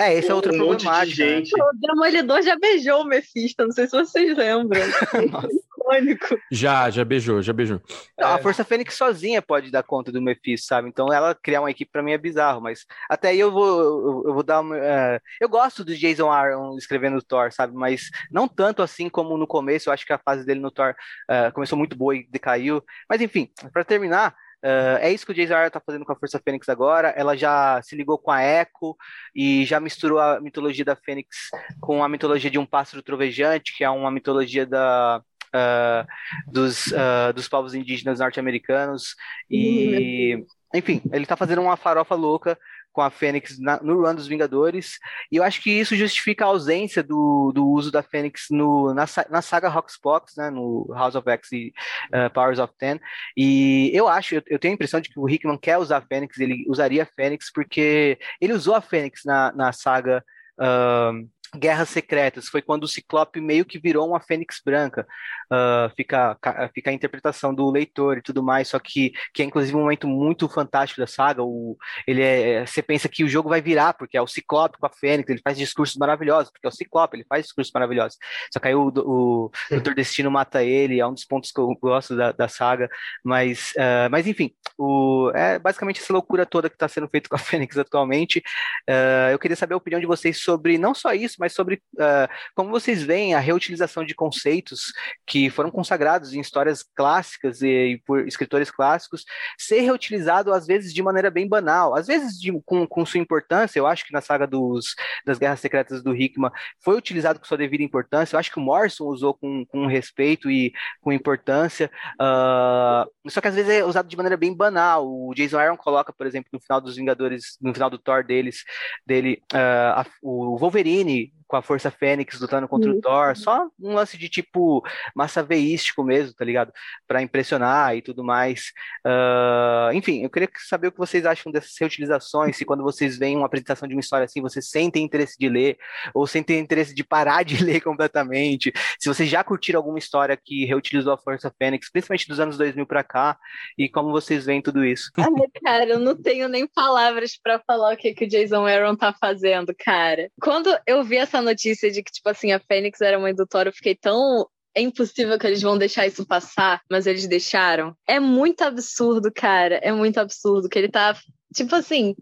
É, 0.00 0.14
esse 0.14 0.30
é 0.30 0.34
outro 0.34 0.54
um 0.54 0.56
problemático. 0.56 1.20
Né? 1.20 1.42
O 1.42 1.78
Demolidor 1.78 2.42
já 2.42 2.56
beijou 2.56 2.93
o 2.96 3.04
Mephisto, 3.04 3.64
não 3.64 3.72
sei 3.72 3.86
se 3.86 3.92
vocês 3.92 4.36
lembram. 4.36 4.80
Pânico. 5.84 6.38
Já, 6.50 6.88
já 6.90 7.04
beijou, 7.04 7.42
já 7.42 7.52
beijou. 7.52 7.80
Não, 8.18 8.28
é. 8.28 8.32
A 8.32 8.38
Força 8.38 8.64
Fênix 8.64 8.94
sozinha 8.94 9.42
pode 9.42 9.70
dar 9.70 9.82
conta 9.82 10.10
do 10.10 10.20
Mephisto, 10.20 10.66
sabe? 10.66 10.88
Então 10.88 11.12
ela 11.12 11.34
criar 11.34 11.60
uma 11.60 11.70
equipe 11.70 11.90
para 11.90 12.02
mim 12.02 12.12
é 12.12 12.18
bizarro, 12.18 12.60
mas 12.60 12.86
até 13.08 13.28
aí 13.28 13.38
eu 13.38 13.52
vou, 13.52 14.24
eu 14.26 14.34
vou 14.34 14.42
dar 14.42 14.60
uma. 14.60 14.76
Uh, 14.76 15.20
eu 15.40 15.48
gosto 15.48 15.84
do 15.84 15.94
Jason 15.94 16.30
Aaron 16.30 16.76
escrevendo 16.76 17.22
Thor, 17.22 17.52
sabe? 17.52 17.74
Mas 17.74 18.08
não 18.30 18.48
tanto 18.48 18.82
assim 18.82 19.08
como 19.08 19.36
no 19.36 19.46
começo. 19.46 19.88
Eu 19.88 19.92
acho 19.92 20.06
que 20.06 20.12
a 20.12 20.18
fase 20.18 20.44
dele 20.44 20.60
no 20.60 20.70
Thor 20.70 20.94
uh, 21.30 21.52
começou 21.52 21.78
muito 21.78 21.96
boa 21.96 22.16
e 22.16 22.26
decaiu. 22.30 22.82
Mas 23.08 23.20
enfim, 23.20 23.48
para 23.72 23.84
terminar. 23.84 24.34
Uh, 24.64 24.96
é 25.00 25.12
isso 25.12 25.26
que 25.26 25.32
o 25.32 25.34
Jason 25.34 25.54
Aaron 25.54 25.68
tá 25.68 25.82
fazendo 25.84 26.06
com 26.06 26.12
a 26.12 26.16
Força 26.16 26.40
Fênix 26.42 26.70
agora. 26.70 27.08
Ela 27.08 27.36
já 27.36 27.82
se 27.82 27.94
ligou 27.94 28.16
com 28.16 28.30
a 28.30 28.42
Echo 28.42 28.96
e 29.34 29.66
já 29.66 29.78
misturou 29.78 30.18
a 30.18 30.40
mitologia 30.40 30.86
da 30.86 30.96
Fênix 30.96 31.50
com 31.80 32.02
a 32.02 32.08
mitologia 32.08 32.50
de 32.50 32.58
um 32.58 32.64
pássaro 32.64 33.02
trovejante, 33.02 33.76
que 33.76 33.84
é 33.84 33.90
uma 33.90 34.10
mitologia 34.10 34.64
da, 34.64 35.22
uh, 35.54 36.50
dos, 36.50 36.86
uh, 36.86 37.32
dos 37.34 37.46
povos 37.46 37.74
indígenas 37.74 38.20
norte-americanos. 38.20 39.14
E, 39.50 40.36
uhum. 40.36 40.46
enfim, 40.74 41.02
ele 41.12 41.24
está 41.24 41.36
fazendo 41.36 41.60
uma 41.60 41.76
farofa 41.76 42.14
louca 42.14 42.58
com 42.94 43.02
a 43.02 43.10
Fênix 43.10 43.58
na, 43.58 43.82
no 43.82 44.00
run 44.00 44.14
dos 44.14 44.28
Vingadores, 44.28 44.98
e 45.30 45.36
eu 45.36 45.42
acho 45.42 45.60
que 45.60 45.70
isso 45.70 45.96
justifica 45.96 46.44
a 46.44 46.48
ausência 46.48 47.02
do, 47.02 47.52
do 47.52 47.66
uso 47.66 47.90
da 47.90 48.02
Fênix 48.02 48.46
no, 48.50 48.94
na, 48.94 49.04
na 49.28 49.42
saga 49.42 49.68
Roxbox, 49.68 50.36
né, 50.36 50.48
no 50.48 50.86
House 50.94 51.16
of 51.16 51.28
X 51.28 51.52
e 51.52 51.74
uh, 52.14 52.32
Powers 52.32 52.60
of 52.60 52.72
Ten, 52.78 53.00
e 53.36 53.90
eu 53.92 54.08
acho, 54.08 54.36
eu, 54.36 54.42
eu, 54.46 54.58
tenho 54.58 54.72
a 54.72 54.76
impressão 54.76 55.00
de 55.00 55.10
que 55.10 55.18
o 55.18 55.28
Hickman 55.28 55.58
quer 55.58 55.76
usar 55.76 55.98
a 55.98 56.06
Fênix, 56.06 56.38
ele 56.38 56.64
usaria 56.68 57.02
a 57.02 57.06
Fênix 57.06 57.50
porque 57.52 58.16
ele 58.40 58.52
usou 58.52 58.74
a 58.76 58.80
Fênix 58.80 59.22
na, 59.24 59.52
na 59.52 59.72
saga 59.72 60.24
uh, 60.58 61.28
Guerras 61.56 61.88
Secretas, 61.88 62.48
foi 62.48 62.62
quando 62.62 62.84
o 62.84 62.88
Ciclope 62.88 63.40
meio 63.40 63.64
que 63.64 63.78
virou 63.78 64.08
uma 64.08 64.20
Fênix 64.20 64.60
Branca. 64.64 65.06
Uh, 65.50 65.94
fica, 65.96 66.38
fica 66.74 66.90
a 66.90 66.92
interpretação 66.92 67.54
do 67.54 67.70
leitor 67.70 68.18
e 68.18 68.22
tudo 68.22 68.42
mais, 68.42 68.68
só 68.68 68.78
que, 68.78 69.12
que 69.32 69.42
é 69.42 69.44
inclusive 69.44 69.76
um 69.76 69.80
momento 69.80 70.06
muito 70.06 70.48
fantástico 70.48 71.00
da 71.00 71.06
saga. 71.06 71.42
O, 71.42 71.76
ele 72.06 72.22
é, 72.22 72.66
você 72.66 72.82
pensa 72.82 73.08
que 73.08 73.24
o 73.24 73.28
jogo 73.28 73.48
vai 73.48 73.60
virar, 73.60 73.94
porque 73.94 74.16
é 74.16 74.22
o 74.22 74.26
Ciclope 74.26 74.78
com 74.78 74.86
a 74.86 74.90
Fênix, 74.90 75.28
ele 75.28 75.40
faz 75.42 75.56
discursos 75.56 75.96
maravilhosos, 75.96 76.50
porque 76.50 76.66
é 76.66 76.68
o 76.68 76.72
Ciclope, 76.72 77.16
ele 77.16 77.26
faz 77.28 77.44
discursos 77.44 77.72
maravilhosos. 77.72 78.18
Só 78.52 78.60
que 78.60 78.68
aí 78.68 78.74
o, 78.74 78.88
o, 78.88 79.44
o 79.46 79.50
Doutor 79.70 79.94
Destino 79.94 80.30
mata 80.30 80.62
ele, 80.62 81.00
é 81.00 81.06
um 81.06 81.14
dos 81.14 81.24
pontos 81.24 81.50
que 81.50 81.60
eu 81.60 81.74
gosto 81.80 82.16
da, 82.16 82.32
da 82.32 82.48
saga, 82.48 82.88
mas, 83.22 83.72
uh, 83.76 84.10
mas 84.10 84.26
enfim, 84.26 84.52
o, 84.76 85.30
é 85.34 85.58
basicamente 85.58 86.00
essa 86.00 86.12
loucura 86.12 86.44
toda 86.44 86.68
que 86.68 86.76
está 86.76 86.88
sendo 86.88 87.08
feita 87.08 87.28
com 87.28 87.36
a 87.36 87.38
Fênix 87.38 87.78
atualmente. 87.78 88.42
Uh, 88.88 89.30
eu 89.32 89.38
queria 89.38 89.56
saber 89.56 89.74
a 89.74 89.76
opinião 89.76 90.00
de 90.00 90.06
vocês 90.06 90.42
sobre 90.42 90.78
não 90.78 90.94
só 90.94 91.12
isso, 91.12 91.36
mas 91.38 91.52
sobre 91.52 91.76
uh, 91.94 92.28
como 92.54 92.70
vocês 92.70 93.02
veem 93.02 93.34
a 93.34 93.40
reutilização 93.40 94.04
de 94.04 94.14
conceitos 94.14 94.92
que 95.26 95.48
foram 95.50 95.70
consagrados 95.70 96.34
em 96.34 96.40
histórias 96.40 96.82
clássicas 96.82 97.62
e, 97.62 97.68
e 97.68 97.98
por 97.98 98.26
escritores 98.26 98.70
clássicos 98.70 99.24
ser 99.58 99.80
reutilizado 99.80 100.52
às 100.52 100.66
vezes 100.66 100.92
de 100.92 101.02
maneira 101.02 101.30
bem 101.30 101.48
banal, 101.48 101.94
às 101.94 102.06
vezes 102.06 102.38
de, 102.38 102.52
com, 102.64 102.86
com 102.86 103.06
sua 103.06 103.20
importância. 103.20 103.78
Eu 103.78 103.86
acho 103.86 104.04
que 104.04 104.12
na 104.12 104.20
saga 104.20 104.46
dos, 104.46 104.94
das 105.24 105.38
Guerras 105.38 105.60
Secretas 105.60 106.02
do 106.02 106.14
Hickman 106.14 106.50
foi 106.82 106.96
utilizado 106.96 107.38
com 107.38 107.44
sua 107.44 107.58
devida 107.58 107.82
importância. 107.82 108.34
Eu 108.34 108.40
acho 108.40 108.50
que 108.50 108.58
o 108.58 108.62
Morrison 108.62 109.04
usou 109.04 109.34
com, 109.34 109.64
com 109.66 109.86
respeito 109.86 110.50
e 110.50 110.72
com 111.00 111.12
importância. 111.12 111.90
Uh, 112.14 113.30
só 113.30 113.40
que 113.40 113.48
às 113.48 113.54
vezes 113.54 113.70
é 113.70 113.84
usado 113.84 114.08
de 114.08 114.16
maneira 114.16 114.36
bem 114.36 114.54
banal. 114.54 114.63
O 115.00 115.32
Jason 115.36 115.58
Aaron 115.58 115.76
coloca, 115.76 116.12
por 116.12 116.26
exemplo, 116.26 116.50
no 116.52 116.60
final 116.60 116.80
dos 116.80 116.96
Vingadores, 116.96 117.58
no 117.60 117.72
final 117.72 117.90
do 117.90 117.98
Thor 117.98 118.24
deles, 118.24 118.64
dele, 119.06 119.42
uh, 119.52 120.00
a, 120.00 120.06
o 120.22 120.56
Wolverine 120.58 121.32
com 121.54 121.58
a 121.58 121.62
Força 121.62 121.88
Fênix 121.88 122.40
lutando 122.40 122.66
contra 122.66 122.90
o 122.90 123.00
Thor, 123.00 123.36
só 123.36 123.68
um 123.80 123.94
lance 123.94 124.18
de 124.18 124.28
tipo 124.28 124.82
massa 125.14 125.40
veístico 125.40 126.02
mesmo, 126.02 126.34
tá 126.34 126.44
ligado? 126.44 126.72
Para 127.06 127.22
impressionar 127.22 127.96
e 127.96 128.02
tudo 128.02 128.24
mais. 128.24 128.72
Uh, 129.06 129.92
enfim, 129.94 130.24
eu 130.24 130.30
queria 130.30 130.48
saber 130.68 130.88
o 130.88 130.92
que 130.92 130.98
vocês 130.98 131.24
acham 131.24 131.52
dessas 131.52 131.76
reutilizações, 131.78 132.56
se 132.56 132.64
quando 132.64 132.82
vocês 132.82 133.16
veem 133.16 133.36
uma 133.36 133.46
apresentação 133.46 133.86
de 133.86 133.94
uma 133.94 134.00
história 134.00 134.24
assim, 134.24 134.40
vocês 134.40 134.68
sentem 134.68 135.04
interesse 135.04 135.38
de 135.38 135.48
ler, 135.48 135.78
ou 136.12 136.26
sentem 136.26 136.58
interesse 136.58 136.92
de 136.92 137.04
parar 137.04 137.44
de 137.44 137.54
ler 137.62 137.80
completamente, 137.80 138.72
se 138.98 139.08
vocês 139.08 139.28
já 139.28 139.44
curtiram 139.44 139.78
alguma 139.78 139.98
história 139.98 140.36
que 140.36 140.64
reutilizou 140.64 141.12
a 141.12 141.18
Força 141.18 141.54
Fênix, 141.56 141.88
principalmente 141.88 142.26
dos 142.26 142.40
anos 142.40 142.58
2000 142.58 142.84
para 142.84 143.04
cá, 143.04 143.38
e 143.78 143.88
como 143.88 144.10
vocês 144.10 144.44
veem 144.44 144.60
tudo 144.60 144.84
isso. 144.84 145.12
Ai, 145.16 145.28
cara, 145.62 145.84
eu 145.84 146.00
não 146.00 146.20
tenho 146.20 146.48
nem 146.48 146.66
palavras 146.66 147.38
para 147.40 147.60
falar 147.60 147.94
o 147.94 147.96
que, 147.96 148.12
que 148.12 148.24
o 148.24 148.28
Jason 148.28 148.66
Aaron 148.66 148.96
tá 148.96 149.12
fazendo, 149.12 149.72
cara. 149.78 150.28
Quando 150.40 150.76
eu 150.84 151.04
vi 151.04 151.16
essa 151.16 151.43
notícia 151.44 151.90
de 151.90 152.02
que, 152.02 152.10
tipo 152.10 152.28
assim, 152.28 152.52
a 152.52 152.58
Fênix 152.58 153.00
era 153.00 153.18
mãe 153.18 153.34
do 153.34 153.46
Thor, 153.46 153.66
eu 153.66 153.72
fiquei 153.72 153.94
tão. 153.94 154.48
É 154.76 154.80
impossível 154.80 155.38
que 155.38 155.46
eles 155.46 155.62
vão 155.62 155.78
deixar 155.78 156.04
isso 156.04 156.26
passar, 156.26 156.80
mas 156.90 157.06
eles 157.06 157.28
deixaram. 157.28 157.96
É 158.08 158.18
muito 158.18 158.62
absurdo, 158.62 159.30
cara. 159.32 159.76
É 159.76 159.92
muito 159.92 160.18
absurdo 160.18 160.68
que 160.68 160.76
ele 160.76 160.88
tá 160.88 161.16
Tipo 161.54 161.76
assim, 161.76 162.14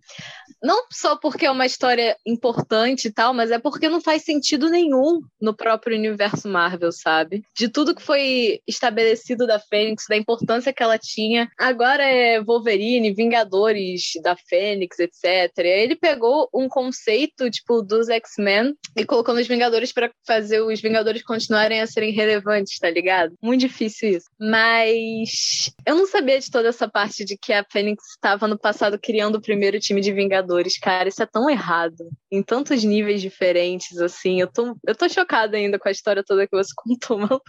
não 0.62 0.86
só 0.90 1.16
porque 1.16 1.46
é 1.46 1.50
uma 1.50 1.66
história 1.66 2.16
importante 2.24 3.08
e 3.08 3.12
tal, 3.12 3.34
mas 3.34 3.50
é 3.50 3.58
porque 3.58 3.88
não 3.88 4.00
faz 4.00 4.22
sentido 4.22 4.68
nenhum 4.68 5.20
no 5.40 5.54
próprio 5.54 5.96
universo 5.96 6.48
Marvel, 6.48 6.92
sabe? 6.92 7.42
De 7.56 7.68
tudo 7.68 7.94
que 7.94 8.02
foi 8.02 8.60
estabelecido 8.66 9.46
da 9.46 9.58
Fênix, 9.58 10.04
da 10.08 10.16
importância 10.16 10.72
que 10.72 10.82
ela 10.82 10.98
tinha. 10.98 11.50
Agora 11.58 12.04
é 12.04 12.40
Wolverine, 12.42 13.14
Vingadores 13.14 14.12
da 14.22 14.36
Fênix, 14.36 14.98
etc. 14.98 15.50
Ele 15.58 15.96
pegou 15.96 16.48
um 16.54 16.68
conceito, 16.68 17.50
tipo, 17.50 17.82
dos 17.82 18.08
X-Men 18.08 18.74
e 18.96 19.04
colocou 19.04 19.34
nos 19.34 19.48
Vingadores 19.48 19.92
para 19.92 20.12
fazer 20.26 20.60
os 20.60 20.80
Vingadores 20.80 21.22
continuarem 21.22 21.80
a 21.80 21.86
serem 21.86 22.12
relevantes, 22.12 22.78
tá 22.78 22.90
ligado? 22.90 23.34
Muito 23.42 23.60
difícil 23.60 24.10
isso. 24.10 24.26
Mas 24.38 25.72
eu 25.86 25.96
não 25.96 26.06
sabia 26.06 26.38
de 26.38 26.50
toda 26.50 26.68
essa 26.68 26.88
parte 26.88 27.24
de 27.24 27.36
que 27.36 27.52
a 27.52 27.64
Fênix 27.70 28.10
estava 28.10 28.46
no 28.46 28.58
passado 28.58 28.98
criando 28.98 29.21
criando 29.22 29.36
o 29.36 29.40
primeiro 29.40 29.78
time 29.78 30.00
de 30.00 30.12
Vingadores. 30.12 30.78
Cara, 30.78 31.08
isso 31.08 31.22
é 31.22 31.26
tão 31.26 31.48
errado. 31.48 32.10
Em 32.30 32.42
tantos 32.42 32.82
níveis 32.82 33.20
diferentes, 33.20 33.98
assim. 33.98 34.40
Eu 34.40 34.48
tô, 34.48 34.76
eu 34.86 34.94
tô 34.96 35.08
chocada 35.08 35.56
ainda 35.56 35.78
com 35.78 35.88
a 35.88 35.92
história 35.92 36.24
toda 36.26 36.46
que 36.46 36.56
você 36.56 36.72
contou, 36.76 37.18
maluco. 37.18 37.42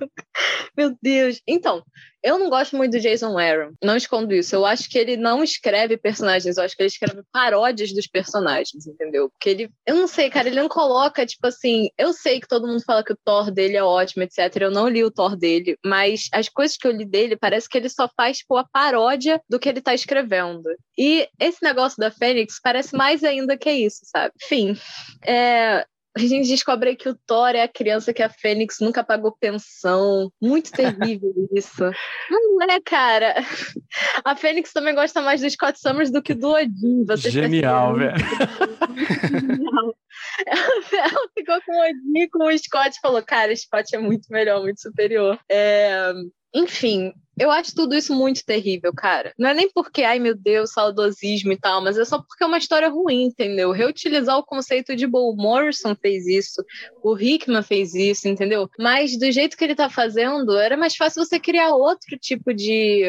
Meu 0.77 0.95
Deus. 1.01 1.41
Então, 1.47 1.83
eu 2.23 2.39
não 2.39 2.49
gosto 2.49 2.77
muito 2.77 2.93
do 2.93 3.01
Jason 3.01 3.37
Aaron, 3.37 3.73
não 3.83 3.97
escondo 3.97 4.33
isso. 4.33 4.55
Eu 4.55 4.65
acho 4.65 4.89
que 4.89 4.97
ele 4.97 5.17
não 5.17 5.43
escreve 5.43 5.97
personagens, 5.97 6.55
eu 6.55 6.63
acho 6.63 6.73
que 6.75 6.81
ele 6.81 6.87
escreve 6.87 7.21
paródias 7.33 7.91
dos 7.91 8.07
personagens, 8.07 8.87
entendeu? 8.87 9.29
Porque 9.29 9.49
ele, 9.49 9.69
eu 9.85 9.95
não 9.95 10.07
sei, 10.07 10.29
cara, 10.29 10.47
ele 10.47 10.61
não 10.61 10.69
coloca, 10.69 11.25
tipo 11.25 11.45
assim, 11.45 11.89
eu 11.97 12.13
sei 12.13 12.39
que 12.39 12.47
todo 12.47 12.65
mundo 12.65 12.81
fala 12.85 13.03
que 13.03 13.11
o 13.11 13.17
Thor 13.25 13.51
dele 13.51 13.75
é 13.75 13.83
ótimo, 13.83 14.23
etc. 14.23 14.55
Eu 14.61 14.71
não 14.71 14.87
li 14.87 15.03
o 15.03 15.11
Thor 15.11 15.35
dele, 15.35 15.77
mas 15.85 16.29
as 16.31 16.47
coisas 16.47 16.77
que 16.77 16.87
eu 16.87 16.91
li 16.91 17.03
dele, 17.03 17.35
parece 17.35 17.67
que 17.67 17.77
ele 17.77 17.89
só 17.89 18.09
faz, 18.15 18.37
tipo, 18.37 18.55
a 18.55 18.63
paródia 18.63 19.41
do 19.49 19.59
que 19.59 19.67
ele 19.67 19.81
tá 19.81 19.93
escrevendo. 19.93 20.63
E 20.97 21.27
esse 21.53 21.63
negócio 21.63 21.97
da 21.97 22.11
Fênix 22.11 22.59
parece 22.61 22.95
mais 22.95 23.23
ainda 23.23 23.57
que 23.57 23.71
isso, 23.71 24.01
sabe? 24.03 24.33
Enfim, 24.43 24.77
é, 25.25 25.85
a 26.15 26.19
gente 26.19 26.47
descobre 26.47 26.95
que 26.95 27.09
o 27.09 27.17
Thor 27.25 27.49
é 27.49 27.63
a 27.63 27.67
criança 27.67 28.13
que 28.13 28.21
a 28.21 28.29
Fênix 28.29 28.79
nunca 28.79 29.03
pagou 29.03 29.35
pensão. 29.39 30.31
Muito 30.39 30.71
terrível 30.73 31.33
isso. 31.51 31.83
Não 32.29 32.61
é, 32.61 32.79
cara. 32.79 33.35
A 34.23 34.35
Fênix 34.35 34.71
também 34.71 34.93
gosta 34.93 35.21
mais 35.21 35.41
do 35.41 35.49
Scott 35.49 35.79
Summers 35.79 36.11
do 36.11 36.21
que 36.21 36.35
do 36.35 36.51
Odin. 36.51 37.05
Genial, 37.17 37.95
velho. 37.95 38.13
Ela 40.47 41.29
ficou 41.35 41.61
com 41.65 41.71
o 41.71 41.81
Odin 41.81 42.19
e 42.19 42.29
com 42.29 42.45
o 42.45 42.57
Scott 42.57 42.95
e 42.95 43.01
falou: 43.01 43.23
Cara, 43.23 43.55
Scott 43.55 43.95
é 43.95 43.99
muito 43.99 44.27
melhor, 44.29 44.61
muito 44.61 44.81
superior. 44.81 45.39
É... 45.49 46.13
Enfim, 46.53 47.11
eu 47.37 47.51
acho 47.51 47.73
tudo 47.73 47.95
isso 47.95 48.13
muito 48.13 48.45
terrível, 48.45 48.93
cara. 48.93 49.33
Não 49.37 49.49
é 49.49 49.53
nem 49.53 49.69
porque, 49.71 50.03
ai 50.03 50.19
meu 50.19 50.35
Deus, 50.35 50.71
saudosismo 50.71 51.51
e 51.51 51.57
tal, 51.57 51.81
mas 51.81 51.97
é 51.97 52.05
só 52.05 52.21
porque 52.21 52.43
é 52.43 52.47
uma 52.47 52.57
história 52.57 52.89
ruim, 52.89 53.23
entendeu? 53.23 53.71
Reutilizar 53.71 54.37
o 54.37 54.45
conceito 54.45 54.95
de 54.95 55.07
Bo 55.07 55.35
Morrison 55.35 55.95
fez 55.95 56.27
isso, 56.27 56.63
o 57.03 57.17
Hickman 57.17 57.63
fez 57.63 57.93
isso, 57.95 58.27
entendeu? 58.27 58.69
Mas 58.77 59.17
do 59.17 59.31
jeito 59.31 59.57
que 59.57 59.63
ele 59.63 59.75
tá 59.75 59.89
fazendo, 59.89 60.57
era 60.57 60.77
mais 60.77 60.95
fácil 60.95 61.23
você 61.23 61.39
criar 61.39 61.73
outro 61.75 62.17
tipo 62.17 62.53
de, 62.53 63.03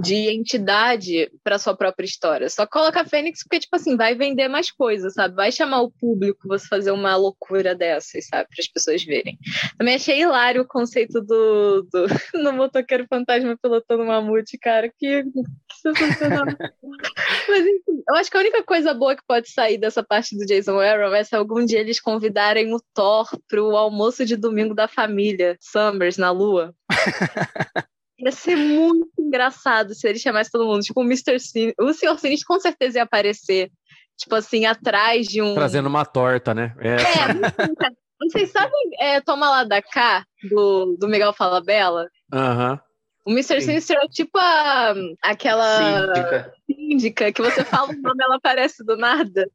de 0.00 0.28
entidade 0.28 1.30
para 1.44 1.58
sua 1.58 1.76
própria 1.76 2.04
história. 2.04 2.48
Só 2.50 2.66
coloca 2.66 3.00
a 3.00 3.04
Fênix 3.04 3.42
porque, 3.42 3.60
tipo 3.60 3.76
assim, 3.76 3.96
vai 3.96 4.14
vender 4.14 4.48
mais 4.48 4.70
coisas, 4.70 5.14
sabe? 5.14 5.34
Vai 5.34 5.52
chamar 5.52 5.82
o 5.82 5.90
público 5.90 6.48
você 6.48 6.66
fazer 6.66 6.90
uma 6.90 7.16
loucura 7.16 7.74
dessas, 7.74 8.26
sabe? 8.26 8.48
Para 8.48 8.60
as 8.60 8.68
pessoas 8.68 9.04
verem. 9.04 9.38
Também 9.78 9.94
achei 9.94 10.20
hilário 10.20 10.62
o 10.62 10.66
conceito 10.66 11.20
do, 11.20 11.82
do 11.82 12.06
no 12.42 12.52
motoqueiro 12.52 13.06
fantasma 13.08 13.56
pilotando 13.68 14.06
mamute, 14.06 14.58
cara. 14.58 14.88
Que, 14.88 15.22
que 15.24 15.42
sensacional. 15.82 16.46
Mas 17.48 17.66
enfim, 17.66 18.02
eu 18.08 18.14
acho 18.16 18.30
que 18.30 18.36
a 18.36 18.40
única 18.40 18.62
coisa 18.62 18.94
boa 18.94 19.14
que 19.14 19.22
pode 19.26 19.50
sair 19.50 19.78
dessa 19.78 20.02
parte 20.02 20.36
do 20.36 20.46
Jason 20.46 20.80
Aaron 20.80 21.14
é 21.14 21.22
se 21.22 21.36
algum 21.36 21.64
dia 21.64 21.80
eles 21.80 22.00
convidarem 22.00 22.74
o 22.74 22.80
Thor 22.94 23.28
pro 23.46 23.76
almoço 23.76 24.24
de 24.24 24.36
domingo 24.36 24.74
da 24.74 24.88
família, 24.88 25.56
Summers, 25.60 26.16
na 26.16 26.30
Lua. 26.30 26.74
Ia 28.20 28.32
ser 28.32 28.56
muito 28.56 29.12
engraçado 29.16 29.94
se 29.94 30.08
ele 30.08 30.18
chamasse 30.18 30.50
todo 30.50 30.66
mundo. 30.66 30.82
Tipo, 30.82 31.02
o 31.02 31.04
Mr. 31.04 31.38
Sin 31.38 31.72
o 31.78 31.92
Sr. 31.92 32.18
Sinistro 32.18 32.48
com 32.48 32.58
certeza 32.58 32.98
ia 32.98 33.04
aparecer. 33.04 33.70
Tipo 34.16 34.34
assim, 34.34 34.66
atrás 34.66 35.28
de 35.28 35.40
um. 35.40 35.54
Trazendo 35.54 35.88
uma 35.88 36.04
torta, 36.04 36.52
né? 36.52 36.74
É, 36.80 36.94
é 36.94 37.90
Vocês 38.20 38.50
sabem 38.50 38.72
é, 38.98 39.20
Toma 39.20 39.48
Lá 39.48 39.62
da 39.62 39.80
Cá, 39.80 40.24
do, 40.50 40.96
do 40.98 41.06
Miguel 41.06 41.32
Falabella? 41.32 42.08
Aham. 42.32 42.72
Uhum. 42.72 42.87
O 43.28 43.30
Mr. 43.30 43.60
Sinister 43.60 43.98
é 44.02 44.08
tipo 44.08 44.38
a, 44.38 44.94
aquela 45.20 46.06
síndica. 46.06 46.54
síndica 46.66 47.30
que 47.30 47.42
você 47.42 47.62
fala 47.62 47.90
o 47.90 48.00
nome 48.00 48.24
ela 48.24 48.36
aparece 48.36 48.82
do 48.82 48.96
nada. 48.96 49.46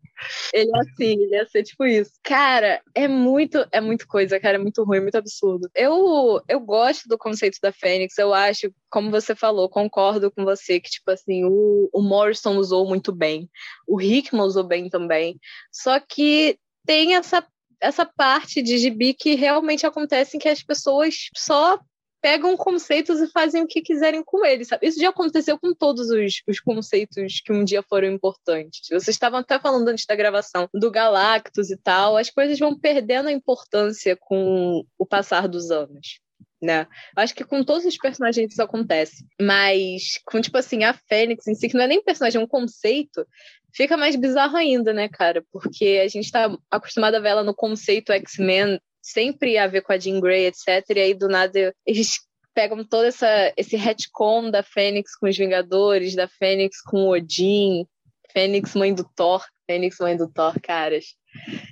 Ele 0.54 0.70
é 0.70 0.80
assim, 0.80 1.20
ele 1.20 1.36
ia 1.36 1.46
ser 1.48 1.64
tipo 1.64 1.84
isso. 1.84 2.12
Cara, 2.22 2.84
é 2.94 3.08
muito, 3.08 3.68
é 3.72 3.82
muito 3.82 4.08
coisa, 4.08 4.40
cara, 4.40 4.58
é 4.58 4.60
muito 4.60 4.84
ruim, 4.84 5.00
muito 5.00 5.18
absurdo. 5.18 5.68
Eu, 5.74 6.40
eu 6.48 6.60
gosto 6.60 7.10
do 7.10 7.18
conceito 7.18 7.58
da 7.64 7.72
Fênix, 7.72 8.16
eu 8.20 8.32
acho, 8.32 8.72
como 8.92 9.10
você 9.10 9.34
falou, 9.34 9.68
concordo 9.68 10.30
com 10.30 10.46
você 10.46 10.80
que, 10.80 10.92
tipo 10.92 11.10
assim, 11.10 11.44
o, 11.44 11.90
o 11.92 12.00
Morrison 12.04 12.58
usou 12.58 12.88
muito 12.88 13.12
bem, 13.12 13.50
o 13.88 14.00
Hickman 14.00 14.44
usou 14.44 14.64
bem 14.64 14.88
também. 14.88 15.40
Só 15.72 16.00
que 16.00 16.60
tem 16.86 17.16
essa 17.16 17.44
essa 17.82 18.06
parte 18.06 18.62
de 18.62 18.78
gibi 18.78 19.14
que 19.14 19.36
realmente 19.36 19.86
acontece 19.86 20.38
em 20.38 20.40
que 20.40 20.48
as 20.48 20.64
pessoas 20.64 21.30
só 21.36 21.78
pegam 22.24 22.56
conceitos 22.56 23.20
e 23.20 23.28
fazem 23.28 23.64
o 23.64 23.68
que 23.68 23.82
quiserem 23.82 24.24
com 24.24 24.46
eles, 24.46 24.70
sabe? 24.70 24.88
Isso 24.88 24.98
já 24.98 25.10
aconteceu 25.10 25.60
com 25.60 25.74
todos 25.74 26.10
os, 26.10 26.42
os 26.48 26.58
conceitos 26.62 27.42
que 27.44 27.52
um 27.52 27.66
dia 27.66 27.84
foram 27.84 28.08
importantes. 28.08 28.88
Vocês 28.88 29.10
estavam 29.10 29.42
até 29.42 29.60
falando 29.60 29.90
antes 29.90 30.06
da 30.06 30.16
gravação 30.16 30.70
do 30.74 30.90
Galactus 30.90 31.70
e 31.70 31.76
tal, 31.76 32.16
as 32.16 32.30
coisas 32.30 32.58
vão 32.58 32.80
perdendo 32.80 33.28
a 33.28 33.32
importância 33.32 34.16
com 34.16 34.86
o 34.98 35.06
passar 35.06 35.50
dos 35.50 35.70
anos. 35.70 36.22
Né? 36.62 36.88
Acho 37.18 37.36
que 37.36 37.44
com 37.44 37.62
todos 37.62 37.84
os 37.84 37.98
personagens 37.98 38.54
isso 38.54 38.64
acontece. 38.64 39.26
Mas 39.42 40.18
com, 40.26 40.40
tipo 40.40 40.58
assim, 40.58 40.86
a 40.86 40.94
Fênix 40.94 41.46
em 41.46 41.56
si, 41.56 41.68
que 41.68 41.76
não 41.76 41.84
é 41.84 41.88
nem 41.88 42.02
personagem, 42.02 42.40
é 42.40 42.44
um 42.44 42.48
conceito, 42.48 43.28
fica 43.74 43.98
mais 43.98 44.16
bizarro 44.16 44.56
ainda, 44.56 44.94
né, 44.94 45.10
cara? 45.10 45.44
Porque 45.52 46.00
a 46.02 46.08
gente 46.08 46.32
tá 46.32 46.58
acostumado 46.72 47.16
a 47.16 47.20
ver 47.20 47.30
ela 47.30 47.44
no 47.44 47.54
conceito 47.54 48.14
X-Men 48.14 48.80
sempre 49.04 49.58
a 49.58 49.68
ver 49.68 49.82
com 49.82 49.92
a 49.92 49.98
Jean 50.00 50.22
Grey, 50.22 50.46
etc. 50.46 50.90
E 50.96 51.00
aí, 51.00 51.14
do 51.14 51.28
nada, 51.28 51.76
eles 51.86 52.20
pegam 52.54 52.84
todo 52.86 53.06
essa, 53.06 53.54
esse 53.58 53.76
retcon 53.76 54.50
da 54.50 54.64
Fênix 54.64 55.16
com 55.16 55.28
os 55.28 55.38
Vingadores, 55.38 56.16
da 56.16 56.28
Fênix 56.28 56.82
com 56.82 57.10
Odin, 57.10 57.86
Fênix 58.32 58.74
mãe 58.76 58.94
do 58.94 59.04
Thor, 59.16 59.46
Fênix 59.66 59.98
mãe 60.00 60.16
do 60.16 60.32
Thor, 60.32 60.60
caras. 60.62 61.16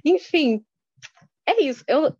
Enfim, 0.03 0.63
é 1.47 1.63
isso. 1.63 1.83
Eu, 1.87 2.15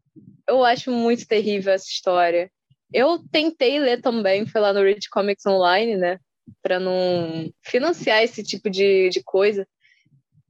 eu 0.47 0.63
acho 0.63 0.91
muito 0.91 1.27
terrível 1.27 1.73
essa 1.73 1.88
história. 1.88 2.51
Eu 2.93 3.19
tentei 3.31 3.79
ler 3.79 4.01
também, 4.01 4.45
foi 4.45 4.61
lá 4.61 4.73
no 4.73 4.81
Read 4.81 5.09
Comics 5.09 5.45
Online, 5.45 5.97
né? 5.97 6.19
Pra 6.61 6.79
não 6.79 7.51
financiar 7.63 8.23
esse 8.23 8.43
tipo 8.43 8.69
de, 8.69 9.09
de 9.09 9.23
coisa. 9.23 9.67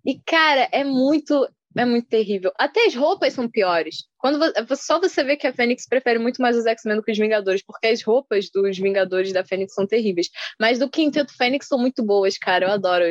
E, 0.05 0.19
cara, 0.19 0.67
é 0.71 0.83
muito 0.83 1.47
é 1.76 1.85
muito 1.85 2.07
terrível. 2.07 2.52
Até 2.57 2.85
as 2.85 2.95
roupas 2.95 3.34
são 3.34 3.49
piores. 3.49 4.06
Quando 4.18 4.38
você, 4.39 4.76
só 4.76 4.99
você 4.99 5.23
vê 5.23 5.35
que 5.35 5.48
a 5.48 5.53
Fênix 5.53 5.88
prefere 5.88 6.19
muito 6.19 6.41
mais 6.41 6.56
os 6.56 6.65
X-Men 6.65 6.98
do 6.98 7.03
que 7.03 7.11
os 7.11 7.18
Vingadores, 7.18 7.64
porque 7.64 7.88
as 7.88 8.03
roupas 8.03 8.49
dos 8.49 8.77
Vingadores 8.77 9.34
da 9.34 9.43
Fênix 9.43 9.73
são 9.73 9.88
terríveis. 9.88 10.30
Mas 10.60 10.80
do 10.80 10.89
Quinteto 10.89 11.35
Fênix 11.35 11.68
são 11.68 11.80
muito 11.80 12.03
boas, 12.03 12.38
cara. 12.38 12.65
Eu 12.65 12.72
adoro 12.72 13.06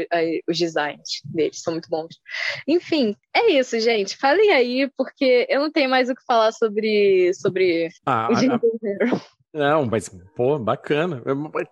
os 0.49 0.59
designs 0.59 1.21
deles, 1.25 1.63
são 1.63 1.73
muito 1.73 1.89
bons. 1.89 2.17
Enfim, 2.67 3.17
é 3.35 3.53
isso, 3.53 3.79
gente. 3.81 4.17
Falem 4.17 4.53
aí, 4.53 4.91
porque 4.97 5.47
eu 5.49 5.61
não 5.61 5.71
tenho 5.71 5.91
mais 5.91 6.09
o 6.09 6.15
que 6.15 6.25
falar 6.25 6.53
sobre, 6.53 7.33
sobre 7.35 7.89
ah, 8.07 8.29
o 8.31 8.35
Jim 8.35 8.51
não, 9.53 9.85
mas, 9.85 10.09
pô, 10.37 10.59
bacana. 10.59 11.23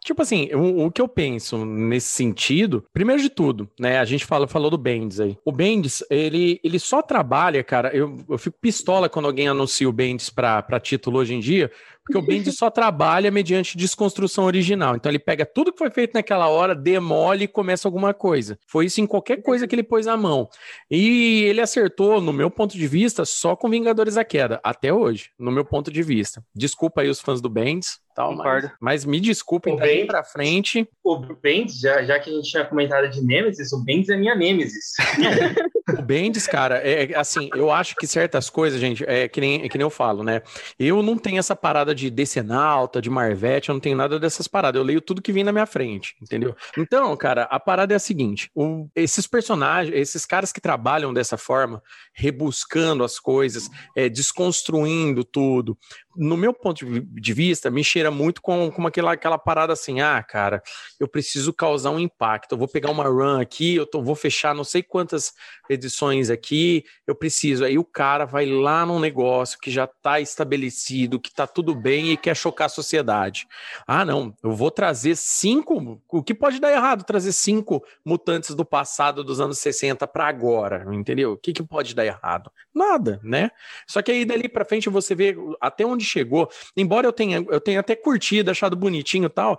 Tipo 0.02 0.22
assim, 0.22 0.48
o, 0.52 0.86
o, 0.86 0.90
que 0.90 1.00
eu 1.00 1.06
penso 1.06 1.64
nesse 1.64 2.08
sentido, 2.08 2.84
primeiro 2.92 3.22
de 3.22 3.30
tudo, 3.30 3.70
né, 3.78 3.98
a 3.98 4.04
gente 4.04 4.24
fala, 4.26 4.48
falou 4.48 4.70
do 4.70 4.76
Bendis 4.76 5.20
aí. 5.20 5.38
O 5.44 5.52
Bendis, 5.52 6.02
ele, 6.10 6.60
ele 6.64 6.78
só 6.78 7.00
trabalha, 7.02 7.62
cara, 7.62 7.94
eu, 7.94 8.18
eu 8.28 8.36
fico 8.36 8.58
pistola 8.60 9.08
quando 9.08 9.26
alguém 9.26 9.46
anuncia 9.46 9.88
o 9.88 9.92
Bendis 9.92 10.28
pra, 10.28 10.60
pra 10.60 10.80
título 10.80 11.18
hoje 11.18 11.34
em 11.34 11.40
dia, 11.40 11.70
porque 12.08 12.16
o 12.18 12.22
Bendis 12.22 12.56
só 12.56 12.70
trabalha 12.70 13.30
mediante 13.30 13.76
desconstrução 13.76 14.44
original. 14.44 14.96
Então 14.96 15.12
ele 15.12 15.18
pega 15.18 15.44
tudo 15.44 15.70
que 15.70 15.78
foi 15.78 15.90
feito 15.90 16.14
naquela 16.14 16.48
hora, 16.48 16.74
demole 16.74 17.44
e 17.44 17.48
começa 17.48 17.86
alguma 17.86 18.14
coisa. 18.14 18.58
Foi 18.66 18.86
isso 18.86 18.98
em 19.02 19.06
qualquer 19.06 19.42
coisa 19.42 19.68
que 19.68 19.74
ele 19.74 19.82
pôs 19.82 20.06
a 20.06 20.16
mão. 20.16 20.48
E 20.90 21.42
ele 21.44 21.60
acertou, 21.60 22.18
no 22.18 22.32
meu 22.32 22.50
ponto 22.50 22.78
de 22.78 22.88
vista, 22.88 23.26
só 23.26 23.54
com 23.54 23.68
Vingadores 23.68 24.16
a 24.16 24.24
Queda, 24.24 24.58
até 24.64 24.90
hoje, 24.90 25.30
no 25.38 25.52
meu 25.52 25.66
ponto 25.66 25.92
de 25.92 26.02
vista. 26.02 26.42
Desculpa 26.54 27.02
aí 27.02 27.10
os 27.10 27.20
fãs 27.20 27.42
do 27.42 27.50
Bendis, 27.50 27.98
tal, 28.18 28.34
mas, 28.34 28.70
mas, 28.80 29.04
me 29.04 29.20
desculpem, 29.20 29.76
daí 29.76 30.04
pra 30.04 30.24
frente. 30.24 30.88
O 31.04 31.16
Bendis, 31.16 31.78
já, 31.78 32.02
já 32.02 32.18
que 32.18 32.28
a 32.28 32.32
gente 32.32 32.50
tinha 32.50 32.64
comentado 32.64 33.08
de 33.08 33.24
Nemesis, 33.24 33.72
o 33.72 33.84
Bendis 33.84 34.08
é 34.08 34.16
minha 34.16 34.34
Nemesis. 34.34 34.94
o 35.96 36.02
Bendis, 36.02 36.48
cara, 36.48 36.78
é, 36.78 37.12
é 37.12 37.16
assim, 37.16 37.48
eu 37.54 37.70
acho 37.70 37.94
que 37.94 38.08
certas 38.08 38.50
coisas, 38.50 38.80
gente, 38.80 39.04
é 39.06 39.28
que 39.28 39.40
nem, 39.40 39.62
é 39.64 39.68
que 39.68 39.78
nem 39.78 39.84
eu 39.84 39.90
falo, 39.90 40.24
né? 40.24 40.42
Eu 40.76 41.00
não 41.00 41.16
tenho 41.16 41.38
essa 41.38 41.54
parada 41.54 41.94
de 41.94 42.10
Decenalta, 42.10 43.00
de 43.00 43.08
Marvete, 43.08 43.68
eu 43.68 43.74
não 43.74 43.80
tenho 43.80 43.96
nada 43.96 44.18
dessas 44.18 44.48
paradas. 44.48 44.80
Eu 44.80 44.84
leio 44.84 45.00
tudo 45.00 45.22
que 45.22 45.32
vem 45.32 45.44
na 45.44 45.52
minha 45.52 45.66
frente, 45.66 46.16
entendeu? 46.20 46.56
Então, 46.76 47.16
cara, 47.16 47.44
a 47.44 47.60
parada 47.60 47.94
é 47.94 47.96
a 47.96 48.00
seguinte: 48.00 48.50
um, 48.56 48.88
esses 48.96 49.28
personagens, 49.28 49.94
esses 49.96 50.26
caras 50.26 50.52
que 50.52 50.60
trabalham 50.60 51.14
dessa 51.14 51.36
forma, 51.36 51.80
rebuscando 52.12 53.04
as 53.04 53.20
coisas, 53.20 53.70
é, 53.94 54.08
desconstruindo 54.08 55.22
tudo, 55.22 55.78
no 56.18 56.36
meu 56.36 56.52
ponto 56.52 56.84
de 57.00 57.32
vista, 57.32 57.70
me 57.70 57.84
cheira 57.84 58.07
muito 58.10 58.40
com, 58.42 58.70
com 58.70 58.86
aquela, 58.86 59.12
aquela 59.12 59.38
parada 59.38 59.72
assim: 59.72 60.00
ah, 60.00 60.22
cara, 60.22 60.62
eu 60.98 61.08
preciso 61.08 61.52
causar 61.52 61.90
um 61.90 61.98
impacto. 61.98 62.52
Eu 62.52 62.58
vou 62.58 62.68
pegar 62.68 62.90
uma 62.90 63.04
run 63.04 63.40
aqui, 63.40 63.76
eu 63.76 63.86
tô, 63.86 64.02
vou 64.02 64.14
fechar 64.14 64.54
não 64.54 64.64
sei 64.64 64.82
quantas 64.82 65.32
edições 65.68 66.30
aqui, 66.30 66.84
eu 67.06 67.14
preciso. 67.14 67.64
Aí 67.64 67.78
o 67.78 67.84
cara 67.84 68.24
vai 68.24 68.46
lá 68.46 68.84
num 68.86 68.98
negócio 68.98 69.58
que 69.58 69.70
já 69.70 69.84
está 69.84 70.20
estabelecido, 70.20 71.20
que 71.20 71.28
está 71.28 71.46
tudo 71.46 71.74
bem 71.74 72.12
e 72.12 72.16
quer 72.16 72.36
chocar 72.36 72.66
a 72.66 72.70
sociedade. 72.70 73.46
Ah, 73.86 74.04
não, 74.04 74.34
eu 74.42 74.52
vou 74.52 74.70
trazer 74.70 75.16
cinco. 75.16 76.00
O 76.08 76.22
que 76.22 76.34
pode 76.34 76.60
dar 76.60 76.72
errado? 76.72 77.04
Trazer 77.04 77.32
cinco 77.32 77.84
mutantes 78.04 78.54
do 78.54 78.64
passado 78.64 79.22
dos 79.22 79.40
anos 79.40 79.58
60 79.58 80.06
para 80.06 80.26
agora, 80.26 80.86
entendeu? 80.92 81.32
O 81.32 81.36
que, 81.36 81.52
que 81.52 81.62
pode 81.62 81.94
dar 81.94 82.06
errado? 82.06 82.50
Nada, 82.74 83.20
né? 83.22 83.50
Só 83.86 84.00
que 84.02 84.10
aí 84.10 84.24
dali 84.24 84.48
para 84.48 84.64
frente 84.64 84.88
você 84.88 85.14
vê 85.14 85.36
até 85.60 85.84
onde 85.84 86.04
chegou. 86.04 86.48
Embora 86.76 87.06
eu 87.06 87.12
tenha, 87.12 87.44
eu 87.48 87.60
tenha 87.60 87.80
até 87.80 87.96
curtido, 87.98 88.50
achado 88.50 88.76
bonitinho 88.76 89.26
e 89.26 89.30
tal, 89.30 89.58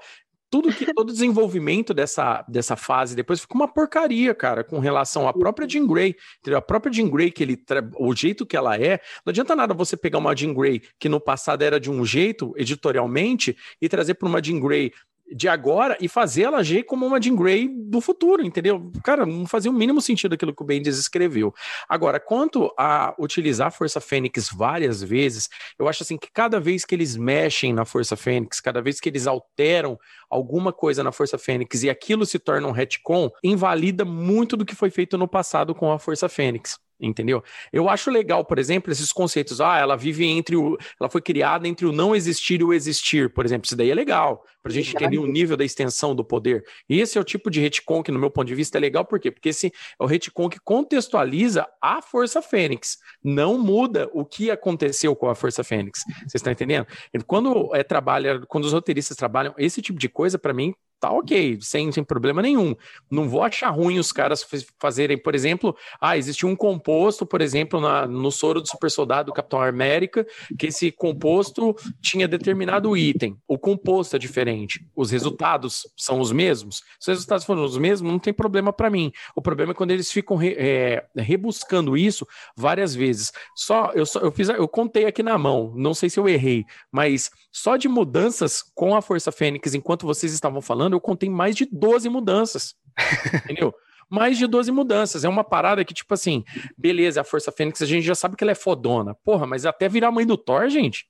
tudo 0.50 0.74
que 0.74 0.92
todo 0.94 1.12
desenvolvimento 1.12 1.94
dessa, 1.94 2.44
dessa 2.48 2.76
fase 2.76 3.16
depois 3.16 3.40
ficou 3.40 3.62
uma 3.62 3.68
porcaria, 3.68 4.34
cara, 4.34 4.64
com 4.64 4.80
relação 4.80 5.28
à 5.28 5.34
própria 5.34 5.70
Jean 5.70 5.86
Grey, 5.86 6.16
entendeu? 6.40 6.58
A 6.58 6.62
própria 6.62 6.92
Jean 6.92 7.08
Grey 7.08 7.32
que 7.32 7.44
ele 7.44 7.58
o 8.00 8.16
jeito 8.16 8.46
que 8.46 8.58
ela 8.58 8.76
é, 8.76 9.00
não 9.26 9.32
adianta 9.32 9.56
nada 9.56 9.74
você 9.74 9.96
pegar 9.96 10.18
uma 10.18 10.36
Jean 10.36 10.54
Grey 10.54 10.82
que 11.00 11.08
no 11.08 11.20
passado 11.20 11.62
era 11.62 11.80
de 11.80 11.92
um 11.92 12.04
jeito 12.04 12.54
editorialmente 12.58 13.56
e 13.80 13.88
trazer 13.88 14.16
para 14.16 14.28
uma 14.28 14.44
Jean 14.44 14.60
Grey 14.60 14.92
de 15.32 15.48
agora 15.48 15.98
e 16.00 16.08
fazer 16.08 16.44
ela 16.44 16.58
agir 16.58 16.84
como 16.84 17.06
uma 17.06 17.22
Jean 17.22 17.36
Grey 17.36 17.68
do 17.68 18.02
futuro, 18.02 18.44
entendeu? 18.44 18.92
Cara, 19.04 19.26
não 19.26 19.46
fazia 19.46 19.70
o 19.72 19.74
mínimo 19.74 20.02
sentido 20.02 20.34
aquilo 20.34 20.54
que 20.54 20.62
o 20.62 20.66
Bendis 20.66 20.98
escreveu. 20.98 21.54
Agora, 21.88 22.20
quanto 22.20 22.74
a 22.78 23.14
utilizar 23.20 23.68
a 23.68 23.72
Força 23.72 24.02
Fênix 24.02 24.50
várias 24.50 25.02
vezes, 25.04 25.50
eu 25.78 25.88
acho 25.88 26.04
assim 26.04 26.18
que 26.18 26.32
cada 26.32 26.60
vez 26.60 26.86
que 26.86 26.96
eles 26.96 27.16
mexem 27.16 27.74
na 27.74 27.86
Força 27.86 28.16
Fênix, 28.16 28.60
cada 28.60 28.82
vez 28.82 29.00
que 29.00 29.10
eles 29.10 29.28
alteram 29.28 29.98
alguma 30.30 30.72
coisa 30.72 31.04
na 31.04 31.12
Força 31.12 31.38
Fênix 31.38 31.84
e 31.84 31.90
aquilo 31.90 32.26
se 32.26 32.40
torna 32.40 32.68
um 32.68 32.72
retcon, 32.72 33.30
invalida 33.44 34.06
muito 34.06 34.56
do 34.58 34.66
que 34.66 34.76
foi 34.76 34.90
feito 34.90 35.18
no 35.18 35.28
passado 35.28 35.76
com 35.76 35.92
a 35.92 36.00
Força 36.00 36.28
Fênix 36.30 36.78
entendeu? 37.00 37.44
Eu 37.72 37.90
acho 37.90 38.12
legal, 38.12 38.44
por 38.44 38.60
exemplo, 38.60 38.92
esses 38.92 39.12
conceitos. 39.12 39.62
Ah, 39.62 39.78
ela 39.78 39.96
vive 39.96 40.26
entre 40.26 40.56
o. 40.56 40.78
Ela 41.00 41.10
foi 41.10 41.22
criada 41.22 41.68
entre 41.68 41.86
o 41.86 41.92
não 41.92 42.16
existir 42.16 42.62
e 42.62 42.64
o 42.64 42.74
existir, 42.74 43.34
por 43.34 43.46
exemplo. 43.46 43.66
Isso 43.66 43.76
daí 43.76 43.90
é 43.90 43.96
legal, 43.96 44.44
para 44.62 44.72
a 44.72 44.76
gente 44.76 44.96
entender 44.96 45.18
o 45.18 45.26
nível 45.26 45.56
da 45.56 45.64
extensão 45.64 46.14
do 46.16 46.24
poder. 46.24 46.64
E 46.90 47.00
esse 47.00 47.18
é 47.18 47.22
o 47.22 47.24
tipo 47.24 47.50
de 47.50 47.60
retcon 47.60 48.04
que, 48.04 48.12
no 48.12 48.20
meu 48.20 48.30
ponto 48.30 48.48
de 48.48 48.56
vista, 48.56 48.78
é 48.78 48.82
legal, 48.82 49.06
por 49.06 49.20
quê? 49.20 49.32
Porque 49.32 49.50
esse 49.50 49.68
é 49.68 50.04
o 50.04 50.06
retcon 50.06 50.50
que 50.50 50.60
contextualiza 50.60 51.68
a 51.82 52.02
Força 52.02 52.42
Fênix, 52.42 52.98
não 53.24 53.58
muda 53.58 54.10
o 54.14 54.26
que 54.26 54.52
aconteceu 54.52 55.16
com 55.16 55.30
a 55.30 55.36
Força 55.36 55.64
Fênix. 55.64 56.04
Vocês 56.20 56.36
estão 56.36 56.52
entendendo? 56.52 56.88
Quando 57.26 57.74
é, 57.76 57.84
trabalha, 57.84 58.42
quando 58.48 58.66
os 58.66 58.74
roteiristas 58.74 59.16
trabalham 59.16 59.54
esse 59.58 59.82
tipo 59.82 60.00
de 60.00 60.10
coisa, 60.10 60.38
para 60.38 60.54
mim, 60.54 60.74
tá 61.00 61.12
ok, 61.12 61.58
sem, 61.62 61.92
sem 61.92 62.04
problema 62.04 62.42
nenhum. 62.42 62.76
Não 63.10 63.30
vou 63.30 63.42
achar 63.42 63.70
ruim 63.70 64.00
os 64.00 64.12
caras 64.12 64.46
fazerem, 64.80 65.18
por 65.18 65.34
exemplo, 65.34 65.76
ah, 66.00 66.18
existe 66.18 66.46
um 66.46 66.56
composto, 66.56 67.26
por 67.26 67.42
exemplo, 67.42 67.80
na, 67.80 68.06
no 68.06 68.32
soro 68.32 68.62
do 68.62 68.68
super 68.68 68.92
soldado 68.92 69.28
do 69.28 69.34
Capitão 69.34 69.62
América, 69.62 70.26
que 70.58 70.68
esse 70.68 70.92
composto 70.92 71.76
tinha 72.02 72.28
determinado 72.28 72.96
item. 72.98 73.38
O 73.48 73.58
composto 73.58 74.16
é 74.16 74.20
diferente, 74.20 74.86
os 74.96 75.12
resultados 75.12 75.88
são 75.96 76.20
os 76.20 76.32
mesmos. 76.32 76.84
Se 77.00 77.12
os 77.12 77.18
resultados 77.18 77.46
foram 77.46 77.64
os 77.64 77.78
mesmos, 77.78 78.12
não 78.12 78.20
tem 78.20 78.34
problema 78.34 78.74
para 78.74 78.90
mim. 78.90 79.12
O 79.36 79.42
problema 79.42 79.72
é 79.72 79.76
quando 79.76 79.92
eles 79.92 80.12
ficam 80.12 80.36
re, 80.36 80.56
é, 80.58 81.06
rebuscando 81.16 81.96
isso 81.96 82.28
várias 82.56 82.94
vezes. 82.94 83.32
Só 83.56 83.92
eu, 83.94 84.06
só 84.06 84.20
eu 84.20 84.32
fiz, 84.32 84.50
eu 84.50 84.68
contei 84.68 85.06
aqui 85.06 85.24
na 85.24 85.38
mão, 85.38 85.74
não 85.76 85.94
sei 85.94 86.10
se 86.10 86.20
eu 86.20 86.28
errei, 86.28 86.66
mas 86.92 87.32
só 87.52 87.78
de 87.78 87.88
mudanças 87.88 88.64
com 88.76 88.96
a 88.96 89.02
Força 89.02 89.32
Fênix 89.32 89.74
enquanto 89.74 90.06
vocês 90.06 90.34
estavam 90.34 90.62
falando 90.62 90.89
eu 90.96 91.02
contei 91.02 91.30
mais 91.30 91.56
de 91.56 91.66
12 91.66 92.10
mudanças. 92.10 92.76
entendeu? 93.46 93.74
mais 94.10 94.38
de 94.38 94.48
12 94.48 94.72
mudanças. 94.72 95.24
É 95.24 95.30
uma 95.30 95.44
parada 95.44 95.86
que, 95.86 95.94
tipo 95.94 96.14
assim, 96.14 96.44
beleza, 96.78 97.22
a 97.22 97.24
Força 97.24 97.52
Fênix, 97.52 97.82
a 97.82 97.86
gente 97.86 98.04
já 98.04 98.16
sabe 98.16 98.36
que 98.36 98.44
ela 98.44 98.52
é 98.52 98.56
fodona. 98.56 99.14
Porra, 99.24 99.46
mas 99.46 99.66
até 99.66 99.88
virar 99.88 100.12
mãe 100.12 100.26
do 100.26 100.36
Thor, 100.36 100.68
gente. 100.70 101.08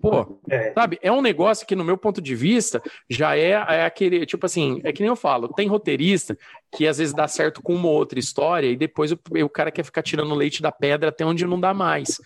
Pô, 0.00 0.40
é. 0.48 0.72
sabe? 0.72 0.98
É 1.02 1.12
um 1.12 1.20
negócio 1.20 1.66
que, 1.66 1.76
no 1.76 1.84
meu 1.84 1.98
ponto 1.98 2.20
de 2.20 2.34
vista, 2.34 2.82
já 3.08 3.36
é, 3.36 3.50
é, 3.50 3.84
aquele. 3.84 4.24
Tipo 4.24 4.46
assim, 4.46 4.80
é 4.82 4.92
que 4.92 5.00
nem 5.00 5.08
eu 5.08 5.16
falo, 5.16 5.48
tem 5.48 5.68
roteirista 5.68 6.38
que 6.74 6.86
às 6.86 6.98
vezes 6.98 7.12
dá 7.12 7.28
certo 7.28 7.62
com 7.62 7.74
uma 7.74 7.88
ou 7.88 7.94
outra 7.94 8.18
história 8.18 8.66
e 8.66 8.76
depois 8.76 9.12
o, 9.12 9.18
o 9.44 9.48
cara 9.48 9.70
quer 9.70 9.84
ficar 9.84 10.02
tirando 10.02 10.34
leite 10.34 10.62
da 10.62 10.72
pedra 10.72 11.10
até 11.10 11.24
onde 11.24 11.46
não 11.46 11.60
dá 11.60 11.74
mais 11.74 12.18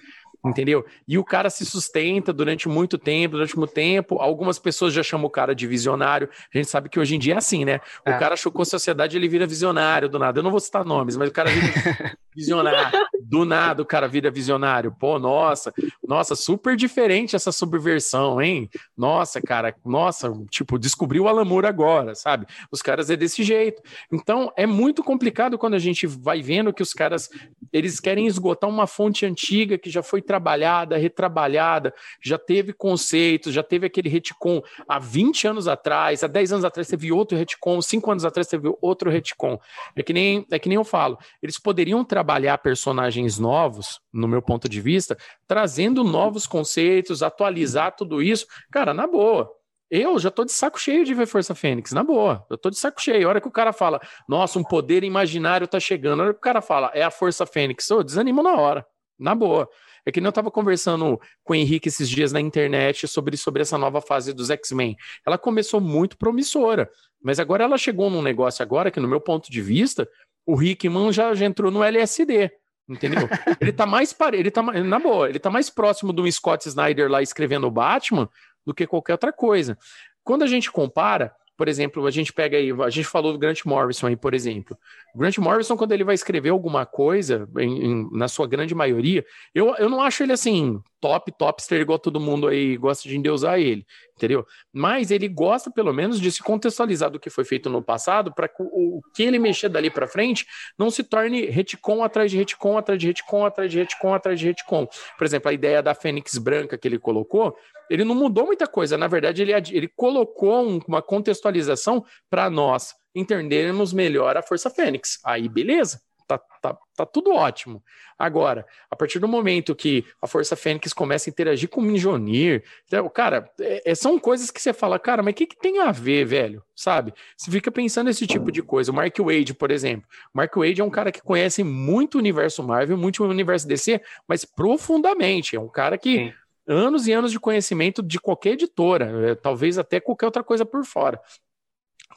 entendeu? 0.44 0.84
E 1.06 1.18
o 1.18 1.24
cara 1.24 1.50
se 1.50 1.64
sustenta 1.64 2.32
durante 2.32 2.68
muito 2.68 2.96
tempo, 2.96 3.36
durante 3.36 3.56
muito 3.56 3.72
tempo. 3.72 4.18
Algumas 4.18 4.58
pessoas 4.58 4.92
já 4.92 5.02
chamam 5.02 5.26
o 5.26 5.30
cara 5.30 5.54
de 5.54 5.66
visionário. 5.66 6.28
A 6.52 6.56
gente 6.56 6.70
sabe 6.70 6.88
que 6.88 6.98
hoje 6.98 7.16
em 7.16 7.18
dia 7.18 7.34
é 7.34 7.36
assim, 7.38 7.64
né? 7.64 7.80
O 8.06 8.10
é. 8.10 8.18
cara 8.18 8.36
chocou 8.36 8.62
a 8.62 8.66
sociedade, 8.66 9.16
ele 9.16 9.28
vira 9.28 9.46
visionário 9.46 10.08
do 10.08 10.18
nada. 10.18 10.38
Eu 10.38 10.42
não 10.42 10.50
vou 10.50 10.60
citar 10.60 10.84
nomes, 10.84 11.16
mas 11.16 11.28
o 11.28 11.32
cara 11.32 11.50
vira 11.50 12.16
visionário. 12.34 12.98
Do 13.28 13.44
nada 13.44 13.82
o 13.82 13.84
cara 13.84 14.08
vira 14.08 14.30
visionário. 14.30 14.90
Pô, 14.98 15.18
nossa, 15.18 15.70
nossa, 16.06 16.34
super 16.34 16.74
diferente 16.74 17.36
essa 17.36 17.52
subversão, 17.52 18.40
hein? 18.40 18.70
Nossa, 18.96 19.38
cara, 19.42 19.74
nossa, 19.84 20.32
tipo, 20.48 20.78
descobriu 20.78 21.24
o 21.24 21.28
Alamur 21.28 21.66
agora, 21.66 22.14
sabe? 22.14 22.46
Os 22.72 22.80
caras 22.80 23.10
é 23.10 23.16
desse 23.16 23.42
jeito. 23.42 23.82
Então, 24.10 24.50
é 24.56 24.66
muito 24.66 25.04
complicado 25.04 25.58
quando 25.58 25.74
a 25.74 25.78
gente 25.78 26.06
vai 26.06 26.40
vendo 26.40 26.72
que 26.72 26.82
os 26.82 26.94
caras, 26.94 27.28
eles 27.70 28.00
querem 28.00 28.26
esgotar 28.26 28.70
uma 28.70 28.86
fonte 28.86 29.26
antiga 29.26 29.76
que 29.76 29.90
já 29.90 30.02
foi 30.02 30.22
trabalhada, 30.22 30.96
retrabalhada, 30.96 31.92
já 32.22 32.38
teve 32.38 32.72
conceitos, 32.72 33.52
já 33.52 33.62
teve 33.62 33.86
aquele 33.86 34.08
retcon 34.08 34.62
há 34.88 34.98
20 34.98 35.48
anos 35.48 35.68
atrás, 35.68 36.24
há 36.24 36.26
10 36.26 36.52
anos 36.52 36.64
atrás 36.64 36.88
teve 36.88 37.12
outro 37.12 37.36
retcon, 37.36 37.82
5 37.82 38.10
anos 38.10 38.24
atrás 38.24 38.46
teve 38.48 38.74
outro 38.80 39.10
retcon. 39.10 39.60
É 39.94 40.02
que 40.02 40.14
nem, 40.14 40.46
é 40.50 40.58
que 40.58 40.70
nem 40.70 40.76
eu 40.76 40.84
falo, 40.84 41.18
eles 41.42 41.58
poderiam 41.58 42.02
trabalhar 42.02 42.56
personagens 42.56 43.17
novos, 43.38 44.00
no 44.12 44.28
meu 44.28 44.40
ponto 44.40 44.68
de 44.68 44.80
vista, 44.80 45.16
trazendo 45.46 46.04
novos 46.04 46.46
conceitos, 46.46 47.22
atualizar 47.22 47.96
tudo 47.96 48.22
isso, 48.22 48.46
cara, 48.70 48.94
na 48.94 49.06
boa. 49.06 49.50
Eu 49.90 50.18
já 50.18 50.30
tô 50.30 50.44
de 50.44 50.52
saco 50.52 50.78
cheio 50.78 51.04
de 51.04 51.14
ver 51.14 51.26
Força 51.26 51.54
Fênix, 51.54 51.92
na 51.92 52.04
boa. 52.04 52.46
Eu 52.50 52.58
tô 52.58 52.68
de 52.68 52.78
saco 52.78 53.00
cheio. 53.00 53.26
A 53.26 53.30
hora 53.30 53.40
que 53.40 53.48
o 53.48 53.50
cara 53.50 53.72
fala, 53.72 53.98
nossa, 54.28 54.58
um 54.58 54.62
poder 54.62 55.02
imaginário 55.02 55.66
tá 55.66 55.80
chegando. 55.80 56.20
A 56.20 56.24
hora 56.24 56.34
que 56.34 56.38
o 56.38 56.42
cara 56.42 56.60
fala, 56.60 56.90
é 56.94 57.02
a 57.02 57.10
Força 57.10 57.46
Fênix, 57.46 57.88
eu 57.88 58.04
desanimo 58.04 58.42
na 58.42 58.54
hora, 58.54 58.86
na 59.18 59.34
boa. 59.34 59.68
É 60.04 60.12
que 60.12 60.20
nem 60.20 60.26
eu 60.26 60.30
estava 60.30 60.50
conversando 60.50 61.20
com 61.42 61.52
o 61.52 61.56
Henrique 61.56 61.88
esses 61.88 62.08
dias 62.08 62.32
na 62.32 62.40
internet 62.40 63.08
sobre, 63.08 63.36
sobre 63.36 63.62
essa 63.62 63.76
nova 63.78 64.00
fase 64.00 64.32
dos 64.32 64.50
X-Men. 64.50 64.96
Ela 65.26 65.38
começou 65.38 65.80
muito 65.80 66.16
promissora, 66.16 66.90
mas 67.22 67.38
agora 67.40 67.64
ela 67.64 67.76
chegou 67.76 68.08
num 68.08 68.22
negócio 68.22 68.62
agora 68.62 68.90
que, 68.90 69.00
no 69.00 69.08
meu 69.08 69.20
ponto 69.20 69.50
de 69.50 69.60
vista, 69.60 70.08
o 70.46 70.62
Hickman 70.62 71.12
já, 71.12 71.34
já 71.34 71.44
entrou 71.44 71.70
no 71.70 71.82
LSD. 71.82 72.50
Entendeu? 72.88 73.28
ele 73.60 73.72
tá 73.72 73.84
mais 73.84 74.12
pare... 74.12 74.38
ele 74.38 74.50
tá 74.50 74.62
na 74.62 74.98
boa, 74.98 75.28
ele 75.28 75.38
tá 75.38 75.50
mais 75.50 75.68
próximo 75.68 76.12
do 76.12 76.30
Scott 76.30 76.66
Snyder 76.68 77.10
lá 77.10 77.20
escrevendo 77.20 77.66
o 77.66 77.70
Batman 77.70 78.28
do 78.64 78.72
que 78.72 78.86
qualquer 78.86 79.12
outra 79.12 79.32
coisa. 79.32 79.76
Quando 80.24 80.42
a 80.42 80.46
gente 80.46 80.70
compara, 80.70 81.32
por 81.56 81.68
exemplo, 81.68 82.06
a 82.06 82.10
gente 82.10 82.32
pega 82.32 82.56
aí, 82.56 82.70
a 82.70 82.90
gente 82.90 83.06
falou 83.06 83.32
do 83.32 83.38
Grant 83.38 83.64
Morrison 83.64 84.06
aí, 84.06 84.16
por 84.16 84.32
exemplo. 84.32 84.78
O 85.14 85.18
Grant 85.18 85.38
Morrison, 85.38 85.76
quando 85.76 85.92
ele 85.92 86.04
vai 86.04 86.14
escrever 86.14 86.50
alguma 86.50 86.86
coisa, 86.86 87.48
em, 87.58 87.84
em, 87.84 88.08
na 88.12 88.28
sua 88.28 88.46
grande 88.46 88.74
maioria, 88.74 89.24
eu, 89.54 89.74
eu 89.76 89.88
não 89.88 90.00
acho 90.00 90.22
ele 90.22 90.32
assim, 90.32 90.80
top, 91.00 91.32
topster, 91.36 91.80
igual 91.80 91.98
todo 91.98 92.20
mundo 92.20 92.48
aí 92.48 92.76
gosta 92.76 93.08
de 93.08 93.16
endeusar 93.16 93.58
ele, 93.58 93.86
entendeu? 94.16 94.44
Mas 94.72 95.10
ele 95.10 95.28
gosta, 95.28 95.70
pelo 95.70 95.92
menos, 95.92 96.20
de 96.20 96.30
se 96.30 96.42
contextualizar 96.42 97.10
do 97.10 97.20
que 97.20 97.30
foi 97.30 97.44
feito 97.44 97.70
no 97.70 97.82
passado, 97.82 98.34
para 98.34 98.48
que 98.48 98.62
o, 98.62 98.98
o, 98.98 99.00
que 99.14 99.22
ele 99.22 99.38
mexer 99.38 99.68
dali 99.68 99.90
para 99.90 100.06
frente 100.06 100.46
não 100.78 100.90
se 100.90 101.02
torne 101.02 101.46
retcon 101.46 102.02
atrás 102.02 102.30
de 102.30 102.36
retcon, 102.36 102.78
atrás 102.78 103.00
de 103.00 103.06
retcon, 103.08 103.44
atrás 103.44 103.70
de 103.70 103.78
retcon, 103.78 104.14
atrás 104.14 104.40
de 104.40 104.46
retcon. 104.46 104.88
Por 105.16 105.24
exemplo, 105.24 105.50
a 105.50 105.52
ideia 105.52 105.82
da 105.82 105.94
Fênix 105.94 106.36
Branca 106.38 106.76
que 106.76 106.88
ele 106.88 106.98
colocou, 106.98 107.56
ele 107.90 108.04
não 108.04 108.14
mudou 108.14 108.46
muita 108.46 108.66
coisa. 108.66 108.98
Na 108.98 109.06
verdade, 109.06 109.42
ele, 109.42 109.52
ele 109.52 109.88
colocou 109.88 110.68
um, 110.68 110.80
uma 110.86 111.02
contextualização 111.02 112.04
para 112.28 112.50
nós 112.50 112.94
entendermos 113.14 113.92
melhor 113.92 114.36
a 114.36 114.42
Força 114.42 114.70
Fênix. 114.70 115.18
Aí, 115.24 115.48
beleza. 115.48 116.00
Tá, 116.28 116.38
tá, 116.60 116.76
tá 116.94 117.06
tudo 117.06 117.32
ótimo. 117.32 117.82
Agora, 118.18 118.66
a 118.90 118.94
partir 118.94 119.18
do 119.18 119.26
momento 119.26 119.74
que 119.74 120.04
a 120.20 120.26
Força 120.26 120.54
Fênix 120.54 120.92
começa 120.92 121.28
a 121.28 121.32
interagir 121.32 121.70
com 121.70 121.80
o 121.80 121.84
Minjonir, 121.84 122.62
então, 122.84 123.08
cara, 123.08 123.50
é, 123.58 123.90
é, 123.90 123.94
são 123.94 124.18
coisas 124.18 124.50
que 124.50 124.60
você 124.60 124.74
fala, 124.74 124.98
cara, 124.98 125.22
mas 125.22 125.32
o 125.32 125.34
que, 125.34 125.46
que 125.46 125.58
tem 125.58 125.80
a 125.80 125.90
ver, 125.90 126.26
velho? 126.26 126.62
Sabe? 126.76 127.14
Você 127.34 127.50
fica 127.50 127.70
pensando 127.70 128.08
nesse 128.08 128.26
tipo 128.26 128.52
de 128.52 128.62
coisa. 128.62 128.92
O 128.92 128.94
Mark 128.94 129.18
Wade, 129.18 129.54
por 129.54 129.70
exemplo. 129.70 130.06
O 130.34 130.36
Mark 130.36 130.54
Wade 130.54 130.82
é 130.82 130.84
um 130.84 130.90
cara 130.90 131.10
que 131.10 131.22
conhece 131.22 131.64
muito 131.64 132.16
o 132.16 132.18
universo 132.18 132.62
Marvel, 132.62 132.98
muito 132.98 133.24
o 133.24 133.26
universo 133.26 133.66
DC, 133.66 134.02
mas 134.28 134.44
profundamente. 134.44 135.56
É 135.56 135.60
um 135.60 135.68
cara 135.68 135.96
que. 135.96 136.14
Sim 136.14 136.32
anos 136.70 137.08
e 137.08 137.12
anos 137.14 137.32
de 137.32 137.40
conhecimento 137.40 138.02
de 138.02 138.20
qualquer 138.20 138.50
editora, 138.50 139.30
é, 139.30 139.34
talvez 139.34 139.78
até 139.78 139.98
qualquer 140.00 140.26
outra 140.26 140.44
coisa 140.44 140.66
por 140.66 140.84
fora 140.84 141.18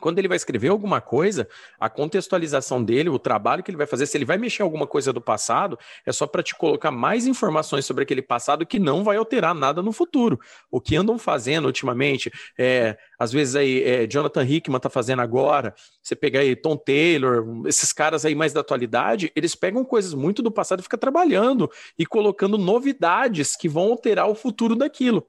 quando 0.02 0.20
ele 0.20 0.28
vai 0.28 0.36
escrever 0.36 0.70
alguma 0.70 1.00
coisa, 1.00 1.48
a 1.80 1.90
contextualização 1.90 2.84
dele, 2.84 3.10
o 3.10 3.20
trabalho 3.20 3.64
que 3.64 3.72
ele 3.72 3.78
vai 3.78 3.88
fazer, 3.88 4.06
se 4.06 4.18
ele 4.18 4.26
vai 4.26 4.38
mexer 4.38 4.64
alguma 4.64 4.86
coisa 4.86 5.14
do 5.14 5.22
passado, 5.22 5.78
é 6.06 6.12
só 6.12 6.28
para 6.28 6.44
te 6.44 6.56
colocar 6.56 6.92
mais 6.92 7.28
informações 7.28 7.86
sobre 7.86 8.04
aquele 8.04 8.22
passado 8.22 8.66
que 8.66 8.80
não 8.80 9.04
vai 9.04 9.16
alterar 9.16 9.56
nada 9.56 9.82
no 9.82 9.94
futuro. 9.94 10.40
O 10.70 10.82
que 10.82 10.96
andam 10.96 11.18
fazendo 11.18 11.66
ultimamente, 11.66 12.32
é, 12.58 12.98
às 13.18 13.32
vezes 13.32 13.56
aí, 13.56 13.84
é, 13.84 14.08
Jonathan 14.08 14.44
Hickman 14.44 14.80
tá 14.80 14.90
fazendo 14.90 15.22
agora, 15.22 15.74
você 16.02 16.16
pega 16.16 16.40
aí 16.40 16.56
Tom 16.56 16.76
Taylor, 16.76 17.46
esses 17.68 17.94
caras 17.94 18.26
aí 18.26 18.34
mais 18.34 18.52
da 18.52 18.62
atualidade, 18.62 19.32
eles 19.36 19.56
pegam 19.56 19.86
coisas 19.86 20.14
muito 20.14 20.42
do 20.42 20.52
passado 20.52 20.80
e 20.80 20.84
ficam 20.84 21.00
trabalhando 21.00 21.70
e 21.98 22.06
colocando 22.06 22.58
novidades 22.58 23.56
que 23.56 23.70
vão 23.70 23.92
alterar 23.92 24.28
o 24.28 24.36
futuro 24.36 24.76
daquilo. 24.76 25.28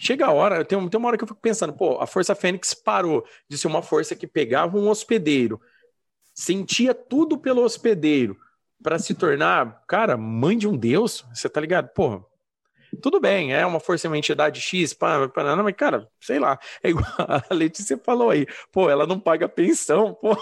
Chega 0.00 0.26
a 0.26 0.32
hora, 0.32 0.64
tem, 0.64 0.88
tem 0.88 0.98
uma 0.98 1.08
hora 1.08 1.16
que 1.16 1.24
eu 1.24 1.28
fico 1.28 1.40
pensando, 1.40 1.72
pô, 1.72 2.00
a 2.00 2.06
Força 2.06 2.34
Fênix 2.34 2.74
parou 2.74 3.24
de 3.48 3.56
ser 3.56 3.66
uma 3.66 3.82
força 3.82 4.14
que 4.14 4.26
pegava 4.26 4.78
um 4.78 4.88
hospedeiro, 4.88 5.60
sentia 6.34 6.94
tudo 6.94 7.38
pelo 7.38 7.62
hospedeiro, 7.62 8.36
para 8.82 8.98
se 8.98 9.14
tornar, 9.14 9.82
cara, 9.88 10.16
mãe 10.16 10.56
de 10.56 10.68
um 10.68 10.76
deus, 10.76 11.24
você 11.34 11.48
tá 11.48 11.60
ligado? 11.60 11.88
Pô, 11.88 12.24
tudo 13.02 13.20
bem, 13.20 13.52
é 13.52 13.66
uma 13.66 13.80
força, 13.80 14.08
uma 14.08 14.16
entidade 14.16 14.60
X, 14.60 14.94
pá, 14.94 15.28
pá, 15.28 15.56
mas, 15.56 15.74
cara, 15.74 16.08
sei 16.20 16.38
lá, 16.38 16.58
é 16.82 16.90
igual 16.90 17.06
a 17.18 17.54
Letícia 17.54 17.98
falou 17.98 18.30
aí, 18.30 18.46
pô, 18.72 18.88
ela 18.88 19.06
não 19.06 19.20
paga 19.20 19.48
pensão, 19.48 20.14
pô. 20.14 20.36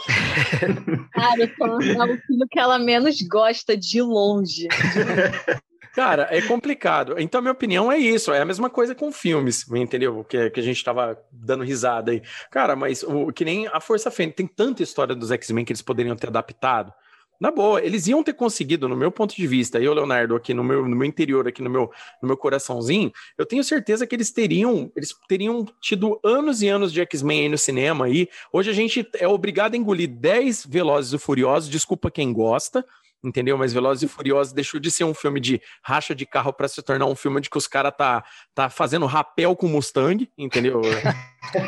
Cara, 1.13 1.45
é 1.45 1.47
o 1.47 2.21
filho 2.27 2.47
que 2.51 2.59
ela 2.59 2.79
menos 2.79 3.21
gosta 3.23 3.77
de 3.77 4.01
longe. 4.01 4.69
Cara, 5.97 6.29
é 6.31 6.43
complicado. 6.43 7.15
Então, 7.19 7.41
minha 7.41 7.53
opinião 7.53 7.91
é 7.91 7.97
isso. 7.97 8.31
É 8.31 8.43
a 8.43 8.45
mesma 8.45 8.69
coisa 8.69 8.95
com 8.95 9.11
filmes, 9.11 9.67
entendeu? 9.71 10.23
Que, 10.25 10.51
que 10.51 10.61
a 10.61 10.63
gente 10.63 10.85
tava 10.85 11.19
dando 11.33 11.65
risada 11.65 12.13
aí. 12.13 12.21
Cara, 12.51 12.77
mas 12.77 13.03
o, 13.03 13.33
que 13.33 13.47
nem 13.47 13.67
a 13.69 13.81
Força 13.81 14.11
Fênix, 14.11 14.37
tem 14.37 14.47
tanta 14.47 14.83
história 14.83 15.15
dos 15.15 15.31
X-Men 15.31 15.65
que 15.65 15.73
eles 15.73 15.81
poderiam 15.81 16.15
ter 16.15 16.27
adaptado. 16.27 16.93
Na 17.41 17.51
boa, 17.51 17.83
eles 17.83 18.07
iam 18.09 18.23
ter 18.23 18.35
conseguido, 18.35 18.87
no 18.91 18.95
meu 18.95 19.11
ponto 19.11 19.35
de 19.35 19.47
vista, 19.47 19.81
eu, 19.81 19.95
Leonardo, 19.95 20.37
aqui 20.37 20.53
no 20.53 20.63
meu, 20.63 20.87
no 20.87 20.95
meu 20.95 21.09
interior, 21.09 21.49
aqui 21.49 21.63
no 21.63 21.71
meu, 21.71 21.91
no 22.21 22.29
meu 22.29 22.37
coraçãozinho, 22.37 23.11
eu 23.39 23.47
tenho 23.47 23.65
certeza 23.65 24.07
que 24.07 24.15
eles 24.15 24.31
teriam, 24.31 24.93
eles 24.95 25.15
teriam 25.27 25.65
tido 25.81 26.21
anos 26.23 26.61
e 26.61 26.69
anos 26.69 26.93
de 26.93 27.01
X-Men 27.01 27.43
aí 27.43 27.49
no 27.49 27.59
cinema 27.59 28.05
aí. 28.05 28.29
Hoje 28.53 28.71
a 28.71 28.75
gente 28.75 29.09
é 29.15 29.27
obrigado 29.27 29.73
a 29.73 29.77
engolir 29.79 30.09
10 30.09 30.67
Velozes 30.67 31.15
e 31.15 31.19
Furiosos, 31.19 31.71
desculpa 31.71 32.11
quem 32.11 32.35
gosta, 32.35 32.85
entendeu? 33.27 33.59
Mas 33.59 33.73
Velozes 33.73 34.05
e 34.05 34.09
Furiosos 34.09 34.53
deixou 34.53 34.79
de 34.79 34.91
ser 34.91 35.05
um 35.05 35.13
filme 35.13 35.41
de 35.41 35.61
racha 35.83 36.15
de 36.15 36.25
carro 36.25 36.53
para 36.53 36.69
se 36.69 36.81
tornar 36.81 37.07
um 37.07 37.17
filme 37.17 37.41
de 37.41 37.51
que 37.51 37.59
os 37.59 37.67
caras 37.67 37.93
tá, 37.97 38.25
tá 38.55 38.71
fazendo 38.71 39.05
rapel 39.05 39.57
com 39.57 39.67
Mustang, 39.67 40.31
entendeu? 40.39 40.81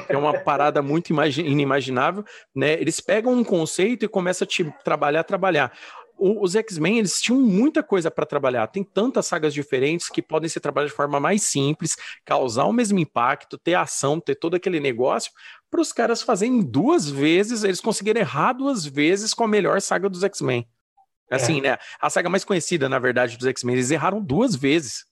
é 0.09 0.17
uma 0.17 0.39
parada 0.39 0.81
muito 0.81 1.13
inimaginável, 1.13 2.25
né? 2.55 2.75
Eles 2.75 3.01
pegam 3.01 3.33
um 3.33 3.43
conceito 3.43 4.05
e 4.05 4.09
começam 4.09 4.45
a 4.45 4.49
te 4.49 4.65
trabalhar, 4.85 5.25
trabalhar. 5.25 5.73
os 6.17 6.55
X-Men, 6.55 6.99
eles 6.99 7.21
tinham 7.21 7.41
muita 7.41 7.83
coisa 7.83 8.09
para 8.09 8.25
trabalhar. 8.25 8.69
Tem 8.69 8.85
tantas 8.85 9.27
sagas 9.27 9.53
diferentes 9.53 10.09
que 10.09 10.23
podem 10.23 10.49
ser 10.49 10.61
trabalhadas 10.61 10.93
de 10.93 10.97
forma 10.97 11.19
mais 11.19 11.43
simples, 11.43 11.97
causar 12.25 12.67
o 12.67 12.73
mesmo 12.73 13.01
impacto, 13.01 13.59
ter 13.59 13.75
ação, 13.75 14.21
ter 14.21 14.37
todo 14.37 14.55
aquele 14.55 14.79
negócio, 14.79 15.33
para 15.71 15.81
os 15.81 15.93
caras 15.93 16.23
fazerem 16.23 16.63
duas 16.63 17.11
vezes, 17.11 17.63
eles 17.63 17.81
conseguirem 17.81 18.23
errar 18.23 18.53
duas 18.53 18.87
vezes 18.87 19.35
com 19.35 19.45
a 19.45 19.49
melhor 19.49 19.81
saga 19.81 20.09
dos 20.09 20.23
X-Men. 20.23 20.67
Assim, 21.31 21.59
é. 21.59 21.63
né? 21.63 21.79
A 22.01 22.09
saga 22.09 22.29
mais 22.29 22.45
conhecida, 22.45 22.89
na 22.89 22.99
verdade, 22.99 23.37
dos 23.37 23.47
X-Men, 23.47 23.77
eles 23.77 23.91
erraram 23.91 24.21
duas 24.21 24.55
vezes. 24.55 25.05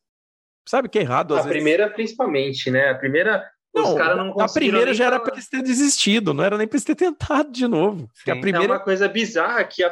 Sabe 0.66 0.88
que 0.88 0.98
é 0.98 1.02
errado? 1.02 1.34
a 1.34 1.36
vezes. 1.36 1.50
primeira, 1.50 1.90
principalmente, 1.90 2.70
né? 2.70 2.90
A 2.90 2.94
primeira. 2.94 3.48
Não, 3.74 3.92
os 3.92 3.98
caras 3.98 4.16
não 4.16 4.40
A 4.40 4.48
primeira 4.48 4.94
já 4.94 5.04
era 5.06 5.20
para 5.20 5.34
eles 5.34 5.48
terem 5.48 5.64
desistido, 5.64 6.32
não 6.32 6.42
era 6.42 6.56
nem 6.56 6.66
para 6.66 6.76
eles 6.76 6.84
terem 6.84 7.12
tentado 7.12 7.52
de 7.52 7.68
novo. 7.68 8.10
Sim, 8.14 8.30
a 8.30 8.36
primeira... 8.40 8.72
É 8.72 8.76
uma 8.76 8.80
coisa 8.80 9.06
bizarra 9.06 9.62
que 9.64 9.84
a, 9.84 9.88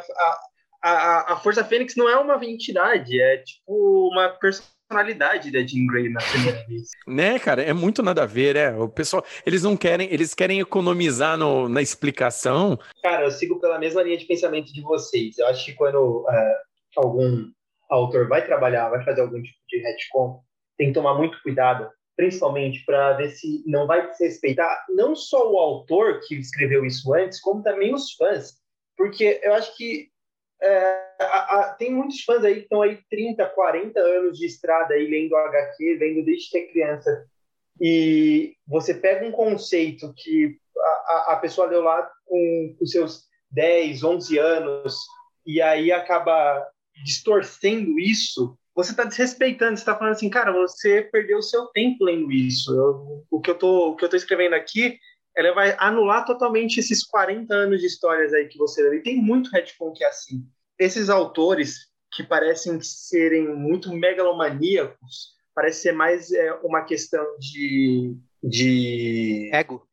a, 0.83 0.89
a, 0.89 1.33
a 1.33 1.37
Força 1.37 1.63
Fênix 1.63 1.95
não 1.95 2.09
é 2.09 2.17
uma 2.17 2.43
entidade, 2.43 3.21
é 3.21 3.37
tipo 3.37 4.09
uma 4.11 4.29
personalidade 4.29 4.74
da 4.89 5.65
Jean 5.65 5.87
Grey 5.87 6.09
na 6.09 6.21
primeira 6.21 6.65
vez. 6.67 6.89
Né, 7.07 7.39
cara, 7.39 7.61
é 7.61 7.73
muito 7.73 8.03
nada 8.03 8.23
a 8.23 8.25
ver, 8.25 8.55
é. 8.55 8.75
O 8.75 8.87
pessoal, 8.87 9.25
eles 9.45 9.63
não 9.63 9.75
querem, 9.75 10.07
eles 10.11 10.33
querem 10.33 10.59
economizar 10.59 11.37
no, 11.37 11.67
na 11.67 11.81
explicação. 11.81 12.77
Cara, 13.01 13.25
eu 13.25 13.31
sigo 13.31 13.59
pela 13.59 13.79
mesma 13.79 14.03
linha 14.03 14.17
de 14.17 14.25
pensamento 14.25 14.71
de 14.71 14.81
vocês. 14.81 15.37
Eu 15.37 15.47
acho 15.47 15.65
que 15.65 15.73
quando 15.73 16.21
uh, 16.21 16.55
algum 16.97 17.49
autor 17.89 18.27
vai 18.27 18.45
trabalhar, 18.45 18.89
vai 18.89 19.03
fazer 19.03 19.21
algum 19.21 19.41
tipo 19.41 19.57
de 19.69 19.79
retcon, 19.79 20.41
tem 20.77 20.87
que 20.87 20.93
tomar 20.93 21.15
muito 21.15 21.41
cuidado, 21.41 21.89
principalmente 22.15 22.83
para 22.85 23.13
ver 23.13 23.29
se 23.29 23.63
não 23.65 23.87
vai 23.87 24.13
se 24.13 24.23
respeitar 24.23 24.85
não 24.89 25.15
só 25.15 25.51
o 25.51 25.57
autor 25.57 26.21
que 26.27 26.35
escreveu 26.35 26.85
isso 26.85 27.13
antes, 27.13 27.39
como 27.39 27.63
também 27.63 27.93
os 27.93 28.13
fãs. 28.13 28.53
Porque 28.97 29.39
eu 29.43 29.53
acho 29.53 29.75
que 29.75 30.09
é, 30.61 31.05
a, 31.19 31.59
a, 31.59 31.75
tem 31.77 31.91
muitos 31.91 32.23
fãs 32.23 32.43
aí 32.43 32.55
que 32.55 32.61
estão 32.61 32.81
aí 32.81 32.99
30, 33.09 33.45
40 33.49 33.99
anos 33.99 34.37
de 34.37 34.45
estrada 34.45 34.93
aí 34.93 35.07
lendo 35.07 35.35
HQ, 35.35 35.97
vendo 35.97 36.25
desde 36.25 36.49
ser 36.49 36.67
criança. 36.71 37.25
E 37.79 38.55
você 38.67 38.93
pega 38.93 39.25
um 39.25 39.31
conceito 39.31 40.13
que 40.15 40.57
a, 40.77 41.33
a 41.33 41.35
pessoa 41.37 41.67
leu 41.67 41.81
lá 41.81 42.09
com 42.25 42.75
os 42.79 42.91
seus 42.91 43.23
10, 43.51 44.03
11 44.03 44.37
anos, 44.37 44.95
e 45.45 45.61
aí 45.61 45.91
acaba 45.91 46.65
distorcendo 47.03 47.99
isso, 47.99 48.57
você 48.75 48.91
está 48.91 49.05
desrespeitando, 49.05 49.77
você 49.77 49.81
está 49.81 49.95
falando 49.95 50.13
assim, 50.13 50.29
cara, 50.29 50.51
você 50.51 51.01
perdeu 51.01 51.37
o 51.37 51.43
seu 51.43 51.67
tempo 51.67 52.03
lendo 52.03 52.29
isso. 52.31 52.73
Eu, 52.75 53.25
o, 53.31 53.39
que 53.39 53.49
eu 53.49 53.95
que 53.95 54.07
tô 54.09 54.15
escrevendo 54.17 54.53
aqui, 54.53 54.99
ela 55.35 55.53
vai 55.53 55.75
anular 55.79 56.25
totalmente 56.25 56.79
esses 56.79 57.05
40 57.05 57.53
anos 57.53 57.81
de 57.81 57.87
histórias 57.87 58.33
aí 58.33 58.47
que 58.47 58.57
você 58.57 58.81
leu. 58.81 58.93
E 58.93 59.03
tem 59.03 59.21
muito 59.21 59.49
retcon 59.49 59.91
que 59.91 60.03
é 60.03 60.07
assim. 60.07 60.45
Esses 60.79 61.09
autores 61.09 61.87
que 62.11 62.23
parecem 62.23 62.79
serem 62.81 63.53
muito 63.53 63.91
megalomaníacos, 63.93 65.35
parece 65.53 65.81
ser 65.81 65.91
mais 65.91 66.31
é, 66.31 66.53
uma 66.63 66.83
questão 66.83 67.25
de, 67.39 68.15
de... 68.41 69.49
Ego. 69.53 69.85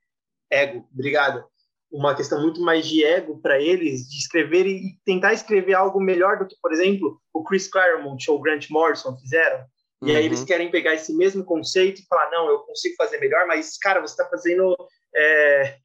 Ego, 0.50 0.86
obrigado 0.92 1.44
uma 1.92 2.14
questão 2.14 2.40
muito 2.40 2.60
mais 2.62 2.86
de 2.86 3.04
ego 3.04 3.38
para 3.40 3.60
eles, 3.60 4.08
de 4.08 4.16
escrever 4.16 4.66
e 4.66 4.98
tentar 5.04 5.34
escrever 5.34 5.74
algo 5.74 6.00
melhor 6.00 6.38
do 6.38 6.46
que, 6.46 6.56
por 6.60 6.72
exemplo, 6.72 7.20
o 7.34 7.44
Chris 7.44 7.68
Claremont 7.68 8.30
ou 8.30 8.38
o 8.38 8.40
Grant 8.40 8.70
Morrison 8.70 9.14
fizeram. 9.18 9.64
E 10.02 10.10
uhum. 10.10 10.16
aí 10.16 10.24
eles 10.24 10.42
querem 10.42 10.70
pegar 10.70 10.94
esse 10.94 11.14
mesmo 11.14 11.44
conceito 11.44 12.00
e 12.00 12.06
falar, 12.06 12.30
não, 12.30 12.48
eu 12.48 12.60
consigo 12.60 12.96
fazer 12.96 13.18
melhor, 13.18 13.46
mas, 13.46 13.76
cara, 13.76 14.00
você 14.00 14.14
está 14.14 14.28
fazendo... 14.28 14.74
É, 15.14 15.76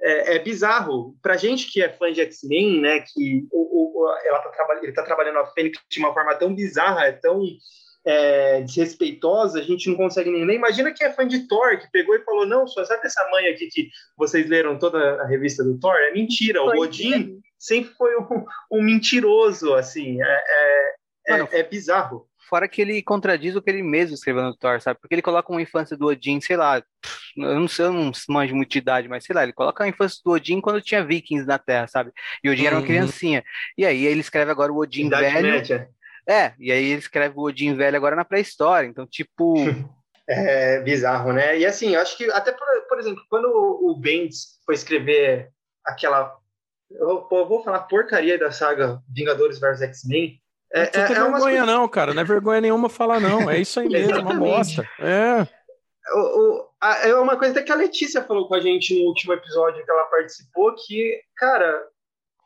é, 0.00 0.36
é, 0.36 0.38
bizarro. 0.38 1.16
Pra 1.22 1.36
gente 1.36 1.70
que 1.70 1.82
é 1.82 1.88
fã 1.88 2.12
de 2.12 2.20
X-Men, 2.20 2.80
né, 2.80 3.00
que 3.00 3.46
o, 3.52 4.02
o, 4.02 4.08
ela 4.24 4.38
tá 4.40 4.52
ele 4.82 4.90
está 4.90 5.02
trabalhando 5.02 5.38
a 5.38 5.46
Fênix 5.46 5.78
de 5.88 5.98
uma 6.00 6.12
forma 6.12 6.34
tão 6.34 6.54
bizarra, 6.54 7.12
tão 7.12 7.40
é, 8.04 8.60
desrespeitosa, 8.62 9.60
a 9.60 9.62
gente 9.62 9.88
não 9.88 9.96
consegue 9.96 10.30
nem 10.30 10.44
ler. 10.44 10.56
Imagina 10.56 10.92
quem 10.92 11.06
é 11.06 11.12
fã 11.12 11.26
de 11.26 11.46
Thor, 11.46 11.78
que 11.78 11.90
pegou 11.90 12.14
e 12.14 12.24
falou: 12.24 12.46
não, 12.46 12.66
só 12.66 12.84
sabe 12.84 13.06
essa 13.06 13.28
mãe 13.30 13.46
aqui 13.48 13.68
que 13.68 13.88
vocês 14.16 14.48
leram 14.48 14.78
toda 14.78 15.22
a 15.22 15.26
revista 15.26 15.62
do 15.62 15.78
Thor? 15.78 15.94
É 15.94 16.12
mentira. 16.12 16.62
O 16.62 16.80
Odin 16.80 17.40
sempre 17.58 17.92
foi 17.94 18.16
um, 18.16 18.44
um, 18.72 18.82
mentiroso, 18.82 19.74
assim. 19.74 20.20
É, 20.20 20.26
é, 20.26 20.94
é 21.28 21.32
Mano, 21.32 21.48
é, 21.52 21.62
bizarro. 21.62 22.26
Fora 22.52 22.68
que 22.68 22.82
ele 22.82 23.02
contradiz 23.02 23.56
o 23.56 23.62
que 23.62 23.70
ele 23.70 23.82
mesmo 23.82 24.14
escreveu 24.14 24.42
no 24.42 24.54
Thor, 24.54 24.78
sabe? 24.78 25.00
Porque 25.00 25.14
ele 25.14 25.22
coloca 25.22 25.50
uma 25.50 25.62
infância 25.62 25.96
do 25.96 26.06
Odin, 26.06 26.38
sei 26.38 26.54
lá, 26.54 26.82
eu 27.34 27.58
não 27.58 27.66
sei, 27.66 27.86
eu 27.86 27.92
não 27.94 28.12
manjo 28.28 28.54
muito 28.54 28.70
de 28.70 28.76
idade, 28.76 29.08
mas 29.08 29.24
sei 29.24 29.34
lá, 29.34 29.42
ele 29.42 29.54
coloca 29.54 29.82
a 29.82 29.88
infância 29.88 30.20
do 30.22 30.32
Odin 30.32 30.60
quando 30.60 30.82
tinha 30.82 31.02
vikings 31.02 31.46
na 31.46 31.58
Terra, 31.58 31.86
sabe? 31.86 32.12
E 32.44 32.50
o 32.50 32.52
Odin 32.52 32.60
uhum. 32.60 32.66
era 32.66 32.76
uma 32.76 32.82
uhum. 32.82 32.86
criancinha. 32.86 33.42
E 33.78 33.86
aí 33.86 34.04
ele 34.04 34.20
escreve 34.20 34.50
agora 34.50 34.70
o 34.70 34.76
Odin 34.76 35.06
idade 35.06 35.32
velho. 35.32 35.48
Média. 35.48 35.88
É, 36.28 36.52
e 36.58 36.70
aí 36.70 36.84
ele 36.90 36.98
escreve 36.98 37.34
o 37.38 37.40
Odin 37.40 37.74
velho 37.74 37.96
agora 37.96 38.14
na 38.14 38.22
pré-história, 38.22 38.86
então, 38.86 39.06
tipo. 39.06 39.54
é 40.28 40.78
bizarro, 40.82 41.32
né? 41.32 41.58
E 41.58 41.64
assim, 41.64 41.94
eu 41.94 42.02
acho 42.02 42.18
que, 42.18 42.30
até 42.32 42.52
por, 42.52 42.66
por 42.86 42.98
exemplo, 42.98 43.22
quando 43.30 43.46
o 43.46 43.96
Bendis 43.98 44.60
foi 44.66 44.74
escrever 44.74 45.48
aquela. 45.86 46.36
Eu 46.90 47.26
vou 47.30 47.64
falar 47.64 47.84
porcaria 47.84 48.38
da 48.38 48.52
saga 48.52 49.00
Vingadores 49.08 49.58
vs 49.58 49.80
X-Men. 49.80 50.38
É, 50.74 50.90
não 50.96 51.02
é, 51.02 51.04
é 51.04 51.06
vergonha, 51.06 51.66
não, 51.66 51.88
cara. 51.88 52.14
Não 52.14 52.22
é 52.22 52.24
vergonha 52.24 52.60
nenhuma 52.60 52.88
falar, 52.88 53.20
não. 53.20 53.50
É 53.50 53.60
isso 53.60 53.78
aí 53.78 53.88
mesmo, 53.88 54.20
uma 54.20 54.34
bosta. 54.34 54.88
É. 54.98 55.46
O, 56.14 56.18
o, 56.18 56.68
a, 56.80 57.08
é 57.08 57.14
uma 57.14 57.36
coisa 57.36 57.52
até 57.52 57.62
que 57.62 57.72
a 57.72 57.76
Letícia 57.76 58.24
falou 58.24 58.48
com 58.48 58.54
a 58.54 58.60
gente 58.60 58.98
no 58.98 59.06
último 59.08 59.32
episódio 59.34 59.84
que 59.84 59.90
ela 59.90 60.04
participou, 60.04 60.74
que, 60.74 61.20
cara, 61.36 61.86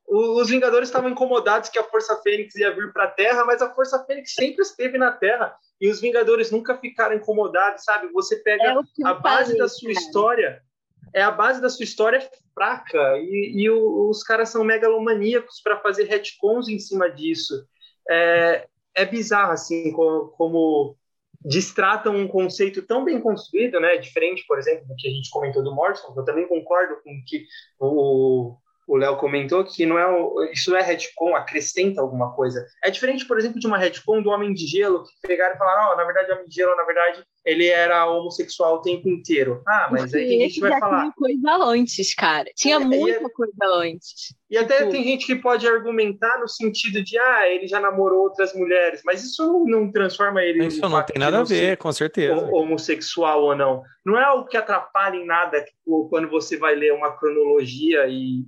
os 0.08 0.48
Vingadores 0.48 0.88
estavam 0.88 1.10
incomodados 1.10 1.68
que 1.68 1.78
a 1.78 1.84
Força 1.84 2.16
Fênix 2.22 2.54
ia 2.54 2.74
vir 2.74 2.92
para 2.92 3.04
a 3.04 3.10
Terra, 3.10 3.44
mas 3.44 3.60
a 3.62 3.72
Força 3.74 4.04
Fênix 4.04 4.34
sempre 4.34 4.62
esteve 4.62 4.98
na 4.98 5.10
Terra 5.10 5.56
e 5.80 5.88
os 5.90 6.00
Vingadores 6.00 6.50
nunca 6.50 6.76
ficaram 6.76 7.16
incomodados, 7.16 7.84
sabe? 7.84 8.08
Você 8.12 8.36
pega 8.36 8.64
é 8.64 8.74
a 9.04 9.14
base 9.14 9.52
falei, 9.52 9.58
da 9.58 9.68
sua 9.68 9.92
cara. 9.92 10.00
história, 10.00 10.62
é 11.14 11.22
a 11.22 11.30
base 11.30 11.60
da 11.60 11.68
sua 11.68 11.84
história 11.84 12.28
fraca 12.54 13.18
e, 13.18 13.52
e 13.56 13.70
os 13.70 14.22
caras 14.22 14.48
são 14.50 14.62
megalomaníacos 14.62 15.60
para 15.60 15.78
fazer 15.78 16.04
retcons 16.04 16.68
em 16.68 16.78
cima 16.78 17.10
disso. 17.10 17.66
É, 18.10 18.66
é 18.94 19.04
bizarro 19.04 19.52
assim 19.52 19.92
como, 19.92 20.28
como 20.28 20.96
distratam 21.44 22.16
um 22.16 22.28
conceito 22.28 22.82
tão 22.82 23.04
bem 23.04 23.20
construído, 23.20 23.78
né? 23.80 23.96
Diferente, 23.96 24.44
por 24.46 24.58
exemplo, 24.58 24.86
do 24.86 24.96
que 24.96 25.08
a 25.08 25.10
gente 25.10 25.30
comentou 25.30 25.62
do 25.62 25.74
Morrison. 25.74 26.12
Eu 26.16 26.24
também 26.24 26.48
concordo 26.48 26.96
com 27.02 27.22
que 27.26 27.44
o 27.78 28.56
o 28.86 28.96
Léo 28.96 29.16
comentou 29.16 29.64
que 29.64 29.84
não 29.84 29.98
é 29.98 30.06
o, 30.06 30.44
isso 30.52 30.70
não 30.70 30.78
é 30.78 30.82
retcon, 30.82 31.34
acrescenta 31.34 32.00
alguma 32.00 32.32
coisa. 32.34 32.64
É 32.84 32.90
diferente, 32.90 33.26
por 33.26 33.36
exemplo, 33.38 33.58
de 33.58 33.66
uma 33.66 33.76
retcon 33.76 34.22
do 34.22 34.30
Homem 34.30 34.54
de 34.54 34.66
Gelo, 34.66 35.02
que 35.02 35.12
pegaram 35.26 35.56
e 35.56 35.58
falaram, 35.58 35.92
oh, 35.92 35.96
na 35.96 36.04
verdade, 36.04 36.30
o 36.30 36.34
Homem 36.34 36.48
de 36.48 36.54
Gelo, 36.54 36.76
na 36.76 36.84
verdade, 36.84 37.24
ele 37.46 37.68
era 37.68 38.04
homossexual 38.10 38.74
o 38.74 38.82
tempo 38.82 39.08
inteiro. 39.08 39.62
Ah, 39.68 39.88
mas 39.88 40.02
Porque 40.02 40.16
aí 40.16 40.36
a 40.36 40.48
gente 40.48 40.58
vai 40.58 40.80
falar... 40.80 41.00
Tinha 41.02 41.12
coisa 41.12 41.64
antes, 41.64 42.14
cara. 42.14 42.50
Tinha 42.56 42.76
é, 42.76 42.78
muita 42.80 43.24
é... 43.24 43.28
coisa 43.30 43.54
antes. 43.76 44.34
E 44.50 44.58
até 44.58 44.78
tipo... 44.78 44.90
tem 44.90 45.04
gente 45.04 45.26
que 45.26 45.36
pode 45.36 45.66
argumentar 45.66 46.40
no 46.40 46.48
sentido 46.48 47.02
de, 47.04 47.16
ah, 47.16 47.48
ele 47.48 47.68
já 47.68 47.78
namorou 47.78 48.24
outras 48.24 48.52
mulheres, 48.52 49.00
mas 49.04 49.22
isso 49.22 49.64
não, 49.64 49.92
transforma 49.92 50.42
ele 50.42 50.66
Isso 50.66 50.80
não 50.80 51.02
tem 51.04 51.20
nada 51.20 51.38
a 51.38 51.44
ver, 51.44 51.76
com 51.76 51.92
certeza. 51.92 52.48
Homossexual 52.52 53.44
ou 53.44 53.54
não. 53.54 53.82
Não 54.04 54.18
é 54.18 54.24
algo 54.24 54.48
que 54.48 54.56
atrapalhe 54.56 55.18
em 55.18 55.26
nada 55.26 55.64
tipo, 55.64 56.08
quando 56.08 56.28
você 56.28 56.56
vai 56.56 56.74
ler 56.74 56.92
uma 56.92 57.16
cronologia 57.16 58.08
e 58.08 58.44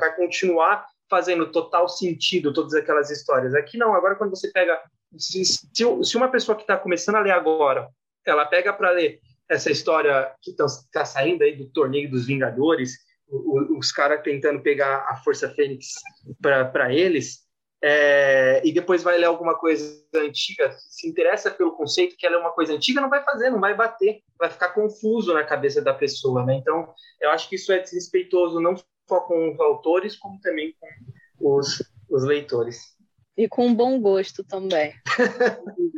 vai 0.00 0.16
continuar 0.16 0.86
fazendo 1.10 1.50
total 1.52 1.88
sentido 1.88 2.54
todas 2.54 2.72
aquelas 2.72 3.10
histórias. 3.10 3.54
Aqui 3.54 3.76
não, 3.76 3.94
agora 3.94 4.14
quando 4.14 4.30
você 4.30 4.50
pega. 4.50 4.80
Se, 5.18 5.42
se 5.44 6.16
uma 6.16 6.28
pessoa 6.28 6.56
que 6.56 6.62
está 6.62 6.76
começando 6.76 7.16
a 7.16 7.20
ler 7.20 7.32
agora, 7.32 7.88
ela 8.26 8.44
pega 8.46 8.72
para 8.72 8.90
ler 8.90 9.20
essa 9.48 9.70
história 9.70 10.32
que 10.42 10.50
está 10.50 11.04
saindo 11.04 11.42
aí 11.42 11.56
do 11.56 11.70
torneio 11.70 12.10
dos 12.10 12.26
Vingadores 12.26 12.92
os 13.30 13.92
caras 13.92 14.22
tentando 14.22 14.60
pegar 14.60 15.06
a 15.08 15.16
Força 15.16 15.48
Fênix 15.50 15.94
para 16.40 16.92
eles, 16.92 17.48
é, 17.82 18.60
e 18.64 18.72
depois 18.72 19.02
vai 19.02 19.16
ler 19.16 19.26
alguma 19.26 19.56
coisa 19.56 20.04
antiga, 20.14 20.70
se 20.78 21.08
interessa 21.08 21.50
pelo 21.50 21.72
conceito 21.72 22.16
que 22.18 22.26
ela 22.26 22.36
é 22.36 22.38
uma 22.38 22.52
coisa 22.52 22.74
antiga, 22.74 23.00
não 23.00 23.08
vai 23.08 23.24
fazer, 23.24 23.48
não 23.48 23.60
vai 23.60 23.74
bater, 23.74 24.20
vai 24.38 24.50
ficar 24.50 24.70
confuso 24.70 25.32
na 25.32 25.44
cabeça 25.44 25.80
da 25.80 25.94
pessoa, 25.94 26.44
né? 26.44 26.56
Então, 26.56 26.92
eu 27.20 27.30
acho 27.30 27.48
que 27.48 27.54
isso 27.54 27.72
é 27.72 27.78
desrespeitoso 27.78 28.60
não 28.60 28.76
só 28.76 29.20
com 29.20 29.52
os 29.52 29.60
autores, 29.60 30.16
como 30.16 30.38
também 30.40 30.74
com 30.78 31.56
os, 31.56 31.82
os 32.10 32.24
leitores. 32.24 32.98
E 33.34 33.48
com 33.48 33.74
bom 33.74 33.98
gosto 33.98 34.44
também. 34.44 34.92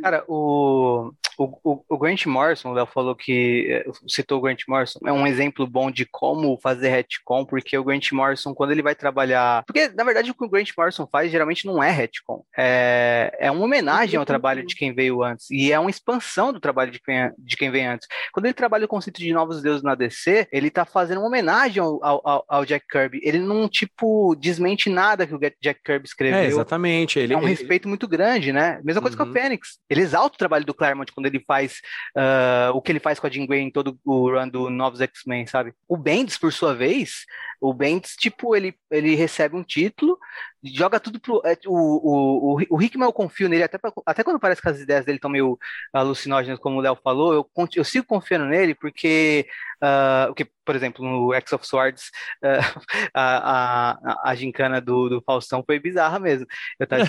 Cara, 0.01 0.23
o, 0.29 1.11
o, 1.37 1.83
o, 1.87 1.97
Grant 1.97 2.25
Morrison, 2.25 2.71
o 2.71 2.73
Léo 2.73 2.85
falou 2.85 3.15
que 3.15 3.67
eh, 3.69 3.91
citou 4.07 4.39
o 4.39 4.41
Grant 4.41 4.61
Morrison, 4.67 4.99
é 5.05 5.11
um 5.11 5.25
exemplo 5.25 5.65
bom 5.65 5.89
de 5.89 6.05
como 6.05 6.57
fazer 6.61 6.89
retcon, 6.89 7.45
porque 7.45 7.77
o 7.77 7.83
Grant 7.83 8.11
Morrison, 8.11 8.53
quando 8.53 8.71
ele 8.71 8.81
vai 8.81 8.95
trabalhar. 8.95 9.63
Porque, 9.65 9.89
na 9.89 10.03
verdade, 10.03 10.31
o 10.31 10.35
que 10.35 10.45
o 10.45 10.49
Grant 10.49 10.69
Morrison 10.77 11.07
faz 11.11 11.31
geralmente 11.31 11.65
não 11.65 11.81
é 11.81 11.91
retcon. 11.91 12.43
É, 12.57 13.35
é 13.39 13.51
uma 13.51 13.63
homenagem 13.63 14.19
ao 14.19 14.25
trabalho 14.25 14.65
de 14.65 14.75
quem 14.75 14.93
veio 14.93 15.23
antes. 15.23 15.49
E 15.49 15.71
é 15.71 15.79
uma 15.79 15.89
expansão 15.89 16.53
do 16.53 16.59
trabalho 16.59 16.91
de 16.91 16.99
quem, 16.99 17.31
de 17.37 17.57
quem 17.57 17.71
vem 17.71 17.87
antes. 17.87 18.07
Quando 18.31 18.45
ele 18.45 18.53
trabalha 18.53 18.85
o 18.85 18.89
conceito 18.89 19.19
de 19.19 19.33
novos 19.33 19.61
deuses 19.61 19.83
na 19.83 19.95
DC, 19.95 20.47
ele 20.51 20.69
tá 20.69 20.85
fazendo 20.85 21.19
uma 21.19 21.27
homenagem 21.27 21.81
ao, 21.81 21.99
ao, 22.03 22.45
ao 22.47 22.65
Jack 22.65 22.85
Kirby. 22.87 23.19
Ele 23.23 23.39
não, 23.39 23.67
tipo, 23.67 24.35
desmente 24.35 24.89
nada 24.89 25.25
que 25.25 25.35
o 25.35 25.39
Jack 25.39 25.81
Kirby 25.83 26.05
escreveu. 26.05 26.39
É, 26.39 26.45
exatamente. 26.45 27.19
Ele, 27.19 27.33
é 27.33 27.37
um 27.37 27.41
ele... 27.41 27.49
respeito 27.49 27.87
muito 27.87 28.07
grande, 28.07 28.51
né? 28.51 28.79
Mesma 28.83 29.01
coisa 29.01 29.17
uhum. 29.17 29.25
com 29.25 29.29
a 29.31 29.41
Fênix. 29.41 29.79
Ele 29.89 30.01
exalta 30.01 30.35
o 30.35 30.37
trabalho 30.37 30.65
do 30.65 30.73
Claremont 30.73 31.11
quando 31.11 31.22
ele 31.27 31.39
faz 31.39 31.81
uh, 32.17 32.75
o 32.75 32.81
que 32.81 32.91
ele 32.91 32.99
faz 32.99 33.19
com 33.19 33.27
a 33.27 33.29
Jean 33.29 33.45
Grey 33.45 33.61
em 33.61 33.71
todo 33.71 33.99
o 34.05 34.29
run 34.29 34.47
do 34.47 34.69
Novos 34.69 35.01
X-Men, 35.01 35.47
sabe? 35.47 35.73
O 35.87 35.97
Bendis, 35.97 36.37
por 36.37 36.51
sua 36.51 36.73
vez, 36.73 37.25
O 37.61 37.73
Bendis, 37.73 38.15
tipo, 38.15 38.55
ele, 38.55 38.75
ele 38.91 39.15
recebe 39.15 39.55
um 39.55 39.63
título, 39.63 40.17
joga 40.63 40.99
tudo 40.99 41.19
pro. 41.19 41.41
É, 41.45 41.57
o, 41.65 41.73
o, 41.73 42.55
o, 42.55 42.77
o 42.77 42.81
Hickman 42.81 43.07
eu 43.07 43.13
confio 43.13 43.49
nele, 43.49 43.63
até, 43.63 43.77
pra, 43.77 43.91
até 44.05 44.23
quando 44.23 44.39
parece 44.39 44.61
que 44.61 44.69
as 44.69 44.79
ideias 44.79 45.05
dele 45.05 45.17
estão 45.17 45.29
meio 45.29 45.57
alucinógenas, 45.91 46.59
como 46.59 46.77
o 46.77 46.81
Léo 46.81 46.97
falou, 47.03 47.33
eu, 47.33 47.49
eu 47.75 47.83
sigo 47.83 48.05
confiando 48.05 48.45
nele, 48.45 48.73
porque 48.73 49.47
Uh, 49.83 50.33
que, 50.33 50.45
por 50.63 50.77
exemplo, 50.77 51.03
no 51.03 51.33
X 51.33 51.51
of 51.51 51.67
Swords, 51.67 52.09
uh, 52.41 52.79
a, 53.13 53.97
a, 54.01 54.31
a 54.31 54.35
gincana 54.35 54.79
do, 54.79 55.09
do 55.09 55.21
Faustão 55.21 55.61
foi 55.61 55.77
bizarra 55.77 56.19
mesmo. 56.19 56.47
Eu 56.79 56.87
tava 56.87 57.03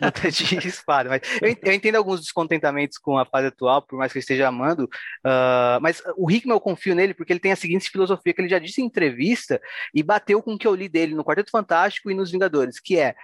muita 0.00 0.28
de 0.28 0.58
espada, 0.66 1.08
mas 1.08 1.22
eu, 1.40 1.56
eu, 1.62 1.72
entendo 1.72 1.94
alguns 1.94 2.20
descontentamentos 2.20 2.98
com 2.98 3.16
a 3.16 3.24
fase 3.24 3.46
atual, 3.46 3.82
por 3.82 3.96
mais 3.96 4.10
que 4.10 4.18
eu 4.18 4.20
esteja 4.20 4.48
amando, 4.48 4.86
uh, 5.24 5.80
mas 5.80 6.02
o 6.16 6.28
Hickman 6.28 6.56
eu 6.56 6.60
confio 6.60 6.92
nele 6.92 7.14
porque 7.14 7.32
ele 7.32 7.38
tem 7.38 7.52
a 7.52 7.56
seguinte 7.56 7.88
filosofia 7.88 8.34
que 8.34 8.40
ele 8.40 8.48
já 8.48 8.58
disse 8.58 8.82
em 8.82 8.86
entrevista 8.86 9.60
e 9.94 10.02
bateu 10.02 10.42
com 10.42 10.54
o 10.54 10.58
que 10.58 10.66
eu 10.66 10.74
li 10.74 10.88
dele 10.88 11.14
no 11.14 11.24
Quarteto 11.24 11.52
Fantástico 11.52 12.10
e 12.10 12.14
nos 12.14 12.32
Vingadores, 12.32 12.80
que 12.88 12.98
é, 12.98 13.14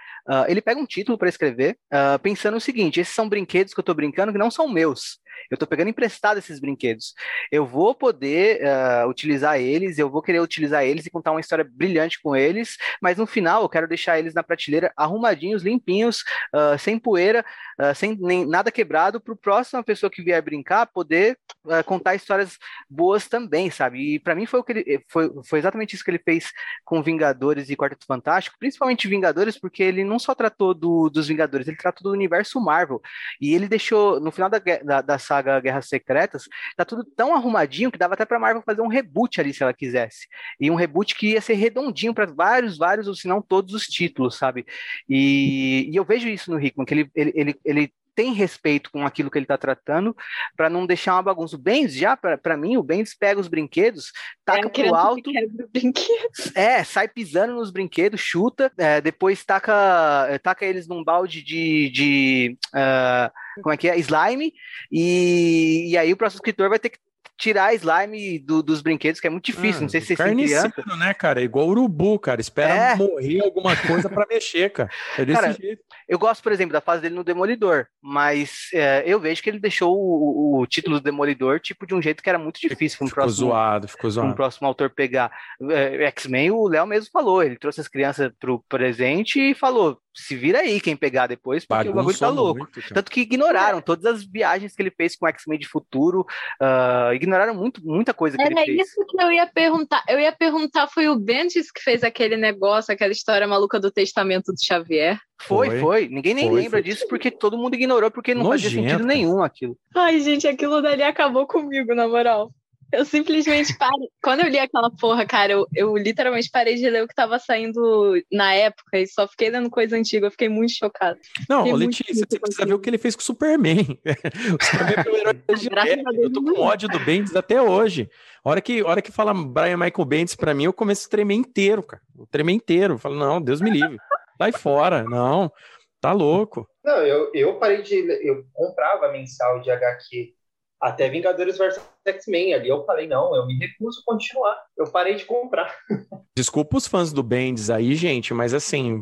ele 0.47 0.61
pega 0.61 0.79
um 0.79 0.85
título 0.85 1.17
para 1.17 1.27
escrever, 1.27 1.77
pensando 2.21 2.57
o 2.57 2.61
seguinte, 2.61 2.99
esses 2.99 3.13
são 3.13 3.27
brinquedos 3.27 3.73
que 3.73 3.79
eu 3.79 3.81
estou 3.81 3.95
brincando 3.95 4.31
que 4.31 4.37
não 4.37 4.51
são 4.51 4.67
meus, 4.67 5.19
eu 5.49 5.55
estou 5.55 5.67
pegando 5.67 5.89
emprestado 5.89 6.37
esses 6.37 6.59
brinquedos. 6.59 7.13
Eu 7.51 7.65
vou 7.65 7.93
poder 7.93 8.61
uh, 8.61 9.07
utilizar 9.09 9.59
eles, 9.59 9.97
eu 9.97 10.09
vou 10.09 10.21
querer 10.21 10.39
utilizar 10.39 10.83
eles 10.83 11.05
e 11.05 11.09
contar 11.09 11.31
uma 11.31 11.39
história 11.39 11.65
brilhante 11.69 12.21
com 12.21 12.35
eles, 12.35 12.77
mas 13.01 13.17
no 13.17 13.25
final 13.25 13.61
eu 13.61 13.69
quero 13.69 13.87
deixar 13.87 14.19
eles 14.19 14.33
na 14.33 14.43
prateleira 14.43 14.91
arrumadinhos, 14.95 15.63
limpinhos, 15.63 16.23
uh, 16.53 16.77
sem 16.79 16.99
poeira, 16.99 17.45
uh, 17.79 17.95
sem 17.95 18.17
nem, 18.19 18.45
nada 18.45 18.71
quebrado, 18.71 19.19
para 19.19 19.33
o 19.33 19.37
próxima 19.37 19.83
pessoa 19.83 20.09
que 20.09 20.23
vier 20.23 20.41
brincar 20.41 20.85
poder 20.87 21.37
contar 21.85 22.13
histórias 22.13 22.57
boas 22.87 23.27
também, 23.27 23.71
sabe? 23.71 24.15
E 24.15 24.19
para 24.19 24.35
mim 24.35 24.45
foi 24.45 24.59
o 24.59 24.63
que 24.63 24.71
ele 24.71 25.05
foi, 25.09 25.31
foi 25.43 25.59
exatamente 25.59 25.95
isso 25.95 26.03
que 26.03 26.11
ele 26.11 26.19
fez 26.19 26.51
com 26.83 27.01
Vingadores 27.01 27.69
e 27.69 27.75
Quarteto 27.75 28.05
Fantástico, 28.05 28.57
principalmente 28.59 29.07
Vingadores, 29.07 29.57
porque 29.57 29.83
ele 29.83 30.03
não 30.03 30.19
só 30.19 30.35
tratou 30.35 30.73
do, 30.73 31.09
dos 31.09 31.27
Vingadores, 31.27 31.67
ele 31.67 31.77
tratou 31.77 32.03
do 32.03 32.15
universo 32.15 32.59
Marvel. 32.59 33.01
E 33.39 33.53
ele 33.53 33.67
deixou, 33.67 34.19
no 34.19 34.31
final 34.31 34.49
da, 34.49 34.59
da, 34.59 35.01
da 35.01 35.17
saga 35.25 35.59
Guerras 35.59 35.87
Secretas, 35.87 36.47
tá 36.75 36.85
tudo 36.85 37.03
tão 37.03 37.35
arrumadinho 37.35 37.91
que 37.91 37.97
dava 37.97 38.13
até 38.13 38.25
pra 38.25 38.39
Marvel 38.39 38.63
fazer 38.65 38.81
um 38.81 38.87
reboot 38.87 39.39
ali 39.39 39.53
se 39.53 39.63
ela 39.63 39.73
quisesse. 39.73 40.27
E 40.59 40.69
um 40.69 40.75
reboot 40.75 41.15
que 41.15 41.31
ia 41.31 41.41
ser 41.41 41.55
redondinho 41.55 42.13
para 42.13 42.25
vários, 42.25 42.77
vários, 42.77 43.07
ou 43.07 43.15
se 43.15 43.27
não 43.27 43.41
todos 43.41 43.73
os 43.73 43.85
títulos, 43.87 44.37
sabe? 44.37 44.65
E, 45.09 45.89
e 45.91 45.95
eu 45.95 46.05
vejo 46.05 46.27
isso 46.27 46.51
no 46.51 46.59
Hickman, 46.59 46.85
que 46.85 46.93
ele, 46.93 47.11
ele, 47.15 47.33
ele, 47.35 47.59
ele 47.65 47.93
tem 48.15 48.33
respeito 48.33 48.89
com 48.89 49.05
aquilo 49.05 49.29
que 49.29 49.37
ele 49.37 49.43
está 49.43 49.57
tratando, 49.57 50.15
para 50.55 50.69
não 50.69 50.85
deixar 50.85 51.13
uma 51.13 51.23
bagunça. 51.23 51.55
O 51.55 51.59
Benz, 51.59 51.93
já, 51.93 52.15
para 52.15 52.57
mim, 52.57 52.77
o 52.77 52.83
Benz 52.83 53.13
pega 53.13 53.39
os 53.39 53.47
brinquedos, 53.47 54.11
taca 54.45 54.67
é 54.67 54.69
pro 54.69 54.95
alto. 54.95 55.29
É, 56.55 56.83
sai 56.83 57.07
pisando 57.07 57.53
nos 57.53 57.71
brinquedos, 57.71 58.21
chuta, 58.21 58.71
é, 58.77 59.01
depois 59.01 59.43
taca, 59.43 60.39
taca 60.41 60.65
eles 60.65 60.87
num 60.87 61.03
balde 61.03 61.41
de. 61.41 61.89
de 61.89 62.57
uh, 62.67 63.31
como 63.61 63.73
é 63.73 63.77
que 63.77 63.89
é? 63.89 63.97
Slime, 63.97 64.53
e, 64.91 65.89
e 65.89 65.97
aí 65.97 66.13
o 66.13 66.17
próximo 66.17 66.37
escritor 66.37 66.69
vai 66.69 66.79
ter 66.79 66.89
que 66.89 66.99
tirar 67.37 67.73
slime 67.73 68.39
do, 68.39 68.63
dos 68.63 68.81
brinquedos, 68.81 69.19
que 69.19 69.27
é 69.27 69.29
muito 69.29 69.45
difícil. 69.45 69.79
Ah, 69.79 69.81
não 69.81 69.89
sei 69.89 70.01
se 70.01 70.07
vocês 70.07 70.19
têm 70.19 70.35
criança. 70.35 70.73
né, 70.97 71.13
cara? 71.13 71.41
Igual 71.41 71.67
urubu, 71.67 72.17
cara. 72.17 72.39
Espera 72.39 72.73
é. 72.73 72.95
morrer 72.95 73.41
alguma 73.41 73.75
coisa 73.75 74.09
para 74.09 74.25
mexer, 74.27 74.69
cara. 74.71 74.89
É 75.17 75.25
desse 75.25 75.41
cara, 75.41 75.53
jeito. 75.53 75.83
Eu 76.07 76.19
gosto, 76.19 76.43
por 76.43 76.51
exemplo, 76.51 76.73
da 76.73 76.81
fase 76.81 77.01
dele 77.01 77.15
no 77.15 77.23
Demolidor, 77.23 77.87
mas 78.01 78.69
é, 78.73 79.03
eu 79.05 79.19
vejo 79.19 79.41
que 79.41 79.49
ele 79.49 79.59
deixou 79.59 79.95
o, 79.95 80.61
o, 80.61 80.67
título 80.67 80.99
do 80.99 81.03
Demolidor 81.03 81.59
tipo 81.59 81.87
de 81.87 81.95
um 81.95 82.01
jeito 82.01 82.21
que 82.21 82.29
era 82.29 82.37
muito 82.37 82.59
difícil 82.59 82.97
para 82.97 83.05
um 83.05 83.09
ficou 83.09 83.23
próximo, 83.23 83.47
zoado, 83.47 83.87
ficou 83.87 84.09
zoado. 84.11 84.29
um 84.29 84.33
próximo 84.33 84.67
autor 84.67 84.89
pegar. 84.89 85.31
É, 85.71 86.05
X-Men, 86.05 86.51
o 86.51 86.67
Léo 86.67 86.85
mesmo 86.85 87.09
falou, 87.11 87.41
ele 87.41 87.57
trouxe 87.57 87.81
as 87.81 87.87
crianças 87.87 88.31
pro 88.39 88.63
presente 88.69 89.39
e 89.39 89.55
falou: 89.55 89.99
se 90.15 90.35
vira 90.35 90.59
aí 90.59 90.79
quem 90.79 90.95
pegar 90.95 91.27
depois, 91.27 91.65
porque 91.65 91.89
Bagunçou 91.89 91.93
o 91.93 91.95
bagulho 91.95 92.17
tá 92.17 92.29
louco. 92.29 92.59
Muito, 92.59 92.93
Tanto 92.93 93.11
que 93.11 93.21
ignoraram 93.21 93.81
todas 93.81 94.05
as 94.05 94.23
viagens 94.23 94.73
que 94.73 94.81
ele 94.81 94.91
fez 94.91 95.15
com 95.15 95.27
X-Men 95.27 95.59
de 95.59 95.67
futuro, 95.67 96.25
uh, 96.61 97.13
ignoraram 97.13 97.53
muito, 97.53 97.85
muita 97.85 98.13
coisa 98.13 98.37
que 98.37 98.43
Era 98.43 98.51
ele 98.51 98.65
fez. 98.65 98.77
Era 98.77 98.81
isso 98.81 99.05
que 99.05 99.21
eu 99.21 99.31
ia 99.31 99.45
perguntar. 99.45 100.03
Eu 100.07 100.19
ia 100.19 100.31
perguntar, 100.31 100.87
foi 100.87 101.09
o 101.09 101.19
Bendis 101.19 101.69
que 101.69 101.81
fez 101.81 102.03
aquele 102.03 102.37
negócio, 102.37 102.93
aquela 102.93 103.11
história 103.11 103.45
maluca 103.45 103.79
do 103.79 103.91
testamento 103.91 104.53
do 104.53 104.65
Xavier? 104.65 105.19
Foi, 105.41 105.67
foi. 105.67 105.79
foi. 105.79 106.07
Ninguém 106.07 106.33
nem 106.33 106.47
foi, 106.47 106.61
lembra 106.61 106.81
foi. 106.81 106.83
disso 106.83 107.05
porque 107.09 107.29
todo 107.29 107.57
mundo 107.57 107.75
ignorou, 107.75 108.09
porque 108.09 108.33
não 108.33 108.43
Nojento. 108.43 108.75
fazia 108.75 108.89
sentido 108.89 109.05
nenhum 109.05 109.43
aquilo. 109.43 109.77
Ai, 109.93 110.21
gente, 110.21 110.47
aquilo 110.47 110.81
dali 110.81 111.03
acabou 111.03 111.45
comigo, 111.45 111.93
na 111.93 112.07
moral. 112.07 112.51
Eu 112.91 113.03
simplesmente 113.03 113.77
parei. 113.77 114.07
Quando 114.21 114.41
eu 114.41 114.49
li 114.49 114.59
aquela 114.59 114.89
porra, 114.89 115.25
cara, 115.25 115.51
eu, 115.51 115.67
eu 115.73 115.97
literalmente 115.97 116.49
parei 116.49 116.75
de 116.75 116.89
ler 116.89 117.03
o 117.03 117.07
que 117.07 117.15
tava 117.15 117.39
saindo 117.39 118.13
na 118.31 118.53
época 118.53 118.99
e 118.99 119.07
só 119.07 119.27
fiquei 119.27 119.49
lendo 119.49 119.69
coisa 119.69 119.97
antiga. 119.97 120.27
Eu 120.27 120.31
fiquei 120.31 120.49
muito 120.49 120.73
chocada. 120.73 121.19
Não, 121.49 121.63
fiquei 121.63 121.73
Letícia, 121.77 122.25
você 122.29 122.39
precisa 122.39 122.65
ver 122.65 122.73
o 122.73 122.79
que 122.79 122.89
ele 122.89 122.97
fez 122.97 123.15
com 123.15 123.21
o 123.21 123.25
Superman. 123.25 123.99
o 124.05 124.63
Superman 124.63 125.05
é 125.05 125.09
o 125.09 125.15
herói 125.15 126.23
Eu 126.23 126.31
tô 126.31 126.43
com 126.43 126.59
ódio 126.59 126.87
do 126.87 126.99
Bendis 126.99 127.35
até 127.35 127.61
hoje. 127.61 128.09
A 128.43 128.49
hora 128.49 128.61
que, 128.61 128.83
hora 128.83 129.01
que 129.01 129.11
fala 129.11 129.33
Brian 129.33 129.77
Michael 129.77 130.05
Bendis 130.05 130.35
pra 130.35 130.53
mim, 130.53 130.65
eu 130.65 130.73
começo 130.73 131.07
a 131.07 131.09
tremer 131.09 131.35
inteiro, 131.35 131.83
cara. 131.83 132.01
Eu 132.17 132.27
tremer 132.27 132.53
inteiro. 132.53 132.93
Eu 132.95 132.99
falo, 132.99 133.15
não, 133.15 133.41
Deus 133.41 133.61
me 133.61 133.71
livre. 133.71 133.97
Sai 134.37 134.51
fora, 134.51 135.03
não. 135.03 135.51
Tá 135.99 136.11
louco. 136.11 136.69
Não, 136.83 136.97
eu, 136.97 137.31
eu 137.33 137.57
parei 137.57 137.81
de. 137.81 137.95
Eu 138.21 138.45
comprava 138.53 139.11
mensal 139.11 139.59
de 139.61 139.71
HQ 139.71 140.35
até 140.81 141.09
Vingadores 141.09 141.57
vs 141.57 141.79
X-Men. 142.05 142.53
Ali 142.53 142.69
eu 142.69 142.85
falei, 142.85 143.07
não, 143.07 143.35
eu 143.35 143.45
me 143.45 143.57
recuso 143.57 144.01
a 144.01 144.11
continuar. 144.11 144.57
Eu 144.77 144.91
parei 144.91 145.15
de 145.15 145.25
comprar. 145.25 145.75
Desculpa 146.37 146.77
os 146.77 146.85
fãs 146.85 147.13
do 147.13 147.23
Bendis 147.23 147.69
aí, 147.69 147.95
gente, 147.95 148.33
mas 148.33 148.53
assim, 148.53 149.01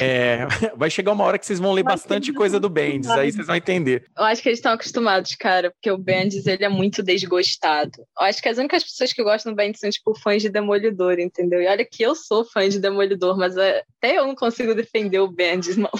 é... 0.00 0.46
vai 0.76 0.90
chegar 0.90 1.12
uma 1.12 1.24
hora 1.24 1.38
que 1.38 1.46
vocês 1.46 1.60
vão 1.60 1.72
ler 1.72 1.84
bastante 1.84 2.32
coisa 2.32 2.58
do 2.58 2.68
Bendis, 2.68 3.08
aí 3.10 3.30
vocês 3.30 3.46
vão 3.46 3.54
entender. 3.54 4.04
Eu 4.18 4.24
acho 4.24 4.42
que 4.42 4.48
eles 4.48 4.58
estão 4.58 4.72
acostumados, 4.72 5.34
cara, 5.36 5.70
porque 5.70 5.90
o 5.90 5.96
Bendis, 5.96 6.44
ele 6.46 6.64
é 6.64 6.68
muito 6.68 7.00
desgostado. 7.00 7.92
Eu 8.18 8.26
acho 8.26 8.42
que 8.42 8.48
as 8.48 8.58
únicas 8.58 8.82
pessoas 8.82 9.12
que 9.12 9.22
gostam 9.22 9.52
do 9.52 9.56
Bendis 9.56 9.80
são, 9.80 9.90
tipo, 9.90 10.18
fãs 10.18 10.42
de 10.42 10.48
Demolidor, 10.48 11.20
entendeu? 11.20 11.62
E 11.62 11.68
olha 11.68 11.84
que 11.84 12.02
eu 12.02 12.16
sou 12.16 12.44
fã 12.44 12.68
de 12.68 12.80
Demolidor, 12.80 13.38
mas 13.38 13.56
até 13.56 14.18
eu 14.18 14.26
não 14.26 14.34
consigo 14.34 14.74
defender 14.74 15.20
o 15.20 15.30
Bendis, 15.30 15.76
não. 15.78 15.90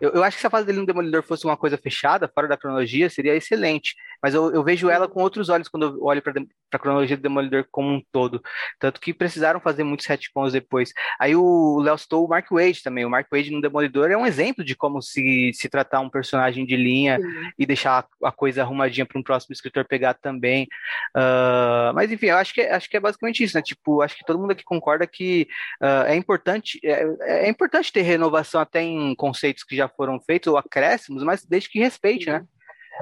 Eu, 0.00 0.10
eu 0.10 0.24
acho 0.24 0.36
que 0.36 0.40
se 0.40 0.46
a 0.46 0.50
fase 0.50 0.66
dele 0.66 0.80
no 0.80 0.86
Demolidor 0.86 1.22
fosse 1.22 1.44
uma 1.44 1.56
coisa 1.56 1.78
fechada, 1.78 2.28
fora 2.28 2.48
da 2.48 2.56
cronologia, 2.56 3.08
seria 3.08 3.36
excelente. 3.36 3.94
Mas 4.22 4.34
eu, 4.34 4.52
eu 4.52 4.62
vejo 4.62 4.88
ela 4.88 5.08
com 5.08 5.20
outros 5.20 5.48
olhos 5.48 5.68
quando 5.68 5.86
eu 5.86 6.04
olho 6.04 6.22
para 6.22 6.32
a 6.72 6.78
cronologia 6.78 7.16
do 7.16 7.22
Demolidor 7.22 7.66
como 7.70 7.90
um 7.90 8.02
todo. 8.12 8.42
Tanto 8.78 9.00
que 9.00 9.12
precisaram 9.12 9.60
fazer 9.60 9.84
muitos 9.84 10.06
retcons 10.06 10.52
depois. 10.52 10.92
Aí 11.18 11.34
o 11.34 11.80
Léo 11.80 11.98
citou 11.98 12.24
o 12.24 12.28
Mark 12.28 12.46
Wade 12.50 12.82
também. 12.82 13.04
O 13.04 13.10
Mark 13.10 13.26
Wade 13.30 13.50
no 13.50 13.60
Demolidor 13.60 14.10
é 14.10 14.16
um 14.16 14.26
exemplo 14.26 14.64
de 14.64 14.76
como 14.76 15.02
se, 15.02 15.50
se 15.54 15.68
tratar 15.68 16.00
um 16.00 16.08
personagem 16.10 16.64
de 16.64 16.76
linha 16.76 17.18
Sim. 17.18 17.50
e 17.58 17.66
deixar 17.66 18.06
a 18.22 18.32
coisa 18.32 18.62
arrumadinha 18.62 19.06
para 19.06 19.18
um 19.18 19.22
próximo 19.22 19.52
escritor 19.52 19.84
pegar 19.84 20.14
também. 20.14 20.68
Uh, 21.16 21.92
mas 21.94 22.10
enfim, 22.10 22.26
eu 22.26 22.36
acho 22.36 22.54
que, 22.54 22.60
é, 22.60 22.72
acho 22.72 22.88
que 22.88 22.96
é 22.96 23.00
basicamente 23.00 23.42
isso, 23.42 23.56
né? 23.56 23.62
Tipo, 23.62 24.02
acho 24.02 24.16
que 24.16 24.24
todo 24.24 24.38
mundo 24.38 24.52
aqui 24.52 24.64
concorda 24.64 25.06
que 25.06 25.48
uh, 25.82 26.06
é 26.06 26.16
importante 26.16 26.78
é, 26.84 27.04
é, 27.22 27.48
importante 27.48 27.92
ter 27.92 28.02
renovação 28.02 28.60
até 28.60 28.82
em 28.82 29.14
conceitos 29.14 29.64
que 29.64 29.76
já 29.76 29.88
foram 29.88 30.20
feitos 30.20 30.48
ou 30.48 30.56
acréscimos, 30.56 31.22
mas 31.22 31.44
desde 31.44 31.68
que 31.68 31.78
respeite, 31.78 32.30
né? 32.30 32.44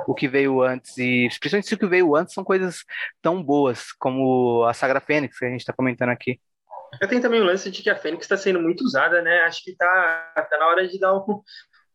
O 0.06 0.14
que 0.14 0.28
veio 0.28 0.62
antes, 0.62 0.96
e 0.98 1.28
principalmente 1.38 1.68
se 1.68 1.74
o 1.74 1.78
que 1.78 1.86
veio 1.86 2.14
antes 2.14 2.34
são 2.34 2.44
coisas 2.44 2.84
tão 3.22 3.42
boas, 3.42 3.92
como 3.92 4.64
a 4.64 4.74
Sagra 4.74 5.00
Fênix, 5.00 5.38
que 5.38 5.44
a 5.44 5.48
gente 5.48 5.60
está 5.60 5.72
comentando 5.72 6.10
aqui. 6.10 6.40
Eu 7.00 7.08
tenho 7.08 7.22
também 7.22 7.40
o 7.40 7.44
lance 7.44 7.70
de 7.70 7.82
que 7.82 7.90
a 7.90 7.96
Fênix 7.96 8.24
está 8.24 8.36
sendo 8.36 8.60
muito 8.60 8.82
usada, 8.82 9.22
né? 9.22 9.42
Acho 9.42 9.62
que 9.62 9.76
tá, 9.76 10.46
tá 10.50 10.58
na 10.58 10.66
hora 10.66 10.88
de 10.88 10.98
dar 10.98 11.14
um, 11.14 11.42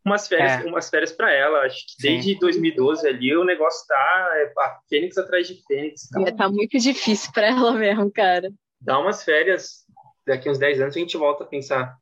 umas 0.05 0.27
férias, 0.27 0.63
é. 0.63 0.69
umas 0.69 0.89
férias 0.89 1.11
para 1.11 1.33
ela. 1.33 1.59
Acho 1.65 1.77
que 1.87 2.01
desde 2.01 2.33
Sim. 2.33 2.39
2012 2.39 3.07
ali 3.07 3.35
o 3.35 3.43
negócio 3.43 3.85
tá 3.87 4.31
é, 4.35 4.53
a 4.57 4.79
Fênix 4.87 5.17
atrás 5.17 5.47
de 5.47 5.61
Fênix. 5.67 6.07
Tá, 6.09 6.21
é, 6.21 6.31
tá 6.31 6.47
muito 6.47 6.77
difícil 6.77 7.31
para 7.33 7.47
ela 7.47 7.73
mesmo, 7.73 8.11
cara. 8.11 8.51
Dá 8.79 8.99
umas 8.99 9.23
férias, 9.23 9.85
daqui 10.25 10.49
uns 10.49 10.59
10 10.59 10.81
anos 10.81 10.95
a 10.95 10.99
gente 10.99 11.17
volta 11.17 11.43
a 11.43 11.47
pensar 11.47 11.97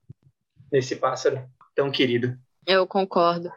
nesse 0.71 0.95
pássaro 0.97 1.41
tão 1.73 1.89
querido. 1.89 2.37
Eu 2.65 2.87
concordo. 2.87 3.51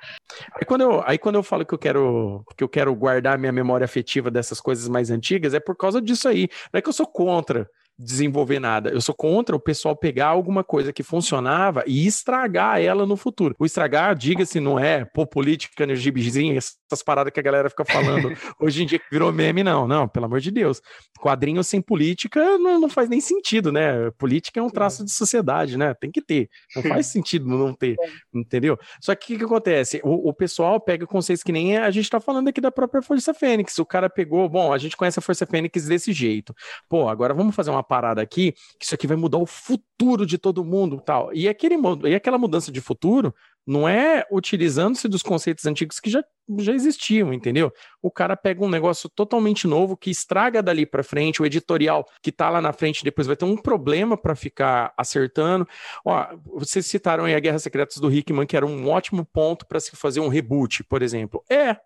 Aí 0.55 0.65
quando 0.67 0.83
eu, 0.83 1.03
aí 1.07 1.19
quando 1.19 1.37
eu 1.37 1.43
falo 1.43 1.65
que 1.65 1.75
eu 1.75 1.79
quero 1.79 2.45
que 2.57 2.65
eu 2.65 2.69
quero 2.69 2.95
guardar 2.95 3.39
minha 3.39 3.53
memória 3.53 3.85
afetiva 3.85 4.31
dessas 4.31 4.61
coisas 4.61 4.89
mais 4.89 5.11
antigas, 5.11 5.55
é 5.55 5.61
por 5.61 5.77
causa 5.77 6.01
disso 6.01 6.29
aí. 6.29 6.49
Não 6.73 6.79
é 6.79 6.83
que 6.83 6.89
eu 6.89 6.93
sou 6.93 7.07
contra 7.07 7.69
desenvolver 7.99 8.61
nada. 8.61 8.91
Eu 8.91 9.01
sou 9.01 9.15
contra 9.15 9.57
o 9.57 9.61
pessoal 9.61 9.97
pegar 9.97 10.29
alguma 10.29 10.63
coisa 10.63 10.93
que 10.93 11.03
funcionava 11.03 11.83
e 11.87 12.07
estragar 12.07 12.81
ela 12.81 13.07
no 13.07 13.17
futuro. 13.17 13.55
O 13.59 13.65
estragar, 13.65 14.15
diga-se, 14.15 14.61
não 14.61 14.79
é 14.79 15.05
pô, 15.05 15.27
política 15.27 15.87
no 15.87 15.97
gibizinho, 15.97 16.59
essas 16.91 17.03
paradas 17.03 17.33
que 17.33 17.41
a 17.41 17.43
galera 17.43 17.69
fica 17.69 17.85
falando 17.85 18.31
hoje 18.61 18.83
em 18.83 18.87
dia 18.87 18.99
que 18.99 19.11
virou 19.11 19.33
meme, 19.33 19.63
não. 19.63 19.87
Não, 19.87 20.09
pelo 20.09 20.27
amor 20.27 20.41
de 20.41 20.51
Deus. 20.51 20.81
Quadrinho 21.19 21.63
sem 21.65 21.81
política 21.81 22.59
não, 22.59 22.81
não 22.81 22.89
faz 22.89 23.09
nem 23.09 23.21
sentido, 23.21 23.73
né? 23.73 24.11
Política 24.13 24.61
é 24.61 24.63
um 24.63 24.71
traço 24.71 25.05
de 25.05 25.11
sociedade, 25.11 25.77
né? 25.77 25.95
Tem 25.95 26.11
que 26.11 26.23
ter. 26.23 26.49
Não 26.75 26.83
faz 26.83 27.07
sentido 27.07 27.47
não 27.47 27.75
ter, 27.75 27.97
entendeu? 28.33 28.79
Só 29.01 29.15
que 29.15 29.25
o 29.25 29.27
que, 29.27 29.39
que, 29.39 29.45
acontece? 29.45 30.01
O, 30.05 30.29
o, 30.29 30.35
pessoal 30.35 30.81
pega 30.81 31.07
conceitos 31.07 31.43
que 31.43 31.53
nem 31.53 31.77
a 31.77 31.91
gente 31.91 32.09
tá 32.09 32.21
falando 32.21 32.49
aqui 32.49 32.61
da 32.61 32.71
própria 32.71 33.03
Força 33.03 33.35
Fênix. 33.35 33.79
O 33.79 33.87
cara 33.87 34.09
pegou, 34.09 34.49
bom, 34.49 34.73
a 34.73 34.79
gente 34.79 34.97
conhece 34.97 35.19
a 35.19 35.23
Força 35.23 35.47
Fênix 35.47 35.87
desse 35.87 36.13
jeito. 36.13 36.55
Pô, 36.89 37.09
agora 37.09 37.35
vamos 37.35 37.55
fazer 37.55 37.71
uma 37.71 37.83
parada 37.83 38.23
aqui, 38.23 38.53
que 38.79 38.85
isso 38.85 38.95
aqui 38.95 39.07
vai 39.07 39.17
mudar 39.17 39.39
o 39.39 39.47
futuro 39.47 40.25
de 40.25 40.39
todo 40.39 40.65
mundo, 40.65 41.01
tal. 41.05 41.33
E, 41.35 41.49
aquele, 41.49 41.77
e 42.05 42.15
aquela 42.15 42.39
mudança 42.39 42.71
de 42.71 42.81
futuro 42.81 43.35
não 43.67 43.89
é 43.89 44.25
utilizando-se 44.31 45.09
dos 45.09 45.23
conceitos 45.23 45.67
antigos 45.67 45.99
que 45.99 46.09
já, 46.09 46.23
já 46.59 46.73
existiam, 46.73 47.33
entendeu? 47.33 47.73
O 48.01 48.11
cara 48.11 48.37
pega 48.37 48.65
um 48.65 48.69
negócio 48.69 49.09
totalmente 49.09 49.67
novo 49.67 49.97
que 49.97 50.09
estraga 50.09 50.63
dali 50.63 50.87
para 50.87 51.03
frente, 51.03 51.43
o 51.43 51.47
editorial 51.47 52.07
que 52.23 52.31
tá 52.31 52.49
lá 52.49 52.61
na 52.61 52.73
frente 52.73 53.03
depois 53.03 53.27
vai 53.27 53.35
ter 53.35 53.45
um 53.45 53.57
problema 53.57 54.17
para 54.17 54.37
ficar 54.37 54.95
acertando. 54.97 55.67
Ó, 56.05 56.27
vocês 56.45 56.87
citaram 56.87 57.25
aí 57.25 57.35
a 57.35 57.41
Guerra 57.41 57.59
Secretas 57.59 57.97
do 57.97 58.13
Hickman, 58.13 58.47
que 58.47 58.57
era 58.57 58.65
um 58.65 58.89
ótimo 58.89 59.25
ponto 59.25 59.67
para 59.67 59.81
se 59.81 59.97
fazer 59.97 60.21
um 60.21 60.29
reboot, 60.29 60.85
por 60.85 61.03
exemplo. 61.03 61.43
É, 61.51 61.77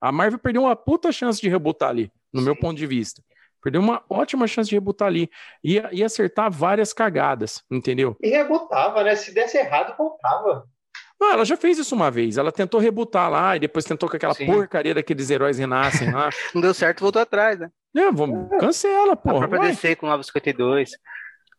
a 0.00 0.12
Marvel 0.12 0.38
perdeu 0.38 0.62
uma 0.62 0.76
puta 0.76 1.10
chance 1.10 1.40
de 1.40 1.48
rebootar 1.48 1.88
ali, 1.88 2.12
no 2.32 2.40
Sim. 2.40 2.46
meu 2.46 2.56
ponto 2.56 2.76
de 2.76 2.86
vista. 2.86 3.22
Perdeu 3.62 3.80
uma 3.80 4.02
ótima 4.08 4.46
chance 4.46 4.70
de 4.70 4.76
rebutar 4.76 5.08
ali. 5.08 5.30
Ia, 5.62 5.90
ia 5.92 6.06
acertar 6.06 6.50
várias 6.50 6.92
cagadas, 6.92 7.62
entendeu? 7.70 8.16
E 8.22 8.30
rebutava, 8.30 9.04
né? 9.04 9.14
Se 9.14 9.34
desse 9.34 9.58
errado, 9.58 9.94
voltava. 9.96 10.66
Ah, 11.22 11.34
ela 11.34 11.44
já 11.44 11.56
fez 11.56 11.78
isso 11.78 11.94
uma 11.94 12.10
vez. 12.10 12.38
Ela 12.38 12.50
tentou 12.50 12.80
rebutar 12.80 13.30
lá 13.30 13.54
e 13.56 13.60
depois 13.60 13.84
tentou 13.84 14.08
com 14.08 14.16
aquela 14.16 14.34
Sim. 14.34 14.46
porcaria 14.46 14.94
daqueles 14.94 15.28
heróis 15.28 15.58
renascem 15.58 16.10
lá. 16.10 16.30
Não 16.54 16.62
deu 16.62 16.72
certo, 16.72 17.00
voltou 17.00 17.20
atrás, 17.20 17.58
né? 17.58 17.70
É, 17.94 18.10
vamos, 18.10 18.48
cancela, 18.58 19.16
pô. 19.16 19.30
A 19.30 19.48
própria 19.48 19.60
DC 19.62 19.96
com 19.96 20.06
952. 20.06 20.92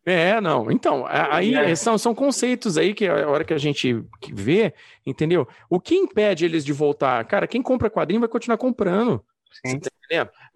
É, 0.06 0.42
não. 0.42 0.72
Então, 0.72 1.06
aí 1.08 1.54
é. 1.54 1.76
são, 1.76 1.98
são 1.98 2.16
conceitos 2.16 2.78
aí 2.78 2.94
que 2.94 3.08
a 3.08 3.28
hora 3.30 3.44
que 3.44 3.54
a 3.54 3.58
gente 3.58 4.04
vê, 4.34 4.74
entendeu? 5.06 5.48
O 5.70 5.80
que 5.80 5.94
impede 5.94 6.46
eles 6.46 6.66
de 6.66 6.74
voltar? 6.74 7.24
Cara, 7.26 7.46
quem 7.46 7.62
compra 7.62 7.90
quadrinho 7.90 8.22
vai 8.22 8.30
continuar 8.30 8.58
comprando. 8.58 9.24
Sim. 9.66 9.80
Tá? 9.80 9.92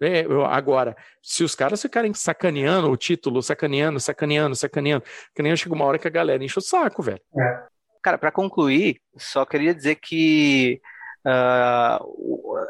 É, 0.00 0.26
agora, 0.48 0.96
se 1.22 1.44
os 1.44 1.54
caras 1.54 1.80
ficarem 1.80 2.12
sacaneando 2.12 2.90
o 2.90 2.96
título, 2.96 3.42
sacaneando, 3.42 4.00
sacaneando, 4.00 4.56
sacaneando, 4.56 5.04
que 5.34 5.42
nem 5.42 5.54
chega 5.56 5.74
uma 5.74 5.84
hora 5.84 5.98
que 5.98 6.08
a 6.08 6.10
galera 6.10 6.44
enche 6.44 6.58
o 6.58 6.62
saco, 6.62 7.02
velho. 7.02 7.20
É. 7.38 7.75
Cara, 8.06 8.18
para 8.18 8.30
concluir, 8.30 9.02
só 9.16 9.44
queria 9.44 9.74
dizer 9.74 9.96
que 9.96 10.80
uh, 11.26 11.98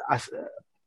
a, 0.09 0.19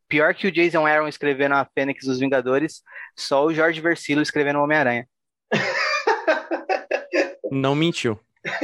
pior 0.07 0.33
que 0.33 0.47
o 0.47 0.51
Jason 0.51 0.87
Aaron 0.87 1.07
escrevendo 1.07 1.53
a 1.53 1.65
Fênix 1.65 2.03
dos 2.03 2.19
Vingadores, 2.19 2.81
só 3.15 3.45
o 3.45 3.53
Jorge 3.53 3.79
Versilo 3.79 4.23
escrevendo 4.23 4.57
o 4.57 4.63
Homem-Aranha. 4.63 5.07
Não 7.51 7.75
mentiu. 7.75 8.19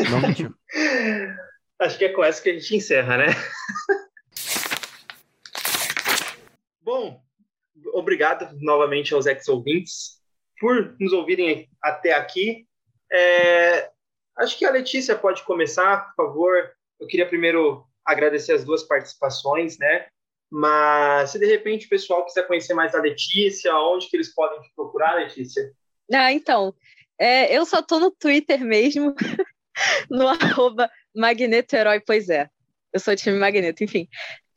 Não 0.09 0.21
mentiu. 0.21 0.55
Acho 1.77 1.99
que 1.99 2.05
é 2.05 2.09
com 2.09 2.23
essa 2.23 2.41
que 2.41 2.49
a 2.49 2.53
gente 2.53 2.77
encerra, 2.77 3.17
né? 3.17 3.27
Bom, 6.81 7.21
obrigado 7.93 8.57
novamente 8.59 9.13
aos 9.13 9.27
ex-ouvintes 9.27 10.19
por 10.59 10.95
nos 10.99 11.13
ouvirem 11.13 11.69
até 11.79 12.15
aqui. 12.15 12.65
É, 13.13 13.91
Acho 14.37 14.57
que 14.57 14.65
a 14.65 14.71
Letícia 14.71 15.15
pode 15.15 15.43
começar, 15.43 16.07
por 16.07 16.25
favor. 16.25 16.71
Eu 16.99 17.07
queria 17.07 17.27
primeiro 17.27 17.85
agradecer 18.05 18.53
as 18.53 18.63
duas 18.63 18.83
participações, 18.83 19.77
né? 19.77 20.07
Mas 20.51 21.31
se 21.31 21.39
de 21.39 21.45
repente 21.45 21.85
o 21.85 21.89
pessoal 21.89 22.25
quiser 22.25 22.45
conhecer 22.47 22.73
mais 22.73 22.93
a 22.93 23.01
Letícia, 23.01 23.73
onde 23.75 24.07
que 24.07 24.15
eles 24.15 24.33
podem 24.33 24.61
te 24.61 24.71
procurar, 24.75 25.15
Letícia? 25.15 25.71
Ah, 26.13 26.31
então, 26.31 26.73
é, 27.19 27.55
eu 27.55 27.65
só 27.65 27.81
tô 27.81 27.99
no 27.99 28.11
Twitter 28.11 28.59
mesmo, 28.59 29.15
no 30.09 30.27
arroba 30.27 30.89
Magneto 31.15 31.75
Herói, 31.75 31.99
pois 31.99 32.29
é. 32.29 32.47
Eu 32.93 32.99
sou 32.99 33.15
time 33.15 33.37
Magneto, 33.37 33.83
enfim. 33.83 34.07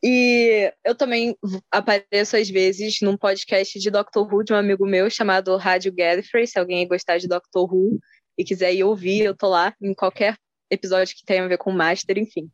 E 0.01 0.71
eu 0.85 0.95
também 0.95 1.35
apareço 1.69 2.37
às 2.37 2.49
vezes 2.49 2.99
num 3.01 3.17
podcast 3.17 3.77
de 3.77 3.91
Doctor 3.91 4.33
Who 4.33 4.43
de 4.43 4.53
um 4.53 4.55
amigo 4.55 4.85
meu 4.85 5.09
chamado 5.09 5.57
Rádio 5.57 5.93
Gallifrey, 5.93 6.47
se 6.47 6.57
alguém 6.57 6.87
gostar 6.87 7.17
de 7.17 7.27
Doctor 7.27 7.69
Who 7.69 7.99
e 8.39 8.45
quiser 8.45 8.73
ir 8.73 8.85
ouvir, 8.85 9.25
eu 9.25 9.35
tô 9.35 9.49
lá 9.49 9.75
em 9.81 9.93
qualquer 9.93 10.37
episódio 10.71 11.13
que 11.13 11.25
tenha 11.25 11.43
a 11.43 11.47
ver 11.47 11.57
com 11.57 11.71
Master, 11.71 12.17
enfim. 12.17 12.49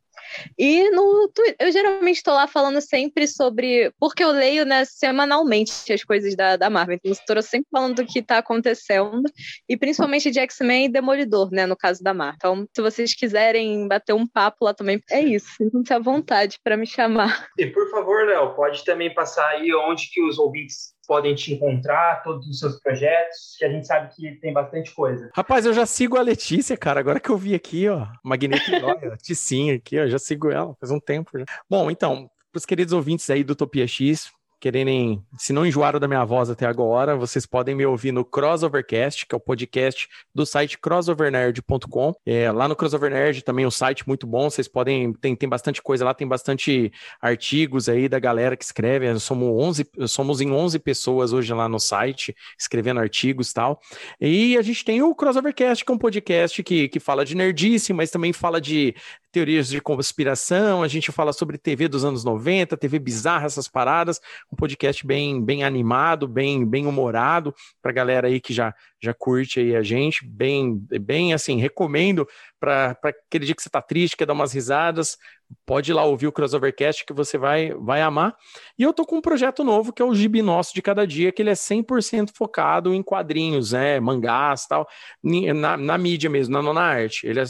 E 0.58 0.90
no 0.90 1.30
eu 1.60 1.70
geralmente 1.70 2.16
estou 2.16 2.34
lá 2.34 2.48
falando 2.48 2.80
sempre 2.80 3.28
sobre. 3.28 3.92
Porque 4.00 4.24
eu 4.24 4.32
leio 4.32 4.64
né, 4.64 4.84
semanalmente 4.84 5.92
as 5.92 6.02
coisas 6.02 6.34
da, 6.34 6.56
da 6.56 6.68
Marvel. 6.68 6.96
Então, 6.96 7.12
estou 7.12 7.40
sempre 7.42 7.68
falando 7.70 7.96
do 7.96 8.06
que 8.06 8.18
está 8.18 8.38
acontecendo. 8.38 9.22
E 9.68 9.76
principalmente 9.76 10.30
de 10.30 10.40
X-Men 10.40 10.86
e 10.86 10.88
Demolidor, 10.88 11.50
né? 11.52 11.66
No 11.66 11.76
caso 11.76 12.02
da 12.02 12.12
Marvel. 12.12 12.38
Então, 12.40 12.68
se 12.74 12.82
vocês 12.82 13.14
quiserem 13.14 13.86
bater 13.86 14.14
um 14.14 14.26
papo 14.26 14.64
lá 14.64 14.74
também, 14.74 15.00
é 15.10 15.20
isso. 15.20 15.46
Sintam-se 15.56 15.92
à 15.92 15.98
vontade 16.00 16.58
para 16.64 16.76
me 16.76 16.86
chamar. 16.86 17.48
E 17.56 17.66
por 17.66 17.88
favor, 17.90 18.26
Léo, 18.26 18.54
pode 18.54 18.84
também 18.84 19.12
passar 19.14 19.46
aí 19.50 19.72
onde 19.72 20.10
que 20.10 20.22
os 20.22 20.38
ouvintes 20.38 20.95
podem 21.06 21.34
te 21.34 21.54
encontrar, 21.54 22.22
todos 22.22 22.46
os 22.46 22.58
seus 22.58 22.80
projetos, 22.80 23.56
que 23.58 23.64
a 23.64 23.70
gente 23.70 23.86
sabe 23.86 24.14
que 24.14 24.32
tem 24.40 24.52
bastante 24.52 24.92
coisa. 24.94 25.30
Rapaz, 25.34 25.64
eu 25.64 25.72
já 25.72 25.86
sigo 25.86 26.16
a 26.16 26.22
Letícia, 26.22 26.76
cara, 26.76 27.00
agora 27.00 27.20
que 27.20 27.30
eu 27.30 27.36
vi 27.36 27.54
aqui, 27.54 27.88
ó, 27.88 28.06
Magneto 28.24 28.64
Ticinha 29.22 29.76
aqui, 29.76 29.98
ó, 29.98 30.06
já 30.06 30.18
sigo 30.18 30.50
ela 30.50 30.74
faz 30.80 30.90
um 30.90 31.00
tempo 31.00 31.38
já. 31.38 31.44
Bom, 31.68 31.90
então, 31.90 32.28
para 32.50 32.58
os 32.58 32.66
queridos 32.66 32.92
ouvintes 32.92 33.28
aí 33.28 33.44
do 33.44 33.52
Utopia 33.52 33.86
X, 33.86 34.30
quererem, 34.60 35.22
se 35.38 35.52
não 35.52 35.66
enjoaram 35.66 36.00
da 36.00 36.08
minha 36.08 36.24
voz 36.24 36.48
até 36.48 36.66
agora, 36.66 37.16
vocês 37.16 37.44
podem 37.46 37.74
me 37.74 37.84
ouvir 37.84 38.12
no 38.12 38.24
Crossovercast, 38.24 39.26
que 39.26 39.34
é 39.34 39.38
o 39.38 39.40
podcast 39.40 40.08
do 40.34 40.46
site 40.46 40.78
crossovernerd.com. 40.78 42.14
É, 42.24 42.50
lá 42.50 42.66
no 42.66 42.74
Crossover 42.74 43.10
Nerd 43.10 43.42
também 43.42 43.66
um 43.66 43.70
site 43.70 44.06
muito 44.06 44.26
bom, 44.26 44.48
vocês 44.48 44.66
podem, 44.66 45.12
tem, 45.14 45.36
tem 45.36 45.48
bastante 45.48 45.82
coisa 45.82 46.04
lá, 46.04 46.14
tem 46.14 46.26
bastante 46.26 46.92
artigos 47.20 47.88
aí 47.88 48.08
da 48.08 48.18
galera 48.18 48.56
que 48.56 48.64
escreve, 48.64 49.18
somos, 49.18 49.48
11, 49.48 49.86
somos 50.08 50.40
em 50.40 50.50
11 50.50 50.78
pessoas 50.78 51.32
hoje 51.32 51.52
lá 51.52 51.68
no 51.68 51.78
site, 51.78 52.34
escrevendo 52.58 53.00
artigos 53.00 53.50
e 53.50 53.54
tal. 53.54 53.80
E 54.20 54.56
a 54.56 54.62
gente 54.62 54.84
tem 54.84 55.02
o 55.02 55.14
Crossovercast, 55.14 55.84
que 55.84 55.92
é 55.92 55.94
um 55.94 55.98
podcast 55.98 56.62
que, 56.62 56.88
que 56.88 57.00
fala 57.00 57.24
de 57.24 57.34
nerdice, 57.34 57.92
mas 57.92 58.10
também 58.10 58.32
fala 58.32 58.60
de 58.60 58.94
teorias 59.32 59.68
de 59.68 59.80
conspiração, 59.80 60.82
a 60.82 60.88
gente 60.88 61.12
fala 61.12 61.32
sobre 61.32 61.58
TV 61.58 61.88
dos 61.88 62.04
anos 62.04 62.24
90, 62.24 62.76
TV 62.76 62.98
bizarra, 62.98 63.46
essas 63.46 63.68
paradas, 63.68 64.20
um 64.52 64.56
podcast 64.56 65.06
bem, 65.06 65.42
bem 65.44 65.62
animado, 65.64 66.26
bem, 66.26 66.64
bem 66.64 66.86
humorado, 66.86 67.54
para 67.82 67.92
galera 67.92 68.28
aí 68.28 68.40
que 68.40 68.54
já, 68.54 68.74
já 69.02 69.12
curte 69.12 69.60
aí 69.60 69.76
a 69.76 69.82
gente, 69.82 70.26
bem, 70.26 70.76
bem 71.00 71.34
assim, 71.34 71.58
recomendo 71.58 72.26
para 72.58 72.98
aquele 73.02 73.44
dia 73.44 73.54
que 73.54 73.62
você 73.62 73.70
tá 73.70 73.82
triste, 73.82 74.16
quer 74.16 74.26
dar 74.26 74.32
umas 74.32 74.52
risadas, 74.52 75.18
pode 75.64 75.90
ir 75.90 75.94
lá 75.94 76.04
ouvir 76.04 76.26
o 76.26 76.32
Crossovercast 76.32 77.04
que 77.04 77.12
você 77.12 77.38
vai, 77.38 77.72
vai 77.74 78.02
amar. 78.02 78.36
E 78.78 78.82
eu 78.82 78.92
tô 78.92 79.04
com 79.04 79.16
um 79.16 79.20
projeto 79.20 79.62
novo 79.64 79.92
que 79.92 80.02
é 80.02 80.04
o 80.04 80.14
Gibi 80.14 80.42
Nosso 80.42 80.74
de 80.74 80.82
Cada 80.82 81.06
Dia, 81.06 81.32
que 81.32 81.42
ele 81.42 81.50
é 81.50 81.54
100% 81.54 82.30
focado 82.34 82.94
em 82.94 83.02
quadrinhos, 83.02 83.72
né, 83.72 84.00
mangás 84.00 84.66
tal, 84.66 84.88
na, 85.22 85.76
na 85.76 85.98
mídia 85.98 86.30
mesmo, 86.30 86.60
na, 86.60 86.72
na 86.72 86.82
arte. 86.82 87.26
Ele 87.26 87.40
é 87.40 87.44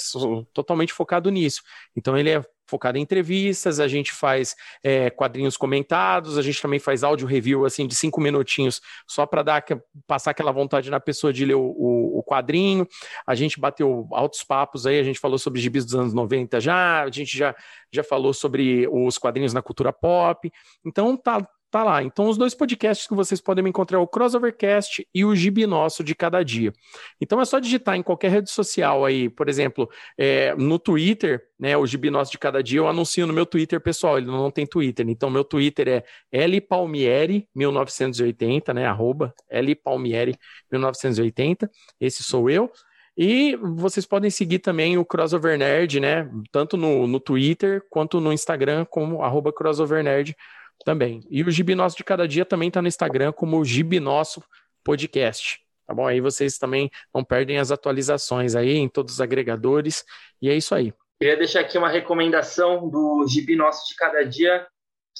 totalmente 0.53 0.93
focado 0.93 1.31
nisso. 1.31 1.63
Então 1.97 2.17
ele 2.17 2.31
é 2.31 2.45
focado 2.67 2.99
em 2.99 3.03
entrevistas, 3.03 3.81
a 3.81 3.89
gente 3.89 4.13
faz 4.13 4.55
é, 4.83 5.11
quadrinhos 5.11 5.57
comentados, 5.57 6.37
a 6.37 6.43
gente 6.43 6.61
também 6.61 6.79
faz 6.79 7.05
áudio 7.05 7.27
review 7.27 7.65
assim 7.65 7.87
de 7.87 7.95
cinco 7.95 8.21
minutinhos, 8.21 8.81
só 9.07 9.25
para 9.27 9.43
dar 9.43 9.65
passar 10.07 10.33
aquela 10.33 10.53
vontade 10.53 10.91
na 10.91 11.01
pessoa 11.01 11.33
de 11.33 11.45
ler 11.45 11.55
o, 11.55 11.63
o, 11.63 12.19
o, 12.19 12.23
quadrinho. 12.23 12.87
A 13.27 13.35
gente 13.35 13.59
bateu 13.61 14.07
altos 14.13 14.43
papos 14.43 14.87
aí, 14.87 14.99
a 14.99 15.05
gente 15.05 15.19
falou 15.19 15.39
sobre 15.39 15.61
gibis 15.61 15.85
dos 15.85 15.95
anos 15.95 16.13
90 16.13 16.61
já, 16.61 17.03
a 17.03 17.11
gente 17.11 17.37
já, 17.37 17.55
já 17.93 18.03
falou 18.03 18.33
sobre 18.33 18.89
os 18.89 19.19
quadrinhos 19.19 19.53
na 19.53 19.63
cultura 19.63 19.93
pop. 19.93 20.51
Então 20.85 21.17
tá, 21.17 21.47
tá 21.77 21.85
lá. 21.85 22.03
Então, 22.03 22.27
os 22.29 22.37
dois 22.39 22.55
podcasts 22.55 23.07
que 23.07 23.15
vocês 23.15 23.39
podem 23.41 23.63
me 23.63 23.69
encontrar 23.69 23.99
é 23.99 24.01
o 24.01 24.07
Crossovercast 24.07 25.07
e 25.15 25.27
o 25.27 25.37
Gibi 25.37 25.67
Nosso 25.67 26.03
de 26.03 26.15
cada 26.15 26.43
dia. 26.43 26.73
Então, 27.21 27.39
é 27.41 27.45
só 27.45 27.59
digitar 27.59 27.97
em 27.97 28.03
qualquer 28.03 28.31
rede 28.31 28.51
social 28.51 29.05
aí, 29.05 29.29
por 29.29 29.47
exemplo, 29.49 29.91
é, 30.17 30.55
no 30.55 30.79
Twitter, 30.79 31.43
né, 31.61 31.77
o 31.77 31.87
Gibi 31.87 32.09
Nosso 32.09 32.33
de 32.33 32.39
cada 32.39 32.63
dia, 32.63 32.79
eu 32.79 32.89
anuncio 32.89 33.27
no 33.27 33.33
meu 33.33 33.45
Twitter 33.45 33.81
pessoal, 33.81 34.17
ele 34.17 34.27
não 34.27 34.51
tem 34.51 34.67
Twitter. 34.67 35.07
Então, 35.09 35.29
meu 35.29 35.45
Twitter 35.45 36.03
é 36.33 36.47
lpalmieri1980, 36.47 38.73
né, 38.73 38.87
arroba 38.87 39.35
lpalmieri1980, 39.53 41.69
esse 42.01 42.23
sou 42.23 42.49
eu. 42.49 42.73
E 43.19 43.57
vocês 43.57 44.07
podem 44.07 44.31
seguir 44.31 44.59
também 44.59 44.99
o 44.99 45.05
Crossover 45.05 45.59
Nerd, 45.59 46.01
né? 46.01 46.31
Tanto 46.53 46.77
no, 46.77 47.07
no 47.07 47.19
Twitter 47.19 47.83
quanto 47.89 48.21
no 48.21 48.31
Instagram, 48.31 48.85
como 48.85 49.23
arroba 49.23 49.51
Crossover 49.51 50.05
Nerd 50.05 50.37
também. 50.85 51.23
E 51.31 51.43
o 51.43 51.51
Gibi 51.51 51.75
Nosso 51.75 51.97
de 51.97 52.05
Cada 52.05 52.27
Dia 52.27 52.45
também 52.45 52.69
está 52.69 52.81
no 52.81 52.89
Instagram 52.89 53.33
como 53.33 53.65
Gibi 53.65 54.01
Nosso 54.01 54.43
Podcast. 54.85 55.61
Tá 55.87 55.95
bom? 55.95 56.07
Aí 56.07 56.21
vocês 56.21 56.59
também 56.59 56.91
não 57.15 57.25
perdem 57.25 57.59
as 57.59 57.71
atualizações 57.71 58.55
aí 58.55 58.77
em 58.77 58.89
todos 58.89 59.15
os 59.15 59.21
agregadores. 59.21 60.05
E 60.43 60.49
é 60.49 60.55
isso 60.55 60.75
aí. 60.75 60.93
Queria 61.21 61.37
deixar 61.37 61.61
aqui 61.61 61.79
uma 61.79 61.89
recomendação 61.89 62.89
do 62.89 63.27
Gibi 63.27 63.57
Nosso 63.57 63.89
de 63.89 63.95
Cada 63.95 64.23
Dia, 64.25 64.67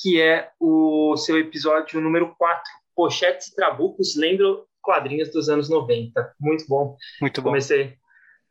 que 0.03 0.21
é 0.21 0.51
o 0.61 1.17
seu 1.17 1.39
episódio 1.39 2.01
número 2.01 2.35
4, 2.37 2.63
Pochetes 2.95 3.49
e 3.49 3.55
Trabucos, 3.55 4.17
lembro 4.17 4.67
quadrinhos 4.83 5.31
dos 5.31 5.49
anos 5.49 5.69
90. 5.69 6.35
Muito 6.39 6.65
bom. 6.69 6.97
Muito 7.21 7.41
bom. 7.43 7.51
Comecei 7.51 7.97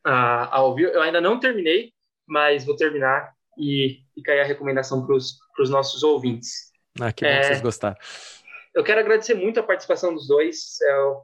a, 0.04 0.58
a 0.58 0.62
ouvir. 0.64 0.94
Eu 0.94 1.02
ainda 1.02 1.22
não 1.22 1.40
terminei, 1.40 1.94
mas 2.28 2.66
vou 2.66 2.76
terminar 2.76 3.34
e 3.58 4.00
fica 4.14 4.32
aí 4.32 4.42
a 4.42 4.46
recomendação 4.46 5.06
para 5.06 5.16
os 5.16 5.70
nossos 5.70 6.04
ouvintes. 6.04 6.72
Ah, 7.00 7.12
que 7.12 7.26
bom 7.26 7.32
é, 7.32 7.40
que 7.40 7.48
vocês 7.48 7.62
gostaram. 7.62 7.98
Eu 8.74 8.84
quero 8.84 9.00
agradecer 9.00 9.34
muito 9.34 9.60
a 9.60 9.64
participação 9.64 10.14
dos 10.14 10.28
dois. 10.28 10.80
Eu 10.82 11.24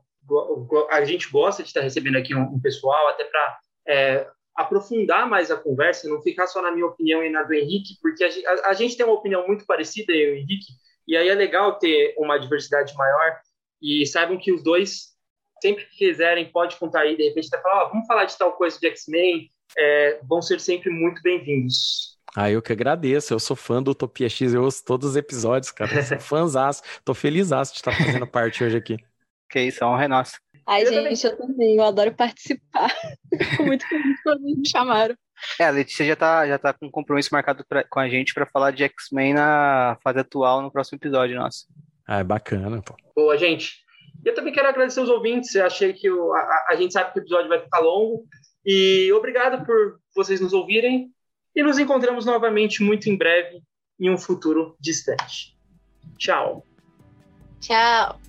a 0.90 1.04
gente 1.04 1.30
gosta 1.30 1.64
de 1.64 1.70
estar 1.70 1.82
recebendo 1.82 2.18
aqui 2.18 2.36
um, 2.36 2.44
um 2.44 2.60
pessoal, 2.60 3.08
até 3.10 3.24
para 3.24 3.60
é, 3.88 4.28
aprofundar 4.56 5.28
mais 5.28 5.50
a 5.50 5.58
conversa, 5.58 6.08
não 6.08 6.22
ficar 6.22 6.48
só 6.48 6.62
na 6.62 6.72
minha 6.72 6.86
opinião 6.86 7.24
e 7.24 7.30
na 7.30 7.44
do 7.44 7.54
Henrique, 7.54 7.98
porque 8.02 8.24
a, 8.24 8.28
a, 8.28 8.70
a 8.70 8.74
gente 8.74 8.96
tem 8.96 9.06
uma 9.06 9.16
opinião 9.16 9.46
muito 9.48 9.66
parecida, 9.66 10.12
eu 10.14 10.36
e 10.36 10.38
o 10.38 10.38
Henrique, 10.38 10.74
e 11.08 11.18
aí 11.18 11.30
é 11.30 11.34
legal 11.34 11.80
ter 11.80 12.14
uma 12.18 12.38
diversidade 12.38 12.96
maior, 12.96 13.40
e 13.82 14.06
saibam 14.06 14.38
que 14.38 14.52
os 14.52 14.64
dois, 14.64 15.16
sempre 15.62 15.86
que 15.86 15.98
quiserem, 15.98 16.52
pode 16.52 16.78
contar 16.78 17.02
aí, 17.02 17.18
de 17.18 17.28
repente 17.28 17.48
até 17.52 17.62
falar, 17.62 17.86
oh, 17.86 17.90
vamos 17.90 18.08
falar 18.08 18.26
de 18.26 18.38
tal 18.38 18.54
coisa 18.54 18.80
de 18.80 18.88
X-Men, 18.88 19.50
é, 19.78 20.20
vão 20.24 20.42
ser 20.42 20.60
sempre 20.60 20.90
muito 20.90 21.22
bem-vindos. 21.22 22.11
Ah, 22.36 22.50
eu 22.50 22.62
que 22.62 22.72
agradeço. 22.72 23.34
Eu 23.34 23.40
sou 23.40 23.56
fã 23.56 23.82
do 23.82 23.92
Utopia 23.92 24.30
X, 24.30 24.54
eu 24.54 24.64
ouço 24.64 24.84
todos 24.86 25.10
os 25.10 25.16
episódios, 25.16 25.72
cara. 25.72 25.94
Eu 25.94 26.04
sou 26.04 26.20
fãzaço. 26.20 26.82
Tô 27.04 27.14
feliz 27.14 27.50
de 27.50 27.56
estar 27.56 27.92
fazendo 27.92 28.28
parte 28.28 28.64
hoje 28.64 28.78
aqui. 28.78 28.98
Que 29.50 29.62
isso, 29.62 29.84
a 29.84 29.90
honra 29.90 30.06
é 30.06 30.08
nossa. 30.08 30.38
Ai, 30.66 30.84
eu 30.84 30.94
gente, 30.94 31.22
também. 31.22 31.32
eu 31.32 31.38
também, 31.38 31.76
eu 31.76 31.84
adoro 31.84 32.14
participar. 32.14 32.90
Fico 33.38 33.64
muito 33.64 33.86
feliz 33.88 34.22
quando 34.24 34.42
me 34.44 34.68
chamaram. 34.68 35.16
É, 35.60 35.66
a 35.66 35.70
Letícia 35.72 36.06
já 36.06 36.16
tá, 36.16 36.48
já 36.48 36.58
tá 36.58 36.72
com 36.72 36.86
um 36.86 36.92
compromisso 36.92 37.30
marcado 37.32 37.66
pra, 37.68 37.84
com 37.84 38.00
a 38.00 38.08
gente 38.08 38.34
para 38.34 38.46
falar 38.46 38.72
de 38.72 38.84
X-Men 38.84 39.34
na 39.34 39.98
fase 40.04 40.20
atual 40.20 40.62
no 40.62 40.72
próximo 40.72 40.98
episódio 40.98 41.36
nosso. 41.36 41.66
Ah, 42.08 42.20
é 42.20 42.24
bacana, 42.24 42.82
pô. 42.82 42.96
Boa, 43.16 43.38
gente. 43.38 43.82
Eu 44.24 44.36
também 44.36 44.54
quero 44.54 44.70
agradecer 44.70 45.02
os 45.02 45.10
ouvintes. 45.10 45.54
Eu 45.56 45.66
achei 45.66 45.94
que 45.94 46.10
o, 46.10 46.34
a, 46.34 46.68
a 46.70 46.76
gente 46.76 46.94
sabe 46.94 47.12
que 47.12 47.20
o 47.20 47.24
episódio 47.24 47.50
vai 47.50 47.60
ficar 47.60 47.80
longo. 47.80 48.24
E 48.66 49.12
obrigado 49.14 49.66
por 49.66 50.00
vocês 50.16 50.40
nos 50.40 50.54
ouvirem. 50.54 51.12
E 51.56 51.64
nos 51.64 51.78
encontramos 51.78 52.26
novamente 52.26 52.84
muito 52.84 53.10
em 53.10 53.18
breve, 53.18 53.62
em 54.00 54.10
um 54.10 54.18
futuro 54.18 54.76
distante. 54.80 55.58
Tchau. 56.18 56.66
Tchau. 57.60 58.20